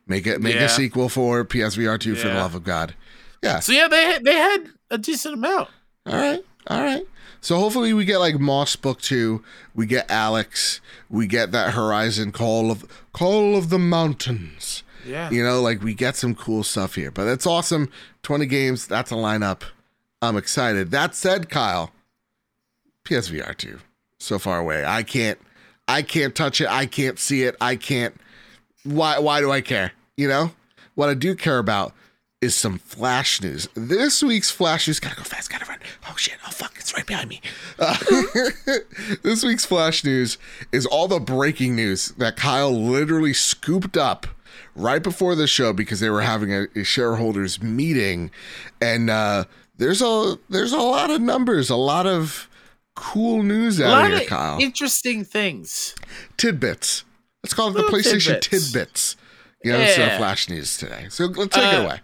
Make 0.06 0.26
it 0.26 0.40
make 0.40 0.54
Yeah. 0.54 0.64
a 0.64 0.68
sequel 0.68 1.08
for 1.08 1.44
PSVR 1.44 1.98
2 1.98 2.14
for 2.14 2.28
the 2.28 2.34
love 2.34 2.54
of 2.54 2.62
God. 2.64 2.94
Yeah. 3.42 3.58
So 3.60 3.72
yeah, 3.72 3.88
they 3.88 4.04
had, 4.04 4.24
they 4.24 4.34
had 4.34 4.68
a 4.90 4.98
decent 4.98 5.34
amount. 5.34 5.68
All 6.06 6.14
right. 6.14 6.44
All 6.68 6.80
right. 6.82 7.04
So 7.40 7.58
hopefully 7.58 7.92
we 7.92 8.04
get 8.04 8.18
like 8.18 8.40
Moss 8.40 8.74
Book 8.76 9.00
2, 9.00 9.42
we 9.74 9.86
get 9.86 10.08
Alyx, 10.08 10.80
we 11.08 11.26
get 11.26 11.52
that 11.52 11.74
Horizon 11.74 12.32
Call 12.32 12.70
of 12.72 12.84
Call 13.12 13.56
of 13.56 13.68
the 13.68 13.78
Mountains. 13.78 14.82
Yeah. 15.06 15.30
You 15.30 15.42
know, 15.42 15.62
like 15.62 15.82
we 15.82 15.94
get 15.94 16.16
some 16.16 16.34
cool 16.34 16.62
stuff 16.64 16.94
here. 16.94 17.10
But 17.10 17.24
that's 17.24 17.46
awesome. 17.46 17.90
20 18.22 18.46
games, 18.46 18.86
that's 18.86 19.10
a 19.10 19.14
lineup. 19.14 19.62
I'm 20.20 20.36
excited. 20.36 20.90
That 20.90 21.14
said, 21.14 21.48
Kyle, 21.48 21.92
PSVR 23.04 23.56
2. 23.56 23.78
So 24.18 24.38
far 24.38 24.58
away. 24.58 24.84
I 24.84 25.02
can't 25.02 25.38
I 25.88 26.02
can't 26.02 26.34
touch 26.34 26.60
it. 26.60 26.68
I 26.68 26.86
can't 26.86 27.18
see 27.18 27.44
it. 27.44 27.54
I 27.60 27.76
can't 27.76 28.18
why 28.82 29.18
why 29.18 29.40
do 29.40 29.50
I 29.50 29.60
care? 29.60 29.92
You 30.16 30.28
know? 30.28 30.52
What 30.94 31.10
I 31.10 31.14
do 31.14 31.34
care 31.34 31.58
about 31.58 31.92
is 32.40 32.54
some 32.54 32.78
flash 32.78 33.42
news. 33.42 33.68
This 33.74 34.22
week's 34.22 34.50
flash 34.50 34.86
news 34.86 35.00
gotta 35.00 35.16
go 35.16 35.22
fast, 35.22 35.50
gotta 35.50 35.66
run. 35.66 35.78
Oh 36.08 36.16
shit! 36.16 36.36
Oh 36.46 36.50
fuck! 36.50 36.74
It's 36.78 36.94
right 36.94 37.06
behind 37.06 37.28
me. 37.28 37.40
Uh, 37.78 37.96
this 39.22 39.44
week's 39.44 39.66
flash 39.66 40.04
news 40.04 40.38
is 40.72 40.86
all 40.86 41.08
the 41.08 41.20
breaking 41.20 41.76
news 41.76 42.08
that 42.12 42.36
Kyle 42.36 42.72
literally 42.72 43.34
scooped 43.34 43.96
up 43.96 44.26
right 44.76 45.02
before 45.02 45.34
the 45.34 45.46
show 45.48 45.72
because 45.72 45.98
they 46.00 46.10
were 46.10 46.22
having 46.22 46.52
a, 46.52 46.66
a 46.76 46.84
shareholders 46.84 47.60
meeting, 47.62 48.30
and 48.80 49.10
uh, 49.10 49.44
there's 49.76 50.02
a 50.02 50.38
there's 50.48 50.72
a 50.72 50.78
lot 50.78 51.10
of 51.10 51.20
numbers, 51.20 51.70
a 51.70 51.76
lot 51.76 52.06
of 52.06 52.48
cool 52.94 53.42
news 53.42 53.80
out 53.80 54.06
here, 54.08 54.20
of 54.22 54.26
Kyle. 54.26 54.58
interesting 54.60 55.24
things. 55.24 55.94
tidbits. 56.36 57.04
Let's 57.42 57.54
call 57.54 57.68
it 57.70 57.72
the 57.74 57.82
PlayStation 57.84 58.40
tidbits. 58.40 58.72
tidbits. 58.72 59.16
You 59.64 59.72
know, 59.72 59.78
it's 59.80 59.98
uh, 59.98 60.02
Yeah. 60.02 60.18
flash 60.18 60.48
news 60.48 60.76
today. 60.76 61.06
So 61.10 61.26
let's 61.26 61.54
take 61.54 61.64
it 61.64 61.74
Uh, 61.80 61.82
away. 61.84 62.00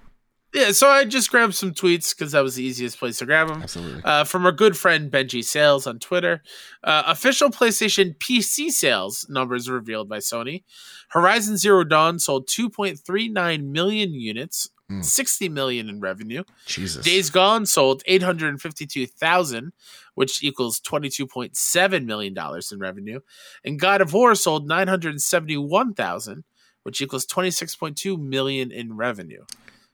Yeah, 0.54 0.72
so 0.72 0.88
I 0.88 1.04
just 1.06 1.30
grabbed 1.30 1.54
some 1.54 1.72
tweets 1.72 2.14
because 2.14 2.32
that 2.32 2.42
was 2.42 2.56
the 2.56 2.62
easiest 2.62 2.98
place 2.98 3.18
to 3.18 3.26
grab 3.26 3.48
them. 3.48 3.62
Absolutely. 3.62 4.02
Uh, 4.04 4.24
from 4.24 4.44
our 4.44 4.52
good 4.52 4.76
friend 4.76 5.10
Benji 5.10 5.42
Sales 5.42 5.86
on 5.86 5.98
Twitter. 5.98 6.42
Uh, 6.84 7.04
official 7.06 7.48
PlayStation 7.48 8.14
PC 8.18 8.70
sales 8.70 9.26
numbers 9.30 9.70
revealed 9.70 10.08
by 10.10 10.18
Sony. 10.18 10.62
Horizon 11.08 11.56
Zero 11.56 11.84
Dawn 11.84 12.18
sold 12.18 12.48
2.39 12.48 13.64
million 13.70 14.12
units, 14.14 14.68
Hmm. 14.88 15.00
60 15.00 15.48
million 15.48 15.88
in 15.88 16.00
revenue. 16.00 16.42
Jesus. 16.66 17.02
Days 17.04 17.30
Gone 17.30 17.64
sold 17.64 18.02
852,000, 18.04 19.72
which 20.16 20.42
equals 20.42 20.80
22.7 20.80 22.04
million 22.04 22.34
dollars 22.34 22.72
in 22.72 22.78
revenue, 22.78 23.20
and 23.64 23.80
God 23.80 24.00
of 24.02 24.12
War 24.12 24.34
sold 24.34 24.66
971,000, 24.68 26.44
which 26.82 27.00
equals 27.00 27.24
26.2 27.26 28.18
million 28.20 28.70
in 28.70 28.94
revenue. 28.96 29.44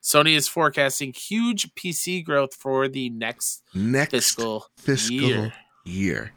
Sony 0.08 0.34
is 0.34 0.48
forecasting 0.48 1.12
huge 1.12 1.74
PC 1.74 2.24
growth 2.24 2.54
for 2.54 2.88
the 2.88 3.10
next 3.10 3.62
Next 3.74 4.10
fiscal, 4.12 4.66
fiscal 4.78 5.14
year. 5.16 5.52
year. 5.84 6.32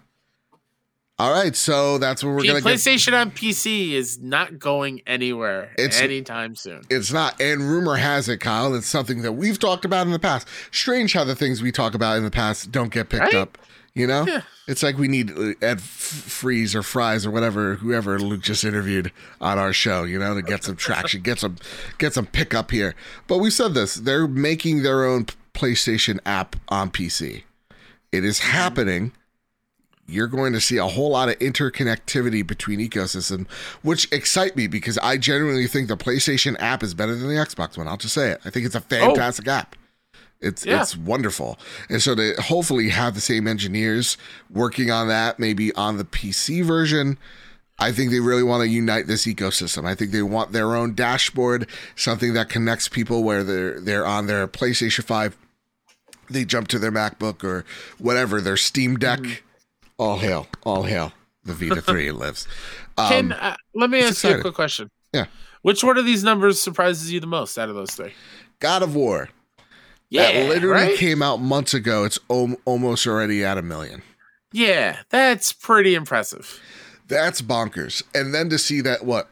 All 1.17 1.31
right, 1.31 1.55
so 1.55 1.99
that's 1.99 2.23
what 2.23 2.31
we're 2.31 2.43
gonna 2.43 2.61
get. 2.61 2.63
PlayStation 2.63 3.13
on 3.13 3.29
PC 3.31 3.93
is 3.93 4.19
not 4.19 4.57
going 4.57 5.01
anywhere 5.05 5.71
It's- 5.77 6.01
anytime 6.01 6.55
soon. 6.55 6.81
It's 6.89 7.11
not, 7.13 7.39
and 7.39 7.61
rumor 7.69 7.95
has 7.95 8.27
it, 8.27 8.39
Kyle. 8.39 8.73
It's 8.73 8.87
something 8.87 9.21
that 9.21 9.33
we've 9.33 9.59
talked 9.59 9.85
about 9.85 10.07
in 10.07 10.11
the 10.13 10.19
past. 10.19 10.47
Strange 10.71 11.13
how 11.13 11.23
the 11.23 11.35
things 11.35 11.61
we 11.61 11.71
talk 11.71 11.93
about 11.93 12.17
in 12.17 12.23
the 12.23 12.31
past 12.31 12.71
don't 12.71 12.91
get 12.91 13.09
picked 13.09 13.21
Right? 13.23 13.35
up. 13.35 13.57
You 13.93 14.07
know, 14.07 14.25
Yeah. 14.25 14.41
it's 14.67 14.83
like 14.83 14.97
we 14.97 15.09
need 15.09 15.31
uh, 15.37 15.53
Ed 15.61 15.81
Freeze 15.81 16.73
or 16.75 16.81
Fries 16.81 17.25
or 17.25 17.31
whatever, 17.31 17.75
whoever 17.75 18.17
Luke 18.19 18.41
just 18.41 18.63
interviewed 18.63 19.11
on 19.41 19.59
our 19.59 19.73
show. 19.73 20.03
You 20.03 20.17
know, 20.17 20.33
to 20.33 20.41
get 20.41 20.63
some 20.63 20.77
traction, 20.77 21.21
get 21.21 21.39
some, 21.39 21.57
get 21.97 22.13
some 22.13 22.25
pickup 22.25 22.71
here. 22.71 22.95
But 23.27 23.39
we 23.39 23.49
said 23.49 23.73
this: 23.73 23.95
they're 23.95 24.27
making 24.27 24.83
their 24.83 25.03
own 25.03 25.25
PlayStation 25.53 26.19
app 26.25 26.55
on 26.69 26.89
PC. 26.89 27.43
It 28.13 28.23
is 28.23 28.39
happening. 28.39 29.11
You're 30.07 30.27
going 30.27 30.51
to 30.53 30.59
see 30.61 30.77
a 30.77 30.87
whole 30.87 31.11
lot 31.11 31.29
of 31.29 31.37
interconnectivity 31.39 32.45
between 32.45 32.79
ecosystem, 32.79 33.47
which 33.81 34.11
excite 34.11 34.55
me 34.57 34.67
because 34.67 34.97
I 34.97 35.17
genuinely 35.17 35.67
think 35.67 35.87
the 35.87 35.95
PlayStation 35.97 36.55
app 36.59 36.83
is 36.83 36.93
better 36.93 37.15
than 37.15 37.27
the 37.29 37.35
Xbox 37.35 37.77
one. 37.77 37.87
I'll 37.87 37.95
just 37.97 38.13
say 38.13 38.31
it. 38.31 38.41
I 38.43 38.49
think 38.49 38.65
it's 38.65 38.75
a 38.75 38.81
fantastic 38.81 39.47
app. 39.47 39.75
It's 40.41 40.65
Yeah. 40.65 40.81
it's 40.81 40.97
wonderful. 40.97 41.59
And 41.89 42.01
so 42.01 42.15
to 42.15 42.33
hopefully 42.41 42.89
have 42.89 43.13
the 43.15 43.21
same 43.21 43.47
engineers 43.47 44.17
working 44.49 44.89
on 44.89 45.07
that, 45.07 45.39
maybe 45.39 45.73
on 45.75 45.97
the 45.97 46.03
PC 46.05 46.63
version, 46.63 47.17
I 47.79 47.91
think 47.91 48.11
they 48.11 48.19
really 48.19 48.43
want 48.43 48.61
to 48.61 48.67
unite 48.67 49.07
this 49.07 49.25
ecosystem. 49.25 49.85
I 49.85 49.95
think 49.95 50.11
they 50.11 50.21
want 50.21 50.51
their 50.51 50.75
own 50.75 50.93
dashboard, 50.93 51.67
something 51.95 52.33
that 52.33 52.49
connects 52.49 52.87
people 52.87 53.23
where 53.23 53.43
they're 53.43 53.79
they're 53.79 54.05
on 54.05 54.27
their 54.27 54.47
PlayStation 54.47 55.03
5, 55.03 55.37
they 56.29 56.45
jump 56.45 56.67
to 56.69 56.79
their 56.79 56.91
MacBook 56.91 57.43
or 57.43 57.65
whatever, 57.97 58.39
their 58.41 58.57
Steam 58.57 58.97
Deck. 58.97 59.19
Mm-hmm. 59.19 59.45
All 59.97 60.17
hail, 60.19 60.47
all 60.63 60.83
hail. 60.83 61.13
The 61.43 61.53
Vita 61.53 61.81
3 61.81 62.11
lives. 62.11 62.47
Can 62.97 63.31
Um, 63.33 63.37
uh, 63.39 63.55
let 63.75 63.89
me 63.89 64.01
ask 64.03 64.23
you 64.23 64.31
a 64.37 64.41
quick 64.41 64.53
question? 64.53 64.89
Yeah. 65.13 65.25
Which 65.63 65.83
one 65.83 65.97
of 65.97 66.05
these 66.05 66.23
numbers 66.23 66.59
surprises 66.61 67.11
you 67.11 67.19
the 67.19 67.27
most 67.27 67.57
out 67.57 67.69
of 67.69 67.75
those 67.75 67.91
three? 67.91 68.13
God 68.59 68.81
of 68.83 68.95
War. 68.95 69.29
Yeah, 70.11 70.31
that 70.31 70.49
literally 70.49 70.89
right? 70.89 70.97
came 70.97 71.21
out 71.21 71.37
months 71.37 71.73
ago. 71.73 72.03
It's 72.03 72.19
om- 72.29 72.57
almost 72.65 73.07
already 73.07 73.43
at 73.45 73.57
a 73.57 73.61
million. 73.61 74.03
Yeah, 74.51 74.97
that's 75.09 75.53
pretty 75.53 75.95
impressive. 75.95 76.59
That's 77.07 77.41
bonkers. 77.41 78.03
And 78.13 78.33
then 78.33 78.49
to 78.49 78.59
see 78.59 78.81
that 78.81 79.05
what 79.05 79.29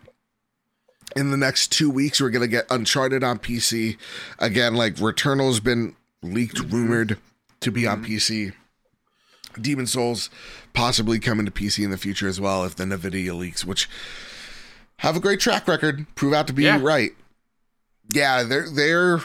in 1.16 1.32
the 1.32 1.38
next 1.38 1.72
two 1.72 1.90
weeks 1.90 2.22
we're 2.22 2.30
gonna 2.30 2.48
get 2.48 2.66
Uncharted 2.70 3.24
on 3.24 3.40
PC 3.40 3.98
again. 4.40 4.76
Like 4.76 5.00
Returnal's 5.00 5.60
been 5.60 5.96
leaked, 6.22 6.58
mm-hmm. 6.58 6.76
rumored 6.76 7.18
to 7.60 7.72
be 7.72 7.86
on 7.86 8.02
mm-hmm. 8.04 8.14
PC. 8.14 8.54
Demon 9.60 9.88
Souls 9.88 10.30
possibly 10.74 11.20
coming 11.20 11.46
to 11.46 11.52
PC 11.52 11.84
in 11.84 11.92
the 11.92 11.98
future 11.98 12.28
as 12.28 12.40
well 12.40 12.64
if 12.64 12.76
the 12.76 12.86
Nvidia 12.86 13.38
leaks, 13.38 13.66
which 13.66 13.90
have 14.98 15.18
a 15.18 15.20
great 15.20 15.42
track 15.42 15.68
record, 15.68 16.06
prove 16.16 16.34
out 16.34 16.48
to 16.48 16.54
be 16.54 16.64
Yeah. 16.64 16.80
right. 16.82 17.12
Yeah, 18.14 18.44
they're 18.44 18.70
they're 18.70 19.22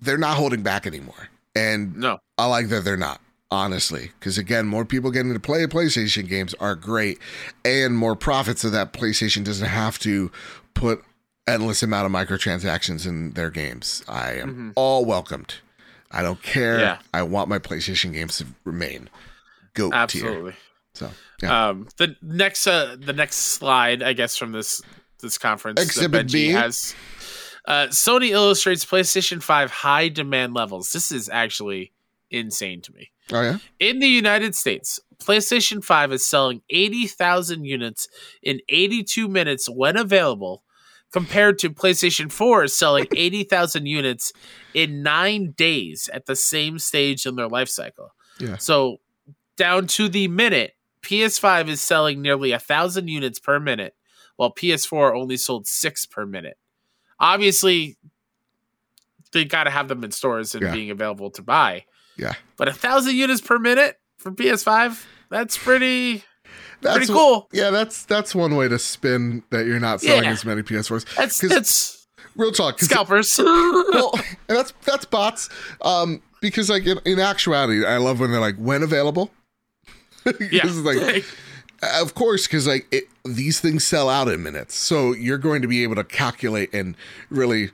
they're 0.00 0.18
not 0.18 0.36
holding 0.36 0.62
back 0.62 0.86
anymore, 0.86 1.28
and 1.54 1.96
No, 1.96 2.18
I 2.38 2.46
like 2.46 2.68
that 2.68 2.84
they're 2.84 2.96
not, 2.96 3.20
honestly. 3.50 4.10
Because 4.18 4.38
again, 4.38 4.66
more 4.66 4.84
people 4.84 5.10
getting 5.10 5.32
to 5.32 5.40
play 5.40 5.64
PlayStation 5.66 6.28
games 6.28 6.54
are 6.60 6.74
great, 6.74 7.18
and 7.64 7.96
more 7.96 8.16
profits 8.16 8.62
so 8.62 8.70
that 8.70 8.92
PlayStation 8.92 9.44
doesn't 9.44 9.68
have 9.68 9.98
to 10.00 10.30
put 10.74 11.04
endless 11.46 11.82
amount 11.82 12.06
of 12.06 12.12
microtransactions 12.12 13.06
in 13.06 13.32
their 13.32 13.50
games. 13.50 14.04
I 14.08 14.34
am 14.34 14.72
all 14.76 15.04
welcomed. 15.04 15.54
I 16.12 16.22
don't 16.22 16.42
care. 16.42 16.74
Mm-hmm. 16.74 16.80
Yeah. 16.82 16.98
I 17.14 17.22
want 17.22 17.48
my 17.48 17.58
PlayStation 17.58 18.12
games 18.12 18.38
to 18.38 18.46
remain 18.64 19.08
goat 19.74 19.90
tier. 19.90 19.98
absolutely. 20.00 20.54
So 20.94 21.10
yeah, 21.42 21.68
Um, 21.68 21.88
the 21.98 22.16
next 22.20 22.66
uh, 22.66 22.96
the 22.98 23.12
next 23.12 23.36
slide, 23.36 24.02
I 24.02 24.12
guess, 24.12 24.36
from 24.36 24.52
this 24.52 24.82
this 25.20 25.38
conference, 25.38 25.78
that 25.80 25.86
Exhibit 25.86 26.32
B. 26.32 26.48
has 26.48 26.94
uh, 27.66 27.86
Sony 27.88 28.30
illustrates 28.30 28.84
PlayStation 28.84 29.42
Five 29.42 29.70
high 29.70 30.08
demand 30.08 30.54
levels. 30.54 30.92
This 30.92 31.12
is 31.12 31.28
actually 31.28 31.92
insane 32.30 32.80
to 32.82 32.92
me. 32.92 33.10
oh 33.32 33.42
yeah, 33.42 33.58
In 33.78 33.98
the 33.98 34.06
United 34.06 34.54
States, 34.54 35.00
PlayStation 35.18 35.84
5 35.84 36.12
is 36.12 36.24
selling 36.24 36.62
80,000 36.70 37.64
units 37.64 38.08
in 38.42 38.60
82 38.68 39.28
minutes 39.28 39.68
when 39.68 39.96
available, 39.96 40.62
compared 41.12 41.58
to 41.58 41.70
PlayStation 41.70 42.30
4 42.30 42.64
is 42.64 42.76
selling 42.76 43.06
80,000 43.16 43.86
units 43.86 44.32
in 44.74 45.02
nine 45.02 45.52
days 45.56 46.08
at 46.12 46.26
the 46.26 46.36
same 46.36 46.78
stage 46.78 47.26
in 47.26 47.36
their 47.36 47.48
life 47.48 47.68
cycle. 47.68 48.14
Yeah. 48.38 48.56
So, 48.56 49.00
down 49.56 49.86
to 49.88 50.08
the 50.08 50.28
minute, 50.28 50.74
PS5 51.02 51.68
is 51.68 51.82
selling 51.82 52.22
nearly 52.22 52.52
a 52.52 52.58
thousand 52.58 53.08
units 53.08 53.38
per 53.38 53.60
minute, 53.60 53.94
while 54.36 54.54
PS4 54.54 55.14
only 55.14 55.36
sold 55.36 55.66
six 55.66 56.06
per 56.06 56.24
minute. 56.24 56.56
Obviously, 57.20 57.96
they 59.32 59.44
got 59.44 59.64
to 59.64 59.70
have 59.70 59.88
them 59.88 60.02
in 60.04 60.10
stores 60.10 60.54
and 60.54 60.62
Yeah. 60.64 60.72
being 60.72 60.90
available 60.90 61.30
to 61.32 61.42
buy. 61.42 61.84
yeah. 62.16 62.32
But 62.56 62.68
a 62.68 62.72
thousand 62.72 63.16
units 63.16 63.40
per 63.40 63.58
minute 63.58 63.98
for 64.18 64.30
PS5, 64.32 65.04
that's 65.30 65.56
pretty 65.56 66.24
That's 66.82 66.96
pretty 66.96 67.12
cool. 67.12 67.48
Yeah, 67.52 67.70
that's 67.70 68.04
that's 68.04 68.34
one 68.34 68.56
way 68.56 68.68
to 68.68 68.78
spin 68.78 69.42
that 69.50 69.66
you're 69.66 69.78
not 69.80 70.00
selling 70.00 70.24
Yeah. 70.24 70.30
as 70.32 70.44
many 70.44 70.62
PS4s. 70.62 71.04
That's 71.16 71.38
that's 71.38 71.96
Real 72.36 72.52
talk, 72.52 72.78
scalpers. 72.80 73.38
well, 73.38 74.12
and 74.48 74.56
that's 74.58 74.72
that's 74.84 75.04
bots. 75.04 75.48
Um, 75.82 76.22
because 76.40 76.70
like 76.70 76.86
in, 76.86 76.98
in 77.04 77.18
actuality, 77.18 77.84
I 77.84 77.96
love 77.98 78.20
when 78.20 78.30
they're 78.30 78.40
like 78.40 78.56
when 78.56 78.82
available. 78.82 79.30
yeah, 80.26 80.62
This 80.64 80.72
is 80.72 80.80
like, 80.82 81.24
Uh, 81.82 81.98
of 82.00 82.14
course, 82.14 82.46
because 82.46 82.66
like 82.66 82.86
it, 82.92 83.04
these 83.24 83.60
things 83.60 83.86
sell 83.86 84.08
out 84.08 84.28
in 84.28 84.42
minutes, 84.42 84.74
so 84.74 85.12
you're 85.12 85.38
going 85.38 85.62
to 85.62 85.68
be 85.68 85.82
able 85.82 85.94
to 85.96 86.04
calculate 86.04 86.72
and 86.74 86.96
really, 87.30 87.70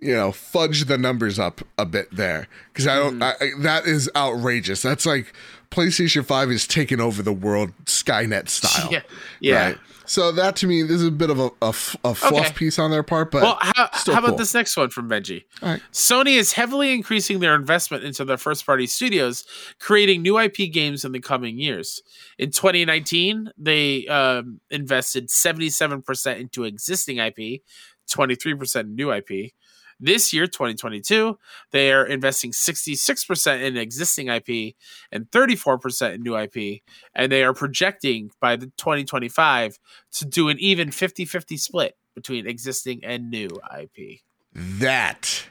you 0.00 0.14
know, 0.14 0.32
fudge 0.32 0.84
the 0.84 0.98
numbers 0.98 1.38
up 1.38 1.62
a 1.78 1.86
bit 1.86 2.08
there. 2.14 2.48
Because 2.72 2.86
I 2.86 2.96
don't, 2.96 3.22
I, 3.22 3.30
I- 3.40 3.50
that 3.60 3.86
is 3.86 4.10
outrageous. 4.16 4.82
That's 4.82 5.06
like 5.06 5.32
PlayStation 5.70 6.24
Five 6.24 6.50
is 6.50 6.66
taking 6.66 7.00
over 7.00 7.22
the 7.22 7.32
world, 7.32 7.72
Skynet 7.84 8.48
style. 8.48 8.88
yeah, 8.92 9.00
yeah. 9.40 9.66
Right? 9.66 9.78
So 10.06 10.32
that 10.32 10.56
to 10.56 10.66
me, 10.66 10.82
this 10.82 11.00
is 11.00 11.06
a 11.08 11.10
bit 11.10 11.30
of 11.30 11.38
a 11.62 11.72
fluff 11.72 12.24
Okay. 12.24 12.52
piece 12.52 12.78
on 12.78 12.90
their 12.90 13.02
part, 13.02 13.30
but 13.30 13.42
Well, 13.42 13.58
how, 13.60 13.88
how 13.92 14.18
about 14.18 14.28
cool. 14.30 14.36
this 14.36 14.52
next 14.54 14.76
one 14.76 14.90
from 14.90 15.08
Benji? 15.08 15.44
Right. 15.62 15.80
Sony 15.92 16.36
is 16.36 16.52
heavily 16.52 16.92
increasing 16.92 17.40
their 17.40 17.54
investment 17.54 18.04
into 18.04 18.24
their 18.24 18.36
first 18.36 18.66
party 18.66 18.86
studios, 18.86 19.44
creating 19.80 20.22
new 20.22 20.38
IP 20.38 20.72
games 20.72 21.04
in 21.04 21.12
the 21.12 21.20
coming 21.20 21.58
years. 21.58 22.02
In 22.38 22.50
2019, 22.50 23.50
they 23.56 24.06
um, 24.08 24.60
invested 24.70 25.28
77% 25.28 26.38
into 26.40 26.64
existing 26.64 27.18
IP, 27.18 27.62
23% 28.10 28.88
new 28.94 29.12
IP. 29.12 29.52
This 30.00 30.32
year, 30.32 30.46
2022, 30.46 31.38
they 31.70 31.92
are 31.92 32.04
investing 32.04 32.50
66% 32.52 33.62
in 33.62 33.76
existing 33.76 34.28
IP 34.28 34.74
and 35.12 35.30
34% 35.30 36.14
in 36.14 36.22
new 36.22 36.36
IP. 36.36 36.82
And 37.14 37.30
they 37.30 37.44
are 37.44 37.54
projecting 37.54 38.30
by 38.40 38.56
the 38.56 38.66
2025 38.76 39.78
to 40.12 40.24
do 40.24 40.48
an 40.48 40.58
even 40.60 40.90
50 40.90 41.24
50 41.24 41.56
split 41.56 41.96
between 42.14 42.46
existing 42.46 43.04
and 43.04 43.30
new 43.30 43.48
IP. 43.80 44.20
that 44.54 45.46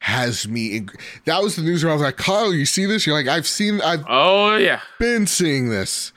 has 0.00 0.48
me. 0.48 0.76
In, 0.78 0.90
that 1.26 1.42
was 1.42 1.56
the 1.56 1.62
news 1.62 1.84
where 1.84 1.90
I 1.92 1.94
was 1.94 2.02
like, 2.02 2.16
Kyle, 2.16 2.52
you 2.52 2.66
see 2.66 2.86
this? 2.86 3.06
You're 3.06 3.14
like, 3.14 3.28
I've 3.28 3.46
seen, 3.46 3.80
I've 3.80 4.04
Oh, 4.08 4.56
yeah. 4.56 4.80
been 4.98 5.26
seeing 5.28 5.68
this. 5.70 6.12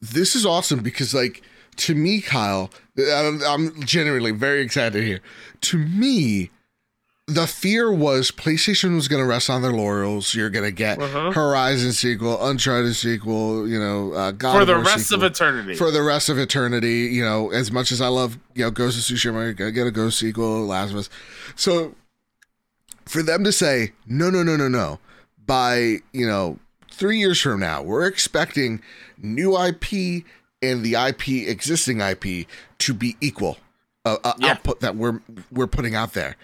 This 0.00 0.36
is 0.36 0.44
awesome 0.44 0.80
because, 0.82 1.14
like, 1.14 1.42
to 1.76 1.94
me, 1.94 2.20
Kyle, 2.20 2.70
I'm, 2.98 3.40
I'm 3.44 3.82
genuinely 3.82 4.32
very 4.32 4.60
excited 4.60 5.02
here. 5.02 5.20
To 5.62 5.78
me, 5.78 6.50
the 7.28 7.46
fear 7.46 7.92
was 7.92 8.30
PlayStation 8.30 8.94
was 8.94 9.06
going 9.06 9.22
to 9.22 9.28
rest 9.28 9.50
on 9.50 9.60
their 9.60 9.72
laurels. 9.72 10.34
You're 10.34 10.48
going 10.48 10.64
to 10.64 10.70
get 10.72 10.98
Uh-huh. 11.00 11.30
Horizon 11.32 11.92
sequel, 11.92 12.42
Uncharted 12.44 12.96
sequel, 12.96 13.68
you 13.68 13.78
know, 13.78 14.12
uh, 14.14 14.30
God 14.32 14.58
For 14.60 14.64
the 14.64 14.74
War 14.76 14.82
rest 14.84 15.08
sequel. 15.08 15.24
of 15.26 15.32
eternity. 15.32 15.74
For 15.74 15.90
the 15.90 16.02
rest 16.02 16.30
of 16.30 16.38
eternity, 16.38 17.10
you 17.12 17.22
know, 17.22 17.50
as 17.50 17.70
much 17.70 17.92
as 17.92 18.00
I 18.00 18.08
love, 18.08 18.38
you 18.54 18.64
know, 18.64 18.70
Ghost 18.70 18.96
of 18.98 19.04
Tsushima, 19.16 19.50
I 19.50 19.52
gotta 19.52 19.72
get 19.72 19.86
a 19.86 19.90
Ghost 19.90 20.18
sequel, 20.18 20.64
Last 20.64 20.90
of 20.92 20.96
Us. 20.96 21.10
So 21.54 21.94
for 23.04 23.22
them 23.22 23.44
to 23.44 23.52
say, 23.52 23.92
no, 24.06 24.30
no, 24.30 24.42
no, 24.42 24.56
no, 24.56 24.68
no, 24.68 24.98
by, 25.46 25.98
you 26.12 26.26
know, 26.26 26.58
three 26.90 27.18
years 27.18 27.40
from 27.40 27.60
now, 27.60 27.82
we're 27.82 28.06
expecting 28.06 28.80
new 29.20 29.54
IP 29.56 30.24
and 30.62 30.82
the 30.82 30.94
IP, 30.94 31.46
existing 31.48 32.00
IP, 32.00 32.46
to 32.78 32.94
be 32.94 33.16
equal 33.20 33.58
uh, 34.04 34.16
uh, 34.24 34.32
Yeah. 34.38 34.52
output 34.52 34.80
that 34.80 34.96
we're 34.96 35.20
we're 35.52 35.66
putting 35.66 35.94
out 35.94 36.14
there. 36.14 36.36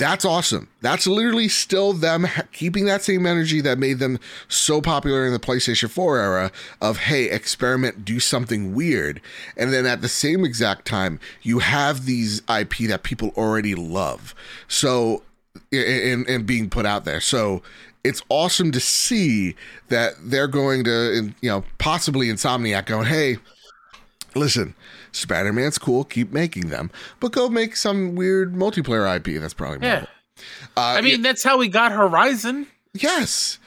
That's 0.00 0.24
awesome. 0.24 0.68
That's 0.80 1.06
literally 1.06 1.50
still 1.50 1.92
them 1.92 2.26
keeping 2.52 2.86
that 2.86 3.02
same 3.02 3.26
energy 3.26 3.60
that 3.60 3.78
made 3.78 3.98
them 3.98 4.18
so 4.48 4.80
popular 4.80 5.26
in 5.26 5.34
the 5.34 5.38
PlayStation 5.38 5.90
4 5.90 6.18
era 6.18 6.52
of 6.80 6.96
hey, 6.96 7.28
experiment, 7.28 8.02
do 8.02 8.18
something 8.18 8.74
weird. 8.74 9.20
And 9.58 9.74
then 9.74 9.84
at 9.84 10.00
the 10.00 10.08
same 10.08 10.42
exact 10.42 10.86
time, 10.86 11.20
you 11.42 11.58
have 11.58 12.06
these 12.06 12.40
IP 12.48 12.88
that 12.88 13.02
people 13.02 13.34
already 13.36 13.74
love. 13.74 14.34
So 14.68 15.22
and 15.70 16.26
and 16.26 16.46
being 16.46 16.70
put 16.70 16.86
out 16.86 17.04
there. 17.04 17.20
So 17.20 17.62
it's 18.02 18.22
awesome 18.30 18.72
to 18.72 18.80
see 18.80 19.54
that 19.88 20.14
they're 20.18 20.48
going 20.48 20.82
to 20.84 21.30
you 21.42 21.50
know, 21.50 21.62
possibly 21.76 22.28
Insomniac 22.28 22.86
going, 22.86 23.04
"Hey, 23.04 23.36
listen, 24.34 24.74
Spider 25.12 25.52
Man's 25.52 25.78
cool. 25.78 26.04
Keep 26.04 26.32
making 26.32 26.68
them, 26.68 26.90
but 27.18 27.32
go 27.32 27.48
make 27.48 27.76
some 27.76 28.14
weird 28.14 28.54
multiplayer 28.54 29.16
IP. 29.16 29.40
That's 29.40 29.54
probably 29.54 29.86
Yeah. 29.86 30.06
Uh, 30.76 30.80
I 30.80 31.00
mean, 31.02 31.22
that's 31.22 31.42
how 31.42 31.58
we 31.58 31.68
got 31.68 31.92
Horizon. 31.92 32.66
yes. 32.94 33.58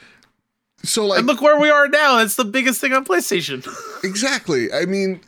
So 0.82 1.06
like 1.06 1.20
and 1.20 1.26
look 1.26 1.40
where 1.40 1.58
we 1.58 1.70
are 1.70 1.88
now. 1.88 2.18
It's 2.18 2.36
the 2.36 2.44
biggest 2.44 2.78
thing 2.80 2.92
on 2.92 3.06
PlayStation. 3.06 3.66
exactly. 4.04 4.70
I 4.72 4.84
mean, 4.84 5.20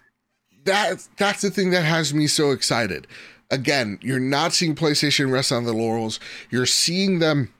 that 0.64 1.06
that's 1.16 1.40
the 1.40 1.50
thing 1.50 1.70
that 1.70 1.82
has 1.82 2.12
me 2.12 2.26
so 2.26 2.50
excited. 2.50 3.06
Again, 3.50 3.98
you're 4.02 4.20
not 4.20 4.52
seeing 4.52 4.74
PlayStation 4.74 5.30
rest 5.30 5.52
on 5.52 5.64
the 5.64 5.72
laurels. 5.72 6.20
You're 6.50 6.66
seeing 6.66 7.20
them, 7.20 7.54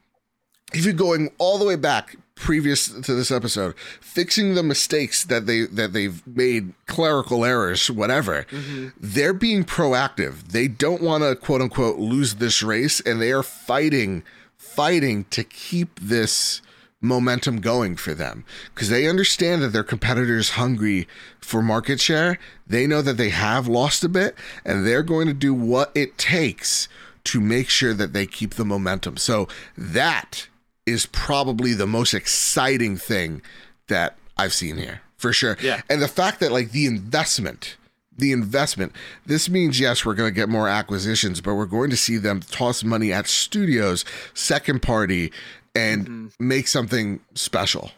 even 0.73 0.95
going 0.95 1.31
all 1.39 1.57
the 1.57 1.65
way 1.65 1.75
back 1.77 2.17
previous 2.37 2.87
to 2.87 3.13
this 3.13 3.31
episode, 3.31 3.77
fixing 3.99 4.55
the 4.55 4.63
mistakes 4.63 5.23
that 5.25 5.45
they 5.45 5.65
that 5.65 5.93
they've 5.93 6.25
made, 6.25 6.73
clerical 6.85 7.43
errors, 7.43 7.89
whatever. 7.91 8.45
Mm-hmm. 8.49 8.89
They're 8.99 9.33
being 9.33 9.63
proactive. 9.63 10.49
They 10.49 10.67
don't 10.67 11.01
want 11.01 11.23
to 11.23 11.35
quote 11.35 11.61
unquote 11.61 11.99
lose 11.99 12.35
this 12.35 12.63
race, 12.63 12.99
and 13.01 13.21
they 13.21 13.31
are 13.31 13.43
fighting, 13.43 14.23
fighting 14.57 15.25
to 15.31 15.43
keep 15.43 15.99
this 15.99 16.61
momentum 16.99 17.61
going 17.61 17.95
for 17.95 18.15
them 18.15 18.43
because 18.73 18.89
they 18.89 19.07
understand 19.07 19.61
that 19.61 19.67
their 19.67 19.83
competitors 19.83 20.51
hungry 20.51 21.07
for 21.39 21.61
market 21.61 21.99
share 21.99 22.39
they 22.65 22.87
know 22.87 23.03
that 23.03 23.17
they 23.17 23.29
have 23.29 23.67
lost 23.67 24.03
a 24.03 24.09
bit 24.09 24.35
and 24.65 24.83
they're 24.83 25.03
going 25.03 25.27
to 25.27 25.33
do 25.33 25.53
what 25.53 25.91
it 25.93 26.17
takes 26.17 26.89
to 27.23 27.39
make 27.39 27.69
sure 27.69 27.93
that 27.93 28.13
they 28.13 28.25
keep 28.25 28.55
the 28.55 28.65
momentum 28.65 29.15
so 29.15 29.47
that 29.77 30.47
is 30.87 31.05
probably 31.07 31.73
the 31.73 31.85
most 31.85 32.13
exciting 32.15 32.97
thing 32.97 33.41
that 33.87 34.15
i've 34.37 34.53
seen 34.53 34.77
here 34.77 35.01
for 35.17 35.31
sure 35.33 35.55
Yeah. 35.61 35.81
and 35.89 36.01
the 36.01 36.07
fact 36.07 36.39
that 36.39 36.51
like 36.51 36.71
the 36.71 36.85
investment 36.87 37.77
the 38.17 38.31
investment 38.31 38.93
this 39.25 39.47
means 39.49 39.79
yes 39.79 40.03
we're 40.05 40.15
going 40.15 40.31
to 40.31 40.35
get 40.35 40.49
more 40.49 40.67
acquisitions 40.67 41.41
but 41.41 41.53
we're 41.53 41.65
going 41.67 41.89
to 41.91 41.97
see 41.97 42.17
them 42.17 42.39
toss 42.41 42.83
money 42.83 43.13
at 43.13 43.27
studios 43.27 44.03
second 44.33 44.81
party 44.81 45.31
and 45.75 46.31
make 46.39 46.67
something 46.67 47.19
special 47.35 47.91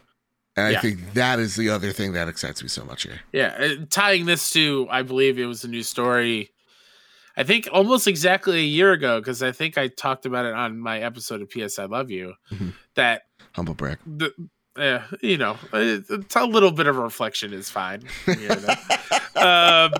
and 0.58 0.76
i 0.76 0.82
think 0.82 1.14
that 1.14 1.40
is 1.40 1.56
the 1.56 1.70
other 1.70 1.92
thing 1.94 2.12
that 2.14 2.28
excites 2.28 2.62
me 2.62 2.68
so 2.68 2.84
much 2.84 3.04
here 3.04 3.22
Yeah, 3.32 3.56
uh, 3.60 3.86
tying 3.90 4.26
this 4.26 4.50
to, 4.52 4.88
I 4.90 5.04
believe 5.04 5.40
it 5.40 5.46
was 5.46 5.64
a 5.64 5.68
new 5.70 5.84
story. 5.84 6.50
I 7.40 7.44
think 7.44 7.70
almost 7.72 8.06
exactly 8.06 8.60
a 8.60 8.64
year 8.64 8.92
ago, 8.92 9.20
because 9.22 9.42
I 9.42 9.54
think 9.54 9.78
I 9.78 9.88
talked 9.88 10.26
about 10.26 10.46
it 10.46 10.54
on 10.54 10.78
my 10.78 11.00
episode 11.00 11.42
of 11.42 11.50
PS 11.50 11.80
I 11.80 11.86
Love 11.86 12.12
You. 12.12 12.34
Mhm. 12.52 12.74
That 12.96 13.22
humble 13.56 13.74
brag 13.74 13.98
the, 14.06 14.32
uh, 14.76 15.02
you 15.22 15.38
know, 15.38 15.58
it's 15.74 16.36
a 16.36 16.46
little 16.46 16.72
bit 16.72 16.86
of 16.88 16.98
a 16.98 17.02
reflection 17.02 17.54
is 17.54 17.70
fine. 17.70 18.04
You 18.28 18.34
hear 18.36 18.50
that? 18.56 19.22
um, 19.36 19.94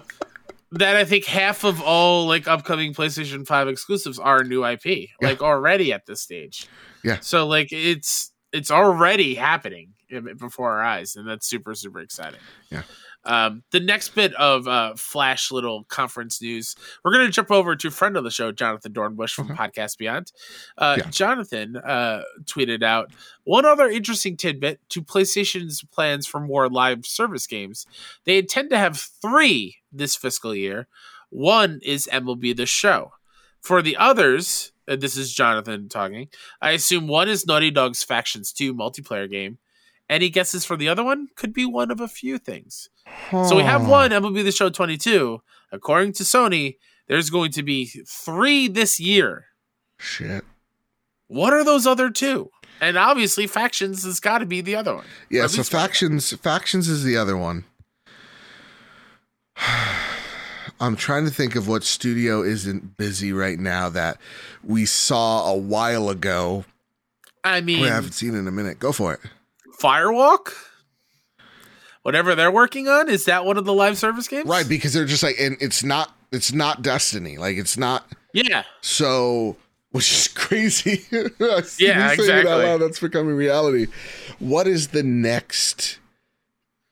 that 0.74 0.96
I 0.98 1.06
think 1.06 1.26
half 1.26 1.64
of 1.64 1.82
all 1.82 2.28
like 2.28 2.48
upcoming 2.48 2.94
PlayStation 2.94 3.48
Five 3.48 3.68
exclusives 3.70 4.20
are 4.20 4.44
new 4.44 4.66
IP, 4.66 5.10
like 5.22 5.42
already 5.42 5.94
at 5.94 6.06
this 6.06 6.22
stage. 6.22 6.68
Yeah. 7.06 7.20
So 7.22 7.48
like 7.48 7.70
it's 7.72 8.32
it's 8.52 8.70
already 8.70 9.36
happening 9.36 9.94
before 10.38 10.72
our 10.72 10.82
eyes, 10.84 11.16
and 11.16 11.28
that's 11.28 11.48
super 11.48 11.74
super 11.74 12.00
exciting. 12.02 12.40
Yeah. 12.70 12.84
Um, 13.26 13.64
the 13.72 13.80
next 13.82 14.16
bit 14.16 14.34
of 14.36 14.68
uh, 14.68 14.94
flash 14.96 15.52
little 15.52 15.84
conference 15.86 16.42
news, 16.42 16.76
we're 17.04 17.12
going 17.12 17.26
to 17.26 17.32
jump 17.32 17.52
over 17.52 17.76
to 17.76 17.88
a 17.90 17.92
friend 17.92 18.16
of 18.16 18.24
the 18.24 18.32
show, 18.32 18.52
Jonathan 18.52 18.94
Dornbush 18.94 19.34
from 19.34 19.50
Podcast 19.50 19.98
Beyond. 19.98 20.32
Uh, 20.78 20.96
Yeah. 21.00 21.10
Jonathan 21.10 21.76
uh, 21.78 22.22
tweeted 22.46 22.82
out 22.82 23.12
one 23.44 23.66
other 23.66 23.88
interesting 23.90 24.38
tidbit 24.38 24.80
to 24.90 25.02
PlayStation's 25.02 25.84
plans 25.92 26.26
for 26.28 26.40
more 26.40 26.70
live 26.70 27.06
service 27.06 27.46
games. 27.46 27.86
They 28.24 28.38
intend 28.38 28.70
to 28.70 28.78
have 28.78 28.98
three 28.98 29.78
this 29.92 30.16
fiscal 30.16 30.56
year. 30.56 30.88
One 31.30 31.80
is 31.84 32.10
MLB 32.12 32.56
The 32.56 32.66
Show. 32.66 33.12
For 33.62 33.82
the 33.82 33.98
others, 33.98 34.72
uh, 34.88 34.96
this 34.96 35.18
is 35.18 35.34
Jonathan 35.34 35.90
talking. 35.90 36.30
I 36.62 36.72
assume 36.72 37.08
one 37.08 37.28
is 37.28 37.46
Naughty 37.46 37.70
Dog's 37.70 38.04
Factions 38.04 38.54
2 38.54 38.74
multiplayer 38.74 39.30
game. 39.30 39.58
Any 40.10 40.30
guesses 40.30 40.66
for 40.66 40.76
the 40.76 40.90
other 40.90 41.04
one? 41.04 41.28
Could 41.36 41.54
be 41.54 41.66
one 41.68 41.92
of 41.92 42.02
a 42.02 42.08
few 42.08 42.40
things. 42.40 42.90
So 43.32 43.56
we 43.56 43.64
have 43.64 43.82
hmm. 43.82 43.90
one 43.90 44.12
MLB 44.12 44.44
The 44.44 44.52
Show 44.52 44.70
22. 44.70 45.42
According 45.72 46.14
to 46.14 46.24
Sony, 46.24 46.78
there's 47.08 47.30
going 47.30 47.52
to 47.52 47.64
be 47.64 47.86
three 48.08 48.68
this 48.68 49.00
year. 49.00 49.46
shit 49.98 50.44
What 51.28 51.54
are 51.54 51.64
those 51.64 51.86
other 51.86 52.10
two? 52.10 52.50
And 52.82 52.98
obviously, 52.98 53.46
Factions 53.46 54.04
has 54.04 54.20
got 54.20 54.38
to 54.40 54.46
be 54.46 54.62
the 54.62 54.76
other 54.76 54.96
one. 54.96 55.06
Yeah 55.30 55.48
so 55.48 55.58
one. 55.58 55.66
factions 55.66 56.32
factions 56.34 56.88
is 56.88 57.04
the 57.04 57.18
other 57.18 57.36
one 57.38 57.66
i'm 60.80 60.96
trying 60.96 61.26
to 61.26 61.32
think 61.32 61.56
of 61.56 61.68
what 61.68 61.84
studio 61.84 62.42
isn't 62.42 62.96
busy 62.98 63.34
right 63.34 63.60
now 63.60 63.90
that 63.90 64.18
we 64.64 64.86
saw 64.86 65.52
a 65.52 65.58
while 65.58 66.10
ago 66.10 66.64
I 67.44 67.62
mean, 67.62 67.82
we 67.82 67.88
haven't 67.88 68.14
seen 68.14 68.36
in 68.36 68.48
a 68.48 68.52
minute 68.52 68.80
go 68.80 68.92
for 68.92 69.14
it 69.14 69.20
Firewalk? 69.82 70.54
Whatever 72.04 72.34
they're 72.36 72.52
working 72.52 72.88
on, 72.88 73.10
is 73.10 73.26
that 73.26 73.46
one 73.46 73.58
of 73.58 73.66
the 73.66 73.74
live 73.74 73.98
service 73.98 74.28
games? 74.28 74.48
right 74.48 74.68
because 74.68 74.94
they're 74.94 75.06
just 75.06 75.24
like 75.24 75.36
and 75.40 75.58
it's 75.60 75.84
not 75.84 76.16
it's 76.32 76.54
not 76.54 76.82
destiny 76.82 77.38
like 77.38 77.58
it's 77.58 77.78
not 77.78 78.06
Yeah. 78.34 78.64
So, 78.82 79.58
which 79.92 80.12
is 80.12 80.28
crazy. 80.34 81.04
Yeah, 81.80 82.12
exactly. 82.12 82.44
loud, 82.46 82.78
That's 82.82 83.00
becoming 83.00 83.36
reality. 83.36 83.88
What 84.40 84.68
is 84.68 84.90
the 84.90 85.04
next 85.04 86.00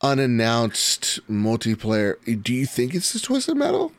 unannounced 0.02 1.20
multiplayer? 1.30 2.16
Do 2.42 2.52
you 2.54 2.66
think 2.66 2.94
it's 2.94 3.12
the 3.12 3.20
Twisted 3.20 3.56
Metal? 3.56 3.92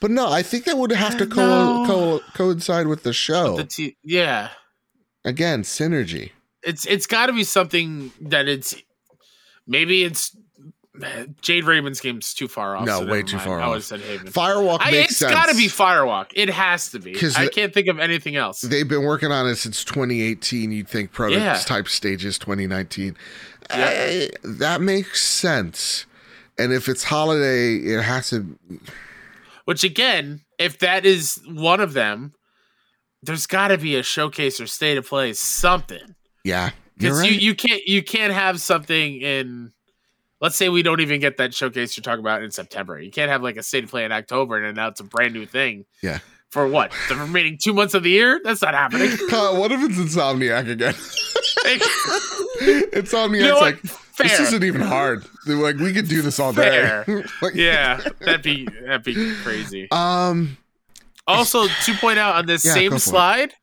But 0.00 0.10
no, 0.10 0.30
I 0.30 0.42
think 0.42 0.64
that 0.64 0.76
would 0.76 0.90
have 0.92 1.16
to 1.18 1.24
uh, 1.24 1.28
co- 1.28 1.86
co- 1.86 2.20
coincide 2.34 2.86
with 2.88 3.02
the 3.04 3.12
show. 3.12 3.56
The 3.56 3.64
t- 3.64 3.96
yeah. 4.02 4.50
Again, 5.24 5.62
synergy. 5.62 6.32
It's 6.62 6.84
it's 6.86 7.06
got 7.06 7.26
to 7.26 7.32
be 7.32 7.44
something 7.44 8.12
that 8.20 8.46
it's 8.48 8.74
maybe 9.66 10.04
it's 10.04 10.36
Jade 11.40 11.64
Raymond's 11.64 12.00
game's 12.00 12.34
too 12.34 12.46
far 12.46 12.76
off. 12.76 12.86
No, 12.86 13.00
so 13.00 13.06
way 13.10 13.22
too 13.22 13.36
mind. 13.36 13.46
far 13.46 13.60
I 13.60 13.64
off. 13.64 13.74
have 13.74 13.84
said 13.84 14.00
Haven. 14.00 14.28
Firewalk 14.28 14.78
I, 14.80 14.92
makes 14.92 15.10
it's 15.10 15.18
sense. 15.18 15.32
It's 15.32 15.40
got 15.40 15.48
to 15.50 15.56
be 15.56 15.66
Firewalk. 15.66 16.30
It 16.34 16.50
has 16.50 16.90
to 16.92 17.00
be. 17.00 17.16
I 17.36 17.48
can't 17.48 17.74
think 17.74 17.88
of 17.88 17.98
anything 17.98 18.36
else. 18.36 18.60
They've 18.60 18.88
been 18.88 19.02
working 19.02 19.32
on 19.32 19.48
it 19.48 19.56
since 19.56 19.84
2018. 19.84 20.70
You'd 20.70 20.88
think 20.88 21.10
prototype 21.12 21.88
stages 21.88 22.38
2019. 22.38 23.16
Eh, 23.70 24.28
that 24.44 24.80
makes 24.80 25.22
sense. 25.22 26.06
And 26.58 26.72
if 26.72 26.88
it's 26.88 27.04
holiday, 27.04 27.76
it 27.76 28.02
has 28.02 28.30
to 28.30 28.56
Which 29.64 29.82
again, 29.82 30.42
if 30.58 30.78
that 30.78 31.04
is 31.04 31.40
one 31.46 31.80
of 31.80 31.94
them, 31.94 32.34
there's 33.22 33.46
got 33.46 33.68
to 33.68 33.78
be 33.78 33.96
a 33.96 34.02
showcase 34.04 34.60
or 34.60 34.68
state 34.68 34.96
of 34.96 35.08
play 35.08 35.32
something. 35.32 36.14
Yeah, 36.44 36.70
Because 36.96 37.20
right. 37.20 37.30
you, 37.30 37.38
you 37.38 37.54
can't 37.54 37.86
you 37.86 38.02
can't 38.02 38.32
have 38.32 38.60
something 38.60 39.20
in 39.20 39.72
let's 40.40 40.56
say 40.56 40.68
we 40.68 40.82
don't 40.82 41.00
even 41.00 41.20
get 41.20 41.38
that 41.38 41.54
showcase 41.54 41.96
you're 41.96 42.02
talking 42.02 42.20
about 42.20 42.42
in 42.42 42.50
September. 42.50 43.00
You 43.00 43.10
can't 43.10 43.30
have 43.30 43.42
like 43.42 43.56
a 43.56 43.62
state 43.62 43.88
play 43.88 44.04
in 44.04 44.12
October 44.12 44.56
and 44.56 44.66
announce 44.66 45.00
a 45.00 45.04
brand 45.04 45.32
new 45.32 45.46
thing. 45.46 45.86
Yeah. 46.02 46.18
For 46.50 46.68
what? 46.68 46.92
The 47.08 47.16
remaining 47.16 47.58
two 47.60 47.72
months 47.72 47.94
of 47.94 48.04
the 48.04 48.10
year? 48.10 48.40
That's 48.44 48.62
not 48.62 48.74
happening. 48.74 49.10
Uh, 49.32 49.56
what 49.56 49.72
if 49.72 49.80
it's 49.82 49.96
Insomniac 49.96 50.70
again? 50.70 50.94
Insomniac's 52.92 53.42
You 53.42 53.48
know 53.48 53.58
like, 53.58 53.78
Fair. 53.80 54.28
this 54.28 54.38
isn't 54.38 54.62
even 54.62 54.80
hard. 54.80 55.24
Like, 55.46 55.76
we 55.78 55.92
could 55.92 56.06
do 56.06 56.22
this 56.22 56.38
all 56.38 56.52
day. 56.52 57.02
Like, 57.42 57.54
yeah, 57.54 58.00
that'd 58.20 58.42
be 58.42 58.66
that'd 58.66 59.02
be 59.02 59.34
crazy. 59.42 59.88
Um. 59.90 60.56
Also, 61.26 61.66
to 61.66 61.94
point 61.94 62.18
out 62.18 62.36
on 62.36 62.46
this 62.46 62.64
Yeah, 62.64 62.74
same 62.74 62.98
slide, 62.98 63.54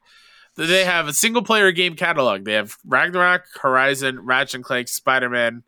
they 0.55 0.85
have 0.85 1.07
a 1.07 1.13
single 1.13 1.41
player 1.41 1.71
game 1.71 1.95
catalog. 1.95 2.45
They 2.45 2.53
have 2.53 2.77
Ragnarok, 2.85 3.45
Horizon, 3.61 4.19
Ratchet 4.25 4.55
and 4.55 4.63
Clank, 4.63 4.87
Spider 4.87 5.29
Man, 5.29 5.63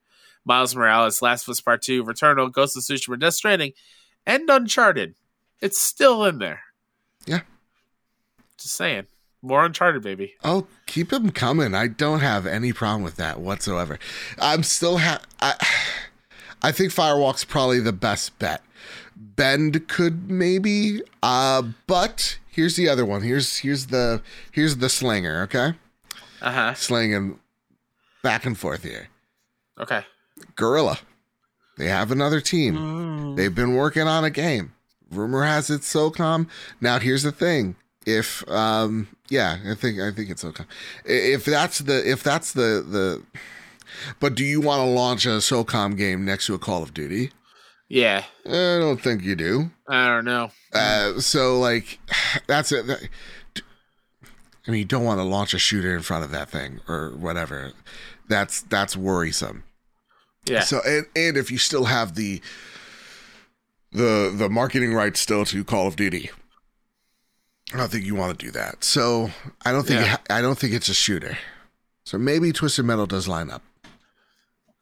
Miles 0.45 0.75
Morales, 0.75 1.21
Last 1.21 1.43
of 1.43 1.51
Us 1.51 1.61
Part 1.61 1.81
Two, 1.81 2.03
Returnal, 2.03 2.51
Ghost 2.51 2.75
of 2.77 2.83
Tsushima, 2.83 3.19
Death 3.19 3.35
Stranding, 3.35 3.73
and 4.25 4.49
Uncharted. 4.49 5.15
It's 5.61 5.79
still 5.79 6.25
in 6.25 6.39
there. 6.39 6.61
Yeah. 7.25 7.41
Just 8.57 8.75
saying. 8.75 9.05
more 9.41 9.63
Uncharted, 9.65 10.03
baby. 10.03 10.33
Oh, 10.43 10.67
keep 10.85 11.09
them 11.09 11.29
coming. 11.31 11.73
I 11.73 11.87
don't 11.87 12.19
have 12.19 12.45
any 12.45 12.73
problem 12.73 13.03
with 13.03 13.15
that 13.15 13.39
whatsoever. 13.39 13.97
I'm 14.39 14.63
still 14.63 14.97
ha- 14.97 15.21
I, 15.39 15.55
I 16.61 16.71
think 16.71 16.91
Firewalk's 16.91 17.45
probably 17.45 17.79
the 17.79 17.93
best 17.93 18.37
bet. 18.39 18.61
Bend 19.15 19.87
could 19.87 20.29
maybe, 20.29 21.01
uh, 21.21 21.63
but 21.87 22.37
here's 22.49 22.75
the 22.75 22.89
other 22.89 23.05
one. 23.05 23.21
Here's 23.21 23.57
here's 23.57 23.87
the 23.87 24.21
here's 24.51 24.77
the 24.77 24.89
slinger. 24.89 25.43
Okay, 25.43 25.73
Uh 26.41 26.51
huh. 26.51 26.73
slinging 26.73 27.39
back 28.23 28.45
and 28.45 28.57
forth 28.57 28.83
here. 28.83 29.09
Okay. 29.79 30.03
Guerrilla. 30.55 30.99
They 31.77 31.87
have 31.87 32.11
another 32.11 32.39
team. 32.41 33.35
They've 33.35 33.53
been 33.53 33.73
working 33.75 34.07
on 34.07 34.23
a 34.23 34.29
game. 34.29 34.73
Rumor 35.09 35.43
has 35.43 35.69
it 35.69 35.81
SOCOM. 35.81 36.47
Now 36.81 36.99
here's 36.99 37.23
the 37.23 37.31
thing. 37.31 37.75
If 38.05 38.47
um 38.49 39.07
yeah, 39.29 39.57
I 39.67 39.73
think 39.75 39.99
I 39.99 40.11
think 40.11 40.29
it's 40.29 40.43
SOCOM. 40.43 40.65
If 41.05 41.45
that's 41.45 41.79
the 41.79 42.07
if 42.09 42.21
that's 42.23 42.53
the 42.53 42.83
the 42.87 43.23
but 44.19 44.35
do 44.35 44.43
you 44.43 44.59
want 44.61 44.79
to 44.81 44.85
launch 44.85 45.25
a 45.25 45.37
SOCOM 45.39 45.97
game 45.97 46.25
next 46.25 46.47
to 46.47 46.53
a 46.53 46.59
Call 46.59 46.83
of 46.83 46.93
Duty? 46.93 47.31
Yeah. 47.93 48.23
I 48.43 48.79
don't 48.79 48.99
think 48.99 49.21
you 49.21 49.35
do. 49.35 49.69
I 49.87 50.07
don't 50.07 50.25
know. 50.25 50.49
Uh, 50.73 51.19
so 51.19 51.59
like 51.59 51.99
that's 52.47 52.71
it. 52.71 52.89
I 54.67 54.71
mean, 54.71 54.79
you 54.79 54.85
don't 54.85 55.03
want 55.03 55.19
to 55.19 55.23
launch 55.23 55.53
a 55.53 55.59
shooter 55.59 55.95
in 55.95 56.01
front 56.01 56.23
of 56.23 56.31
that 56.31 56.49
thing 56.49 56.79
or 56.87 57.11
whatever. 57.11 57.73
That's 58.27 58.61
that's 58.63 58.97
worrisome. 58.97 59.63
Yeah. 60.45 60.61
So 60.61 60.81
and 60.83 61.05
and 61.15 61.37
if 61.37 61.51
you 61.51 61.59
still 61.59 61.85
have 61.85 62.15
the 62.15 62.41
the 63.91 64.33
the 64.35 64.49
marketing 64.49 64.95
rights 64.95 65.19
still 65.19 65.45
to 65.45 65.63
Call 65.63 65.85
of 65.85 65.95
Duty, 65.95 66.31
I 67.75 67.77
don't 67.77 67.91
think 67.91 68.05
you 68.05 68.15
want 68.15 68.39
to 68.39 68.43
do 68.43 68.51
that. 68.53 68.83
So 68.83 69.29
I 69.63 69.71
don't 69.71 69.85
think 69.85 70.01
Yeah. 70.01 70.17
I 70.31 70.41
don't 70.41 70.57
think 70.57 70.73
it's 70.73 70.89
a 70.89 70.95
shooter. 70.95 71.37
So 72.05 72.17
maybe 72.17 72.51
Twisted 72.51 72.85
Metal 72.85 73.05
does 73.05 73.27
line 73.27 73.51
up. 73.51 73.61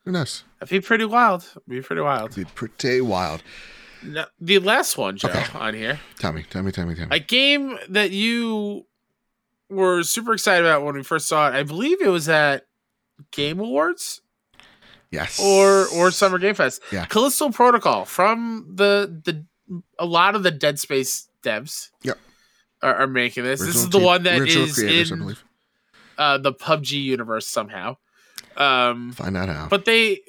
Who 0.05 0.11
knows? 0.11 0.43
That'd 0.59 0.71
be 0.71 0.81
pretty 0.85 1.05
wild. 1.05 1.43
It'd 1.51 1.67
be 1.67 1.81
pretty 1.81 2.01
wild. 2.01 2.31
It'd 2.31 2.47
be 2.47 2.51
pretty 2.53 3.01
wild. 3.01 3.43
Now, 4.03 4.25
the 4.39 4.57
last 4.59 4.97
one, 4.97 5.17
Joe, 5.17 5.29
Okay. 5.29 5.45
on 5.57 5.73
here. 5.75 5.99
Tell 6.17 6.33
me, 6.33 6.43
tell 6.49 6.63
me, 6.63 6.71
tell 6.71 6.85
me, 6.87 6.95
tell 6.95 7.07
me. 7.07 7.15
A 7.15 7.19
game 7.19 7.77
that 7.89 8.09
you 8.11 8.87
were 9.69 10.01
super 10.03 10.33
excited 10.33 10.65
about 10.65 10.83
when 10.83 10.95
we 10.95 11.03
first 11.03 11.27
saw 11.27 11.47
it. 11.49 11.53
I 11.53 11.63
believe 11.63 12.01
it 12.01 12.09
was 12.09 12.27
at 12.27 12.65
Game 13.31 13.59
Awards 13.59 14.21
yes. 15.11 15.39
or 15.39 15.87
or 15.95 16.09
Summer 16.09 16.39
Game 16.39 16.55
Fest. 16.55 16.81
Yeah. 16.91 17.05
Callisto 17.05 17.51
Protocol 17.51 18.05
from 18.05 18.71
the 18.73 19.21
the 19.23 19.45
a 19.99 20.05
lot 20.05 20.35
of 20.35 20.43
the 20.43 20.51
Dead 20.51 20.79
Space 20.79 21.29
devs. 21.43 21.89
Yep. 22.03 22.17
Are, 22.81 22.95
are 22.95 23.07
making 23.07 23.43
this. 23.43 23.59
this 23.59 23.75
is 23.75 23.89
the 23.89 23.99
te- 23.99 24.05
one 24.05 24.23
that 24.23 24.41
is 24.41 24.41
original 24.41 24.67
creators, 24.73 25.11
in 25.11 25.35
uh, 26.17 26.39
the 26.39 26.51
PUBG 26.51 26.93
universe 27.03 27.45
somehow. 27.45 27.97
Um, 28.57 29.11
Find 29.13 29.37
out 29.37 29.49
how. 29.49 29.67
but 29.69 29.85
they 29.85 30.19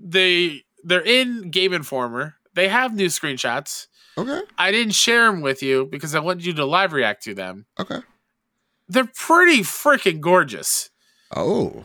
they 0.00 0.62
they're 0.84 1.00
in 1.04 1.50
Game 1.50 1.72
Informer. 1.72 2.34
They 2.54 2.68
have 2.68 2.94
new 2.94 3.06
screenshots. 3.06 3.86
okay. 4.18 4.42
I 4.58 4.70
didn't 4.70 4.94
share 4.94 5.26
them 5.30 5.40
with 5.40 5.62
you 5.62 5.86
because 5.86 6.14
I 6.14 6.20
wanted 6.20 6.44
you 6.44 6.52
to 6.54 6.64
live 6.66 6.92
react 6.92 7.22
to 7.24 7.34
them. 7.34 7.66
Okay. 7.78 8.00
They're 8.88 9.10
pretty 9.16 9.60
freaking 9.62 10.20
gorgeous. 10.20 10.90
Oh. 11.34 11.84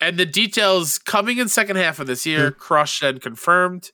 And 0.00 0.18
the 0.18 0.26
details 0.26 0.98
coming 0.98 1.38
in 1.38 1.48
second 1.48 1.76
half 1.76 1.98
of 1.98 2.06
this 2.06 2.26
year, 2.26 2.50
crushed 2.50 3.02
and 3.02 3.20
confirmed. 3.22 3.90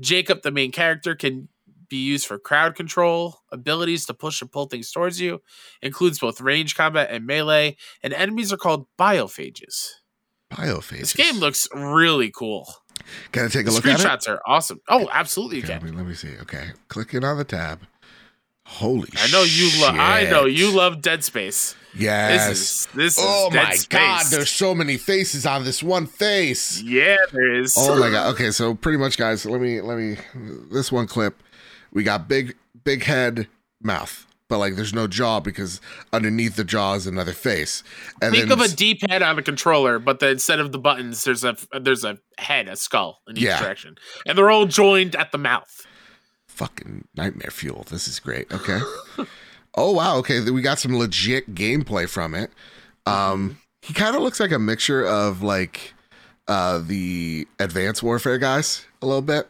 Jacob, 0.00 0.42
the 0.42 0.50
main 0.50 0.72
character, 0.72 1.14
can 1.14 1.48
be 1.88 1.98
used 1.98 2.26
for 2.26 2.36
crowd 2.40 2.74
control, 2.74 3.42
abilities 3.52 4.04
to 4.06 4.14
push 4.14 4.42
and 4.42 4.50
pull 4.50 4.66
things 4.66 4.90
towards 4.90 5.20
you, 5.20 5.40
includes 5.80 6.18
both 6.18 6.40
range 6.40 6.74
combat 6.74 7.08
and 7.12 7.24
melee, 7.24 7.76
and 8.02 8.12
enemies 8.12 8.52
are 8.52 8.56
called 8.56 8.86
biophages. 8.98 9.90
Biophages. 10.52 11.00
This 11.00 11.12
game 11.14 11.36
looks 11.36 11.68
really 11.74 12.30
cool. 12.30 12.72
Can 13.32 13.44
I 13.46 13.48
take 13.48 13.62
a 13.66 13.70
The 13.70 13.72
look 13.72 13.86
at 13.86 14.00
it? 14.00 14.06
screenshots 14.06 14.28
are 14.28 14.40
awesome. 14.46 14.80
Oh, 14.88 15.08
absolutely 15.12 15.58
you 15.58 15.64
Okay, 15.64 15.74
let, 15.74 15.82
me, 15.82 15.90
let 15.92 16.06
me 16.06 16.14
see. 16.14 16.36
Okay. 16.42 16.68
Clicking 16.88 17.24
on 17.24 17.36
the 17.36 17.44
tab. 17.44 17.80
Holy 18.68 19.08
I 19.16 19.30
know 19.30 19.44
you 19.44 19.70
love 19.80 19.94
I 19.96 20.24
know 20.24 20.44
you 20.44 20.72
love 20.72 21.00
Dead 21.00 21.22
Space. 21.22 21.76
Yes. 21.96 22.48
This 22.48 22.58
is 22.60 22.86
this 22.94 23.18
is 23.18 23.24
oh 23.24 23.48
Dead 23.52 23.62
my 23.64 23.70
Space. 23.74 23.86
god, 23.86 24.26
there's 24.30 24.50
so 24.50 24.74
many 24.74 24.96
faces 24.96 25.46
on 25.46 25.62
this 25.62 25.84
one 25.84 26.06
face. 26.06 26.82
Yeah, 26.82 27.16
there 27.30 27.54
is. 27.54 27.74
Oh 27.78 27.96
my 28.00 28.10
god. 28.10 28.26
Okay, 28.34 28.50
so 28.50 28.74
pretty 28.74 28.98
much 28.98 29.16
guys, 29.18 29.46
let 29.46 29.60
me 29.60 29.80
let 29.80 29.98
me 29.98 30.16
this 30.72 30.90
one 30.90 31.06
clip. 31.06 31.40
We 31.92 32.02
got 32.02 32.26
big 32.26 32.56
big 32.82 33.04
head, 33.04 33.46
mouth. 33.80 34.25
But 34.48 34.58
like 34.58 34.76
there's 34.76 34.94
no 34.94 35.08
jaw 35.08 35.40
because 35.40 35.80
underneath 36.12 36.54
the 36.54 36.62
jaw 36.62 36.94
is 36.94 37.06
another 37.06 37.32
face. 37.32 37.82
And 38.22 38.32
Think 38.32 38.48
then 38.48 38.60
of 38.60 38.64
a 38.64 38.68
D-pad 38.68 39.10
head 39.10 39.22
on 39.22 39.38
a 39.38 39.42
controller, 39.42 39.98
but 39.98 40.20
then 40.20 40.30
instead 40.32 40.60
of 40.60 40.70
the 40.70 40.78
buttons, 40.78 41.24
there's 41.24 41.42
a 41.42 41.56
there's 41.80 42.04
a 42.04 42.18
head, 42.38 42.68
a 42.68 42.76
skull 42.76 43.22
in 43.28 43.36
each 43.36 43.42
Yeah. 43.42 43.60
direction, 43.60 43.96
and 44.24 44.38
they're 44.38 44.50
all 44.50 44.66
joined 44.66 45.16
at 45.16 45.32
the 45.32 45.38
mouth. 45.38 45.84
fucking 46.46 47.06
nightmare 47.16 47.50
fuel. 47.50 47.84
This 47.90 48.06
is 48.08 48.18
great. 48.20 48.50
Okay. 48.52 48.78
oh 49.74 49.92
wow. 49.92 50.16
Okay, 50.18 50.48
we 50.50 50.62
got 50.62 50.78
some 50.78 50.96
legit 50.96 51.54
gameplay 51.54 52.08
from 52.08 52.34
it. 52.34 52.50
Um, 53.04 53.58
he 53.82 53.92
kind 53.94 54.16
of 54.16 54.22
looks 54.22 54.40
like 54.40 54.52
a 54.52 54.58
mixture 54.58 55.04
of 55.04 55.42
like 55.42 55.92
uh 56.48 56.78
the 56.78 57.46
Advanced 57.58 58.02
Warfare 58.02 58.38
guys 58.38 58.84
a 59.02 59.06
little 59.06 59.22
bit. 59.22 59.48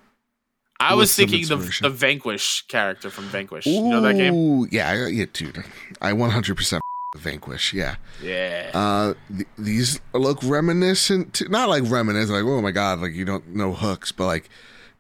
I 0.78 0.94
was 0.94 1.15
thinking 1.15 1.47
the 1.47 1.57
the 1.82 1.90
Vanquish 1.90 2.66
character 2.69 3.11
from 3.11 3.24
Vanquish. 3.24 3.66
You 3.66 3.82
know 3.82 4.01
that 4.03 4.15
game? 4.15 4.69
Yeah, 4.70 5.07
yeah, 5.07 5.27
dude. 5.32 5.65
I 6.01 6.12
100% 6.12 6.81
Vanquish. 7.16 7.73
Yeah. 7.73 7.97
Yeah. 8.23 8.70
Uh, 8.74 9.15
th- 9.28 9.48
these 9.57 10.01
look 10.12 10.39
reminiscent. 10.43 11.35
To, 11.35 11.48
not 11.48 11.69
like 11.69 11.82
reminiscent, 11.86 12.36
like 12.36 12.44
oh 12.44 12.61
my 12.61 12.73
god, 12.73 13.01
like 13.01 13.12
you 13.12 13.24
don't 13.24 13.55
know 13.55 13.73
hooks, 13.73 14.12
but 14.12 14.27
like 14.27 14.51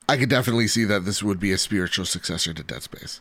I 0.08 0.16
could 0.16 0.30
definitely 0.30 0.68
see 0.68 0.84
that 0.84 1.04
this 1.04 1.22
would 1.22 1.40
be 1.40 1.52
a 1.52 1.58
spiritual 1.58 2.04
successor 2.04 2.54
to 2.54 2.62
Dead 2.62 2.82
Space 2.82 3.20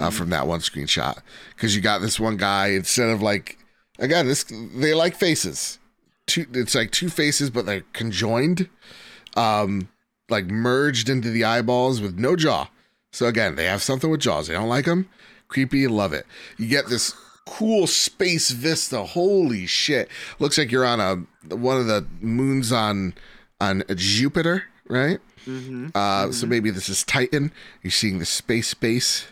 uh, 0.00 0.10
from 0.10 0.30
that 0.30 0.46
one 0.46 0.60
screenshot 0.60 1.18
because 1.54 1.76
you 1.76 1.82
got 1.82 2.00
this 2.00 2.18
one 2.18 2.36
guy 2.36 2.68
instead 2.68 3.10
of 3.10 3.20
like 3.22 3.58
again 3.98 4.26
this 4.26 4.44
they 4.74 4.94
like 4.94 5.14
faces. 5.14 5.78
Two, 6.26 6.46
it's 6.54 6.74
like 6.74 6.90
two 6.90 7.08
faces, 7.08 7.50
but 7.50 7.66
they're 7.66 7.84
conjoined, 7.92 8.68
um, 9.36 9.88
like 10.28 10.46
merged 10.46 11.08
into 11.08 11.30
the 11.30 11.44
eyeballs 11.44 12.00
with 12.00 12.18
no 12.18 12.36
jaw. 12.36 12.68
So 13.12 13.26
again, 13.26 13.54
they 13.56 13.64
have 13.66 13.82
something 13.82 14.10
with 14.10 14.20
jaws. 14.20 14.48
They 14.48 14.54
don't 14.54 14.68
like 14.68 14.84
them. 14.84 15.08
Creepy, 15.48 15.86
love 15.86 16.12
it. 16.12 16.26
You 16.58 16.68
get 16.68 16.88
this 16.88 17.14
cool 17.46 17.86
space 17.86 18.50
vista. 18.50 19.04
Holy 19.04 19.66
shit! 19.66 20.08
Looks 20.38 20.58
like 20.58 20.72
you're 20.72 20.84
on 20.84 21.00
a 21.00 21.54
one 21.54 21.78
of 21.78 21.86
the 21.86 22.06
moons 22.20 22.72
on 22.72 23.14
on 23.60 23.84
Jupiter, 23.94 24.64
right? 24.88 25.18
Mm-hmm. 25.46 25.88
Uh, 25.94 26.32
So 26.32 26.46
maybe 26.46 26.70
this 26.70 26.88
is 26.88 27.04
Titan. 27.04 27.52
You're 27.82 27.92
seeing 27.92 28.18
the 28.18 28.26
space 28.26 28.74
base. 28.74 29.26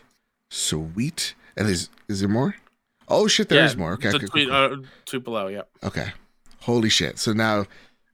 Sweet. 0.51 1.35
And 1.57 1.69
is 1.69 1.89
is 2.09 2.21
there 2.21 2.29
more? 2.29 2.55
Oh 3.09 3.27
shit, 3.27 3.49
there 3.49 3.65
is 3.65 3.77
more. 3.77 3.93
Okay, 3.95 4.09
okay, 4.09 4.27
tweet, 4.27 4.49
cool. 4.49 4.57
Uh, 4.57 4.77
tweet 5.05 5.25
below. 5.25 5.49
Yep. 5.49 5.69
okay. 5.85 6.13
Holy 6.61 6.89
shit! 6.89 7.19
So 7.19 7.33
now, 7.35 7.67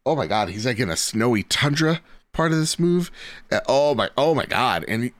oh 0.04 0.16
my 0.16 0.26
god, 0.26 0.48
he's 0.48 0.66
like 0.66 0.80
in 0.80 0.90
a 0.90 0.96
snowy 0.96 1.44
tundra 1.44 2.00
part 2.32 2.52
of 2.52 2.58
this 2.58 2.78
move. 2.78 3.10
Uh, 3.50 3.60
oh 3.68 3.94
my, 3.94 4.08
oh 4.16 4.34
my 4.34 4.46
god, 4.46 4.84
and 4.88 5.04
he- 5.04 5.12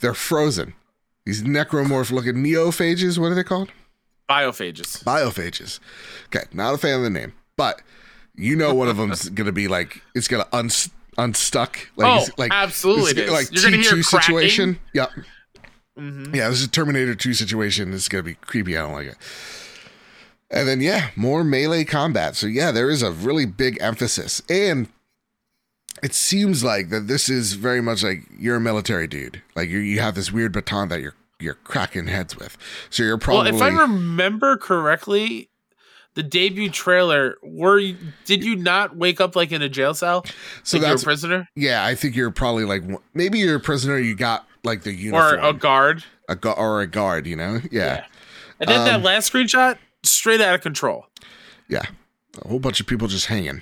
they're 0.00 0.14
frozen. 0.14 0.74
These 1.24 1.42
necromorph 1.42 2.10
looking 2.10 2.34
neophages. 2.36 3.18
What 3.18 3.32
are 3.32 3.34
they 3.34 3.44
called? 3.44 3.70
Biophages. 4.28 5.04
Biophages. 5.04 5.78
Okay, 6.26 6.44
not 6.52 6.74
a 6.74 6.78
fan 6.78 6.96
of 6.98 7.02
the 7.02 7.10
name, 7.10 7.32
but 7.56 7.80
you 8.34 8.56
know 8.56 8.74
one 8.74 8.88
of 8.88 8.96
them's 8.98 9.28
gonna 9.28 9.52
be 9.52 9.68
like 9.68 10.02
it's 10.14 10.26
gonna 10.28 10.46
uns- 10.52 10.90
unstuck. 11.18 11.78
Like, 11.96 12.06
Oh, 12.20 12.22
it's 12.26 12.38
like 12.38 12.50
absolutely 12.52 13.22
it's 13.22 13.30
like 13.30 13.48
T 13.50 13.56
two 13.82 14.02
cracking. 14.02 14.02
situation. 14.02 14.78
Yep. 14.94 15.10
hmm 15.96 16.34
Yeah, 16.34 16.48
this 16.48 16.58
is 16.60 16.64
a 16.66 16.70
Terminator 16.70 17.14
2 17.14 17.34
situation. 17.34 17.90
This 17.90 18.02
is 18.02 18.08
going 18.08 18.24
to 18.24 18.30
be 18.30 18.34
creepy. 18.36 18.76
I 18.78 18.80
don't 18.82 18.94
like 18.94 19.08
it. 19.08 19.16
And 20.50 20.66
then, 20.66 20.80
yeah, 20.80 21.10
more 21.16 21.44
melee 21.44 21.84
combat. 21.84 22.34
So, 22.36 22.46
yeah, 22.46 22.70
there 22.72 22.88
is 22.90 23.02
a 23.02 23.12
really 23.12 23.44
big 23.46 23.76
emphasis. 23.80 24.40
And 24.48 24.88
it 26.02 26.14
seems 26.14 26.62
like 26.64 26.90
that 26.90 27.06
this 27.08 27.28
is 27.28 27.54
very 27.54 27.80
much 27.80 28.02
like 28.02 28.20
you're 28.38 28.56
a 28.56 28.60
military 28.60 29.06
dude. 29.06 29.42
Like 29.54 29.68
you 29.68 29.78
you 29.78 30.00
have 30.00 30.14
this 30.14 30.30
weird 30.32 30.52
baton 30.52 30.88
that 30.88 31.00
you're 31.00 31.14
you're 31.40 31.54
cracking 31.54 32.06
heads 32.06 32.36
with. 32.36 32.56
So 32.90 33.02
you're 33.02 33.18
probably 33.18 33.52
Well, 33.52 33.62
if 33.62 33.74
I 33.74 33.80
remember 33.82 34.56
correctly, 34.56 35.48
the 36.14 36.22
debut 36.22 36.70
trailer 36.70 37.36
were 37.42 37.78
you, 37.78 37.96
did 38.26 38.44
you 38.44 38.54
not 38.56 38.96
wake 38.96 39.20
up 39.20 39.34
like 39.34 39.50
in 39.52 39.60
a 39.62 39.68
jail 39.68 39.94
cell? 39.94 40.24
so 40.62 40.78
like 40.78 40.86
you're 40.86 40.96
a 40.96 41.00
prisoner 41.00 41.48
yeah. 41.56 41.84
I 41.84 41.94
think 41.94 42.14
you're 42.16 42.30
probably 42.30 42.64
like 42.64 42.82
maybe 43.14 43.38
you're 43.38 43.56
a 43.56 43.60
prisoner. 43.60 43.98
You 43.98 44.14
got 44.14 44.46
like 44.64 44.82
the 44.82 44.92
uniform 44.92 45.34
or 45.44 45.48
a 45.48 45.52
guard? 45.52 46.04
a 46.28 46.36
gu- 46.36 46.50
or 46.50 46.80
a 46.80 46.86
guard. 46.86 47.26
You 47.26 47.36
know, 47.36 47.60
yeah, 47.70 48.04
And 48.60 48.68
then 48.70 48.84
that 48.84 48.94
Um, 48.96 49.02
last 49.02 49.32
screenshot, 49.32 49.78
straight 50.04 50.40
out 50.40 50.54
of 50.54 50.60
control. 50.60 51.06
yeah. 51.68 51.82
A 52.42 52.48
whole 52.48 52.60
bunch 52.60 52.80
of 52.80 52.86
people 52.86 53.08
just 53.08 53.26
hanging. 53.26 53.60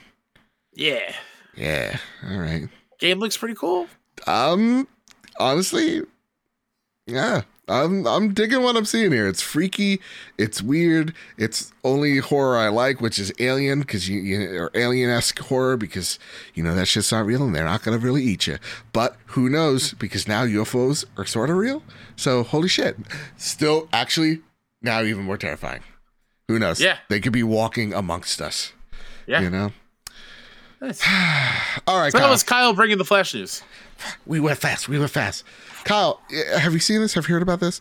Yeah. 0.74 1.15
Yeah. 1.60 1.98
All 2.28 2.38
right. 2.38 2.68
Game 2.98 3.18
looks 3.18 3.36
pretty 3.36 3.54
cool. 3.54 3.86
Um, 4.26 4.88
honestly, 5.38 6.02
yeah, 7.06 7.42
I'm 7.68 8.06
I'm 8.06 8.34
digging 8.34 8.62
what 8.62 8.76
I'm 8.76 8.84
seeing 8.84 9.12
here. 9.12 9.28
It's 9.28 9.40
freaky, 9.42 10.00
it's 10.38 10.60
weird, 10.60 11.14
it's 11.38 11.72
only 11.84 12.18
horror 12.18 12.58
I 12.58 12.68
like, 12.68 13.00
which 13.00 13.18
is 13.18 13.32
Alien, 13.38 13.80
because 13.80 14.08
you, 14.08 14.20
you 14.20 14.58
or 14.58 14.70
Alien 14.74 15.10
esque 15.10 15.38
horror, 15.38 15.76
because 15.76 16.18
you 16.54 16.62
know 16.62 16.74
that 16.74 16.86
shit's 16.86 17.12
not 17.12 17.26
real 17.26 17.44
and 17.44 17.54
they're 17.54 17.64
not 17.64 17.82
gonna 17.82 17.98
really 17.98 18.22
eat 18.22 18.46
you. 18.46 18.58
But 18.92 19.16
who 19.26 19.48
knows? 19.48 19.92
Because 19.94 20.26
now 20.26 20.44
UFOs 20.44 21.04
are 21.16 21.26
sort 21.26 21.50
of 21.50 21.56
real. 21.56 21.82
So 22.16 22.42
holy 22.42 22.68
shit, 22.68 22.96
still 23.36 23.88
actually 23.92 24.40
now 24.82 25.02
even 25.02 25.24
more 25.24 25.38
terrifying. 25.38 25.82
Who 26.48 26.58
knows? 26.58 26.80
Yeah. 26.80 26.98
they 27.08 27.20
could 27.20 27.32
be 27.32 27.44
walking 27.44 27.94
amongst 27.94 28.40
us. 28.40 28.72
Yeah. 29.26 29.42
You 29.42 29.50
know. 29.50 29.72
Nice. 30.81 31.02
All 31.86 32.01
right, 32.01 32.12
So 32.12 32.19
that 32.19 32.31
was 32.31 32.43
Kyle 32.43 32.73
bringing 32.73 32.98
the 32.98 33.05
flash 33.05 33.35
news. 33.35 33.62
We 34.27 34.40
went 34.40 34.59
fast. 34.59 34.89
We 34.89 34.98
went 34.98 35.11
fast. 35.11 35.44
Kyle, 35.85 36.20
eh, 36.32 36.59
have 36.59 36.73
you 36.73 36.78
seen 36.78 37.01
this? 37.01 37.15
Have 37.15 37.28
you 37.28 37.35
heard 37.35 37.43
about 37.43 37.61
this? 37.61 37.81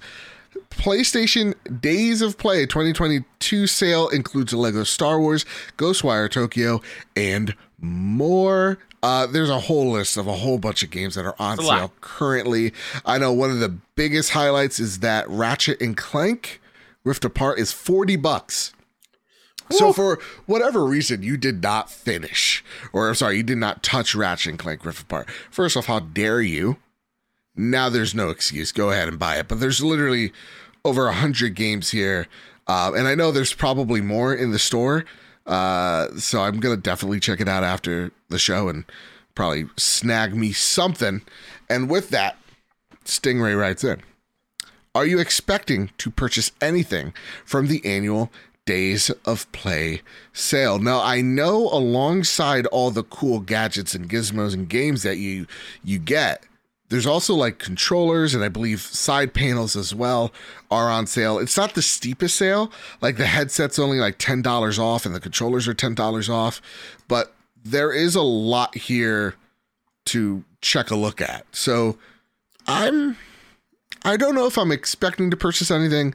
PlayStation 0.71 1.53
Days 1.81 2.21
of 2.21 2.37
Play 2.37 2.65
2022 2.65 3.67
sale 3.67 4.09
includes 4.09 4.51
a 4.51 4.57
Lego 4.57 4.83
Star 4.83 5.19
Wars, 5.19 5.45
Ghostwire 5.77 6.29
Tokyo, 6.29 6.81
and 7.15 7.55
more. 7.79 8.79
Uh, 9.01 9.25
there's 9.27 9.49
a 9.49 9.59
whole 9.59 9.91
list 9.91 10.17
of 10.17 10.27
a 10.27 10.33
whole 10.33 10.57
bunch 10.57 10.83
of 10.83 10.89
games 10.89 11.15
that 11.15 11.25
are 11.25 11.35
on 11.39 11.57
sale 11.57 11.65
lot. 11.67 12.01
currently. 12.01 12.73
I 13.05 13.17
know 13.17 13.31
one 13.31 13.49
of 13.49 13.59
the 13.59 13.69
biggest 13.95 14.31
highlights 14.31 14.79
is 14.79 14.99
that 14.99 15.29
Ratchet 15.29 15.81
and 15.81 15.95
Clank 15.95 16.59
Rift 17.05 17.23
Apart 17.23 17.59
is 17.59 17.71
40 17.71 18.17
bucks. 18.17 18.73
So 19.71 19.93
for 19.93 20.19
whatever 20.45 20.83
reason 20.83 21.23
you 21.23 21.37
did 21.37 21.61
not 21.61 21.91
finish, 21.91 22.63
or 22.91 23.07
I'm 23.07 23.15
sorry, 23.15 23.37
you 23.37 23.43
did 23.43 23.57
not 23.57 23.83
touch 23.83 24.15
Ratchet 24.15 24.51
and 24.51 24.59
Clank 24.59 24.83
Rift 24.83 25.03
Apart. 25.03 25.29
First 25.51 25.77
off, 25.77 25.85
how 25.85 25.99
dare 25.99 26.41
you? 26.41 26.77
Now 27.55 27.89
there's 27.89 28.15
no 28.15 28.29
excuse. 28.29 28.71
Go 28.71 28.89
ahead 28.89 29.07
and 29.07 29.19
buy 29.19 29.37
it. 29.37 29.47
But 29.47 29.59
there's 29.59 29.83
literally 29.83 30.31
over 30.83 31.07
a 31.07 31.13
hundred 31.13 31.55
games 31.55 31.91
here, 31.91 32.27
uh, 32.67 32.91
and 32.95 33.07
I 33.07 33.15
know 33.15 33.31
there's 33.31 33.53
probably 33.53 34.01
more 34.01 34.33
in 34.33 34.51
the 34.51 34.59
store. 34.59 35.05
Uh, 35.45 36.15
so 36.17 36.41
I'm 36.41 36.59
gonna 36.59 36.77
definitely 36.77 37.19
check 37.19 37.39
it 37.41 37.47
out 37.47 37.63
after 37.63 38.11
the 38.29 38.39
show 38.39 38.69
and 38.69 38.85
probably 39.35 39.67
snag 39.77 40.35
me 40.35 40.51
something. 40.51 41.21
And 41.69 41.89
with 41.89 42.09
that, 42.09 42.37
Stingray 43.05 43.59
writes 43.59 43.83
in. 43.83 44.01
Are 44.95 45.05
you 45.05 45.19
expecting 45.19 45.91
to 45.99 46.09
purchase 46.09 46.51
anything 46.61 47.13
from 47.45 47.67
the 47.67 47.85
annual 47.85 48.31
Days 48.69 49.09
of 49.25 49.51
Play 49.51 50.03
sale? 50.31 50.77
Now, 50.77 51.01
I 51.01 51.21
know 51.21 51.69
alongside 51.71 52.67
all 52.67 52.91
the 52.91 53.01
cool 53.01 53.39
gadgets 53.39 53.95
and 53.95 54.07
gizmos 54.07 54.53
and 54.53 54.69
games 54.69 55.01
that 55.01 55.17
you 55.17 55.47
you 55.83 55.97
get, 55.97 56.43
there's 56.89 57.07
also 57.07 57.33
like 57.33 57.57
controllers 57.57 58.35
and 58.35 58.43
I 58.43 58.47
believe 58.47 58.81
side 58.81 59.33
panels 59.33 59.75
as 59.75 59.95
well 59.95 60.31
are 60.69 60.91
on 60.91 61.07
sale. 61.07 61.39
It's 61.39 61.57
not 61.57 61.73
the 61.73 61.81
steepest 61.81 62.35
sale, 62.35 62.71
like 63.01 63.17
the 63.17 63.25
headset's 63.25 63.79
only 63.79 63.97
like 63.97 64.19
$10 64.19 64.77
off 64.77 65.03
and 65.03 65.15
the 65.15 65.19
controllers 65.19 65.67
are 65.67 65.73
$10 65.73 66.29
off, 66.29 66.61
but 67.07 67.33
there 67.65 67.91
is 67.91 68.13
a 68.13 68.21
lot 68.21 68.75
here 68.75 69.33
to 70.05 70.43
check 70.61 70.91
a 70.91 70.95
look 70.95 71.21
at. 71.21 71.47
So, 71.51 71.97
I'm 72.67 73.17
I 74.05 74.15
don't 74.15 74.35
know 74.35 74.45
if 74.45 74.59
I'm 74.59 74.71
expecting 74.71 75.31
to 75.31 75.37
purchase 75.37 75.71
anything. 75.71 76.13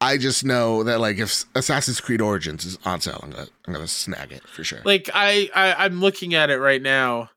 I 0.00 0.18
just 0.18 0.44
know 0.44 0.82
that 0.82 1.00
like 1.00 1.18
if 1.18 1.44
Assassin's 1.54 2.00
Creed 2.00 2.20
Origins 2.20 2.64
is 2.64 2.78
on 2.84 3.00
sale, 3.00 3.20
I'm 3.22 3.30
gonna 3.30 3.46
I'm 3.66 3.72
gonna 3.72 3.86
snag 3.86 4.32
it 4.32 4.46
for 4.46 4.62
sure. 4.64 4.80
Like 4.84 5.08
I, 5.14 5.48
I 5.54 5.84
I'm 5.84 6.00
looking 6.00 6.34
at 6.34 6.50
it 6.50 6.58
right 6.58 6.82
now. 6.82 7.30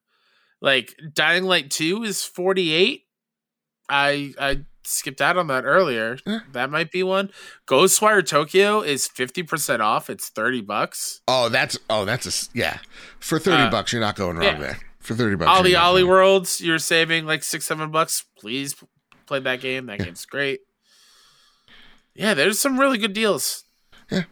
Like 0.61 0.93
Dying 1.13 1.45
Light 1.45 1.71
2 1.71 2.03
is 2.03 2.23
48. 2.23 3.03
I 3.87 4.33
I 4.39 4.59
skipped 4.83 5.21
out 5.21 5.37
on 5.37 5.47
that 5.47 5.63
earlier. 5.65 6.17
Yeah. 6.25 6.39
That 6.51 6.69
might 6.69 6.91
be 6.91 7.01
one. 7.03 7.31
Ghostwire 7.67 8.25
Tokyo 8.27 8.81
is 8.81 9.07
50% 9.07 9.79
off. 9.79 10.09
It's 10.09 10.29
30 10.29 10.61
bucks. 10.61 11.21
oh, 11.27 11.47
that's 11.49 11.77
oh 11.89 12.03
that's 12.05 12.25
a 12.27 12.57
yeah. 12.57 12.79
For 13.19 13.39
thirty 13.39 13.63
Uh, 13.63 13.71
bucks, 13.71 13.93
you're 13.93 14.01
not 14.01 14.15
going 14.17 14.35
wrong 14.37 14.45
yeah. 14.45 14.59
there. 14.59 14.79
For 14.99 15.15
thirty 15.15 15.37
bucks, 15.37 15.49
OlliOlli 15.49 16.05
Worlds, 16.05 16.59
you're 16.59 16.77
saving 16.77 17.25
like 17.25 17.43
six, 17.43 17.65
seven 17.65 17.89
bucks. 17.89 18.25
Please 18.37 18.75
play 19.27 19.39
that 19.39 19.61
game. 19.61 19.85
That 19.85 19.99
Yeah. 19.99 20.05
game's 20.05 20.25
great. 20.25 20.59
Yeah, 22.19 22.33
there's 22.33 22.59
some 22.59 22.77
really 22.79 22.97
good 22.97 23.13
deals. 23.13 23.63
Yeah, 24.11 24.23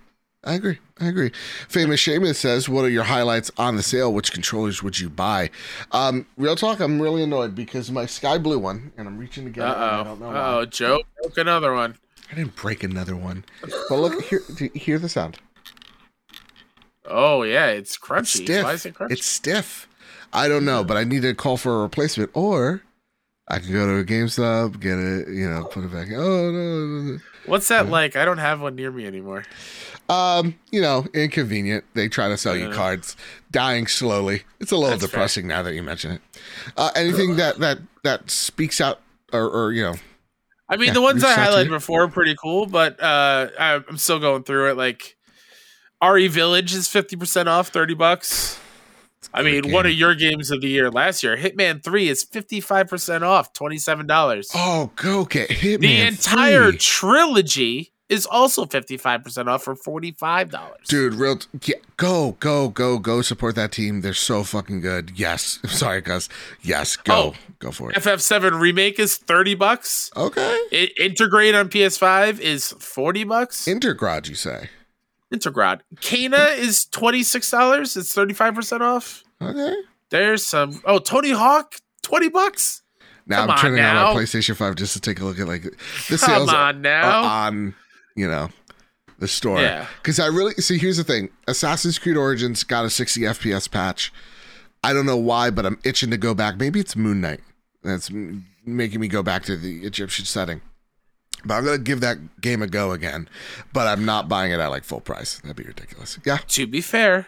I 0.43 0.55
agree. 0.55 0.79
I 0.99 1.07
agree. 1.07 1.31
Famous 1.69 2.01
Seamus 2.03 2.35
says, 2.35 2.67
"What 2.67 2.83
are 2.83 2.89
your 2.89 3.05
highlights 3.05 3.49
on 3.57 3.77
the 3.77 3.83
sale? 3.83 4.11
Which 4.13 4.33
controllers 4.33 4.83
would 4.83 4.99
you 4.99 5.09
buy?" 5.09 5.51
Um, 5.93 6.25
real 6.35 6.57
talk. 6.57 6.81
I'm 6.81 7.01
really 7.01 7.23
annoyed 7.23 7.55
because 7.55 7.89
my 7.89 8.05
sky 8.05 8.37
blue 8.39 8.59
one, 8.59 8.91
and 8.97 9.07
I'm 9.07 9.17
reaching 9.17 9.45
to 9.45 9.49
get 9.51 9.63
Uh 9.63 9.71
it. 10.05 10.21
oh. 10.21 10.25
Uh 10.29 10.57
oh. 10.61 10.65
Joe 10.65 11.01
broke 11.21 11.37
another 11.37 11.73
one. 11.73 11.97
I 12.29 12.35
didn't 12.35 12.57
break 12.57 12.83
another 12.83 13.15
one. 13.15 13.45
But 13.61 13.95
look, 13.99 14.21
hear, 14.23 14.41
hear 14.73 14.99
the 14.99 15.07
sound. 15.07 15.37
Oh 17.05 17.43
yeah, 17.43 17.67
it's 17.67 17.91
It's 17.95 17.97
crunchy. 17.97 18.43
stiff. 18.43 18.63
Why 18.65 18.73
is 18.73 18.85
it 18.85 18.95
crunchy? 18.95 19.11
It's 19.11 19.25
stiff. 19.25 19.87
I 20.33 20.49
don't 20.49 20.65
know, 20.65 20.83
but 20.83 20.97
I 20.97 21.05
need 21.05 21.21
to 21.21 21.33
call 21.33 21.55
for 21.55 21.79
a 21.79 21.81
replacement, 21.83 22.31
or 22.33 22.81
I 23.47 23.59
can 23.59 23.71
go 23.71 23.85
to 23.85 23.95
a 23.99 24.03
GameStop, 24.03 24.81
get 24.81 24.99
it, 24.99 25.29
you 25.29 25.49
know, 25.49 25.63
put 25.71 25.85
it 25.85 25.91
back. 25.93 26.09
Oh 26.11 26.51
no, 26.51 26.85
no, 26.85 27.11
no. 27.13 27.17
What's 27.47 27.67
that 27.69 27.89
like? 27.89 28.15
I 28.15 28.25
don't 28.25 28.37
have 28.37 28.61
one 28.61 28.75
near 28.75 28.91
me 28.91 29.05
anymore. 29.05 29.43
Um, 30.09 30.57
you 30.71 30.81
know, 30.81 31.05
inconvenient. 31.13 31.83
They 31.93 32.07
try 32.07 32.29
to 32.29 32.37
sell 32.37 32.55
you 32.55 32.71
cards, 32.71 33.17
dying 33.51 33.87
slowly. 33.87 34.43
It's 34.59 34.71
a 34.71 34.75
little 34.75 34.91
That's 34.91 35.01
fair. 35.01 35.09
depressing 35.09 35.47
now 35.47 35.63
that 35.63 35.73
you 35.73 35.83
mention 35.83 36.11
it. 36.11 36.21
Uh, 36.77 36.91
anything 36.95 37.35
that 37.37 37.59
that 37.59 37.79
that 38.03 38.29
speaks 38.29 38.79
out, 38.79 39.01
or, 39.33 39.49
or 39.49 39.71
you 39.73 39.83
know, 39.83 39.95
I 40.69 40.77
mean, 40.77 40.87
Yeah, 40.87 40.93
the 40.93 41.01
ones 41.01 41.23
I 41.23 41.29
reach 41.29 41.37
out 41.37 41.45
to 41.45 41.51
highlighted 41.51 41.69
before 41.69 42.03
are 42.03 42.07
pretty 42.07 42.35
cool, 42.41 42.65
but 42.67 43.01
uh, 43.01 43.49
I'm 43.57 43.97
still 43.97 44.19
going 44.19 44.43
through 44.43 44.71
it. 44.71 44.77
Like, 44.77 45.15
RE 46.03 46.27
Village 46.27 46.73
is 46.73 46.87
50% 46.87 47.47
off, 47.47 47.69
30 47.69 47.93
bucks. 47.95 48.59
I 49.33 49.43
mean, 49.43 49.71
one 49.71 49.85
of 49.85 49.91
your 49.93 50.15
games 50.15 50.51
of 50.51 50.61
the 50.61 50.67
year 50.69 50.89
last 50.89 51.21
year, 51.23 51.35
Hitman 51.37 51.83
3 51.83 52.07
is 52.09 52.23
55% 52.25 53.21
off, 53.23 53.53
$27. 53.53 54.45
oh, 54.55 54.91
go 54.95 55.25
get 55.25 55.49
Hitman. 55.49 55.79
the 55.81 56.01
entire 56.01 56.69
3. 56.71 56.77
trilogy 56.77 57.93
is 58.09 58.25
also 58.25 58.65
55% 58.65 59.47
off 59.47 59.63
for 59.63 59.75
$45. 59.75 60.53
Dude, 60.87 61.13
real 61.15 61.37
t- 61.39 61.47
yeah, 61.65 61.75
go, 61.97 62.37
go, 62.39 62.69
go, 62.69 62.99
go 62.99 63.21
support 63.21 63.55
that 63.55 63.73
team. 63.73 63.99
They're 63.99 64.13
so 64.13 64.43
fucking 64.43 64.79
good. 64.79 65.11
Yes. 65.19 65.59
Sorry, 65.67 65.99
Gus. 65.99 66.29
Yes, 66.61 66.95
go. 66.95 67.13
Oh. 67.13 67.33
go 67.59 67.71
for 67.71 67.91
it. 67.91 67.97
FF7 67.97 68.59
Remake 68.61 68.97
is 68.97 69.17
30 69.17 69.55
bucks. 69.55 70.09
Okay. 70.15 70.41
I- 70.71 70.89
Integrate 71.01 71.53
on 71.53 71.67
PS5 71.67 72.39
is 72.39 72.71
40 72.79 73.25
bucks. 73.25 73.65
Intergrade, 73.65 74.29
you 74.29 74.35
say? 74.35 74.69
Intergrade. 75.33 75.81
Kena 75.97 76.57
is 76.57 76.87
$26. 76.91 77.97
It's 77.97 78.15
35% 78.15 78.81
off. 78.81 79.23
Okay. 79.41 79.75
There's 80.09 80.45
some. 80.45 80.81
Oh, 80.85 80.99
Tony 80.99 81.31
Hawk, 81.31 81.75
20 82.03 82.29
bucks. 82.29 82.81
Now 83.25 83.41
Come 83.41 83.51
I'm 83.51 83.57
turning 83.57 83.83
on 83.83 83.95
now. 83.95 84.13
my 84.13 84.21
PlayStation 84.21 84.55
5 84.55 84.75
just 84.75 84.93
to 84.93 85.01
take 85.01 85.19
a 85.19 85.25
look 85.25 85.37
at 85.39 85.47
like 85.47 85.63
the 86.09 86.17
sales 86.17 86.49
are, 86.49 86.69
on 86.69 86.81
now. 86.81 87.23
on, 87.23 87.75
you 88.15 88.25
know, 88.27 88.47
the 89.19 89.27
store. 89.27 89.59
Yeah. 89.59 89.85
Because 90.01 90.17
I 90.19 90.27
really 90.27 90.53
see. 90.53 90.77
Here's 90.77 90.95
the 90.95 91.03
thing: 91.03 91.29
Assassin's 91.45 91.99
Creed 91.99 92.15
Origins 92.15 92.63
got 92.63 92.85
a 92.85 92.89
60 92.89 93.21
FPS 93.21 93.69
patch. 93.69 94.13
I 94.81 94.93
don't 94.93 95.05
know 95.05 95.17
why, 95.17 95.49
but 95.49 95.65
I'm 95.65 95.77
itching 95.83 96.09
to 96.11 96.17
go 96.17 96.33
back. 96.33 96.57
Maybe 96.57 96.79
it's 96.79 96.95
Moon 96.95 97.19
Knight 97.19 97.41
that's 97.83 98.09
making 98.65 99.01
me 99.01 99.09
go 99.09 99.21
back 99.23 99.43
to 99.43 99.57
the 99.57 99.85
Egyptian 99.85 100.23
setting. 100.23 100.61
But 101.45 101.55
I'm 101.55 101.65
gonna 101.65 101.77
give 101.77 102.01
that 102.01 102.41
game 102.41 102.61
a 102.61 102.67
go 102.67 102.91
again. 102.91 103.29
But 103.73 103.87
I'm 103.87 104.05
not 104.05 104.27
buying 104.27 104.51
it 104.51 104.59
at 104.59 104.67
like 104.67 104.83
full 104.83 105.01
price. 105.01 105.39
That'd 105.39 105.55
be 105.55 105.63
ridiculous. 105.63 106.17
Yeah. 106.25 106.37
to 106.47 106.67
be 106.67 106.81
fair, 106.81 107.27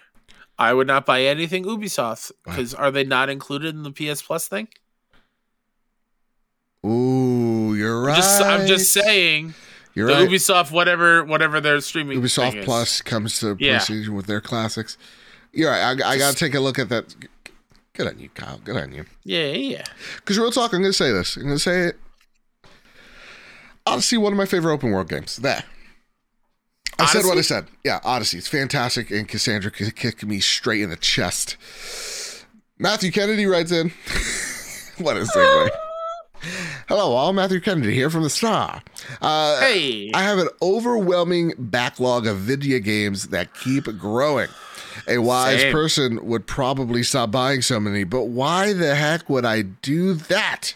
I 0.58 0.74
would 0.74 0.88
not 0.88 1.06
buy 1.06 1.24
anything 1.24 1.64
Ubisoft 1.66 2.32
because 2.46 2.74
are 2.74 2.92
they 2.92 3.04
not 3.04 3.30
included 3.30 3.76
in 3.76 3.84
the 3.84 3.92
PS 3.92 4.22
Plus 4.22 4.48
thing? 4.48 4.68
Ooh, 6.86 7.76
you're 7.76 8.02
right. 8.02 8.16
Just, 8.16 8.42
I'm 8.42 8.66
just 8.68 8.92
saying 8.92 9.54
You're 9.94 10.08
the 10.08 10.14
right. 10.14 10.30
Ubisoft 10.30 10.72
whatever 10.72 11.24
whatever 11.26 11.60
their 11.60 11.80
streaming 11.82 12.22
Ubisoft. 12.22 12.64
Plus 12.64 13.02
comes 13.02 13.40
to 13.40 13.58
Yeah. 13.60 13.80
PlayStation 13.80 14.10
with 14.10 14.28
their 14.28 14.42
classics. 14.42 14.98
You're 15.52 15.72
right. 15.72 15.82
I, 16.02 16.12
I 16.14 16.18
got 16.18 16.32
to 16.32 16.38
take 16.38 16.54
a 16.56 16.60
look 16.60 16.80
at 16.80 16.90
that. 16.90 17.16
Good 17.94 18.08
on 18.08 18.20
you, 18.20 18.30
Kyle. 18.30 18.60
Good 18.64 18.78
on 18.78 18.94
you. 18.94 19.06
Yeah, 19.24 19.48
yeah. 19.48 19.84
Because 20.18 20.38
real 20.38 20.52
talk, 20.52 20.74
I'm 20.74 20.80
going 20.82 20.92
to 20.92 20.98
say 20.98 21.12
this. 21.12 21.36
I'm 21.36 21.44
going 21.44 21.56
to 21.56 21.60
say 21.60 21.80
it. 21.88 22.00
Odyssey, 23.90 24.18
one 24.18 24.32
of 24.32 24.38
my 24.38 24.46
favorite 24.46 24.72
open 24.74 24.92
world 24.92 25.10
games. 25.10 25.38
There. 25.38 25.64
I 27.00 27.06
said 27.08 27.26
what 27.26 27.38
I 27.38 27.42
said. 27.42 27.66
Yeah, 27.84 28.00
Odyssey. 28.04 28.38
It's 28.38 28.48
fantastic, 28.48 29.10
and 29.10 29.28
Cassandra 29.28 29.72
kicked 29.72 30.24
me 30.24 30.40
straight 30.40 30.82
in 30.82 30.90
the 30.90 30.96
chest. 30.96 31.56
Matthew 32.78 33.12
Kennedy 33.12 33.46
writes 33.46 33.72
in. 33.72 33.90
what 35.04 35.18
a 35.18 35.22
segue. 35.22 35.70
Hello, 36.88 37.14
all. 37.14 37.34
Matthew 37.34 37.60
Kennedy 37.62 37.94
here 37.94 38.10
from 38.10 38.24
the 38.24 38.30
Star. 38.30 38.82
Uh, 39.22 39.60
Hey, 39.60 40.12
I 40.14 40.22
have 40.24 40.38
an 40.38 40.50
overwhelming 40.62 41.54
backlog 41.58 42.28
of 42.28 42.38
video 42.38 42.80
games 42.80 43.30
that 43.30 43.54
keep 43.56 43.86
growing. 43.98 44.50
A 45.08 45.18
wise 45.18 45.62
Same. 45.62 45.72
person 45.72 46.26
would 46.26 46.46
probably 46.46 47.02
stop 47.04 47.32
buying 47.32 47.62
so 47.62 47.80
many, 47.80 48.04
but 48.04 48.26
why 48.26 48.74
the 48.74 48.96
heck 48.96 49.30
would 49.30 49.46
I 49.46 49.64
do 49.64 50.14
that? 50.14 50.76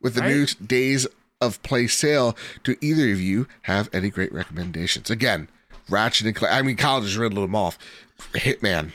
With 0.00 0.14
the 0.14 0.22
new 0.22 0.46
Days 0.46 1.06
of 1.46 1.62
play 1.62 1.86
sale. 1.86 2.36
Do 2.62 2.76
either 2.80 3.10
of 3.12 3.20
you 3.20 3.46
have 3.62 3.88
any 3.92 4.10
great 4.10 4.32
recommendations? 4.32 5.10
Again, 5.10 5.48
Ratchet 5.88 6.26
and 6.26 6.36
Clank. 6.36 6.54
I 6.54 6.62
mean, 6.62 6.76
Kyle 6.76 7.00
just 7.00 7.16
riddled 7.16 7.44
them 7.44 7.54
off. 7.54 7.78
Hitman, 8.32 8.92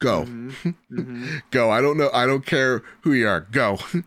go, 0.00 0.24
Mm-hmm. 0.24 1.38
go. 1.50 1.70
I 1.70 1.80
don't 1.80 1.96
know. 1.96 2.10
I 2.12 2.26
don't 2.26 2.44
care 2.44 2.82
who 3.02 3.12
you 3.12 3.28
are. 3.28 3.40
Go. 3.40 3.78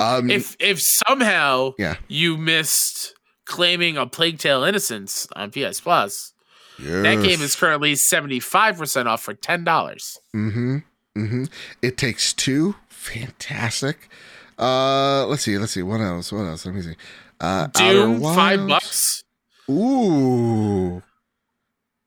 Um, 0.00 0.30
if 0.30 0.54
if 0.60 0.80
somehow 0.80 1.72
yeah. 1.76 1.96
you 2.06 2.36
missed 2.36 3.14
claiming 3.46 3.96
a 3.96 4.06
Plague 4.06 4.38
Tale 4.38 4.62
Innocence 4.62 5.26
on 5.34 5.50
PS 5.50 5.80
Plus, 5.80 6.32
that 6.78 7.20
game 7.20 7.42
is 7.42 7.56
currently 7.56 7.96
seventy 7.96 8.38
five 8.38 8.78
percent 8.78 9.08
off 9.08 9.22
for 9.22 9.34
ten 9.34 9.64
dollars. 9.64 10.20
Mm-hmm. 10.36 10.76
Mm-hmm. 11.16 11.44
It 11.82 11.98
takes 11.98 12.32
two. 12.32 12.76
Fantastic. 12.88 14.08
Uh, 14.56 15.26
let's 15.26 15.42
see. 15.42 15.58
Let's 15.58 15.72
see. 15.72 15.82
What 15.82 16.00
else? 16.00 16.30
What 16.30 16.44
else? 16.44 16.64
Let 16.64 16.76
me 16.76 16.82
see. 16.82 16.94
Uh, 17.40 17.66
Doom 17.68 18.20
five 18.20 18.66
bucks. 18.66 19.22
Ooh. 19.70 21.02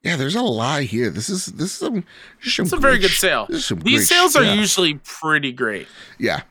Yeah, 0.03 0.15
there's 0.15 0.33
a 0.33 0.41
lie 0.41 0.83
here. 0.83 1.11
This 1.11 1.29
is 1.29 1.45
this 1.45 1.73
is 1.73 1.77
some. 1.77 2.03
It's 2.43 2.73
a 2.73 2.77
very 2.77 2.97
good 2.97 3.11
sale. 3.11 3.45
this 3.47 3.57
is 3.57 3.65
some 3.67 3.79
These 3.81 4.09
sales 4.09 4.35
are 4.35 4.43
usually 4.43 4.95
pretty 4.95 5.51
great. 5.51 5.87
Yeah. 6.17 6.41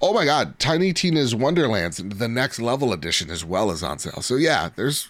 Oh 0.00 0.14
my 0.14 0.24
God, 0.24 0.58
Tiny 0.60 0.92
Tina's 0.92 1.34
Wonderlands, 1.34 1.96
the 1.96 2.28
next 2.28 2.60
level 2.60 2.92
edition 2.92 3.30
as 3.30 3.44
well 3.44 3.72
as 3.72 3.82
on 3.82 3.98
sale. 3.98 4.22
So 4.22 4.36
yeah, 4.36 4.70
there's 4.76 5.08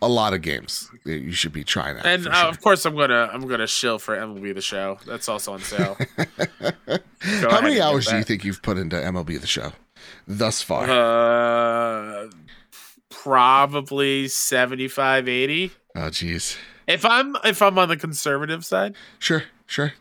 a 0.00 0.08
lot 0.08 0.32
of 0.32 0.40
games 0.40 0.90
that 1.04 1.20
you 1.20 1.32
should 1.32 1.52
be 1.52 1.62
trying 1.62 1.98
out. 1.98 2.06
And 2.06 2.26
uh, 2.26 2.34
sure. 2.34 2.48
of 2.48 2.60
course, 2.62 2.86
I'm 2.86 2.96
gonna 2.96 3.28
I'm 3.32 3.46
gonna 3.46 3.66
shill 3.66 3.98
for 3.98 4.16
MLB 4.16 4.54
the 4.54 4.62
Show. 4.62 4.98
That's 5.06 5.28
also 5.28 5.52
on 5.52 5.60
sale. 5.60 5.98
How 7.20 7.60
many 7.60 7.80
hours 7.80 8.06
do 8.06 8.16
you 8.16 8.24
think 8.24 8.44
you've 8.44 8.62
put 8.62 8.78
into 8.78 8.96
MLB 8.96 9.40
the 9.40 9.46
Show 9.46 9.72
thus 10.26 10.62
far? 10.62 10.88
Uh, 10.88 12.30
probably 13.22 14.28
75, 14.28 15.28
80. 15.28 15.70
oh, 15.96 16.00
jeez. 16.02 16.56
If 16.88 17.04
I'm 17.04 17.36
if 17.44 17.62
I'm 17.62 17.78
on 17.78 17.88
the 17.88 17.96
conservative 17.96 18.64
side, 18.64 18.96
Sure, 19.20 19.44
sure. 19.66 19.92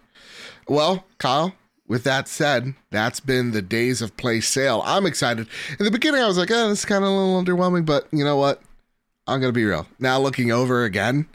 Well, 0.68 1.06
Kyle, 1.20 1.54
with 1.88 2.04
that 2.06 2.28
said, 2.28 2.74
that's 2.90 3.20
been 3.20 3.52
the 3.52 3.62
days 3.62 4.02
of 4.02 4.18
play 4.18 4.42
sale. 4.42 4.82
I'm 4.86 5.06
excited. 5.06 5.48
In 5.78 5.86
the 5.86 5.92
beginning, 5.92 6.22
I 6.22 6.28
was 6.28 6.38
like, 6.38 6.50
oh, 6.52 6.70
this 6.70 6.80
is 6.80 6.86
kind 6.86 7.04
of 7.04 7.10
a 7.10 7.14
little 7.14 7.44
underwhelming, 7.44 7.86
but 7.86 8.08
you 8.12 8.24
know 8.24 8.38
what? 8.38 8.62
I'm 9.28 9.40
to 9.42 9.52
be 9.52 9.66
real. 9.66 9.86
Now, 10.00 10.20
looking 10.20 10.52
over 10.52 10.84
again, 10.84 11.28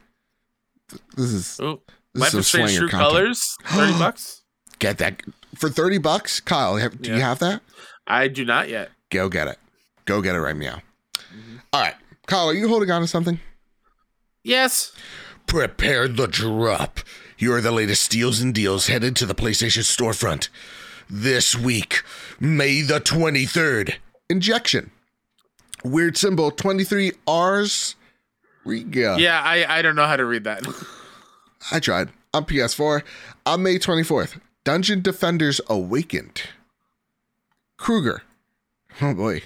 this 1.16 1.32
is 1.32 1.60
ooh, 1.60 1.80
This 2.14 2.22
Life 2.22 2.34
is 2.34 2.48
some 2.48 2.60
True 2.66 2.88
content. 2.88 2.90
Colors, 2.90 3.56
thirty 3.66 3.92
bucks. 3.98 4.42
get 4.80 4.98
that 4.98 5.22
for 5.54 5.68
30 5.68 5.98
bucks. 5.98 6.40
Kyle, 6.40 6.76
have, 6.76 7.00
do 7.00 7.12
you 7.14 7.20
have 7.20 7.38
that? 7.38 7.62
I 8.06 8.26
do 8.28 8.44
not 8.44 8.68
yet. 8.68 8.90
Go 9.10 9.28
get 9.28 9.46
it. 9.46 9.58
Go 10.04 10.20
get 10.20 10.34
it 10.34 10.40
right 10.40 10.56
now. 10.56 10.80
All 11.76 11.82
right. 11.82 11.94
Kyle, 12.26 12.48
are 12.48 12.54
you 12.54 12.68
holding 12.68 12.90
on 12.90 13.02
to 13.02 13.06
something? 13.06 13.38
Yes, 14.42 14.92
Prepare 15.46 16.08
the 16.08 16.26
drop. 16.26 17.00
Here 17.36 17.54
are 17.54 17.60
the 17.60 17.70
latest 17.70 18.02
steals 18.02 18.40
and 18.40 18.54
deals 18.54 18.86
headed 18.86 19.14
to 19.16 19.26
the 19.26 19.34
PlayStation 19.34 19.82
storefront. 19.82 20.48
This 21.10 21.54
week, 21.54 22.02
May 22.40 22.80
the 22.80 22.98
23rd. 22.98 23.96
Injection. 24.30 24.90
Weird 25.84 26.16
symbol 26.16 26.50
23 26.50 27.12
R's. 27.28 27.94
Riga. 28.64 29.16
yeah. 29.18 29.42
I 29.44 29.78
I 29.78 29.82
don't 29.82 29.96
know 29.96 30.06
how 30.06 30.16
to 30.16 30.24
read 30.24 30.44
that. 30.44 30.66
I 31.70 31.78
tried. 31.78 32.08
On 32.32 32.46
PS4. 32.46 33.02
On 33.44 33.62
May 33.62 33.78
24th, 33.78 34.40
Dungeon 34.64 35.02
Defenders 35.02 35.60
Awakened. 35.68 36.40
Kruger. 37.76 38.22
Oh 39.02 39.14
boy. 39.14 39.42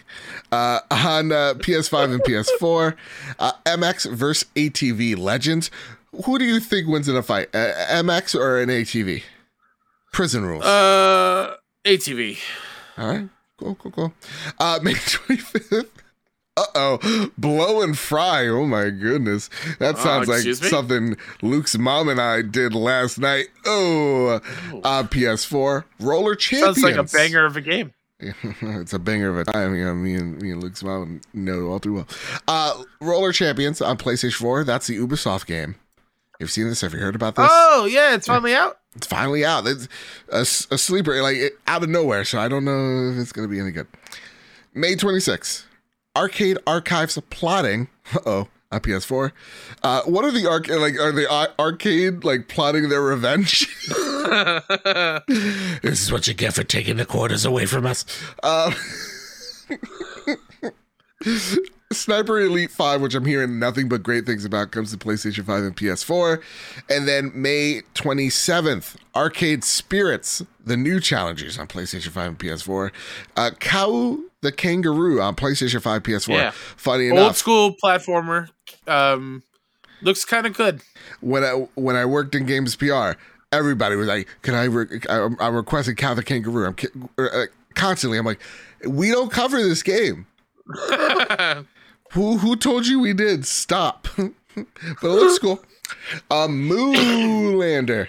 Uh, 0.53 0.81
on 0.91 1.33
uh, 1.33 1.55
PS5 1.55 2.15
and 2.15 2.23
PS4, 2.23 2.95
uh, 3.39 3.53
MX 3.67 4.13
versus 4.13 4.49
ATV 4.55 5.19
Legends. 5.19 5.71
Who 6.25 6.39
do 6.39 6.45
you 6.45 6.61
think 6.61 6.89
wins 6.89 7.09
in 7.09 7.17
a 7.17 7.23
fight? 7.23 7.49
Uh, 7.55 7.73
MX 7.91 8.35
or 8.39 8.61
an 8.61 8.69
ATV? 8.69 9.23
Prison 10.13 10.45
rules. 10.45 10.65
uh, 10.65 11.57
ATV. 11.85 12.39
All 12.99 13.09
right. 13.09 13.29
Cool, 13.59 13.75
cool, 13.77 13.91
cool. 13.91 14.15
Uh, 14.59 14.79
May 14.85 14.93
25th. 14.95 15.87
Uh 16.57 16.65
oh. 16.75 17.31
Blow 17.39 17.81
and 17.83 17.97
fry. 17.97 18.47
Oh 18.49 18.67
my 18.67 18.91
goodness. 18.91 19.49
That 19.79 19.95
Oh, 19.99 20.03
sounds 20.03 20.29
like 20.29 20.45
me? 20.45 20.53
something 20.55 21.17
Luke's 21.43 21.79
mom 21.79 22.09
and 22.09 22.21
I 22.21 22.43
did 22.43 22.75
last 22.75 23.19
night. 23.19 23.47
Oh. 23.65 24.41
Uh, 24.83 25.05
PS4. 25.05 25.85
Roller 26.01 26.35
Champions. 26.35 26.81
Sounds 26.83 26.85
like 26.85 26.97
a 26.97 27.05
banger 27.17 27.45
of 27.47 27.57
a 27.57 27.61
game. 27.61 27.93
it's 28.63 28.93
a 28.93 28.99
banger 28.99 29.31
of 29.31 29.39
a 29.39 29.51
time. 29.51 29.75
You 29.75 29.85
know, 29.85 29.95
me 29.95 30.15
and 30.15 30.41
me 30.41 30.51
and 30.53 30.63
Luke's 30.63 30.83
mom 30.83 31.21
know 31.33 31.69
all 31.69 31.81
too 31.81 31.95
well. 31.95 32.09
Uh, 32.47 32.83
Roller 33.01 33.33
Champions 33.33 33.81
on 33.81 33.97
PlayStation 33.97 34.35
4. 34.35 34.65
That's 34.65 34.87
the 34.87 34.99
Ubisoft 34.99 35.47
game. 35.47 35.77
You've 36.39 36.51
seen 36.51 36.69
this? 36.69 36.81
Have 36.81 36.95
you 36.95 37.01
heard 37.01 37.15
about 37.15 37.37
this? 37.37 37.49
Oh 37.51 37.85
yeah, 37.85 38.15
it's 38.15 38.27
finally 38.27 38.55
out. 38.55 38.79
It's 38.97 39.07
finally 39.07 39.45
out. 39.45 39.67
It's 39.67 39.89
a, 40.31 40.41
a 40.75 40.79
sleeper, 40.79 41.23
like 41.23 41.37
it, 41.37 41.53
out 41.67 41.83
of 41.83 41.89
nowhere. 41.89 42.25
So 42.25 42.39
I 42.39 42.49
don't 42.49 42.65
know 42.65 43.11
if 43.13 43.19
it's 43.19 43.33
going 43.33 43.47
to 43.47 43.53
be 43.53 43.61
any 43.61 43.71
good. 43.71 43.87
May 44.75 44.95
26th. 44.97 45.65
Arcade 46.17 46.59
Archives 46.67 47.19
plotting. 47.31 47.89
Uh 48.13 48.19
oh. 48.27 48.49
On 48.73 48.79
PS4. 48.79 49.33
Uh, 49.83 50.03
what 50.03 50.25
are 50.25 50.31
the 50.31 50.49
arc 50.49 50.69
like? 50.69 50.97
Are 50.97 51.11
they 51.11 51.27
ar- 51.27 51.53
arcade 51.59 52.23
like 52.23 52.47
plotting 52.47 52.89
their 52.89 53.03
revenge? 53.03 53.67
this 55.83 56.01
is 56.01 56.13
what 56.13 56.29
you 56.29 56.35
get 56.35 56.55
for 56.55 56.63
taking 56.63 56.97
the 56.97 57.05
quarters 57.05 57.45
away 57.45 57.67
from 57.67 57.85
us. 57.85 58.05
Uh, 58.45 58.73
Sniper 61.93 62.39
Elite 62.39 62.71
5, 62.71 63.01
which 63.01 63.17
I'm 63.17 63.25
hearing 63.25 63.59
nothing 63.59 63.89
but 63.89 64.05
great 64.05 64.25
things 64.25 64.45
about, 64.45 64.71
comes 64.71 64.93
to 64.93 64.99
PlayStation 64.99 65.45
5 65.45 65.65
and 65.65 65.77
PS4. 65.77 66.41
And 66.89 67.09
then 67.09 67.33
May 67.35 67.83
27th, 67.95 68.95
Arcade 69.17 69.65
Spirits, 69.65 70.45
the 70.65 70.77
new 70.77 71.01
challengers 71.01 71.59
on 71.59 71.67
PlayStation 71.67 72.11
5 72.11 72.29
and 72.29 72.39
PS4. 72.39 72.93
Uh, 73.37 73.51
Kao 73.59 74.19
the 74.43 74.53
Kangaroo 74.53 75.21
on 75.21 75.35
PlayStation 75.35 75.83
5, 75.83 76.03
PS4. 76.03 76.29
Yeah. 76.29 76.51
Funny 76.51 77.11
Old 77.11 77.19
enough, 77.19 77.37
school 77.37 77.75
platformer. 77.83 78.49
Um, 78.91 79.43
looks 80.03 80.25
kind 80.25 80.47
of 80.47 80.55
good. 80.55 80.83
when 81.21 81.45
I 81.45 81.67
when 81.75 81.97
I 81.97 82.05
worked 82.05 82.35
in 82.35 82.47
games 82.47 82.75
PR, 82.77 83.13
everybody 83.53 83.97
was 83.97 84.09
like, 84.09 84.29
"Can 84.43 84.55
I? 84.55 84.65
Re- 84.65 85.01
I- 85.09 85.29
I'm 85.41 85.55
requesting 85.55 85.97
Kao 85.97 86.15
the 86.15 86.23
Kangaroo." 86.23 86.67
I'm 86.67 86.75
ki- 86.75 86.89
uh, 87.19 87.47
constantly. 87.75 88.19
I'm 88.19 88.27
like, 88.27 88.41
"We 88.87 89.11
don't 89.11 89.31
cover 89.31 89.57
this 89.63 89.83
game." 89.83 90.27
Who 92.13 92.39
who 92.39 92.57
told 92.57 92.87
you 92.89 92.99
we 92.99 93.13
did? 93.13 93.47
Stop. 93.47 94.09
but 94.17 94.27
it 94.57 95.03
looks 95.03 95.39
cool. 95.39 95.63
A 96.31 96.49
Moolander. 96.49 98.09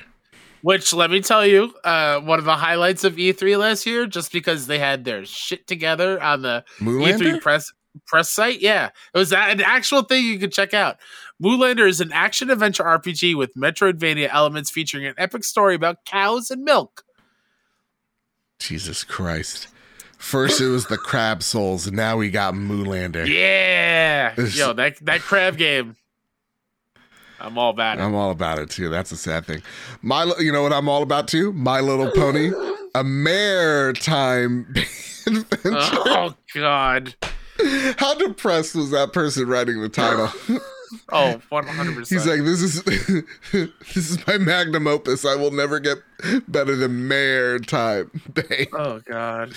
Which 0.63 0.93
let 0.93 1.09
me 1.11 1.21
tell 1.21 1.45
you, 1.45 1.73
uh, 1.83 2.19
one 2.19 2.37
of 2.39 2.45
the 2.45 2.55
highlights 2.55 3.03
of 3.03 3.15
E3 3.15 3.57
last 3.57 3.85
year, 3.85 4.05
just 4.05 4.31
because 4.31 4.67
they 4.67 4.77
had 4.79 5.05
their 5.05 5.25
shit 5.25 5.65
together 5.67 6.21
on 6.21 6.41
the 6.43 6.63
Moolander? 6.79 7.33
E3 7.37 7.41
press 7.41 7.71
press 8.07 8.29
site. 8.29 8.61
Yeah, 8.61 8.89
it 9.13 9.17
was 9.17 9.31
an 9.33 9.61
actual 9.61 10.03
thing 10.03 10.25
you 10.25 10.39
could 10.39 10.51
check 10.51 10.73
out. 10.73 10.97
Moolander 11.41 11.87
is 11.87 12.01
an 12.01 12.11
action 12.11 12.49
adventure 12.49 12.83
RPG 12.83 13.35
with 13.35 13.55
Metroidvania 13.55 14.29
elements 14.31 14.69
featuring 14.69 15.05
an 15.05 15.15
epic 15.17 15.43
story 15.43 15.73
about 15.75 16.05
cows 16.05 16.51
and 16.51 16.63
milk. 16.63 17.03
Jesus 18.59 19.03
Christ. 19.03 19.67
First 20.19 20.61
it 20.61 20.67
was 20.67 20.85
the 20.85 20.97
Crab 20.97 21.41
Souls, 21.41 21.87
and 21.87 21.95
now 21.95 22.15
we 22.17 22.29
got 22.29 22.53
Moolander. 22.53 23.27
Yeah, 23.27 24.39
yo, 24.39 24.73
that 24.73 25.03
that 25.05 25.21
crab 25.21 25.57
game. 25.57 25.95
I'm 27.39 27.57
all 27.57 27.71
about 27.71 27.97
it. 27.97 28.01
I'm 28.01 28.13
all 28.13 28.29
about 28.29 28.59
it 28.59 28.69
too. 28.69 28.89
That's 28.89 29.11
a 29.11 29.17
sad 29.17 29.45
thing. 29.45 29.63
My, 30.03 30.31
you 30.37 30.51
know 30.51 30.61
what 30.61 30.73
I'm 30.73 30.87
all 30.87 31.01
about 31.01 31.27
too? 31.27 31.51
My 31.53 31.79
Little 31.79 32.11
Pony, 32.11 32.49
a 32.93 33.03
Maretime 33.03 34.67
adventure. 35.25 35.71
Oh 35.73 36.35
God. 36.53 37.15
How 37.97 38.13
depressed 38.15 38.75
was 38.75 38.91
that 38.91 39.13
person 39.13 39.47
writing 39.47 39.81
the 39.81 39.89
title? 39.89 40.29
Oh, 41.07 41.39
100. 41.47 41.95
percent 41.95 42.21
He's 42.21 42.27
like, 42.27 42.43
this 42.43 42.61
is 42.61 42.83
this 43.53 43.95
is 43.95 44.27
my 44.27 44.37
magnum 44.37 44.87
opus. 44.87 45.23
I 45.23 45.35
will 45.35 45.51
never 45.51 45.79
get 45.79 45.99
better 46.49 46.75
than 46.75 47.07
Maretime 47.07 48.09
Bay. 48.33 48.67
Oh 48.73 48.99
God. 48.99 49.53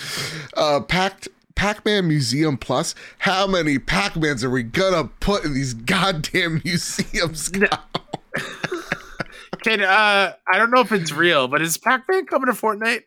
Uh, 0.55 0.79
packed 0.79 1.27
Pac-Man 1.55 2.07
Museum 2.07 2.57
Plus. 2.57 2.95
How 3.19 3.47
many 3.47 3.79
Pac-Mans 3.79 4.45
are 4.45 4.49
we 4.49 4.63
gonna 4.63 5.09
put 5.19 5.43
in 5.43 5.53
these 5.53 5.73
goddamn 5.73 6.61
museums? 6.63 7.49
Can 9.63 9.81
uh, 9.81 10.33
I 10.53 10.57
don't 10.57 10.71
know 10.71 10.79
if 10.81 10.93
it's 10.93 11.11
real, 11.11 11.49
but 11.49 11.61
is 11.61 11.77
Pac-Man 11.77 12.27
coming 12.27 12.47
to 12.47 12.53
Fortnite? 12.53 13.03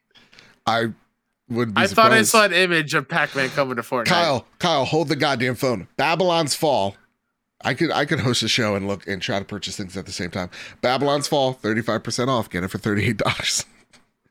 I 0.67 0.89
would. 1.49 1.75
Be 1.75 1.83
I 1.83 1.87
thought 1.87 2.13
I 2.13 2.23
saw 2.23 2.45
an 2.45 2.53
image 2.53 2.95
of 2.95 3.09
Pac-Man 3.09 3.51
coming 3.51 3.77
to 3.77 3.83
Fortnite. 3.83 4.07
Kyle, 4.07 4.47
Kyle, 4.59 4.85
hold 4.85 5.09
the 5.09 5.17
goddamn 5.17 5.55
phone. 5.55 5.89
Babylon's 5.97 6.55
Fall. 6.55 6.97
I 7.63 7.75
could 7.75 7.91
I 7.91 8.05
could 8.05 8.21
host 8.21 8.43
a 8.43 8.49
show 8.49 8.77
and 8.77 8.87
look 8.87 9.07
and 9.09 9.21
try 9.21 9.39
to 9.39 9.45
purchase 9.45 9.77
things 9.77 9.97
at 9.97 10.07
the 10.07 10.13
same 10.13 10.31
time. 10.31 10.51
Babylon's 10.81 11.27
Fall, 11.27 11.55
thirty 11.55 11.83
five 11.83 12.05
percent 12.05 12.31
off. 12.31 12.49
Get 12.49 12.63
it 12.65 12.69
for 12.69 12.79
thirty 12.79 13.05
eight 13.05 13.17
dollars. 13.17 13.65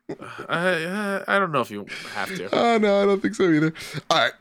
I 0.48 1.24
I 1.28 1.38
don't 1.40 1.52
know 1.52 1.62
if 1.62 1.70
you 1.70 1.86
have 2.14 2.34
to. 2.36 2.50
Oh 2.56 2.78
no, 2.78 3.02
I 3.02 3.06
don't 3.06 3.22
think 3.22 3.36
so 3.36 3.52
either. 3.52 3.74
All 4.10 4.18
right, 4.18 4.32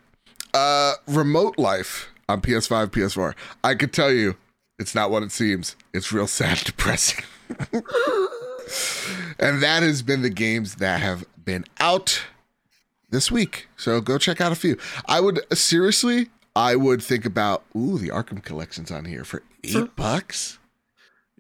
uh, 0.55 0.95
Remote 1.09 1.59
Life 1.59 2.09
on 2.29 2.41
PS5, 2.41 2.89
PS4. 2.89 3.35
I 3.63 3.75
could 3.75 3.93
tell 3.93 4.13
you, 4.13 4.37
it's 4.79 4.95
not 4.95 5.11
what 5.11 5.23
it 5.23 5.33
seems. 5.33 5.77
It's 5.93 6.13
real 6.13 6.27
sad, 6.27 6.59
depressing. 6.65 7.25
and 9.39 9.63
that 9.63 9.83
has 9.83 10.03
been 10.03 10.23
the 10.23 10.31
games 10.31 10.77
that 10.77 11.01
have 11.01 11.25
been 11.45 11.65
out 11.79 12.23
this 13.17 13.31
week. 13.31 13.67
So 13.79 14.03
go 14.03 14.19
check 14.19 14.43
out 14.43 14.53
a 14.53 14.55
few. 14.55 14.77
I 15.07 15.21
would 15.21 15.41
seriously, 15.57 16.29
I 16.55 16.77
would 16.77 17.03
think 17.03 17.25
about 17.25 17.65
ooh, 17.75 17.97
the 17.97 18.09
Arkham 18.11 18.43
collection's 18.45 18.91
on 18.91 19.07
here 19.07 19.25
for 19.25 19.43
eight 19.65 19.97
bucks. 19.97 20.59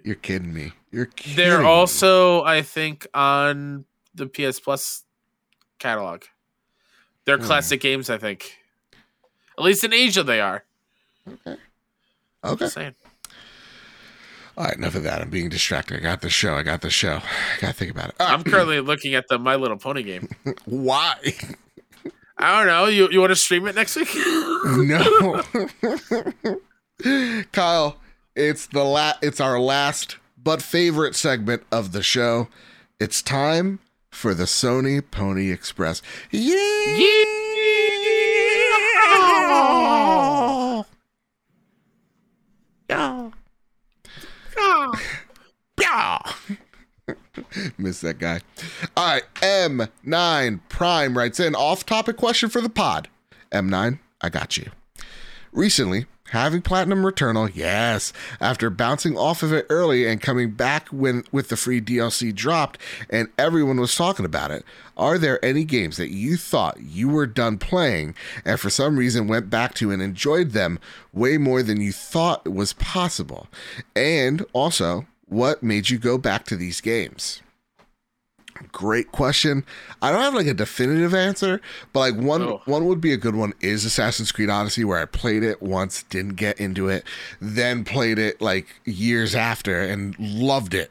You're 0.02 0.14
kidding 0.14 0.54
me. 0.54 0.72
You're 0.90 1.04
kidding 1.06 1.36
They're 1.36 1.58
me. 1.60 1.66
also, 1.66 2.42
I 2.44 2.62
think, 2.62 3.06
on 3.12 3.84
the 4.14 4.26
PS 4.26 4.58
Plus 4.58 5.02
catalog. 5.78 6.22
They're 7.26 7.36
Hmm. 7.36 7.44
classic 7.44 7.80
games, 7.82 8.08
I 8.08 8.16
think. 8.16 8.56
At 9.58 9.64
least 9.64 9.84
in 9.84 9.92
Asia, 9.92 10.22
they 10.22 10.40
are. 10.40 10.64
okay. 11.28 11.56
Okay. 12.44 12.56
Just 12.64 12.74
saying. 12.74 12.94
All 14.56 14.64
right, 14.64 14.76
enough 14.76 14.94
of 14.94 15.02
that. 15.02 15.20
I'm 15.20 15.28
being 15.28 15.50
distracted. 15.50 15.98
I 15.98 16.00
got 16.00 16.22
the 16.22 16.30
show. 16.30 16.54
I 16.54 16.62
got 16.62 16.80
the 16.80 16.88
show. 16.88 17.16
I 17.56 17.60
gotta 17.60 17.72
think 17.74 17.90
about 17.90 18.10
it. 18.10 18.14
I'm 18.20 18.42
currently 18.42 18.80
looking 18.80 19.14
at 19.14 19.26
the 19.28 19.38
My 19.38 19.56
Little 19.56 19.76
Pony 19.76 20.02
game. 20.02 20.28
Why? 20.64 21.16
I 22.38 22.58
don't 22.58 22.66
know. 22.66 22.86
You 22.86 23.08
you 23.10 23.20
want 23.20 23.30
to 23.30 23.36
stream 23.36 23.66
it 23.66 23.74
next 23.74 23.96
week? 23.96 24.08
no. 24.64 25.42
Kyle, 27.52 27.96
it's 28.34 28.66
the 28.66 28.84
la- 28.84 29.14
it's 29.22 29.40
our 29.40 29.58
last 29.58 30.16
but 30.42 30.60
favorite 30.62 31.14
segment 31.14 31.62
of 31.72 31.92
the 31.92 32.02
show. 32.02 32.48
It's 33.00 33.22
time 33.22 33.78
for 34.10 34.34
the 34.34 34.44
Sony 34.44 35.02
Pony 35.10 35.50
Express. 35.50 36.02
Yeah! 36.30 36.54
Yeah! 36.96 37.24
Yeah! 45.78 46.18
Miss 47.78 48.00
that 48.00 48.18
guy. 48.18 48.40
All 48.96 49.06
right, 49.06 49.22
M9 49.36 50.60
Prime 50.68 51.16
writes 51.16 51.40
in 51.40 51.54
off 51.54 51.86
topic 51.86 52.16
question 52.16 52.48
for 52.48 52.60
the 52.60 52.68
pod. 52.68 53.08
M9, 53.52 53.98
I 54.20 54.28
got 54.28 54.56
you. 54.56 54.70
Recently, 55.52 56.06
having 56.30 56.62
Platinum 56.62 57.02
Returnal, 57.02 57.50
yes, 57.54 58.12
after 58.40 58.70
bouncing 58.70 59.16
off 59.16 59.42
of 59.42 59.52
it 59.52 59.66
early 59.70 60.06
and 60.06 60.20
coming 60.20 60.50
back 60.50 60.88
when 60.88 61.22
with 61.30 61.48
the 61.48 61.56
free 61.56 61.80
DLC 61.80 62.34
dropped 62.34 62.78
and 63.08 63.28
everyone 63.38 63.78
was 63.80 63.94
talking 63.94 64.26
about 64.26 64.50
it, 64.50 64.64
are 64.96 65.16
there 65.16 65.42
any 65.44 65.64
games 65.64 65.96
that 65.98 66.10
you 66.10 66.36
thought 66.36 66.80
you 66.80 67.08
were 67.08 67.26
done 67.26 67.56
playing 67.56 68.14
and 68.44 68.58
for 68.58 68.68
some 68.68 68.98
reason 68.98 69.28
went 69.28 69.48
back 69.48 69.74
to 69.74 69.92
and 69.92 70.02
enjoyed 70.02 70.50
them 70.50 70.80
way 71.12 71.38
more 71.38 71.62
than 71.62 71.80
you 71.80 71.92
thought 71.92 72.52
was 72.52 72.72
possible? 72.72 73.46
And 73.94 74.44
also, 74.52 75.06
what 75.28 75.62
made 75.62 75.90
you 75.90 75.98
go 75.98 76.18
back 76.18 76.44
to 76.46 76.56
these 76.56 76.80
games? 76.80 77.42
Great 78.72 79.12
question. 79.12 79.66
I 80.00 80.10
don't 80.10 80.22
have 80.22 80.32
like 80.32 80.46
a 80.46 80.54
definitive 80.54 81.12
answer, 81.12 81.60
but 81.92 82.00
like 82.00 82.14
one 82.16 82.40
Oh. 82.42 82.62
one 82.64 82.86
would 82.86 83.02
be 83.02 83.12
a 83.12 83.18
good 83.18 83.34
one 83.34 83.52
is 83.60 83.84
Assassin's 83.84 84.32
Creed 84.32 84.48
Odyssey 84.48 84.82
where 84.82 84.98
I 84.98 85.04
played 85.04 85.42
it 85.42 85.60
once, 85.60 86.04
didn't 86.04 86.36
get 86.36 86.58
into 86.58 86.88
it, 86.88 87.04
then 87.38 87.84
played 87.84 88.18
it 88.18 88.40
like 88.40 88.66
years 88.86 89.34
after 89.34 89.82
and 89.82 90.18
loved 90.18 90.72
it. 90.72 90.90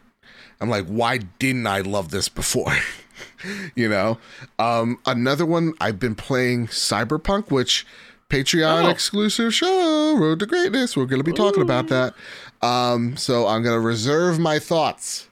I'm 0.62 0.70
like, 0.70 0.86
why 0.86 1.18
didn't 1.40 1.66
I 1.66 1.80
love 1.82 2.12
this 2.12 2.30
before? 2.30 2.76
you 3.76 3.90
know? 3.90 4.20
Um 4.60 5.00
another 5.08 5.46
one 5.46 5.74
I've 5.82 6.00
been 6.00 6.16
playing 6.16 6.68
Cyberpunk, 6.68 7.50
which 7.50 7.84
Patreon 8.30 8.86
Oh. 8.86 8.90
exclusive 8.90 9.54
show, 9.54 10.18
Road 10.18 10.40
to 10.40 10.46
Greatness. 10.46 10.98
We're 10.98 11.06
gonna 11.06 11.24
be 11.24 11.32
talking 11.34 11.62
about 11.62 11.88
that. 11.90 12.14
Um, 12.62 13.16
so 13.18 13.48
I'm 13.48 13.64
gonna 13.64 13.80
reserve 13.80 14.40
my 14.40 14.60
thoughts. 14.60 15.30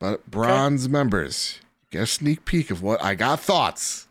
But 0.00 0.30
bronze 0.30 0.88
members, 0.88 1.60
get 1.90 2.02
a 2.02 2.06
sneak 2.06 2.44
peek 2.44 2.70
of 2.70 2.82
what 2.82 3.02
I 3.02 3.14
got 3.14 3.40
thoughts 3.40 4.06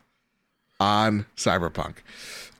on 0.79 1.25
Cyberpunk. 1.35 1.95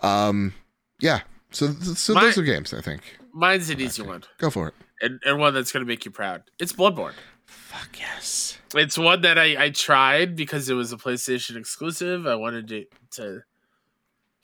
Um, 0.02 0.54
yeah. 1.00 1.22
So 1.52 1.72
so 1.74 2.14
those 2.14 2.38
are 2.38 2.44
games. 2.44 2.74
I 2.74 2.82
think. 2.82 3.02
Mine's 3.34 3.70
an 3.70 3.80
easy 3.80 4.02
one, 4.02 4.24
Go 4.40 4.50
for 4.50 4.70
it. 4.70 4.74
and, 5.02 5.20
and 5.24 5.38
one 5.38 5.54
that's 5.54 5.72
going 5.72 5.86
to 5.86 5.88
make 5.88 6.06
you 6.06 6.10
proud. 6.12 6.42
It's 6.58 6.74
Bloodborne. 6.74 7.14
Fuck 7.46 8.00
yes. 8.00 8.58
It's 8.74 8.98
one 8.98 9.22
that 9.22 9.38
I, 9.38 9.66
I 9.66 9.70
tried 9.70 10.36
because 10.36 10.70
it 10.70 10.74
was 10.74 10.92
a 10.92 10.98
PlayStation 10.98 11.56
exclusive. 11.56 12.26
I 12.26 12.34
wanted 12.34 12.68
to, 12.70 12.86
to 13.12 13.42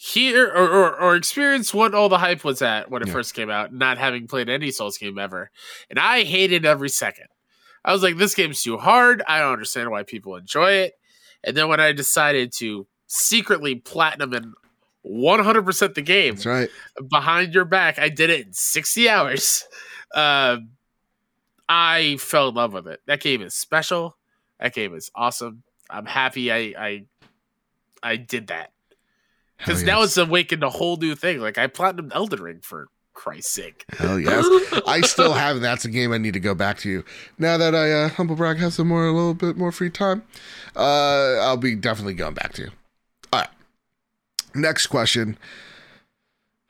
hear 0.05 0.47
or, 0.47 0.67
or, 0.69 0.99
or 0.99 1.15
experience 1.15 1.73
what 1.73 1.93
all 1.95 2.09
the 2.09 2.17
hype 2.17 2.43
was 2.43 2.61
at 2.61 2.91
when 2.91 3.01
it 3.01 3.07
Yeah. 3.07 3.13
first 3.13 3.33
came 3.33 3.49
out, 3.49 3.73
not 3.73 3.97
having 3.97 4.27
played 4.27 4.49
any 4.49 4.69
Souls 4.69 4.97
game 4.97 5.17
ever. 5.17 5.49
And 5.89 5.97
I 5.97 6.23
hated 6.23 6.65
every 6.65 6.89
second. 6.89 7.27
I 7.85 7.93
was 7.93 8.03
like, 8.03 8.17
this 8.17 8.35
game's 8.35 8.61
too 8.61 8.77
hard. 8.77 9.23
I 9.27 9.39
don't 9.39 9.53
understand 9.53 9.91
why 9.91 10.03
people 10.03 10.35
enjoy 10.35 10.71
it. 10.73 10.93
And 11.43 11.55
then 11.55 11.69
when 11.69 11.79
I 11.79 11.93
decided 11.93 12.51
to 12.57 12.85
secretly 13.07 13.75
platinum 13.75 14.33
and 14.33 14.53
100% 15.05 15.93
the 15.93 16.01
game 16.01 16.35
That's 16.35 16.45
right. 16.45 16.69
behind 17.09 17.53
your 17.53 17.65
back, 17.65 17.97
I 17.97 18.09
did 18.09 18.29
it 18.29 18.47
in 18.47 18.53
60 18.53 19.07
hours. 19.09 19.63
Uh, 20.13 20.57
I 21.69 22.17
fell 22.19 22.49
in 22.49 22.55
love 22.55 22.73
with 22.73 22.87
it. 22.87 22.99
That 23.07 23.21
game 23.21 23.41
is 23.41 23.53
special. 23.53 24.17
That 24.59 24.73
game 24.73 24.93
is 24.93 25.09
awesome. 25.15 25.63
I'm 25.89 26.05
happy 26.05 26.51
I 26.51 26.73
I, 26.77 27.05
I 28.03 28.15
did 28.17 28.47
that 28.47 28.72
because 29.63 29.81
Hell 29.81 29.87
now 29.99 30.03
it's 30.03 30.17
awakened 30.17 30.63
a 30.63 30.69
whole 30.69 30.97
new 30.97 31.15
thing. 31.15 31.39
Like 31.39 31.57
I 31.57 31.67
platinumed 31.67 32.13
Elden 32.13 32.41
Ring 32.41 32.59
for 32.61 32.87
Christ's 33.13 33.51
sake. 33.51 33.85
Hell 33.97 34.19
yes. 34.19 34.45
I 34.85 35.01
still 35.01 35.33
have. 35.33 35.61
That's 35.61 35.85
a 35.85 35.89
game 35.89 36.11
I 36.11 36.17
need 36.17 36.33
to 36.33 36.39
go 36.39 36.53
back 36.53 36.79
to. 36.79 36.89
You. 36.89 37.05
Now 37.37 37.57
that 37.57 37.75
I 37.75 37.91
uh, 37.91 38.09
humble 38.09 38.35
brag 38.35 38.57
have 38.57 38.73
some 38.73 38.87
more, 38.87 39.05
a 39.05 39.11
little 39.11 39.33
bit 39.33 39.57
more 39.57 39.71
free 39.71 39.89
time, 39.89 40.23
uh, 40.75 41.37
I'll 41.41 41.57
be 41.57 41.75
definitely 41.75 42.15
going 42.15 42.33
back 42.33 42.53
to. 42.53 42.63
You. 42.63 42.71
All 43.31 43.39
right. 43.41 43.49
Next 44.53 44.87
question. 44.87 45.37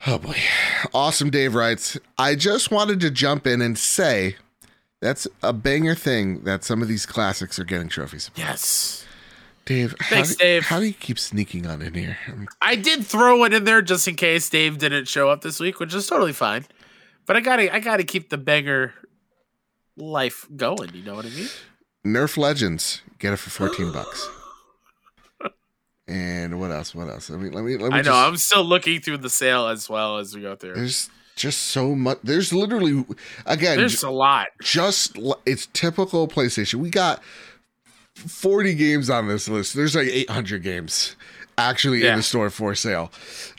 Oh 0.06 0.18
boy. 0.18 0.36
Awesome 0.92 1.30
Dave 1.30 1.54
writes, 1.54 1.98
I 2.18 2.34
just 2.34 2.70
wanted 2.70 3.00
to 3.00 3.10
jump 3.10 3.46
in 3.46 3.62
and 3.62 3.78
say 3.78 4.36
that's 5.00 5.26
a 5.42 5.52
banger 5.52 5.94
thing 5.94 6.44
that 6.44 6.64
some 6.64 6.82
of 6.82 6.88
these 6.88 7.06
classics 7.06 7.58
are 7.58 7.64
getting 7.64 7.88
trophies. 7.88 8.30
Yes, 8.36 9.04
Dave, 9.66 9.94
how 9.98 10.06
Thanks, 10.16 10.30
do, 10.36 10.44
Dave. 10.44 10.64
How 10.66 10.78
do 10.78 10.86
you 10.86 10.92
keep 10.92 11.18
sneaking 11.18 11.66
on 11.66 11.80
in 11.80 11.94
here? 11.94 12.18
I'm- 12.60 12.82
did 12.82 13.06
throw 13.06 13.44
it 13.44 13.54
in 13.54 13.64
there 13.64 13.80
just 13.82 14.06
in 14.06 14.14
case 14.16 14.48
Dave 14.50 14.78
didn't 14.78 15.08
show 15.08 15.30
up 15.30 15.40
this 15.40 15.58
week, 15.58 15.80
which 15.80 15.94
is 15.94 16.06
totally 16.06 16.32
fine. 16.34 16.66
But 17.26 17.36
I 17.36 17.40
gotta 17.40 17.74
I 17.74 17.80
gotta 17.80 18.04
keep 18.04 18.28
the 18.28 18.36
banger 18.36 18.92
life 19.96 20.46
going. 20.54 20.90
You 20.94 21.02
know 21.02 21.14
what 21.14 21.24
I 21.24 21.30
mean? 21.30 21.48
Nerf 22.06 22.36
Legends, 22.36 23.00
get 23.18 23.32
it 23.32 23.36
for 23.38 23.48
14 23.48 23.90
bucks. 23.92 24.28
And 26.06 26.60
what 26.60 26.70
else? 26.70 26.94
What 26.94 27.08
else? 27.08 27.30
Let 27.30 27.40
me 27.40 27.48
let 27.48 27.64
me 27.64 27.78
let 27.78 27.90
me 27.92 27.98
I 27.98 28.02
know. 28.02 28.02
just- 28.02 28.16
I'm 28.28 28.36
still 28.36 28.64
looking 28.64 29.00
through 29.00 29.18
the 29.18 29.30
sale 29.30 29.68
as 29.68 29.88
well 29.88 30.18
as 30.18 30.34
we 30.34 30.42
go 30.42 30.54
through. 30.54 30.74
There's 30.74 31.08
just 31.34 31.60
so 31.60 31.94
much. 31.94 32.18
There's 32.22 32.52
literally, 32.52 33.04
again, 33.46 33.78
There's 33.78 34.02
j- 34.02 34.06
a 34.06 34.10
lot. 34.10 34.48
just 34.62 35.16
it's 35.46 35.66
typical 35.72 36.28
PlayStation. 36.28 36.74
We 36.74 36.90
got 36.90 37.22
40 38.14 38.74
games 38.74 39.10
on 39.10 39.28
this 39.28 39.48
list. 39.48 39.74
There's 39.74 39.94
like 39.94 40.08
800 40.08 40.62
games 40.62 41.16
actually 41.58 42.06
in 42.06 42.16
the 42.16 42.22
store 42.22 42.50
for 42.50 42.74
sale. 42.74 43.10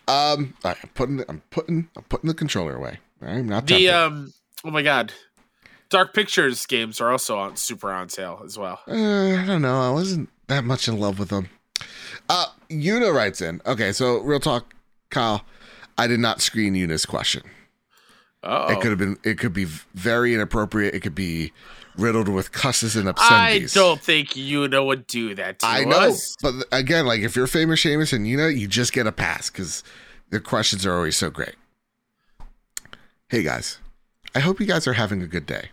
Um, 0.07 0.53
right, 0.63 0.77
I'm 0.81 0.89
putting, 0.93 1.23
I'm 1.29 1.41
putting, 1.49 1.89
I'm 1.95 2.03
putting 2.03 2.27
the 2.27 2.33
controller 2.33 2.75
away. 2.75 2.99
I'm 3.21 3.47
not 3.47 3.65
The 3.67 3.85
tempted. 3.87 3.93
um 3.93 4.33
oh 4.63 4.71
my 4.71 4.81
god. 4.81 5.13
Dark 5.89 6.13
Pictures 6.13 6.65
games 6.65 6.99
are 6.99 7.11
also 7.11 7.37
on 7.37 7.55
super 7.57 7.91
on 7.91 8.09
sale 8.09 8.41
as 8.43 8.57
well. 8.57 8.79
Uh, 8.87 8.93
I 8.93 9.45
don't 9.45 9.61
know. 9.61 9.79
I 9.81 9.91
wasn't 9.91 10.29
that 10.47 10.63
much 10.63 10.87
in 10.87 10.99
love 10.99 11.19
with 11.19 11.29
them. 11.29 11.49
Uh, 12.27 12.47
Una 12.71 13.11
writes 13.11 13.39
in. 13.41 13.61
Okay, 13.65 13.91
so 13.91 14.19
real 14.21 14.39
talk, 14.39 14.73
Kyle. 15.09 15.45
I 15.97 16.07
did 16.07 16.19
not 16.19 16.41
screen 16.41 16.75
Una's 16.75 17.05
question. 17.05 17.43
Oh. 18.43 18.67
It 18.71 18.81
could 18.81 18.89
have 18.89 18.97
been. 18.99 19.17
It 19.23 19.37
could 19.37 19.53
be 19.53 19.65
very 19.65 20.33
inappropriate. 20.33 20.93
It 20.95 21.01
could 21.01 21.15
be 21.15 21.53
riddled 21.97 22.27
with 22.29 22.51
cusses 22.51 22.95
and 22.95 23.07
obscenities. 23.07 23.75
I 23.75 23.79
don't 23.79 24.01
think 24.01 24.35
you 24.35 24.67
know 24.67 24.85
would 24.85 25.07
do 25.07 25.35
that 25.35 25.59
to 25.59 25.65
I 25.65 25.83
know, 25.83 26.13
but 26.41 26.55
again, 26.71 27.05
like 27.05 27.21
if 27.21 27.35
you're 27.35 27.47
famous, 27.47 27.83
Seamus, 27.83 28.13
and 28.13 28.27
you 28.27 28.37
know, 28.37 28.47
you 28.47 28.67
just 28.67 28.93
get 28.93 29.07
a 29.07 29.11
pass 29.11 29.49
because 29.49 29.83
the 30.29 30.39
questions 30.39 30.85
are 30.85 30.95
always 30.95 31.15
so 31.17 31.29
great. 31.29 31.55
Hey 33.29 33.43
guys, 33.43 33.79
I 34.33 34.39
hope 34.39 34.59
you 34.59 34.65
guys 34.65 34.87
are 34.87 34.93
having 34.93 35.21
a 35.21 35.27
good 35.27 35.45
day. 35.45 35.69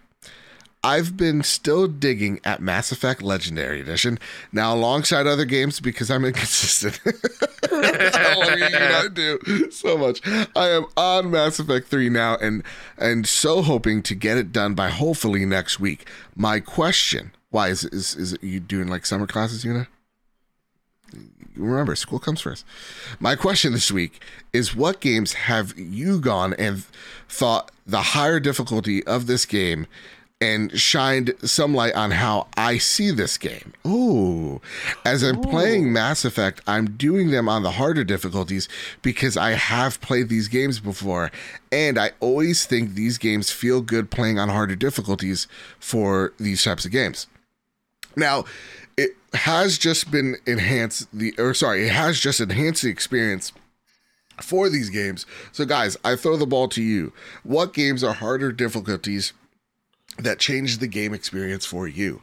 I've 0.85 1.17
been 1.17 1.45
still 1.45 1.87
digging 1.87 2.41
at 2.45 2.61
Mass 2.61 2.91
Effect 2.91 3.23
Legendary 3.23 3.81
Edition 3.81 4.19
now 4.51 4.75
alongside 4.75 5.29
other 5.29 5.45
games 5.45 5.79
because 5.79 6.11
I'm 6.11 6.25
inconsistent. 6.25 7.01
I 7.73 9.09
do 9.13 9.71
so 9.71 9.97
much. 9.97 10.21
I 10.57 10.71
am 10.71 10.87
on 10.97 11.31
Mass 11.31 11.61
Effect 11.61 11.87
3 11.87 12.09
now 12.09 12.37
and 12.37 12.65
and 12.99 13.29
so 13.29 13.63
hoping 13.63 14.03
to 14.03 14.17
get 14.17 14.37
it 14.37 14.51
done 14.51 14.75
by 14.75 14.89
hopefully 14.89 15.47
next 15.47 15.79
week. 15.79 16.09
My 16.35 16.59
question, 16.59 17.33
why 17.51 17.69
is 17.69 17.85
is 17.85 18.17
is 18.17 18.33
it 18.33 18.43
you 18.43 18.59
doing 18.59 18.89
like 18.89 19.07
summer 19.07 19.29
classes, 19.29 19.65
you 19.65 19.73
know? 19.73 19.87
remember, 21.57 21.95
school 21.95 22.19
comes 22.19 22.41
first. 22.41 22.65
My 23.21 23.37
question 23.37 23.73
this 23.73 23.91
week 23.91 24.23
is 24.53 24.75
what 24.75 25.01
games 25.01 25.35
have 25.35 25.79
you 25.79 26.19
gone 26.21 26.55
and 26.55 26.85
thought 27.29 27.71
the 27.87 28.03
higher 28.03 28.41
difficulty 28.41 29.05
of 29.07 29.27
this 29.27 29.45
game 29.45 29.87
and 30.43 30.77
shined 30.77 31.33
some 31.45 31.73
light 31.73 31.95
on 31.95 32.11
how 32.11 32.49
I 32.57 32.79
see 32.79 33.13
this 33.13 33.39
game. 33.39 33.73
Ooh. 33.87 34.61
As 35.05 35.23
I'm 35.23 35.39
Ooh. 35.39 35.43
playing 35.43 35.93
Mass 35.93 36.25
Effect, 36.25 36.61
I'm 36.67 36.97
doing 36.97 37.31
them 37.31 37.49
on 37.49 37.63
the 37.63 37.71
harder 37.71 38.03
difficulties 38.03 38.69
because 39.03 39.37
I 39.37 39.51
have 39.51 40.01
played 40.01 40.29
these 40.29 40.49
games 40.49 40.81
before. 40.81 41.31
And 41.71 41.97
I 41.97 42.11
always 42.19 42.67
think 42.67 42.95
these 42.95 43.19
games 43.19 43.53
feel 43.53 43.83
good 43.83 44.11
playing 44.11 44.41
on 44.41 44.49
harder 44.49 44.75
difficulties 44.75 45.47
for 45.79 46.33
these 46.41 46.65
types 46.65 46.85
of 46.85 46.91
games. 46.91 47.29
Now, 48.17 48.45
it 48.97 49.11
has 49.35 49.79
just 49.79 50.11
been 50.11 50.39
enhanced 50.45 51.07
the 51.17 51.35
or 51.39 51.55
sorry, 51.55 51.87
it 51.87 51.93
has 51.93 52.19
just 52.19 52.41
enhanced 52.41 52.83
the 52.83 52.91
experience 52.91 53.53
for 54.41 54.69
these 54.69 54.91
games. 54.91 55.25
So 55.53 55.65
guys, 55.65 55.97
I 56.05 56.17
throw 56.17 56.37
the 56.37 56.47
ball 56.47 56.67
to 56.71 56.83
you. 56.83 57.13
What 57.45 57.75
games 57.75 58.03
are 58.03 58.15
harder 58.15 58.51
difficulties 58.51 59.33
that 60.19 60.39
changed 60.39 60.81
the 60.81 60.87
game 60.87 61.15
experience 61.15 61.65
for 61.65 61.87
you? 61.89 62.23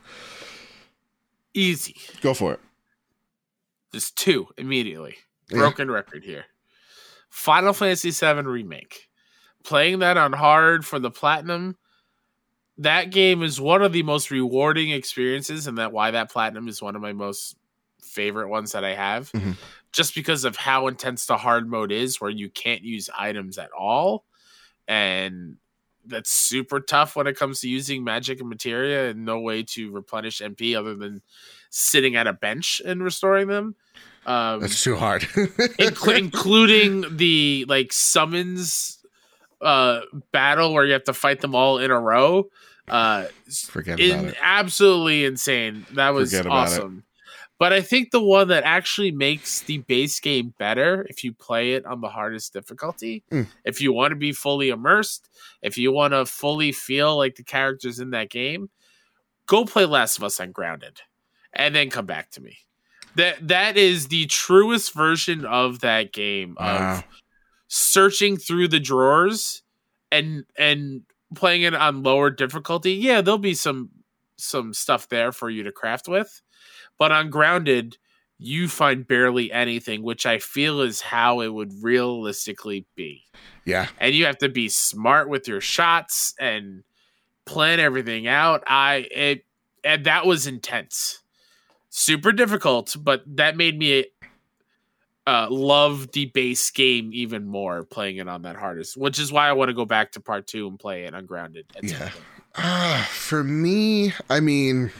Easy. 1.54 1.96
Go 2.22 2.34
for 2.34 2.54
it. 2.54 2.60
Just 3.92 4.18
two 4.18 4.48
immediately. 4.58 5.16
Broken 5.50 5.88
yeah. 5.88 5.96
record 5.96 6.24
here. 6.24 6.46
Final 7.30 7.74
Fantasy 7.74 8.12
VII 8.12 8.42
Remake. 8.44 9.08
Playing 9.64 10.00
that 10.00 10.18
on 10.18 10.34
hard 10.34 10.86
for 10.86 11.00
the 11.00 11.12
platinum, 11.12 11.78
that 12.78 13.12
game 13.12 13.44
is 13.44 13.60
one 13.60 13.82
of 13.82 13.92
the 13.92 14.04
most 14.04 14.32
rewarding 14.32 14.92
experiences, 14.92 15.68
and 15.68 15.78
that 15.78 15.92
why 15.92 16.12
that 16.12 16.32
platinum 16.32 16.68
is 16.68 16.82
one 16.82 16.96
of 16.96 17.02
my 17.02 17.14
most 17.14 17.58
favorite 18.02 18.48
ones 18.48 18.72
that 18.72 18.86
I 18.86 18.96
have. 18.96 19.32
Mm-hmm. 19.32 19.52
Just 19.92 20.16
because 20.16 20.46
of 20.46 20.56
how 20.56 20.88
intense 20.88 21.26
the 21.26 21.36
hard 21.36 21.68
mode 21.70 21.92
is, 21.92 22.22
where 22.22 22.30
you 22.30 22.50
can't 22.50 22.84
use 22.84 23.10
items 23.18 23.58
at 23.58 23.72
all. 23.72 24.24
And 24.88 25.58
that's 26.06 26.32
super 26.32 26.80
tough 26.80 27.16
when 27.16 27.28
it 27.28 27.38
comes 27.38 27.62
to 27.62 27.70
using 27.70 28.04
magic 28.04 28.40
and 28.40 28.50
materia 28.50 29.10
and 29.10 29.26
no 29.26 29.40
way 29.40 29.64
to 29.64 29.92
replenish 29.92 30.40
MP 30.40 30.78
other 30.78 30.96
than 30.96 31.22
sitting 31.70 32.16
at 32.16 32.28
a 32.28 32.34
bench 32.34 32.82
and 32.86 33.04
restoring 33.04 33.48
them. 33.48 33.76
Um, 34.26 34.62
that's 34.62 34.84
too 34.84 34.96
hard. 34.96 35.22
inc- 35.24 36.18
including 36.18 37.18
the 37.18 37.66
like 37.68 37.94
summons 37.94 39.00
uh, 39.62 40.02
battle 40.32 40.74
where 40.74 40.86
you 40.86 40.94
have 40.94 41.04
to 41.06 41.14
fight 41.14 41.42
them 41.42 41.56
all 41.56 41.78
in 41.78 41.92
a 41.92 42.00
row. 42.00 42.50
Uh, 42.88 43.26
Forget 43.68 44.00
about 44.00 44.26
it. 44.26 44.38
Absolutely 44.42 45.26
insane. 45.26 45.86
That 45.94 46.10
was 46.10 46.34
awesome. 46.34 47.04
But 47.60 47.74
I 47.74 47.82
think 47.82 48.12
the 48.12 48.22
one 48.22 48.48
that 48.48 48.64
actually 48.64 49.12
makes 49.12 49.60
the 49.60 49.80
base 49.80 50.22
game 50.22 50.54
better 50.58 51.06
if 51.10 51.26
you 51.26 51.34
play 51.34 51.74
it 51.74 51.86
on 51.86 52.00
the 52.00 52.08
hardest 52.08 52.54
difficulty, 52.54 53.22
mm. 53.30 53.48
if 53.66 53.82
you 53.82 53.92
want 53.92 54.12
to 54.12 54.16
be 54.16 54.32
fully 54.32 54.70
immersed, 54.70 55.30
if 55.62 55.78
you 55.78 55.92
want 55.92 56.14
to 56.14 56.26
fully 56.26 56.72
feel 56.72 57.18
like 57.18 57.36
the 57.36 57.44
characters 57.44 58.00
in 58.00 58.12
that 58.12 58.30
game, 58.30 58.70
go 59.46 59.66
play 59.66 59.86
Last 59.86 60.18
of 60.18 60.24
Us 60.24 60.40
on 60.40 60.54
Grounded 60.54 61.02
and 61.52 61.76
then 61.76 61.90
come 61.90 62.06
back 62.06 62.32
to 62.32 62.42
me. 62.42 62.60
That 63.16 63.46
that 63.50 63.76
is 63.76 64.08
the 64.08 64.28
truest 64.28 64.94
version 64.94 65.44
of 65.44 65.82
that 65.82 66.14
game 66.14 66.56
wow. 66.58 67.00
of 67.00 67.04
searching 67.68 68.38
through 68.38 68.70
the 68.70 68.80
drawers 68.80 69.64
and 70.14 70.46
and 70.58 71.02
playing 71.36 71.64
it 71.64 71.76
on 71.76 72.04
lower 72.04 72.30
difficulty. 72.30 72.94
Yeah, 72.94 73.20
there'll 73.20 73.38
be 73.38 73.54
some 73.54 73.90
some 74.38 74.74
stuff 74.74 75.10
there 75.10 75.34
for 75.34 75.50
you 75.50 75.64
to 75.64 75.74
craft 75.74 76.08
with 76.08 76.42
but 77.00 77.12
on 77.12 77.32
grounded, 77.32 77.98
you 78.38 78.68
find 78.68 79.08
barely 79.08 79.52
anything, 79.52 80.04
which 80.04 80.26
I 80.26 80.40
feel 80.40 80.82
is 80.82 81.02
how 81.02 81.42
it 81.42 81.50
would 81.50 81.74
realistically 81.82 82.86
be. 82.96 83.24
Yeah. 83.66 83.88
And 84.00 84.14
you 84.14 84.26
have 84.26 84.38
to 84.40 84.50
be 84.50 84.70
smart 84.70 85.28
with 85.30 85.48
your 85.48 85.62
shots 85.62 86.34
and 86.40 86.84
plan 87.46 87.80
everything 87.80 88.28
out. 88.28 88.64
I 88.68 89.08
it 89.12 89.46
and 89.84 90.06
that 90.06 90.26
was 90.26 90.48
intense. 90.48 91.20
Super 91.90 92.32
difficult, 92.32 92.96
but 93.00 93.24
that 93.26 93.58
made 93.58 93.78
me 93.78 94.06
uh, 95.26 95.48
love 95.50 96.12
the 96.12 96.26
base 96.28 96.70
game 96.72 97.12
even 97.14 97.46
more 97.46 97.84
playing 97.84 98.18
it 98.18 98.28
on 98.28 98.44
that 98.44 98.56
hardest, 98.56 98.96
which 98.96 99.20
is 99.20 99.32
why 99.32 99.50
I 99.50 99.54
want 99.54 99.70
to 99.70 99.74
go 99.74 99.86
back 99.86 100.14
to 100.14 100.20
part 100.20 100.48
two 100.48 100.68
and 100.68 100.80
play 100.80 101.06
it 101.06 101.14
ungrounded. 101.14 101.66
Yeah. 101.82 102.12
Uh, 102.56 103.04
for 103.04 103.44
me, 103.44 104.14
I 104.30 104.40
mean, 104.40 104.92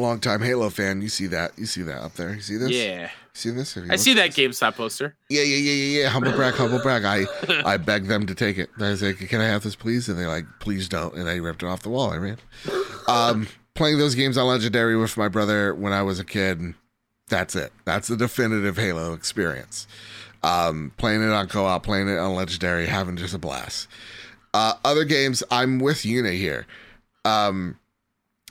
long 0.00 0.20
time 0.20 0.42
Halo 0.42 0.70
fan, 0.70 1.02
you 1.02 1.08
see 1.08 1.26
that. 1.28 1.52
You 1.58 1.66
see 1.66 1.82
that 1.82 2.02
up 2.02 2.14
there. 2.14 2.34
You 2.34 2.40
see 2.40 2.56
this? 2.56 2.70
Yeah. 2.70 3.10
see 3.32 3.50
this? 3.50 3.76
I 3.76 3.96
see 3.96 4.14
that 4.14 4.30
GameStop 4.30 4.74
poster. 4.74 5.16
Yeah, 5.28 5.42
yeah, 5.42 5.56
yeah, 5.56 5.72
yeah, 5.72 6.00
yeah. 6.02 6.08
Humble 6.08 6.32
brag, 6.32 6.54
humble 6.54 6.80
brag. 6.80 7.04
I 7.04 7.24
I 7.64 7.76
begged 7.76 8.08
them 8.08 8.26
to 8.26 8.34
take 8.34 8.58
it. 8.58 8.70
I 8.78 8.94
said, 8.94 9.18
"Can 9.18 9.40
I 9.40 9.46
have 9.46 9.62
this, 9.62 9.76
please?" 9.76 10.08
And 10.08 10.18
they're 10.18 10.28
like, 10.28 10.46
"Please 10.60 10.88
don't." 10.88 11.14
And 11.14 11.28
I 11.28 11.36
ripped 11.36 11.62
it 11.62 11.66
off 11.66 11.82
the 11.82 11.90
wall. 11.90 12.10
I 12.10 12.16
ran. 12.16 12.38
Um, 13.06 13.48
playing 13.74 13.98
those 13.98 14.14
games 14.14 14.38
on 14.38 14.46
Legendary 14.46 14.96
with 14.96 15.16
my 15.16 15.28
brother 15.28 15.74
when 15.74 15.92
I 15.92 16.02
was 16.02 16.18
a 16.18 16.24
kid. 16.24 16.74
That's 17.28 17.56
it. 17.56 17.72
That's 17.84 18.08
the 18.08 18.16
definitive 18.16 18.76
Halo 18.76 19.14
experience. 19.14 19.86
Um, 20.42 20.92
playing 20.98 21.22
it 21.22 21.30
on 21.32 21.48
co-op, 21.48 21.82
playing 21.82 22.08
it 22.08 22.18
on 22.18 22.34
Legendary, 22.34 22.86
having 22.86 23.16
just 23.16 23.32
a 23.32 23.38
blast. 23.38 23.88
Uh, 24.52 24.74
other 24.84 25.04
games, 25.04 25.42
I'm 25.50 25.80
with 25.80 26.04
Una 26.04 26.32
here. 26.32 26.66
Um, 27.24 27.78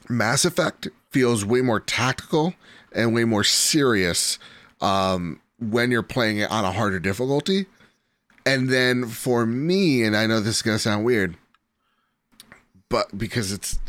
Mass 0.10 0.44
Effect 0.44 0.88
feels 1.14 1.46
way 1.46 1.62
more 1.62 1.80
tactical 1.80 2.56
and 2.92 3.14
way 3.14 3.24
more 3.24 3.44
serious 3.44 4.40
um, 4.82 5.40
when 5.60 5.92
you're 5.92 6.04
playing 6.04 6.40
it 6.40 6.52
on 6.52 6.66
a 6.66 6.72
harder 6.72 7.00
difficulty. 7.00 7.68
And 8.46 8.70
then 8.70 9.06
for 9.08 9.46
me, 9.46 10.04
and 10.04 10.18
I 10.18 10.28
know 10.28 10.40
this 10.40 10.58
is 10.58 10.62
going 10.62 10.76
to 10.76 10.80
sound 10.80 11.06
weird, 11.06 11.38
but 12.90 13.18
because 13.18 13.52
it's 13.52 13.80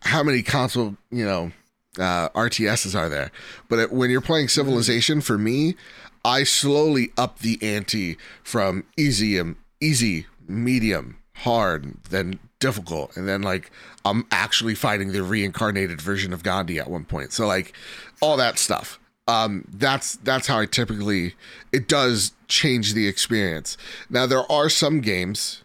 how 0.00 0.22
many 0.22 0.42
console, 0.42 0.96
you 1.10 1.24
know, 1.24 1.52
uh, 1.98 2.30
RTSs 2.30 2.98
are 2.98 3.08
there? 3.08 3.30
But 3.68 3.78
it, 3.78 3.92
when 3.92 4.10
you're 4.10 4.20
playing 4.20 4.48
Civilization, 4.48 5.20
for 5.20 5.38
me, 5.38 5.76
I 6.24 6.44
slowly 6.44 7.12
up 7.16 7.40
the 7.40 7.58
ante 7.62 8.16
from 8.42 8.84
easy, 8.96 9.40
easy, 9.80 10.26
medium, 10.48 11.18
hard, 11.36 12.02
then 12.10 12.38
difficult, 12.62 13.16
and 13.16 13.28
then 13.28 13.42
like 13.42 13.70
I'm 14.04 14.24
actually 14.30 14.76
fighting 14.76 15.12
the 15.12 15.22
reincarnated 15.22 16.00
version 16.00 16.32
of 16.32 16.42
Gandhi 16.44 16.78
at 16.78 16.88
one 16.88 17.04
point. 17.04 17.32
So 17.32 17.46
like 17.46 17.74
all 18.20 18.36
that 18.38 18.58
stuff. 18.58 18.98
Um, 19.28 19.64
that's 19.68 20.16
that's 20.16 20.46
how 20.46 20.60
I 20.60 20.66
typically 20.66 21.34
it 21.72 21.88
does 21.88 22.32
change 22.48 22.94
the 22.94 23.08
experience. 23.08 23.76
Now 24.08 24.26
there 24.26 24.50
are 24.50 24.68
some 24.68 25.00
games 25.00 25.62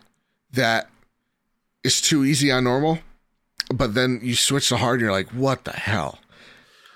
that 0.52 0.90
is 1.84 2.02
too 2.02 2.26
easy 2.26 2.52
on 2.52 2.64
normal, 2.64 3.00
but 3.74 3.94
then 3.94 4.20
you 4.24 4.36
switch 4.36 4.70
to 4.70 4.78
hard, 4.78 4.96
and 4.96 5.02
you're 5.02 5.12
like, 5.12 5.30
what 5.30 5.64
the 5.64 5.74
hell? 5.74 6.20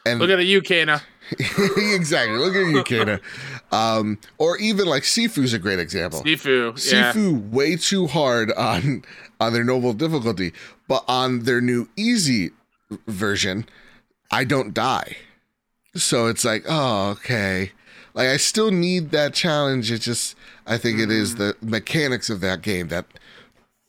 And 0.05 0.19
look 0.19 0.29
at 0.31 0.45
you, 0.45 0.61
Kena. 0.61 1.01
exactly. 1.77 2.37
Look 2.37 2.55
at 2.55 2.67
you, 2.67 2.83
Kena. 2.83 3.19
Um, 3.71 4.19
or 4.37 4.57
even 4.57 4.85
like 4.87 5.03
Sifu's 5.03 5.53
a 5.53 5.59
great 5.59 5.79
example. 5.79 6.21
Sifu, 6.21 6.73
Sifu, 6.73 7.31
yeah. 7.31 7.55
way 7.55 7.75
too 7.75 8.07
hard 8.07 8.51
on 8.53 9.03
on 9.39 9.53
their 9.53 9.63
noble 9.63 9.93
difficulty, 9.93 10.53
but 10.87 11.03
on 11.07 11.43
their 11.43 11.61
new 11.61 11.87
easy 11.95 12.51
version, 13.07 13.65
I 14.29 14.43
don't 14.43 14.73
die. 14.73 15.17
So 15.95 16.27
it's 16.27 16.45
like, 16.45 16.63
oh, 16.67 17.11
okay. 17.11 17.71
Like 18.13 18.27
I 18.27 18.37
still 18.37 18.71
need 18.71 19.11
that 19.11 19.33
challenge. 19.33 19.91
It's 19.91 20.05
just 20.05 20.35
I 20.67 20.77
think 20.77 20.99
mm. 20.99 21.03
it 21.03 21.11
is 21.11 21.35
the 21.35 21.55
mechanics 21.61 22.29
of 22.29 22.41
that 22.41 22.61
game 22.61 22.89
that 22.89 23.05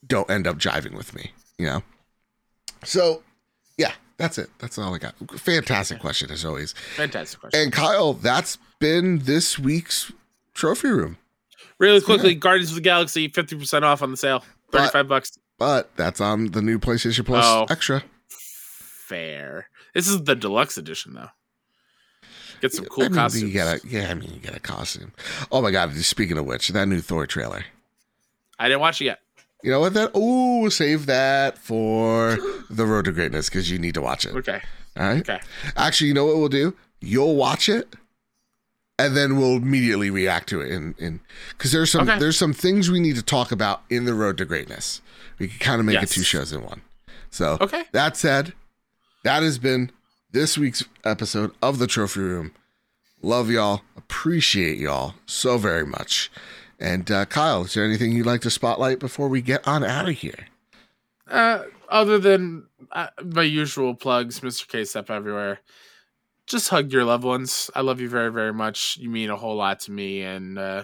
don't 0.06 0.31
end 0.31 0.47
up 0.47 0.59
jiving 0.59 0.97
with 0.97 1.14
me, 1.14 1.32
you 1.59 1.66
know. 1.66 1.82
So, 2.85 3.23
yeah, 3.78 3.93
that's 4.16 4.39
it. 4.39 4.51
That's 4.59 4.78
all 4.78 4.94
I 4.94 4.98
got. 4.98 5.14
Fantastic 5.39 6.01
question 6.01 6.30
as 6.30 6.44
always. 6.44 6.72
Fantastic 6.97 7.40
question. 7.40 7.60
And 7.60 7.72
Kyle, 7.72 8.12
that's 8.12 8.59
been 8.78 9.20
this 9.20 9.59
week's 9.59 10.12
trophy 10.55 10.89
room. 10.89 11.18
Really 11.78 12.01
quickly, 12.01 12.30
yeah. 12.30 12.39
Guardians 12.39 12.70
of 12.70 12.76
the 12.76 12.80
Galaxy, 12.80 13.28
50% 13.28 13.82
off 13.82 14.02
on 14.02 14.10
the 14.10 14.16
sale. 14.16 14.44
35 14.70 14.93
but, 14.93 15.09
bucks. 15.09 15.39
But 15.59 15.97
that's 15.97 16.20
on 16.20 16.47
the 16.52 16.62
new 16.62 16.78
PlayStation 16.78 17.24
Plus 17.24 17.44
oh, 17.47 17.66
extra. 17.68 18.02
Fair. 18.28 19.68
This 19.94 20.09
is 20.09 20.24
the 20.24 20.34
deluxe 20.34 20.78
edition 20.78 21.14
though. 21.14 21.28
Get 22.60 22.72
some 22.72 22.84
cool 22.84 23.05
I 23.05 23.09
mean, 23.09 23.16
costumes. 23.16 23.43
You 23.43 23.52
gotta, 23.52 23.80
yeah, 23.86 24.09
I 24.10 24.14
mean, 24.14 24.32
you 24.32 24.39
get 24.39 24.56
a 24.56 24.60
costume. 24.60 25.12
Oh 25.51 25.60
my 25.60 25.72
god! 25.72 25.93
Speaking 25.97 26.39
of 26.39 26.47
which, 26.47 26.68
that 26.68 26.86
new 26.86 27.01
Thor 27.01 27.26
trailer. 27.26 27.64
I 28.59 28.68
didn't 28.68 28.80
watch 28.80 29.01
it 29.01 29.06
yet. 29.06 29.18
You 29.62 29.70
know 29.70 29.80
what? 29.80 29.94
That 29.94 30.10
oh, 30.14 30.68
save 30.68 31.06
that 31.06 31.59
for 31.59 32.36
the 32.68 32.84
Road 32.84 33.05
to 33.05 33.12
Greatness 33.12 33.48
because 33.48 33.70
you 33.70 33.78
need 33.78 33.94
to 33.94 34.02
watch 34.02 34.26
it. 34.26 34.34
Okay. 34.34 34.60
All 34.97 35.06
right. 35.06 35.20
Okay. 35.20 35.40
Actually, 35.76 36.09
you 36.09 36.14
know 36.14 36.24
what 36.24 36.36
we'll 36.36 36.48
do? 36.48 36.74
You'll 37.01 37.36
watch 37.36 37.68
it, 37.68 37.94
and 38.98 39.16
then 39.16 39.36
we'll 39.36 39.56
immediately 39.56 40.10
react 40.10 40.48
to 40.48 40.60
it. 40.60 40.70
In 40.70 40.94
in 40.98 41.20
because 41.51 41.70
there's 41.72 41.90
some 41.90 42.09
okay. 42.09 42.18
there's 42.18 42.36
some 42.36 42.52
things 42.52 42.90
we 42.90 43.01
need 43.01 43.16
to 43.16 43.22
talk 43.22 43.52
about 43.52 43.82
in 43.89 44.05
the 44.05 44.14
Road 44.14 44.36
to 44.39 44.44
Greatness. 44.44 45.01
We 45.39 45.48
can 45.48 45.59
kind 45.59 45.80
of 45.80 45.86
make 45.86 45.94
yes. 45.94 46.10
it 46.10 46.14
two 46.14 46.22
shows 46.22 46.52
in 46.52 46.64
one. 46.64 46.82
So 47.30 47.59
okay. 47.60 47.84
That 47.93 48.16
said, 48.16 48.52
that 49.24 49.43
has 49.43 49.59
been 49.59 49.90
this 50.32 50.59
week's 50.59 50.84
episode 51.05 51.52
of 51.62 51.78
the 51.78 51.86
Trophy 51.86 52.20
Room. 52.20 52.52
Love 53.22 53.48
y'all. 53.48 53.82
Appreciate 53.97 54.78
y'all 54.78 55.14
so 55.26 55.56
very 55.56 55.86
much. 55.86 56.30
And 56.83 57.09
uh, 57.13 57.27
Kyle, 57.27 57.63
is 57.63 57.75
there 57.75 57.85
anything 57.85 58.11
you'd 58.11 58.27
like 58.27 58.41
to 58.41 58.51
spotlight 58.51 58.99
before 58.99 59.29
we 59.29 59.41
get 59.41 59.67
on 59.69 59.85
out 59.85 60.09
of 60.09 60.17
here? 60.17 60.49
Uh, 61.31 61.63
other 61.89 62.19
than 62.19 62.67
uh, 62.91 63.07
my 63.25 63.45
usual 63.45 63.95
plugs, 63.95 64.41
Mr. 64.41 64.67
K 64.67 64.85
Step 64.85 65.09
everywhere. 65.09 65.61
Just 66.49 66.71
hug 66.71 66.91
your 66.91 67.05
loved 67.05 67.23
ones. 67.23 67.71
I 67.77 67.83
love 67.83 68.01
you 68.01 68.09
very, 68.09 68.33
very 68.33 68.53
much. 68.53 68.97
You 68.97 69.11
mean 69.11 69.31
a 69.31 69.37
whole 69.37 69.55
lot 69.55 69.79
to 69.81 69.93
me. 69.93 70.23
And 70.23 70.59
uh, 70.59 70.83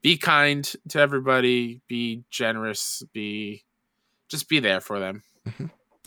be 0.00 0.16
kind 0.16 0.64
to 0.90 1.00
everybody. 1.00 1.80
Be 1.88 2.22
generous. 2.30 3.02
Be 3.12 3.64
just 4.28 4.48
be 4.48 4.60
there 4.60 4.80
for 4.80 5.00
them. 5.00 5.24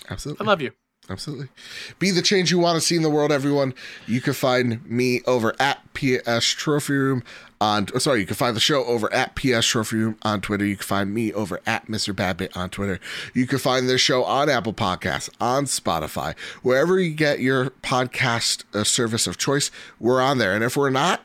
Absolutely. 0.10 0.46
I 0.46 0.48
love 0.48 0.62
you. 0.62 0.72
Absolutely. 1.10 1.50
Be 1.98 2.12
the 2.12 2.22
change 2.22 2.52
you 2.52 2.60
want 2.60 2.76
to 2.76 2.82
see 2.82 2.96
in 2.96 3.02
the 3.02 3.10
world, 3.10 3.32
everyone. 3.32 3.74
You 4.08 4.22
can 4.22 4.34
find 4.34 4.86
me 4.90 5.22
over 5.26 5.56
at 5.60 5.82
PS 5.94 6.46
Trophy 6.46 6.94
Room 6.94 7.24
on 7.62 7.88
oh, 7.94 8.00
sorry, 8.00 8.22
you 8.22 8.26
can 8.26 8.36
find 8.36 8.56
the 8.56 8.62
show 8.62 8.86
over 8.86 9.12
at 9.14 9.36
PS 9.36 9.66
Trophy 9.66 9.98
Room 9.98 10.18
on 10.22 10.42
Twitter. 10.42 10.66
You 10.66 10.78
can 10.78 10.86
find 10.86 11.14
me 11.14 11.34
over 11.34 11.60
at 11.66 11.88
Mr. 11.88 12.14
Badbit 12.14 12.56
on 12.56 12.70
Twitter. 12.70 13.00
You 13.34 13.46
can 13.48 13.60
find 13.60 13.90
this 13.90 14.02
show 14.02 14.24
on 14.24 14.50
Apple 14.50 14.74
Podcasts, 14.74 15.30
on 15.42 15.66
Spotify, 15.66 16.38
wherever 16.62 17.00
you 17.00 17.12
get 17.14 17.40
your 17.40 17.72
podcast 17.84 18.64
uh, 18.74 18.84
service 18.84 19.28
of 19.28 19.38
choice, 19.38 19.72
we're 20.00 20.22
on 20.22 20.38
there. 20.38 20.54
And 20.54 20.64
if 20.64 20.78
we're 20.78 20.90
not, 20.90 21.22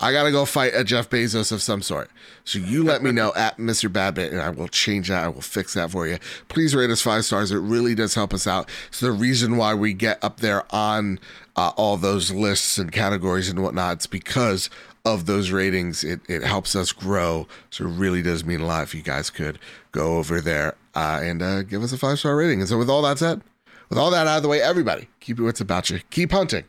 I 0.00 0.12
gotta 0.12 0.30
go 0.30 0.44
fight 0.44 0.72
a 0.74 0.84
Jeff 0.84 1.10
Bezos 1.10 1.50
of 1.50 1.60
some 1.60 1.82
sort. 1.82 2.10
So 2.44 2.58
you 2.58 2.84
let 2.84 3.02
me 3.02 3.10
know 3.10 3.32
at 3.36 3.58
Mr. 3.58 3.90
Badbit, 3.90 4.30
and 4.30 4.40
I 4.40 4.50
will 4.50 4.68
change 4.68 5.08
that. 5.08 5.24
I 5.24 5.28
will 5.28 5.40
fix 5.40 5.74
that 5.74 5.90
for 5.90 6.06
you. 6.06 6.18
Please 6.48 6.74
rate 6.74 6.90
us 6.90 7.02
five 7.02 7.24
stars. 7.24 7.50
It 7.50 7.58
really 7.58 7.94
does 7.94 8.14
help 8.14 8.32
us 8.32 8.46
out. 8.46 8.68
It's 8.88 9.00
the 9.00 9.12
reason 9.12 9.56
why 9.56 9.74
we 9.74 9.92
get 9.92 10.22
up 10.22 10.40
there 10.40 10.64
on 10.74 11.18
uh, 11.56 11.72
all 11.76 11.96
those 11.96 12.30
lists 12.30 12.78
and 12.78 12.92
categories 12.92 13.48
and 13.48 13.60
whatnot. 13.60 13.94
It's 13.94 14.06
because 14.06 14.70
of 15.14 15.26
those 15.26 15.50
ratings. 15.50 16.04
It 16.04 16.20
it 16.28 16.42
helps 16.42 16.74
us 16.76 16.92
grow. 16.92 17.46
So 17.70 17.84
it 17.84 17.88
really 17.88 18.22
does 18.22 18.44
mean 18.44 18.60
a 18.60 18.66
lot 18.66 18.82
if 18.82 18.94
you 18.94 19.02
guys 19.02 19.30
could 19.30 19.58
go 19.92 20.18
over 20.18 20.40
there 20.40 20.76
uh, 20.94 21.20
and 21.22 21.42
uh, 21.42 21.62
give 21.62 21.82
us 21.82 21.92
a 21.92 21.98
five 21.98 22.18
star 22.18 22.36
rating. 22.36 22.60
And 22.60 22.68
so 22.68 22.78
with 22.78 22.90
all 22.90 23.02
that 23.02 23.18
said, 23.18 23.42
with 23.88 23.98
all 23.98 24.10
that 24.10 24.26
out 24.26 24.38
of 24.38 24.42
the 24.42 24.48
way, 24.48 24.60
everybody 24.60 25.08
keep 25.20 25.38
your 25.38 25.46
wits 25.46 25.60
about 25.60 25.90
you. 25.90 26.00
Keep 26.10 26.32
hunting 26.32 26.64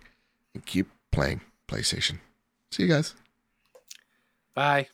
and 0.54 0.66
keep 0.66 0.88
playing 1.12 1.42
PlayStation. 1.68 2.20
See 2.72 2.84
you 2.84 2.90
guys. 2.90 3.16
Bye. 4.54 4.88